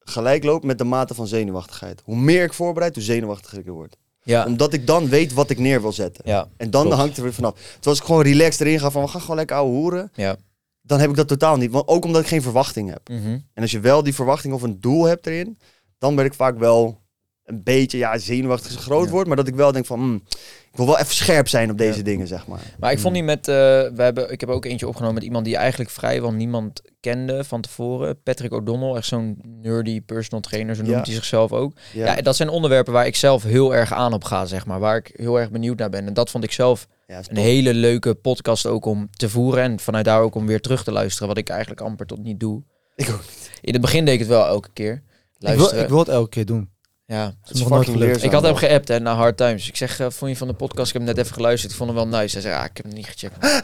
gelijk 0.00 0.44
loopt 0.44 0.64
met 0.64 0.78
de 0.78 0.84
mate 0.84 1.14
van 1.14 1.26
zenuwachtigheid. 1.26 2.02
Hoe 2.04 2.16
meer 2.16 2.42
ik 2.44 2.52
voorbereid, 2.52 2.94
hoe 2.94 3.04
zenuwachtiger 3.04 3.58
ik 3.58 3.66
word. 3.66 3.96
Ja, 4.22 4.44
Omdat 4.46 4.72
ik 4.72 4.86
dan 4.86 5.08
weet 5.08 5.32
wat 5.32 5.50
ik 5.50 5.58
neer 5.58 5.80
wil 5.80 5.92
zetten. 5.92 6.22
ja, 6.26 6.48
En 6.56 6.70
dan 6.70 6.82
Klopt. 6.82 6.96
hangt 6.98 7.16
er 7.16 7.22
weer 7.22 7.32
vanaf. 7.34 7.52
Terwijl 7.54 7.80
als 7.82 7.98
ik 7.98 8.04
gewoon 8.04 8.22
relaxed 8.22 8.60
erin 8.60 8.80
ga 8.80 8.90
van 8.90 9.02
we 9.02 9.08
gaan 9.08 9.20
gewoon 9.20 9.36
lekker 9.36 9.56
ouwe 9.56 9.70
hoeren. 9.72 10.10
ja. 10.14 10.36
Dan 10.86 11.00
heb 11.00 11.10
ik 11.10 11.16
dat 11.16 11.28
totaal 11.28 11.56
niet. 11.56 11.70
Want 11.70 11.88
ook 11.88 12.04
omdat 12.04 12.20
ik 12.22 12.28
geen 12.28 12.42
verwachting 12.42 12.90
heb. 12.90 13.08
Mhm. 13.08 13.26
En 13.54 13.62
als 13.62 13.70
je 13.70 13.80
wel 13.80 14.02
die 14.02 14.14
verwachting 14.14 14.54
of 14.54 14.62
een 14.62 14.80
doel 14.80 15.04
hebt 15.04 15.26
erin, 15.26 15.58
dan 15.98 16.14
ben 16.14 16.24
ik 16.24 16.34
vaak 16.34 16.58
wel 16.58 17.04
een 17.44 17.62
beetje, 17.62 17.98
ja, 17.98 18.18
zenuwachtig 18.18 18.72
een 18.72 18.78
groot 18.78 19.04
Ja. 19.04 19.10
woord, 19.10 19.26
maar 19.26 19.36
dat 19.36 19.48
ik 19.48 19.54
wel 19.54 19.72
denk 19.72 19.86
van, 19.86 19.98
hmm, 19.98 20.22
ik 20.70 20.76
wil 20.76 20.86
wel 20.86 20.98
even 20.98 21.14
scherp 21.14 21.48
zijn 21.48 21.70
op 21.70 21.78
deze 21.78 21.98
Ja. 21.98 22.04
dingen, 22.04 22.26
zeg 22.26 22.46
maar. 22.46 22.60
Maar 22.78 22.92
ik 22.92 22.98
vond 22.98 23.14
die 23.14 23.22
met, 23.22 23.48
eh, 23.48 23.54
we 23.54 23.92
hebben, 24.02 24.32
ik 24.32 24.40
heb 24.40 24.48
ook 24.48 24.64
eentje 24.64 24.88
opgenomen 24.88 25.14
met 25.14 25.24
iemand 25.24 25.44
die 25.44 25.56
eigenlijk 25.56 25.90
vrijwel 25.90 26.32
niemand 26.32 26.82
kende 27.00 27.44
van 27.44 27.60
tevoren. 27.60 28.22
Patrick 28.22 28.52
O'Donnell, 28.52 28.94
echt 28.94 29.06
zo'n 29.06 29.38
nerdy 29.62 30.00
personal 30.00 30.40
trainer, 30.40 30.74
zo 30.74 30.82
noemt 30.82 30.94
Ja. 30.94 31.02
hij 31.02 31.12
zichzelf 31.14 31.52
ook. 31.52 31.72
Ja, 31.92 32.16
Ja. 32.16 32.22
dat 32.22 32.36
zijn 32.36 32.48
onderwerpen 32.48 32.92
waar 32.92 33.06
ik 33.06 33.16
zelf 33.16 33.42
heel 33.42 33.74
erg 33.74 33.92
aan 33.92 34.12
op 34.12 34.24
ga, 34.24 34.44
zeg 34.44 34.66
maar. 34.66 34.78
Waar 34.80 34.96
ik 34.96 35.10
heel 35.16 35.40
erg 35.40 35.50
benieuwd 35.50 35.78
naar 35.78 35.90
ben. 35.90 36.06
En 36.06 36.14
dat 36.14 36.30
vond 36.30 36.44
ik 36.44 36.52
zelf 36.52 36.86
ja, 37.06 37.20
een 37.26 37.36
hele 37.36 37.74
leuke 37.74 38.14
podcast 38.14 38.66
ook 38.66 38.84
om 38.84 39.08
te 39.10 39.28
voeren. 39.28 39.62
En 39.62 39.80
vanuit 39.80 40.04
daar 40.04 40.20
ook 40.20 40.34
om 40.34 40.46
weer 40.46 40.60
terug 40.60 40.84
te 40.84 40.92
luisteren. 40.92 41.28
Wat 41.28 41.38
ik 41.38 41.48
eigenlijk 41.48 41.80
amper 41.80 42.06
tot 42.06 42.22
niet 42.22 42.40
doe. 42.40 42.62
Ik 42.96 43.10
ook. 43.10 43.22
In 43.60 43.72
het 43.72 43.82
begin 43.82 44.04
deed 44.04 44.14
ik 44.14 44.20
het 44.20 44.28
wel 44.28 44.46
elke 44.46 44.68
keer. 44.72 44.92
Ik 44.92 45.02
wil, 45.38 45.56
Luisteren. 45.56 45.82
ik 45.82 45.88
wil 45.88 45.98
het 45.98 46.08
elke 46.08 46.28
keer 46.28 46.46
doen. 46.46 46.70
ja. 47.06 47.34
Het 47.42 47.54
is 47.54 47.60
nog 47.60 47.86
nooit. 47.86 48.22
Ik 48.22 48.32
had 48.32 48.42
hem 48.42 48.54
geappt 48.54 48.88
hè, 48.88 49.00
na 49.00 49.14
Hard 49.14 49.36
Times. 49.36 49.68
Ik 49.68 49.76
zeg, 49.76 50.00
eh, 50.00 50.06
vond 50.10 50.30
je 50.30 50.36
van 50.36 50.48
de 50.48 50.54
podcast? 50.54 50.86
Ik 50.86 50.92
heb 50.92 51.02
hem 51.02 51.14
net 51.14 51.24
even 51.24 51.34
geluisterd. 51.36 51.72
Ik 51.72 51.78
vond 51.78 51.90
hem 51.90 51.98
wel 51.98 52.20
nice. 52.20 52.32
Hij 52.32 52.42
zei, 52.42 52.54
ah, 52.54 52.64
ik 52.64 52.76
heb 52.76 52.86
hem 52.86 52.94
niet 52.94 53.06
gecheckt. 53.06 53.36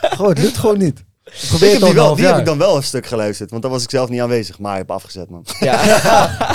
Gewoon, 0.00 0.30
het 0.30 0.38
lukt 0.42 0.56
gewoon 0.56 0.78
niet. 0.78 1.04
Ik 1.24 1.48
probeer 1.48 1.70
heb 1.72 1.80
het 1.80 1.82
al 1.82 1.88
die, 1.88 1.98
wel, 2.02 2.14
die 2.14 2.26
heb 2.26 2.38
ik 2.38 2.44
dan 2.44 2.58
wel 2.58 2.76
een 2.76 2.82
stuk 2.82 3.06
geluisterd, 3.06 3.50
want 3.50 3.62
dan 3.62 3.70
was 3.70 3.82
ik 3.82 3.90
zelf 3.90 4.08
niet 4.08 4.20
aanwezig, 4.20 4.58
maar 4.58 4.72
ik 4.72 4.78
heb 4.78 4.90
afgezet, 4.90 5.30
man. 5.30 5.44
Ja, 5.60 5.82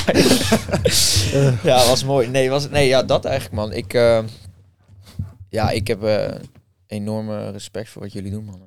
ja 1.70 1.88
was 1.88 2.04
mooi. 2.04 2.28
Nee, 2.28 2.50
was, 2.50 2.70
nee, 2.70 2.88
ja, 2.88 3.04
dat 3.04 3.26
eigenlijk, 3.26 3.56
man. 3.56 3.74
Ik, 3.74 3.94
eh, 3.94 4.20
ja, 5.54 5.70
ik 5.70 5.88
heb 5.88 6.04
eh, 6.04 6.26
enorme 6.88 7.52
respect 7.52 7.90
voor 7.90 8.02
wat 8.02 8.14
jullie 8.14 8.32
doen, 8.32 8.46
man. 8.46 8.62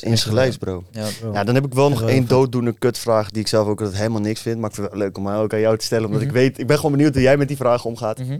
Insgelijks, 0.00 0.56
bro. 0.56 0.84
Ja. 0.90 1.06
Ja, 1.32 1.44
dan 1.44 1.54
heb 1.54 1.64
ik 1.66 1.74
wel 1.74 1.88
nog 1.88 2.02
één 2.08 2.26
dooddoende 2.26 2.72
kutvraag 2.72 3.30
die 3.30 3.40
ik 3.40 3.48
zelf 3.48 3.68
ook 3.68 3.80
altijd 3.80 3.98
helemaal 3.98 4.20
niks 4.20 4.40
vind, 4.40 4.58
maar 4.58 4.68
ik 4.68 4.74
vind 4.74 4.86
het 4.86 4.96
wel 4.96 5.06
leuk 5.06 5.16
om 5.16 5.22
mij 5.22 5.36
ook 5.36 5.52
aan 5.52 5.60
jou 5.60 5.78
te 5.78 5.84
stellen, 5.84 6.04
omdat 6.06 6.20
Mhm. 6.20 6.28
ik 6.30 6.34
weet, 6.36 6.58
ik 6.58 6.66
ben 6.66 6.76
gewoon 6.76 6.92
benieuwd 6.92 7.12
hoe 7.14 7.22
jij 7.22 7.36
met 7.36 7.48
die 7.48 7.56
vraag 7.56 7.84
omgaat. 7.84 8.18
Mhm. 8.18 8.38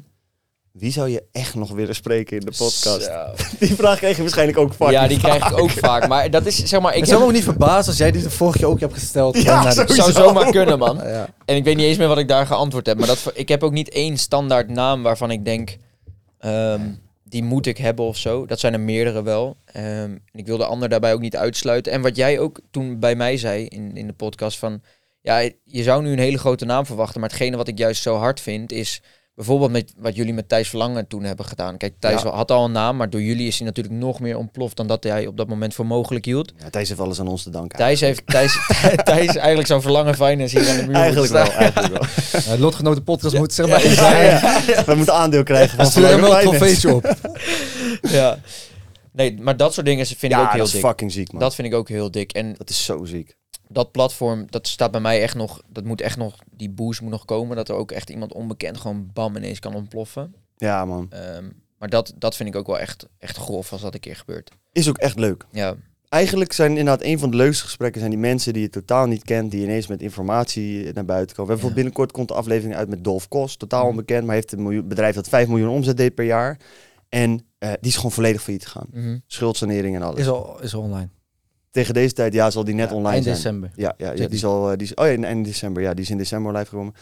Wie 0.72 0.92
zou 0.92 1.08
je 1.08 1.22
echt 1.32 1.54
nog 1.54 1.70
willen 1.70 1.94
spreken 1.94 2.38
in 2.38 2.44
de 2.44 2.52
podcast? 2.56 3.10
Die 3.58 3.74
vraag 3.74 3.98
kreeg 3.98 4.16
je 4.16 4.22
waarschijnlijk 4.22 4.58
ook 4.58 4.74
vaak. 4.74 4.90
Ja, 4.90 5.06
die 5.08 5.18
krijg 5.18 5.50
ik 5.50 5.58
ook 5.58 5.70
vaak. 5.88 6.08
Maar 6.08 6.30
dat 6.30 6.46
is, 6.46 6.56
zeg 6.64 6.80
maar, 6.80 6.92
ik 6.92 6.98
heb, 7.00 7.08
zou 7.08 7.26
me 7.26 7.32
niet 7.32 7.42
verbazen 7.44 7.86
als 7.86 7.96
jij 7.96 8.10
die 8.10 8.22
de 8.22 8.30
vorige 8.30 8.58
keer 8.58 8.66
ook 8.66 8.80
hebt 8.80 8.92
gesteld. 8.94 9.42
Ja, 9.42 9.70
sowieso. 9.70 9.94
zou 9.94 10.12
zomaar 10.12 10.50
kunnen, 10.50 10.78
man. 10.78 10.96
Ja. 10.96 11.28
En 11.44 11.56
ik 11.56 11.64
weet 11.64 11.76
niet 11.76 11.84
eens 11.86 11.96
meer 11.98 12.08
wat 12.08 12.18
ik 12.18 12.28
daar 12.28 12.46
geantwoord 12.46 12.86
heb. 12.86 12.98
Maar 12.98 13.06
dat, 13.06 13.30
ik 13.34 13.48
heb 13.48 13.62
ook 13.62 13.72
niet 13.72 13.88
één 13.88 14.16
standaard 14.18 14.68
naam 14.68 15.02
waarvan 15.02 15.30
ik 15.30 15.44
denk... 15.44 15.76
ehm, 16.38 16.80
die 17.32 17.42
moet 17.42 17.66
ik 17.66 17.78
hebben 17.78 18.04
of 18.04 18.16
zo. 18.16 18.46
Dat 18.46 18.60
zijn 18.60 18.72
er 18.72 18.80
meerdere 18.80 19.22
wel. 19.22 19.56
En 19.64 20.24
ik 20.32 20.46
wil 20.46 20.56
de 20.56 20.64
ander 20.64 20.88
daarbij 20.88 21.12
ook 21.12 21.20
niet 21.20 21.36
uitsluiten. 21.36 21.92
En 21.92 22.00
wat 22.00 22.16
jij 22.16 22.38
ook 22.38 22.60
toen 22.70 22.98
bij 22.98 23.14
mij 23.14 23.36
zei 23.36 23.66
in, 23.66 23.96
in 23.96 24.06
de 24.06 24.12
podcast 24.12 24.58
van... 24.58 24.82
Ja, 25.20 25.38
je 25.64 25.82
zou 25.82 26.02
nu 26.02 26.12
een 26.12 26.18
hele 26.18 26.38
grote 26.38 26.64
naam 26.64 26.86
verwachten. 26.86 27.20
Maar 27.20 27.28
hetgene 27.28 27.56
wat 27.56 27.68
ik 27.68 27.78
juist 27.78 28.02
zo 28.02 28.16
hard 28.16 28.40
vind 28.40 28.72
is... 28.72 29.02
Bijvoorbeeld 29.34 29.70
met 29.70 29.92
wat 29.96 30.16
jullie 30.16 30.32
met 30.34 30.48
Thijs 30.48 30.68
Verlangen 30.68 31.06
toen 31.06 31.22
hebben 31.22 31.44
gedaan. 31.46 31.76
Kijk, 31.76 31.94
Thijs 31.98 32.22
Ja. 32.22 32.28
had 32.30 32.50
al 32.50 32.64
een 32.64 32.72
naam, 32.72 32.96
maar 32.96 33.10
door 33.10 33.22
jullie 33.22 33.46
is 33.46 33.56
hij 33.58 33.66
natuurlijk 33.66 33.94
nog 33.94 34.20
meer 34.20 34.36
ontploft 34.36 34.76
dan 34.76 34.86
dat 34.86 35.04
hij 35.04 35.26
op 35.26 35.36
dat 35.36 35.48
moment 35.48 35.74
voor 35.74 35.86
mogelijk 35.86 36.24
hield. 36.24 36.52
Ja, 36.58 36.70
Thijs 36.70 36.88
heeft 36.88 37.00
alles 37.00 37.20
aan 37.20 37.28
ons 37.28 37.42
te 37.42 37.50
danken. 37.50 37.78
Thijs 37.78 38.00
heeft 38.00 38.26
Thijs, 38.26 38.58
Thijs 39.04 39.36
eigenlijk 39.36 39.66
zo'n 39.66 39.82
Verlangen 39.82 40.14
Finance 40.14 40.58
hier 40.60 40.70
aan 40.70 40.76
de 40.76 40.86
muur. 40.86 40.94
Eigenlijk 40.94 41.32
wel, 41.32 41.52
eigenlijk 41.52 41.92
wel. 41.92 42.06
Ja, 42.54 42.58
lotgenoten 42.58 43.02
podcast 43.02 43.36
moet 43.38 43.52
zeg 43.52 43.68
maar 43.68 43.78
Ja, 43.78 43.84
in 43.84 43.90
ja, 43.90 43.96
zijn. 43.96 44.64
Ja, 44.66 44.84
We 44.84 44.94
moeten 44.94 45.14
aandeel 45.14 45.42
krijgen 45.42 45.76
van 45.76 45.86
Stuur 45.86 46.06
hem 46.08 46.20
wel 46.20 46.34
een 46.36 46.40
trofeetje 46.48 46.94
op. 46.94 47.16
Ja. 48.02 48.38
Nee, 49.12 49.40
maar 49.40 49.56
dat 49.56 49.74
soort 49.74 49.86
dingen 49.86 50.06
vind 50.06 50.32
ik 50.32 50.38
ook 50.38 50.48
heel 50.48 50.58
dat 50.58 50.66
is 50.66 50.72
dik. 50.72 50.80
fucking 50.84 51.12
ziek, 51.12 51.32
man. 51.32 51.40
Dat 51.40 51.54
vind 51.54 51.68
ik 51.68 51.74
ook 51.74 51.88
heel 51.88 52.10
dik. 52.10 52.32
En 52.32 52.54
Dat 52.58 52.70
is 52.70 52.84
zo 52.84 53.04
ziek. 53.04 53.36
Dat 53.72 53.92
platform, 53.92 54.46
dat 54.50 54.66
staat 54.68 54.90
bij 54.90 55.00
mij 55.00 55.22
echt 55.22 55.34
nog, 55.34 55.62
dat 55.68 55.84
moet 55.84 56.00
echt 56.00 56.16
nog, 56.16 56.38
die 56.50 56.70
boost 56.70 57.00
moet 57.00 57.10
nog 57.10 57.24
komen. 57.24 57.56
Dat 57.56 57.68
er 57.68 57.74
ook 57.74 57.90
echt 57.92 58.10
iemand 58.10 58.32
onbekend 58.32 58.76
gewoon 58.76 59.10
bam 59.12 59.36
ineens 59.36 59.58
kan 59.58 59.74
ontploffen. 59.74 60.34
Ja, 60.56 60.84
man. 60.84 61.06
Ehm, 61.10 61.44
maar 61.78 61.88
dat, 61.88 62.12
dat 62.18 62.36
vind 62.36 62.48
ik 62.48 62.56
ook 62.56 62.66
wel 62.66 62.78
echt, 62.78 63.06
echt 63.18 63.36
grof 63.36 63.72
als 63.72 63.80
dat 63.80 63.94
een 63.94 64.00
keer 64.00 64.16
gebeurt. 64.16 64.50
Is 64.72 64.88
ook 64.88 64.98
echt 64.98 65.18
leuk. 65.18 65.44
Ja, 65.50 65.74
Eigenlijk 66.08 66.52
zijn 66.52 66.70
inderdaad 66.70 67.02
een 67.02 67.18
van 67.18 67.30
de 67.30 67.36
leukste 67.36 67.64
gesprekken 67.64 68.00
zijn 68.00 68.12
die 68.12 68.20
mensen 68.20 68.52
die 68.52 68.62
je 68.62 68.68
totaal 68.68 69.06
niet 69.06 69.24
kent, 69.24 69.50
die 69.50 69.62
ineens 69.62 69.86
met 69.86 70.02
informatie 70.02 70.92
naar 70.92 71.04
buiten 71.04 71.36
komen. 71.36 71.46
We 71.46 71.52
hebben 71.52 71.68
Ja. 71.68 71.74
binnenkort 71.74 72.12
komt 72.12 72.28
de 72.28 72.34
aflevering 72.34 72.74
uit 72.76 72.88
met 72.88 73.04
Dolf 73.04 73.28
Kost, 73.28 73.58
totaal 73.58 73.80
Mhm. 73.80 73.90
onbekend, 73.90 74.26
maar 74.26 74.34
heeft 74.34 74.52
een 74.52 74.62
miljoen, 74.62 74.88
bedrijf 74.88 75.14
dat 75.14 75.28
5 75.28 75.48
miljoen 75.48 75.68
omzet 75.68 75.96
deed 75.96 76.14
per 76.14 76.24
jaar. 76.24 76.58
En 77.08 77.46
eh, 77.58 77.68
die 77.80 77.90
is 77.90 77.96
gewoon 77.96 78.12
volledig 78.12 78.42
failliet 78.42 78.66
gegaan. 78.66 78.86
Mhm. 78.90 79.18
Schuldsanering 79.26 79.96
en 79.96 80.02
alles. 80.02 80.20
Is 80.20 80.28
al, 80.28 80.62
is 80.62 80.74
al 80.74 80.80
online. 80.82 81.08
Tegen 81.72 81.94
deze 81.94 82.14
tijd, 82.14 82.32
ja, 82.32 82.50
zal 82.50 82.64
die 82.64 82.74
net 82.74 82.88
Ja, 82.88 82.94
online 82.94 83.12
eind 83.12 83.24
zijn. 83.24 83.36
december. 83.36 83.70
Ja, 83.74 83.94
ja, 83.96 84.12
ja 84.12 84.28
die 84.28 84.38
zal, 84.38 84.70
eh, 84.70 84.78
die 84.78 84.96
oh 84.96 85.06
ja, 85.06 85.28
in 85.28 85.42
december. 85.42 85.82
Ja, 85.82 85.94
die 85.94 86.04
is 86.04 86.10
in 86.10 86.16
december 86.16 86.52
live 86.52 86.66
gekomen. 86.66 86.94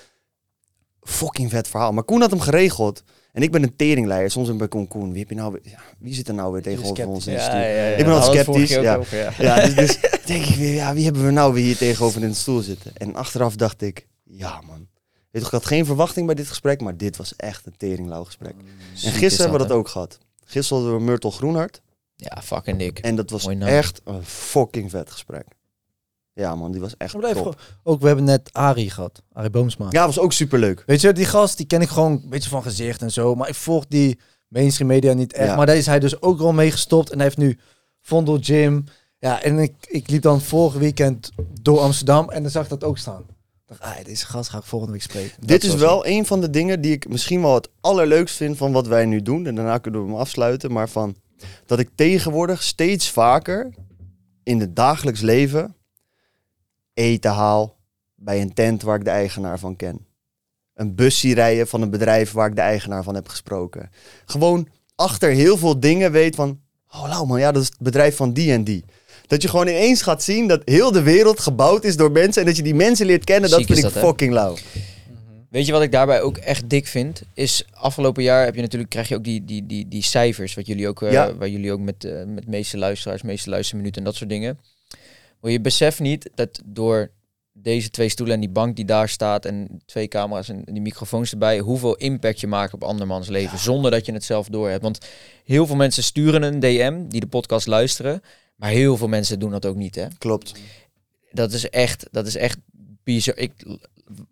Fucking 1.03 1.51
vet 1.51 1.69
verhaal. 1.69 1.93
Maar 1.93 2.05
Koen 2.05 2.21
had 2.21 2.31
hem 2.31 2.41
geregeld. 2.41 3.03
En 3.33 3.43
ik 3.43 3.51
ben 3.51 3.63
een 3.63 3.77
teringleier. 3.77 4.31
Soms 4.31 4.47
ben 4.49 4.61
ik 4.61 4.71
Koen, 4.71 4.89
Koen, 4.89 5.11
wie, 5.11 5.19
heb 5.21 5.29
je 5.29 5.35
nou 5.35 5.59
ja, 5.63 5.79
wie 5.99 6.15
zit 6.15 6.29
er 6.29 6.35
nou 6.35 6.53
weer 6.53 6.63
tegenover 6.63 7.07
ons 7.07 7.27
in 7.27 7.35
de 7.35 7.41
studio? 7.41 7.97
Ik 7.99 8.05
ben 8.05 8.15
altijd 8.15 8.45
vorige 8.45 8.67
sceptisch, 8.67 8.85
ja. 8.85 8.97
over, 8.97 9.19
ja. 9.19 9.33
Ja, 9.39 9.67
dus, 9.67 9.75
dus 9.75 10.01
denk 10.27 10.45
ik 10.45 10.55
weer, 10.55 10.75
ja, 10.75 10.95
wie 10.95 11.05
hebben 11.05 11.25
we 11.25 11.31
nou 11.31 11.53
weer 11.55 11.65
hier 11.65 11.77
tegenover 11.77 12.23
in 12.23 12.29
de 12.29 12.35
stoel 12.35 12.61
zitten? 12.61 12.97
En 12.97 13.15
achteraf 13.15 13.57
dacht 13.57 13.83
ik, 13.83 14.07
ja 14.25 14.61
man. 14.67 14.89
Weet 15.31 15.43
je, 15.43 15.49
ik 15.49 15.53
had 15.53 15.67
geen 15.67 15.87
verwachting 15.87 16.27
bij 16.27 16.35
dit 16.35 16.49
gesprek, 16.49 16.81
maar 16.81 16.97
dit 16.97 17.17
was 17.17 17.37
echt 17.37 17.67
een 17.67 17.77
teringlauw 17.77 18.25
gesprek. 18.25 18.53
En 18.53 18.67
Ziek 18.95 19.13
is 19.13 19.19
gisteren 19.19 19.51
hebben 19.51 19.61
we 19.61 19.67
dat 19.67 19.77
ook 19.77 19.89
gehad. 19.89 20.19
Gisteren 20.45 20.83
hadden 20.83 20.99
we 20.99 21.05
Myrtle 21.11 21.31
Groenhart. 21.31 21.81
Ja, 22.21 22.43
fucking 22.43 22.79
dik. 22.79 22.99
En 22.99 23.17
dat 23.17 23.31
was 23.31 23.45
Mooi 23.45 23.57
naam. 23.57 23.69
echt 23.69 24.01
een 24.05 24.25
fucking 24.25 24.91
vet 24.91 25.11
gesprek. 25.11 25.47
Ja 26.33 26.55
man, 26.55 26.73
die 26.73 26.81
was 26.81 26.97
echt 26.97 27.13
Maar 27.13 27.23
blijf 27.23 27.37
top. 27.37 27.45
gewoon- 27.45 27.59
Ook, 27.83 28.01
we 28.01 28.07
hebben 28.07 28.25
net 28.25 28.49
Arie 28.53 28.91
gehad. 28.91 29.23
Arie 29.33 29.51
Boomsma. 29.51 29.87
Ja, 29.91 30.07
was 30.07 30.19
ook 30.19 30.33
superleuk. 30.33 30.83
Weet 30.87 31.01
je, 31.01 31.13
die 31.13 31.25
gast, 31.25 31.57
die 31.57 31.67
ken 31.67 31.81
ik 31.81 31.89
gewoon 31.89 32.13
een 32.13 32.29
beetje 32.29 32.51
van 32.51 32.63
gezicht 32.63 33.03
en 33.03 33.11
zo. 33.13 33.35
Maar 33.35 33.49
ik 33.49 33.55
volg 33.55 33.87
die 33.87 34.19
mainstream 34.49 34.91
media 34.91 35.13
niet 35.13 35.33
echt. 35.33 35.49
Ja. 35.49 35.57
Maar 35.57 35.67
daar 35.67 35.77
is 35.77 35.87
hij 35.87 35.99
dus 35.99 36.23
ook 36.23 36.41
al 36.41 36.53
mee 36.53 36.71
gestopt. 36.71 37.11
En 37.11 37.15
hij 37.17 37.25
heeft 37.25 37.39
nu 37.39 37.59
Vondel 38.01 38.39
Gym. 38.41 38.85
Ja, 39.19 39.43
en 39.43 39.59
ik, 39.59 39.75
ik 39.89 40.11
liep 40.11 40.23
dan 40.23 40.41
vorig 40.41 40.75
weekend 40.75 41.31
door 41.63 41.79
Amsterdam. 41.79 42.31
En 42.31 42.43
dan 42.43 42.51
zag 42.51 42.63
ik 42.65 42.69
dat 42.71 42.85
ook 42.85 42.99
staan. 42.99 43.21
Ik 43.21 43.79
dacht, 43.79 43.81
ah, 43.81 44.05
deze 44.05 44.27
gast 44.27 44.51
ga 44.51 44.59
ik 44.59 44.65
volgende 44.65 44.93
week 44.93 45.03
spreken. 45.03 45.37
Dat 45.39 45.49
Dit 45.49 45.65
is 45.65 45.75
wel 45.75 46.07
een 46.07 46.27
van 46.27 46.41
de 46.41 46.51
dingen 46.51 46.81
die 46.81 46.93
ik 46.93 47.09
misschien 47.09 47.43
wel 47.43 47.55
het 47.55 47.69
allerleukst 47.81 48.37
vind 48.37 48.57
van 48.57 48.73
wat 48.73 48.87
wij 48.87 49.05
nu 49.07 49.23
doen. 49.23 49.47
En 49.47 49.55
daarna 49.55 49.79
kunnen 49.79 50.01
we 50.05 50.07
hem 50.11 50.17
afsluiten. 50.17 50.73
Maar 50.73 50.89
van 50.89 51.17
dat 51.67 51.79
ik 51.79 51.89
tegenwoordig 51.95 52.63
steeds 52.63 53.11
vaker 53.11 53.75
in 54.43 54.61
het 54.61 54.77
dagelijks 54.77 55.21
leven 55.21 55.77
eten 56.95 57.31
haal 57.31 57.79
bij 58.15 58.41
een 58.41 58.55
tent 58.55 58.83
waar 58.83 58.97
ik 58.97 59.05
de 59.05 59.11
eigenaar 59.11 59.59
van 59.59 59.77
ken. 59.77 60.07
Een 60.75 60.95
bus 60.95 61.19
zie 61.19 61.35
rijden 61.35 61.69
van 61.69 61.83
een 61.83 61.91
bedrijf 61.91 62.33
waar 62.33 62.49
ik 62.49 62.55
de 62.55 62.61
eigenaar 62.61 63.03
van 63.03 63.15
heb 63.15 63.29
gesproken. 63.29 63.91
Gewoon 64.25 64.69
achter 64.95 65.31
heel 65.31 65.57
veel 65.57 65.81
dingen 65.81 66.13
weet 66.13 66.35
van... 66.35 66.61
Oh, 66.93 67.09
lauw 67.09 67.25
man, 67.25 67.41
ja, 67.41 67.53
dat 67.53 67.63
is 67.63 67.69
het 67.69 67.79
bedrijf 67.79 68.17
van 68.17 68.33
die 68.33 68.53
en 68.53 68.65
die. 68.65 68.85
Dat 69.27 69.43
je 69.43 69.49
gewoon 69.49 69.67
ineens 69.67 70.03
gaat 70.03 70.23
zien 70.23 70.49
dat 70.49 70.63
heel 70.65 70.93
de 70.93 71.03
wereld 71.03 71.41
gebouwd 71.41 71.85
is 71.85 71.97
door 71.97 72.11
mensen... 72.11 72.41
en 72.43 72.47
dat 72.49 72.57
je 72.57 72.63
die 72.63 72.75
mensen 72.75 73.07
leert 73.07 73.25
kennen, 73.25 73.51
dat 73.51 73.65
vind 73.65 73.79
ik 73.79 73.85
dat, 73.85 73.93
fucking 73.93 74.33
lauw. 74.33 74.57
Weet 75.51 75.67
je 75.67 75.73
wat 75.73 75.83
ik 75.83 75.93
daarbij 75.93 76.23
ook 76.23 76.37
echt 76.37 76.71
dik 76.71 76.87
vind? 76.87 77.23
Is 77.35 77.65
afgelopen 77.73 78.23
jaar 78.23 78.45
heb 78.45 78.55
je 78.55 78.61
natuurlijk 78.61 78.91
krijg 78.91 79.09
je 79.09 79.15
ook 79.15 79.25
die, 79.25 79.45
die, 79.45 79.67
die, 79.67 79.89
die 79.89 80.03
cijfers, 80.03 80.55
wat 80.55 80.67
jullie 80.67 80.89
ook, 80.89 81.03
eh, 81.03 81.29
waar 81.39 81.49
jullie 81.49 81.73
ook 81.73 81.81
met, 81.81 82.05
eh 82.05 82.25
met 82.25 82.47
meeste 82.47 82.79
luisteraars, 82.79 83.23
meeste 83.23 83.51
luisterminuten 83.51 83.99
en 83.99 84.05
dat 84.05 84.15
soort 84.15 84.31
dingen. 84.31 84.59
Maar 85.41 85.51
je 85.51 85.61
beseft 85.61 86.01
niet 86.01 86.31
dat 86.35 86.61
door 86.65 87.11
deze 87.53 87.91
twee 87.91 88.09
stoelen 88.09 88.35
en 88.35 88.41
die 88.41 88.51
bank 88.51 88.77
die 88.77 88.85
daar 88.85 89.09
staat 89.09 89.45
en 89.45 89.83
twee 89.87 90.09
camera's 90.09 90.49
en 90.49 90.63
die 90.65 90.81
microfoons 90.81 91.31
erbij, 91.31 91.59
hoeveel 91.59 91.97
impact 91.97 92.41
je 92.41 92.47
maakt 92.47 92.75
op 92.75 92.83
andermans 92.83 93.29
leven 93.29 93.59
zonder 93.59 93.91
dat 93.91 94.07
je 94.07 94.13
het 94.13 94.25
zelf 94.25 94.49
doorhebt. 94.49 94.83
Want 94.83 95.07
heel 95.45 95.67
veel 95.67 95.77
mensen 95.77 96.03
sturen 96.03 96.43
een 96.43 96.61
DM 96.61 97.09
die 97.09 97.21
de 97.21 97.27
podcast 97.27 97.67
luisteren, 97.67 98.23
maar 98.57 98.71
heel 98.71 98.97
veel 98.97 99.09
mensen 99.09 99.39
doen 99.39 99.51
dat 99.51 99.67
ook 99.67 99.77
niet. 99.77 99.95
Hè? 99.95 100.07
Klopt. 100.19 100.53
Dat 101.33 101.53
is 101.53 101.71
echt, 101.71 102.07
dat 102.11 102.27
is 102.27 102.37
echt 102.37 102.59
bizar. 103.03 103.37
Ik, 103.37 103.53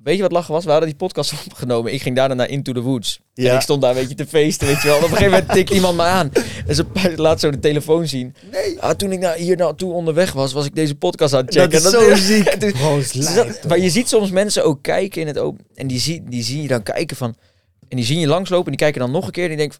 weet 0.02 0.16
je 0.16 0.22
wat 0.22 0.32
lachen 0.32 0.52
was? 0.55 0.64
We 0.64 0.70
hadden 0.70 0.88
die 0.88 0.98
podcast 0.98 1.32
opgenomen. 1.50 1.92
Ik 1.92 2.02
ging 2.02 2.16
daarna 2.16 2.34
naar 2.34 2.48
Into 2.48 2.72
the 2.72 2.80
Woods. 2.80 3.20
Ja. 3.34 3.48
En 3.50 3.55
ik 3.55 3.60
stond 3.60 3.82
daar 3.82 3.90
een 3.90 3.96
beetje 4.00 4.14
te 4.14 4.26
feesten, 4.26 4.66
weet 4.66 4.82
je 4.82 4.88
wel. 4.88 4.96
En 4.96 5.05
op 5.05 5.10
een 5.10 5.16
gegeven 5.16 5.38
moment 5.38 5.52
tikt 5.52 5.70
iemand 5.70 5.96
me 5.96 6.02
aan. 6.02 6.30
En 6.66 6.74
ze 6.74 6.84
laat 7.16 7.40
zo 7.40 7.50
de 7.50 7.59
telefoon 7.59 8.06
zien. 8.06 8.34
Nee. 8.52 8.80
Ah, 8.80 8.90
toen 8.90 9.12
ik 9.12 9.18
nou 9.18 9.38
hier 9.38 9.56
naartoe 9.56 9.92
onderweg 9.92 10.32
was, 10.32 10.52
was 10.52 10.66
ik 10.66 10.74
deze 10.74 10.94
podcast 10.94 11.34
aan 11.34 11.44
het 11.44 11.52
Dat 11.55 11.62
checken. 11.62 11.78
is 11.78 11.84
En 11.84 11.90
zo 11.90 12.14
ziek. 12.34 12.46
En 12.46 12.59
toen- 12.59 12.72
Bro, 12.72 12.98
is 12.98 13.28
maar 13.68 13.78
je 13.78 13.90
ziet 13.90 14.09
soms 14.09 14.30
mensen 14.30 14.64
ook 14.64 14.82
kijken 14.82 15.20
in 15.20 15.26
het 15.26 15.38
open. 15.38 15.66
En 15.74 15.86
die, 15.86 16.00
zie, 16.00 16.22
die 16.28 16.42
zie 16.42 16.62
je 16.62 16.68
dan 16.68 16.82
kijken 16.82 17.16
van... 17.16 17.34
En 17.88 17.96
die 17.96 18.06
zien 18.06 18.18
je 18.20 18.26
langslopen 18.26 18.64
en 18.64 18.70
die 18.70 18.80
kijken 18.80 19.00
dan 19.00 19.10
nog 19.10 19.26
een 19.26 19.32
keer. 19.32 19.42
En 19.42 19.48
die 19.48 19.59
denken... 19.59 19.78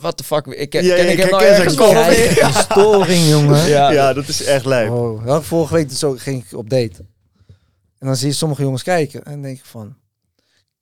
Wat 0.00 0.18
de 0.18 0.24
fuck? 0.24 0.46
Ik, 0.46 0.70
ken 0.70 0.84
Ja, 0.84 0.88
ja, 0.96 1.02
ken 1.02 1.06
ik 1.06 1.12
ik 1.12 1.18
hem 1.20 1.30
nou 1.30 1.42
ergens 1.44 1.74
van? 1.74 1.92
Kijk, 1.92 2.40
een 2.42 2.52
storing, 2.52 3.28
jongen. 3.28 3.68
Ja. 3.68 3.90
Ja, 3.90 4.12
dat 4.12 4.28
is 4.28 4.44
echt 4.44 4.64
lijp. 4.64 4.90
Oh, 4.90 5.26
ja, 5.26 5.42
vorige 5.42 5.74
week 5.74 5.88
dus 5.88 6.04
ook 6.04 6.20
ging 6.20 6.44
ik 6.50 6.58
op 6.58 6.70
date. 6.70 7.04
En 7.98 8.06
dan 8.06 8.16
zie 8.16 8.28
je 8.28 8.34
sommige 8.34 8.62
jongens 8.62 8.82
kijken. 8.82 9.24
En 9.24 9.42
denk 9.42 9.58
ik 9.58 9.64
van... 9.64 9.96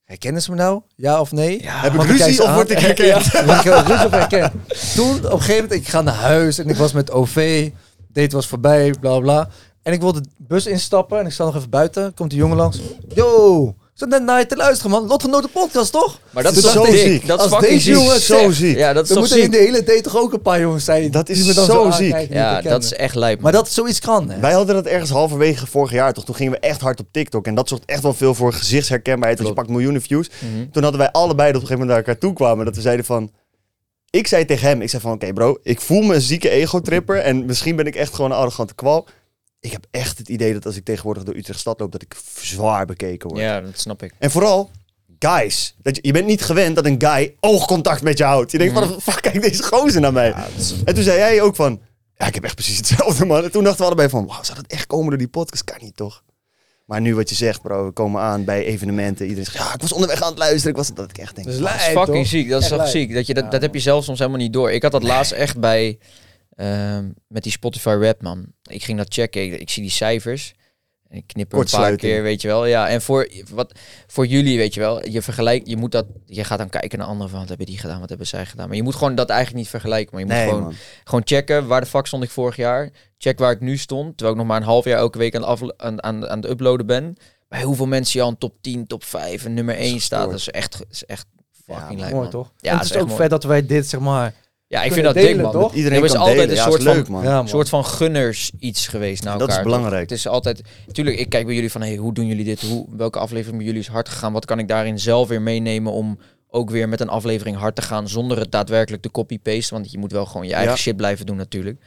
Herkennen 0.05 0.43
ze 0.43 0.51
me 0.51 0.57
nou? 0.57 0.83
Ja 0.95 1.21
of 1.21 1.33
nee? 1.33 1.63
Ja. 1.63 1.81
Heb 1.81 1.95
ik 1.95 2.03
ruzie 2.11 2.43
of 2.43 2.55
word 2.55 2.71
ik 2.71 2.79
herkend? 2.79 3.25
Ja, 3.25 3.59
ik 3.59 3.65
heb 3.65 3.87
ruzie 3.87 4.07
op 4.07 4.11
herkend. 4.11 4.53
Toen, 4.95 5.17
op 5.17 5.25
een 5.25 5.41
gegeven 5.41 5.63
moment, 5.63 5.73
ik 5.81 5.89
ga 5.89 6.01
naar 6.01 6.15
huis 6.15 6.59
en 6.59 6.69
ik 6.69 6.77
was 6.77 6.93
met 6.93 7.11
OV. 7.11 7.71
Date 8.09 8.35
was 8.37 8.47
voorbij, 8.47 8.95
bla 9.01 9.19
bla. 9.19 9.49
En 9.83 9.93
ik 9.93 10.01
wilde 10.01 10.21
de 10.21 10.29
bus 10.39 10.67
instappen 10.67 11.19
en 11.19 11.27
ik 11.27 11.33
sta 11.33 11.45
nog 11.45 11.57
even 11.57 11.71
buiten. 11.71 12.15
Komt 12.15 12.31
die 12.31 12.39
jongen 12.39 12.57
langs. 12.57 12.81
Yo, 13.15 13.75
zat 13.97 14.09
net 14.09 14.23
naar 14.23 14.39
je 14.39 14.47
te 14.47 14.57
luisteren, 14.57 14.91
man. 14.91 15.07
Lotgenoten 15.07 15.51
podcast, 15.51 15.93
toch? 15.93 16.21
Maar 16.31 16.43
dat 16.43 16.57
is 16.57 16.73
zo 16.73 16.85
dik? 16.85 16.97
ziek. 16.97 17.27
Dat 17.27 17.45
is 17.45 17.51
Als 17.51 17.63
deze 17.63 17.81
ziek. 17.81 17.95
jongen 17.95 18.21
Zo 18.21 18.39
zegt, 18.39 18.55
ziek. 18.55 18.77
Ja, 18.77 18.93
dat 18.93 19.11
is 19.11 19.17
moeten 19.17 19.43
in 19.43 19.51
de 19.51 19.57
hele 19.57 19.83
date 19.83 20.01
toch 20.01 20.17
ook 20.17 20.33
een 20.33 20.43
paar 20.43 20.61
jongens 20.61 20.85
zijn. 20.85 21.11
Dat 21.11 21.29
is 21.29 21.39
die 21.39 21.47
me 21.47 21.55
dan 21.55 21.65
zo 21.65 21.85
aankijken, 21.85 22.21
ziek. 22.21 22.33
Ja, 22.33 22.63
dat 22.63 22.85
is 22.85 22.93
echt 22.93 23.15
lijp. 23.15 23.41
Maar 23.41 23.53
dat 23.53 23.69
zoiets 23.69 24.01
kan, 24.01 24.31
hè? 24.31 24.41
Wij 24.41 24.53
hadden 24.53 24.75
dat 24.75 24.87
ergens 24.87 25.11
halverwege 25.11 25.67
vorig 25.67 25.93
jaar 25.93 26.13
toch. 26.13 26.25
Toen 26.25 26.35
gingen 26.35 26.53
we 26.53 26.59
echt 26.59 26.81
hard 26.81 27.01
op 27.01 27.07
TikTok. 27.11 27.47
En 27.47 27.55
dat 27.55 27.69
zorgt 27.69 27.85
echt 27.85 28.03
wel 28.03 28.15
veel 28.15 28.35
voor 28.35 28.53
gezichtsherkenbaarheid. 28.53 29.39
Want 29.39 29.49
je 29.49 29.57
pakt 29.57 29.69
miljoenen 29.69 30.03
views. 30.03 30.29
Mhm. 30.29 30.71
Toen 30.71 30.83
hadden 30.83 31.01
wij 31.01 31.11
allebei 31.11 31.53
dat 31.53 31.63
op 31.63 31.63
een 31.63 31.69
gegeven 31.69 31.79
moment 31.79 31.89
naar 31.89 31.99
elkaar 31.99 32.19
toe 32.19 32.33
kwamen. 32.33 32.65
Dat 32.65 32.75
we 32.75 32.81
zeiden 32.81 33.05
van... 33.05 33.31
Ik 34.11 34.27
zei 34.27 34.45
tegen 34.45 34.69
hem, 34.69 34.81
ik 34.83 34.91
zei 34.91 35.03
van 35.03 35.13
oké 35.13 35.33
bro, 35.33 35.59
ik 35.63 35.81
voel 35.81 36.03
me 36.03 36.15
een 36.15 36.21
zieke 36.21 36.49
ego-tripper. 36.51 37.19
En 37.19 37.45
misschien 37.45 37.77
ben 37.77 37.87
ik 37.87 37.95
echt 37.95 38.15
gewoon 38.15 38.31
een 38.31 38.37
arrogante 38.37 38.75
kwal. 38.75 39.07
Ik 39.61 39.73
heb 39.73 39.87
echt 39.91 40.19
het 40.19 40.29
idee 40.29 40.53
dat 40.53 40.67
als 40.67 40.77
ik 40.77 40.85
tegenwoordig 40.85 41.23
door 41.23 41.35
Utrecht 41.37 41.61
stad 41.61 41.81
loop, 41.81 41.93
dat 41.93 42.03
ik 42.03 42.17
zwaar 42.41 42.87
bekeken 42.87 43.29
word. 43.29 43.41
Ja, 43.41 43.61
dat 43.61 43.79
snap 43.81 44.03
ik. 44.03 44.13
En 44.19 44.31
vooral, 44.31 44.71
guys. 45.19 45.75
Dat 45.83 45.97
je, 45.97 46.03
je 46.07 46.13
bent 46.13 46.27
niet 46.27 46.43
gewend 46.43 46.77
dat 46.77 46.87
een 46.87 47.01
guy 47.05 47.35
oogcontact 47.41 48.03
met 48.03 48.19
je 48.19 48.25
houdt. 48.25 48.51
Je 48.53 48.59
denkt, 48.59 48.75
Mhm. 48.75 48.87
wat 48.89 48.95
de 48.95 49.01
fuck, 49.11 49.23
kijk 49.23 49.43
deze 49.43 49.63
gozer 49.63 50.01
naar 50.01 50.13
mij. 50.13 50.35
En 50.85 50.95
toen 50.95 51.03
zei 51.05 51.19
jij 51.19 51.43
ook 51.43 51.57
van, 51.57 51.81
ja, 52.17 52.27
ik 52.27 52.35
heb 52.35 52.45
echt 52.45 52.55
precies 52.55 52.77
hetzelfde, 52.77 53.25
man. 53.25 53.45
En 53.45 53.51
toen 53.51 53.63
dachten 53.63 53.81
we 53.81 53.87
allebei 53.87 54.09
van, 54.09 54.27
wauw, 54.27 54.43
zou 54.43 54.57
dat 54.59 54.71
echt 54.71 54.87
komen 54.87 55.09
door 55.09 55.19
die 55.19 55.29
podcast? 55.29 55.65
Kan 55.65 55.77
niet, 55.81 55.97
toch? 55.97 56.23
Maar 56.85 57.01
nu 57.01 57.15
wat 57.15 57.29
je 57.29 57.35
zegt, 57.35 57.63
bro, 57.63 57.85
we 57.87 57.91
komen 57.93 58.21
aan 58.21 58.45
bij 58.45 58.65
evenementen. 58.65 59.25
Iedereen 59.27 59.45
zegt, 59.51 59.57
ja, 59.67 59.75
ik 59.75 59.81
was 59.81 59.93
onderweg 59.93 60.23
aan 60.23 60.29
het 60.29 60.39
luisteren. 60.39 60.71
Ik 60.71 60.77
was 60.77 60.95
dat 60.95 61.11
ik 61.11 61.19
echt 61.19 61.35
denk, 61.35 61.47
Dat 61.47 61.57
is 61.57 61.63
Dat 61.63 61.75
is 61.75 61.77
lijp, 61.85 61.97
fucking 61.97 62.17
toch? 62.17 62.27
ziek. 62.27 62.49
Dat 62.49 62.63
is 62.63 62.71
Echt 62.71 62.91
ziek. 62.91 63.15
Dat, 63.15 63.27
je 63.27 63.35
dat, 63.35 63.45
Ja, 63.45 63.51
dat 63.51 63.63
heb 63.63 63.75
je 63.75 63.81
zelf 63.81 64.05
soms 64.05 64.19
helemaal 64.19 64.41
niet 64.41 64.53
door. 64.53 64.73
Ik 64.73 64.83
had 64.83 64.93
dat 64.93 65.03
laatst 65.03 65.33
echt 65.33 65.59
bij 65.61 65.99
ehm, 66.57 67.09
met 67.29 67.43
die 67.43 67.53
Spotify 67.53 67.97
rap, 68.01 68.23
man. 68.23 68.47
Ik 68.63 68.85
ging 68.85 68.99
dat 68.99 69.13
checken. 69.15 69.45
Ik, 69.45 69.61
ik 69.61 69.71
zie 69.71 69.83
die 69.83 69.93
cijfers. 69.93 70.55
En 71.09 71.17
ik 71.17 71.27
knip 71.27 71.53
er 71.53 71.59
een 71.59 71.67
paar 71.71 71.97
keer, 71.97 72.23
weet 72.23 72.43
je 72.43 72.49
wel. 72.49 72.67
Ja, 72.67 72.89
en 72.89 73.03
voor, 73.03 73.29
wat, 73.51 73.73
voor 74.07 74.27
jullie, 74.27 74.59
weet 74.59 74.75
je 74.75 74.81
wel. 74.81 75.09
Je 75.09 75.23
vergelijkt, 75.23 75.69
je 75.69 75.77
moet 75.77 75.93
dat, 75.93 76.07
je 76.25 76.45
gaat 76.45 76.59
dan 76.59 76.69
kijken 76.69 76.99
naar 76.99 77.07
anderen 77.07 77.31
van 77.31 77.39
wat 77.39 77.49
hebben 77.49 77.67
die 77.67 77.79
gedaan, 77.79 78.01
wat 78.01 78.09
hebben 78.09 78.27
zij 78.27 78.47
gedaan. 78.47 78.67
Maar 78.69 78.77
je 78.77 78.83
moet 78.83 78.95
gewoon 78.95 79.15
dat 79.15 79.29
eigenlijk 79.29 79.59
niet 79.61 79.69
vergelijken. 79.71 80.11
Maar 80.11 80.21
je 80.21 80.27
moet 80.27 80.37
nee, 80.37 80.49
gewoon, 80.49 80.63
man. 80.63 80.75
gewoon 81.05 81.23
checken 81.25 81.67
waar 81.67 81.81
de 81.81 81.87
fuck 81.87 82.07
stond 82.07 82.23
ik 82.23 82.31
vorig 82.31 82.57
jaar. 82.57 82.91
Check 83.19 83.39
waar 83.39 83.53
ik 83.53 83.61
nu 83.61 83.77
stond. 83.77 84.07
Terwijl 84.17 84.31
ik 84.31 84.37
nog 84.37 84.47
maar 84.47 84.57
een 84.61 84.67
half 84.67 84.85
jaar 84.85 84.99
elke 84.99 85.19
week 85.19 85.35
aan, 85.35 85.41
het 85.41 85.51
afle- 85.51 85.75
aan, 85.77 86.03
aan, 86.03 86.29
aan 86.29 86.41
het 86.41 86.51
uploaden 86.51 86.87
ben. 86.87 87.17
Bij 87.49 87.63
hoeveel 87.63 87.87
mensen 87.87 88.19
je 88.19 88.25
al 88.25 88.31
een 88.33 88.39
top 88.39 88.55
10, 88.61 88.87
top 88.87 89.05
5 89.05 89.45
en 89.45 89.55
nummer 89.55 89.77
1 89.77 90.01
staat. 90.01 90.31
Dat 90.31 90.39
is 90.39 90.51
echt, 90.51 90.79
dat 90.79 90.87
is 90.91 91.05
echt 91.05 91.27
fucking 91.65 91.99
lijp, 92.01 92.13
Mooi, 92.13 92.23
man. 92.23 92.31
toch? 92.31 92.53
Ja, 92.57 92.71
en 92.71 92.77
het 92.77 92.85
is 92.85 92.91
is 92.91 92.95
echt 92.95 93.03
ook 93.05 93.11
mooi. 93.11 93.21
vet 93.21 93.31
dat 93.31 93.45
wij 93.45 93.67
dit, 93.67 93.87
zeg 93.87 94.01
maar... 94.01 94.35
Ja, 94.69 94.83
ik 94.83 94.93
vind 94.93 95.05
dat 95.05 95.15
dik, 95.15 95.23
delen, 95.25 95.43
man. 95.43 95.53
toch? 95.53 95.75
Iedereen 95.75 95.99
er 95.99 96.05
is 96.05 96.11
kan 96.13 96.21
altijd 96.21 96.39
delen. 96.39 96.51
een 96.51 96.65
Ja, 96.65 96.71
soort 96.71 96.83
van, 96.83 96.95
leuk, 96.95 97.09
man. 97.09 97.23
Ja, 97.23 97.39
een 97.39 97.49
soort 97.49 97.69
van 97.69 97.85
gunners 97.85 98.51
iets 98.59 98.87
geweest 98.89 99.25
naar 99.25 99.39
Dat 99.39 99.49
is 99.49 99.55
elkaar. 99.57 99.71
belangrijk. 99.71 100.03
Het 100.11 100.19
is 100.19 100.29
altijd... 100.29 100.61
Tuurlijk, 100.93 101.19
ik 101.19 101.29
kijk 101.29 101.47
bij 101.47 101.55
jullie 101.55 101.71
van, 101.71 101.81
hey, 101.81 101.97
hoe 101.97 102.15
doen 102.15 102.27
jullie 102.27 102.45
dit? 102.45 102.61
Hoe, 102.61 102.87
welke 102.97 103.19
aflevering 103.19 103.57
bij 103.57 103.67
jullie 103.67 103.81
is 103.81 103.89
hard 103.89 104.09
gegaan? 104.09 104.33
Wat 104.33 104.45
kan 104.45 104.59
ik 104.59 104.69
daarin 104.69 104.99
zelf 104.99 105.29
weer 105.29 105.43
meenemen 105.43 105.93
om 105.93 106.19
ook 106.49 106.71
weer 106.71 106.89
met 106.89 107.01
een 107.01 107.09
aflevering 107.09 107.57
hard 107.57 107.75
te 107.77 107.83
gaan 107.83 108.09
zonder 108.09 108.39
het 108.39 108.53
daadwerkelijk 108.53 109.03
te 109.03 109.11
copy-paste? 109.11 109.75
Want 109.75 109.91
je 109.91 109.99
moet 109.99 110.13
wel 110.13 110.27
gewoon 110.27 110.47
je 110.47 110.53
eigen 110.55 110.73
Ja. 110.73 110.79
shit 110.79 110.97
blijven 110.97 111.27
doen 111.27 111.37
natuurlijk. 111.37 111.81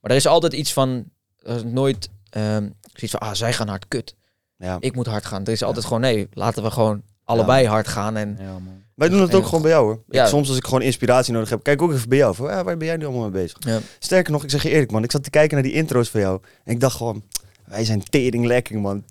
Maar 0.00 0.10
er 0.10 0.16
is 0.16 0.26
altijd 0.26 0.52
iets 0.52 0.72
van, 0.72 1.04
er 1.42 1.56
is 1.56 1.62
nooit 1.64 2.08
ehm 2.30 2.68
zoiets 2.92 3.16
van, 3.18 3.20
ah, 3.20 3.34
zij 3.34 3.52
gaan 3.52 3.68
hard 3.68 3.88
kut. 3.88 4.14
Ja. 4.58 4.76
Ik 4.80 4.94
moet 4.94 5.06
hard 5.06 5.26
gaan. 5.26 5.44
Er 5.44 5.52
is 5.52 5.62
altijd 5.62 5.84
gewoon, 5.84 6.00
nee, 6.00 6.28
laten 6.32 6.62
we 6.62 6.70
gewoon 6.70 7.02
allebei 7.24 7.66
hard 7.66 7.88
gaan. 7.88 8.16
En 8.16 8.36
Ja, 8.40 8.52
man. 8.52 8.82
Wij 8.98 9.08
doen 9.08 9.20
het 9.20 9.34
ook 9.34 9.44
gewoon 9.44 9.62
bij 9.62 9.70
jou, 9.70 9.84
hoor. 9.84 10.02
Ja. 10.08 10.22
Ik, 10.22 10.28
soms 10.28 10.48
als 10.48 10.56
ik 10.56 10.64
gewoon 10.64 10.82
inspiratie 10.82 11.32
nodig 11.32 11.50
heb, 11.50 11.62
kijk 11.62 11.82
ook 11.82 11.92
even 11.92 12.08
bij 12.08 12.18
jou. 12.18 12.34
Van, 12.34 12.46
ja, 12.50 12.64
waar 12.64 12.76
ben 12.76 12.86
jij 12.86 12.96
nu 12.96 13.04
allemaal 13.04 13.22
mee 13.30 13.42
bezig? 13.42 13.56
Ja. 13.60 13.78
Sterker 13.98 14.32
nog, 14.32 14.44
ik 14.44 14.50
zeg 14.50 14.62
je 14.62 14.70
eerlijk, 14.70 14.90
man. 14.90 15.02
Ik 15.04 15.10
zat 15.10 15.22
te 15.24 15.30
kijken 15.30 15.54
naar 15.54 15.64
die 15.64 15.72
intro's 15.74 16.08
van 16.08 16.20
jou. 16.20 16.40
En 16.64 16.72
ik 16.74 16.80
dacht 16.80 16.96
gewoon, 16.96 17.22
wij 17.66 17.84
zijn 17.84 18.02
tering 18.02 18.46
lekker, 18.46 18.78
man. 18.80 19.04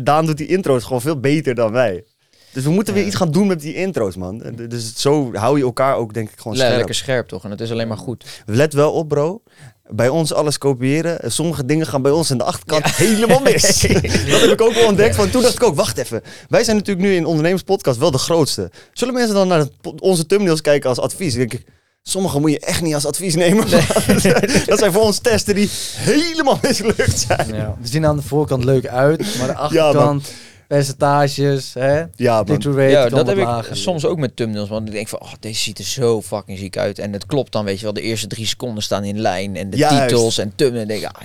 Daan 0.00 0.26
doet 0.26 0.36
die 0.36 0.46
intro's 0.46 0.84
gewoon 0.84 1.00
veel 1.00 1.20
beter 1.20 1.54
dan 1.54 1.72
wij. 1.72 2.04
Dus 2.52 2.64
we 2.64 2.70
moeten 2.70 2.92
weer 2.94 3.02
Ja. 3.02 3.08
iets 3.08 3.16
gaan 3.18 3.30
doen 3.30 3.46
met 3.46 3.60
die 3.60 3.74
intro's, 3.74 4.16
man. 4.16 4.38
Dus 4.68 4.94
zo 4.96 5.34
hou 5.34 5.58
je 5.58 5.64
elkaar 5.64 5.96
ook, 5.96 6.14
denk 6.14 6.30
ik, 6.30 6.38
gewoon 6.38 6.56
le- 6.56 6.62
scherp. 6.62 6.76
lekker 6.76 6.94
scherp 6.94 7.28
toch? 7.28 7.44
En 7.44 7.50
het 7.50 7.60
is 7.60 7.70
alleen 7.70 7.88
maar 7.88 7.96
goed. 7.98 8.42
Let 8.46 8.72
wel 8.72 8.92
op, 8.92 9.08
bro. 9.08 9.42
Bij 9.92 10.08
ons 10.08 10.32
alles 10.32 10.58
kopiëren. 10.58 11.32
Sommige 11.32 11.64
dingen 11.64 11.86
gaan 11.86 12.02
bij 12.02 12.12
ons 12.12 12.30
aan 12.30 12.38
de 12.38 12.44
achterkant 12.44 12.84
helemaal 12.96 13.40
mis. 13.40 13.80
dat 14.30 14.40
heb 14.40 14.50
ik 14.50 14.60
ook 14.60 14.74
wel 14.74 14.86
ontdekt. 14.86 15.14
Van, 15.16 15.30
toen 15.30 15.42
dacht 15.42 15.54
ik 15.54 15.62
ook, 15.62 15.74
wacht 15.74 15.98
even. 15.98 16.22
Wij 16.48 16.64
zijn 16.64 16.76
natuurlijk 16.76 17.06
nu 17.06 17.14
in 17.14 17.26
ondernemerspodcast 17.26 17.98
wel 17.98 18.10
de 18.10 18.18
grootste. 18.18 18.70
Zullen 18.92 19.14
mensen 19.14 19.34
dan 19.34 19.48
naar 19.48 19.66
onze 19.98 20.26
thumbnails 20.26 20.60
kijken 20.60 20.88
als 20.88 20.98
advies? 20.98 21.34
Denk 21.34 21.52
ik, 21.52 21.64
sommige 22.02 22.40
moet 22.40 22.50
je 22.50 22.60
echt 22.60 22.82
niet 22.82 22.94
als 22.94 23.06
advies 23.06 23.34
nemen. 23.34 23.70
dat 24.66 24.78
zijn 24.78 24.92
voor 24.92 25.02
ons 25.02 25.18
testen 25.18 25.54
die 25.54 25.68
helemaal 25.96 26.58
mislukt 26.62 27.18
zijn. 27.18 27.54
Ja. 27.54 27.76
Die 27.78 27.90
zien 27.90 28.06
aan 28.06 28.16
de 28.16 28.22
voorkant 28.22 28.64
leuk 28.64 28.86
uit, 28.86 29.38
maar 29.38 29.46
de 29.46 29.56
achterkant, 29.56 30.32
percentages, 30.76 31.74
hè, 31.74 32.04
Ja, 32.14 32.42
man. 32.42 32.62
rate, 32.62 32.80
Ja, 32.82 33.02
dat 33.08 33.10
wat 33.12 33.26
heb 33.26 33.38
ik 33.68 33.74
soms 33.76 34.04
ook 34.04 34.18
met 34.18 34.36
thumbnails. 34.36 34.68
Want 34.68 34.86
ik 34.88 34.92
denk 34.94 35.08
van, 35.08 35.20
oh, 35.20 35.32
deze 35.40 35.60
ziet 35.60 35.78
er 35.78 35.84
zo 35.84 36.22
fucking 36.22 36.58
ziek 36.58 36.76
uit. 36.76 36.98
En 36.98 37.12
het 37.12 37.26
klopt 37.26 37.52
dan, 37.52 37.64
weet 37.64 37.76
je 37.78 37.84
wel. 37.84 37.92
De 37.92 38.00
eerste 38.00 38.26
drie 38.26 38.46
seconden 38.46 38.82
staan 38.82 39.04
in 39.04 39.20
lijn. 39.20 39.56
En 39.56 39.70
de 39.70 39.76
Juist. 39.76 40.08
titels 40.08 40.38
en 40.38 40.52
thumbnail. 40.54 40.82
En 40.82 40.88
denk 40.88 41.02
ik, 41.02 41.08
ah, 41.16 41.22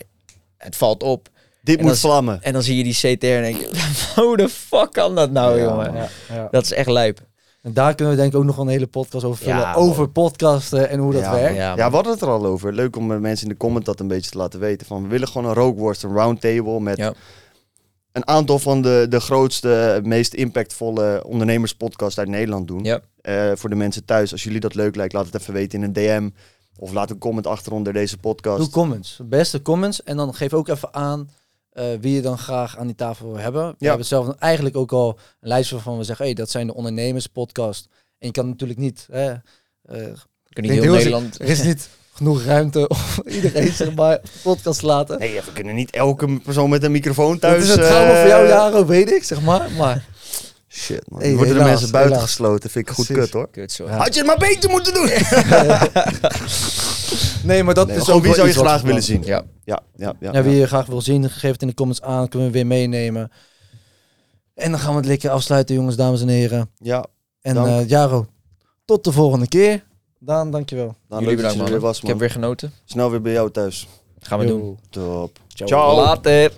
het 0.57 0.76
valt 0.76 1.03
op. 1.03 1.30
Dit 1.61 1.77
En 1.77 1.84
moet 1.84 1.93
is- 1.93 1.99
vlammen. 1.99 2.43
En 2.43 2.53
dan 2.53 2.63
zie 2.63 2.77
je 2.77 2.84
die 2.84 2.93
CTR 2.93 3.26
en 3.26 3.41
denk 3.41 3.57
je, 3.57 3.69
hoe 4.22 4.38
de 4.38 4.49
fuck 4.49 4.91
kan 4.91 5.15
dat 5.15 5.31
nou, 5.31 5.57
Ja, 5.59 5.63
jongen? 5.65 5.93
Ja, 5.93 6.07
ja. 6.34 6.47
Dat 6.51 6.63
is 6.63 6.72
echt 6.73 6.89
lijp. 6.89 7.19
En 7.61 7.73
daar 7.73 7.95
kunnen 7.95 8.13
we 8.15 8.19
denk 8.22 8.34
ik 8.34 8.39
ook 8.39 8.45
nog 8.45 8.57
een 8.57 8.67
hele 8.67 8.88
podcast 8.88 9.26
over 9.26 9.43
vullen. 9.43 9.59
Ja, 9.59 9.73
over 9.73 10.09
podcasten 10.09 10.89
en 10.89 10.99
hoe 10.99 11.13
dat 11.13 11.22
ja, 11.22 11.34
werkt. 11.34 11.55
Ja, 11.55 11.61
ja, 11.61 11.76
man. 11.76 11.89
we 11.89 11.95
hadden 11.95 12.13
het 12.13 12.22
er 12.22 12.27
al 12.27 12.45
over. 12.45 12.73
Leuk 12.73 12.95
om 12.95 13.19
mensen 13.22 13.47
in 13.47 13.51
de 13.53 13.57
comment 13.59 13.85
dat 13.85 13.99
een 13.99 14.07
beetje 14.07 14.31
te 14.31 14.38
laten 14.38 14.59
weten. 14.59 14.88
Van, 14.88 15.01
we 15.03 15.07
willen 15.07 15.27
gewoon 15.27 15.47
een 15.47 15.53
rookworst, 15.55 16.03
een 16.03 16.13
roundtable 16.13 16.80
met 16.80 16.97
Ja. 16.97 17.13
Een 18.15 18.27
aantal 18.27 18.59
van 18.59 18.81
de, 18.81 19.05
de 19.09 19.19
grootste, 19.19 19.99
meest 20.03 20.33
impactvolle 20.33 21.23
ondernemerspodcasts 21.25 22.19
uit 22.19 22.27
Nederland 22.27 22.67
doen. 22.67 22.83
Ja. 22.83 22.99
Eh, 23.21 23.51
voor 23.55 23.69
de 23.69 23.75
mensen 23.75 24.05
thuis, 24.05 24.31
als 24.31 24.43
jullie 24.43 24.59
dat 24.59 24.75
leuk 24.75 24.95
lijkt, 24.95 25.13
laat 25.13 25.25
het 25.25 25.41
even 25.41 25.53
weten 25.53 25.79
in 25.79 25.85
een 25.85 25.93
DM. 25.93 26.29
Of 26.77 26.91
laat 26.91 27.09
een 27.09 27.17
comment 27.17 27.47
achter 27.47 27.71
onder 27.71 27.93
deze 27.93 28.17
podcast. 28.17 28.57
Doe 28.59 28.69
comments. 28.69 29.19
Beste 29.23 29.61
comments. 29.61 30.03
En 30.03 30.17
dan 30.17 30.33
geef 30.33 30.53
ook 30.53 30.67
even 30.67 30.93
aan 30.93 31.29
eh, 31.69 31.85
wie 32.01 32.15
je 32.15 32.21
dan 32.21 32.37
graag 32.37 32.77
aan 32.77 32.85
die 32.87 32.95
tafel 32.95 33.27
wil 33.27 33.37
hebben. 33.39 33.67
We 33.67 33.75
Ja. 33.79 33.87
hebben 33.87 34.05
zelf 34.05 34.35
eigenlijk 34.35 34.75
ook 34.77 34.91
al 34.91 35.09
een 35.39 35.47
lijst 35.47 35.71
waarvan 35.71 35.97
we 35.97 36.03
zeggen, 36.03 36.25
hey, 36.25 36.33
dat 36.33 36.49
zijn 36.49 36.67
de 36.67 36.73
ondernemerspodcast. 36.73 37.87
En 38.17 38.27
je 38.27 38.31
kan 38.31 38.47
natuurlijk 38.47 38.79
niet, 38.79 39.07
hè, 39.11 39.31
eh, 39.31 39.39
kan 40.49 40.63
niet 40.63 40.71
heel 40.71 40.81
heel 40.81 40.93
Nederland... 40.93 41.39
er 41.39 41.47
is 41.47 41.63
niet 41.63 41.89
genoeg 42.15 42.43
ruimte 42.43 42.87
om 42.87 42.97
iedereen 43.37 43.71
zeg 43.71 43.95
maar 43.95 44.19
podcast 44.43 44.79
te 44.79 44.85
laten. 44.85 45.19
Nee, 45.19 45.41
we 45.45 45.51
kunnen 45.53 45.75
niet 45.75 45.91
elke 45.91 46.39
persoon 46.39 46.69
met 46.69 46.83
een 46.83 46.91
microfoon 46.91 47.39
thuis... 47.39 47.55
het 47.55 47.63
is 47.63 47.69
het 47.69 47.79
eh, 47.83 47.87
trauma 47.87 48.19
voor 48.19 48.27
jou, 48.27 48.47
Jaro, 48.47 48.85
weet 48.85 49.11
ik, 49.11 49.23
zeg 49.23 49.41
maar. 49.41 49.71
Maar 49.77 50.05
Shit, 50.67 51.09
man. 51.09 51.21
Hey, 51.21 51.35
worden 51.35 51.57
de 51.57 51.63
mensen 51.63 51.91
buiten 51.91 52.13
helaas. 52.13 52.29
gesloten. 52.29 52.69
Vind 52.69 52.89
ik 52.89 52.93
goed 52.95 53.05
Precies. 53.05 53.23
kut, 53.23 53.33
hoor. 53.33 53.49
Kut, 53.51 53.71
zo. 53.71 53.85
Ja. 53.85 53.97
Had 53.97 54.13
je 54.13 54.19
het 54.19 54.27
maar 54.27 54.37
beter 54.37 54.69
moeten 54.69 54.93
doen! 54.93 55.05
nee, 57.43 57.63
maar 57.63 57.73
dat 57.73 57.87
Nee, 57.87 57.95
is 57.97 58.03
gewoon 58.03 58.19
ook 58.19 58.25
wie 58.25 58.33
zou 58.33 58.47
je 58.47 58.53
iets 58.53 58.61
wat 58.61 58.67
graag 58.67 58.81
we 58.81 58.87
willen 58.87 59.03
zien? 59.03 59.23
Ja. 59.23 59.43
Ja, 59.63 59.81
ja, 59.95 60.13
ja. 60.19 60.31
Ja, 60.33 60.43
wie 60.43 60.55
je 60.55 60.67
graag 60.67 60.85
wil 60.85 61.01
zien, 61.01 61.29
geef 61.29 61.51
het 61.51 61.61
in 61.61 61.67
de 61.67 61.73
comments 61.73 62.01
aan. 62.01 62.27
Kunnen 62.27 62.47
we 62.47 62.53
weer 62.53 62.67
meenemen. 62.67 63.31
En 64.55 64.71
dan 64.71 64.79
gaan 64.79 64.91
we 64.91 64.97
het 64.97 65.05
lekker 65.05 65.29
afsluiten, 65.29 65.75
jongens, 65.75 65.95
dames 65.95 66.21
en 66.21 66.27
heren. 66.27 66.69
Ja, 66.77 67.05
En 67.41 67.57
eh 67.57 67.89
Jaro, 67.89 68.27
tot 68.85 69.03
de 69.03 69.11
volgende 69.11 69.47
keer. 69.47 69.84
Daan, 70.26 70.52
dankjewel. 70.52 70.95
dan 71.07 71.19
Jullie 71.19 71.35
bedankt, 71.35 71.56
je 71.69 71.80
man. 71.80 71.93
Ik 71.93 72.07
heb 72.07 72.18
weer 72.18 72.30
genoten. 72.30 72.72
Snel 72.85 73.11
weer 73.11 73.22
bij 73.22 73.31
jou 73.31 73.52
thuis. 73.52 73.88
Gaan 74.19 74.39
we 74.39 74.45
Yo. 74.45 74.57
doen. 74.57 74.80
Top. 74.89 75.39
Ciao. 75.47 75.68
Ciao. 75.68 75.95
Later. 75.95 76.52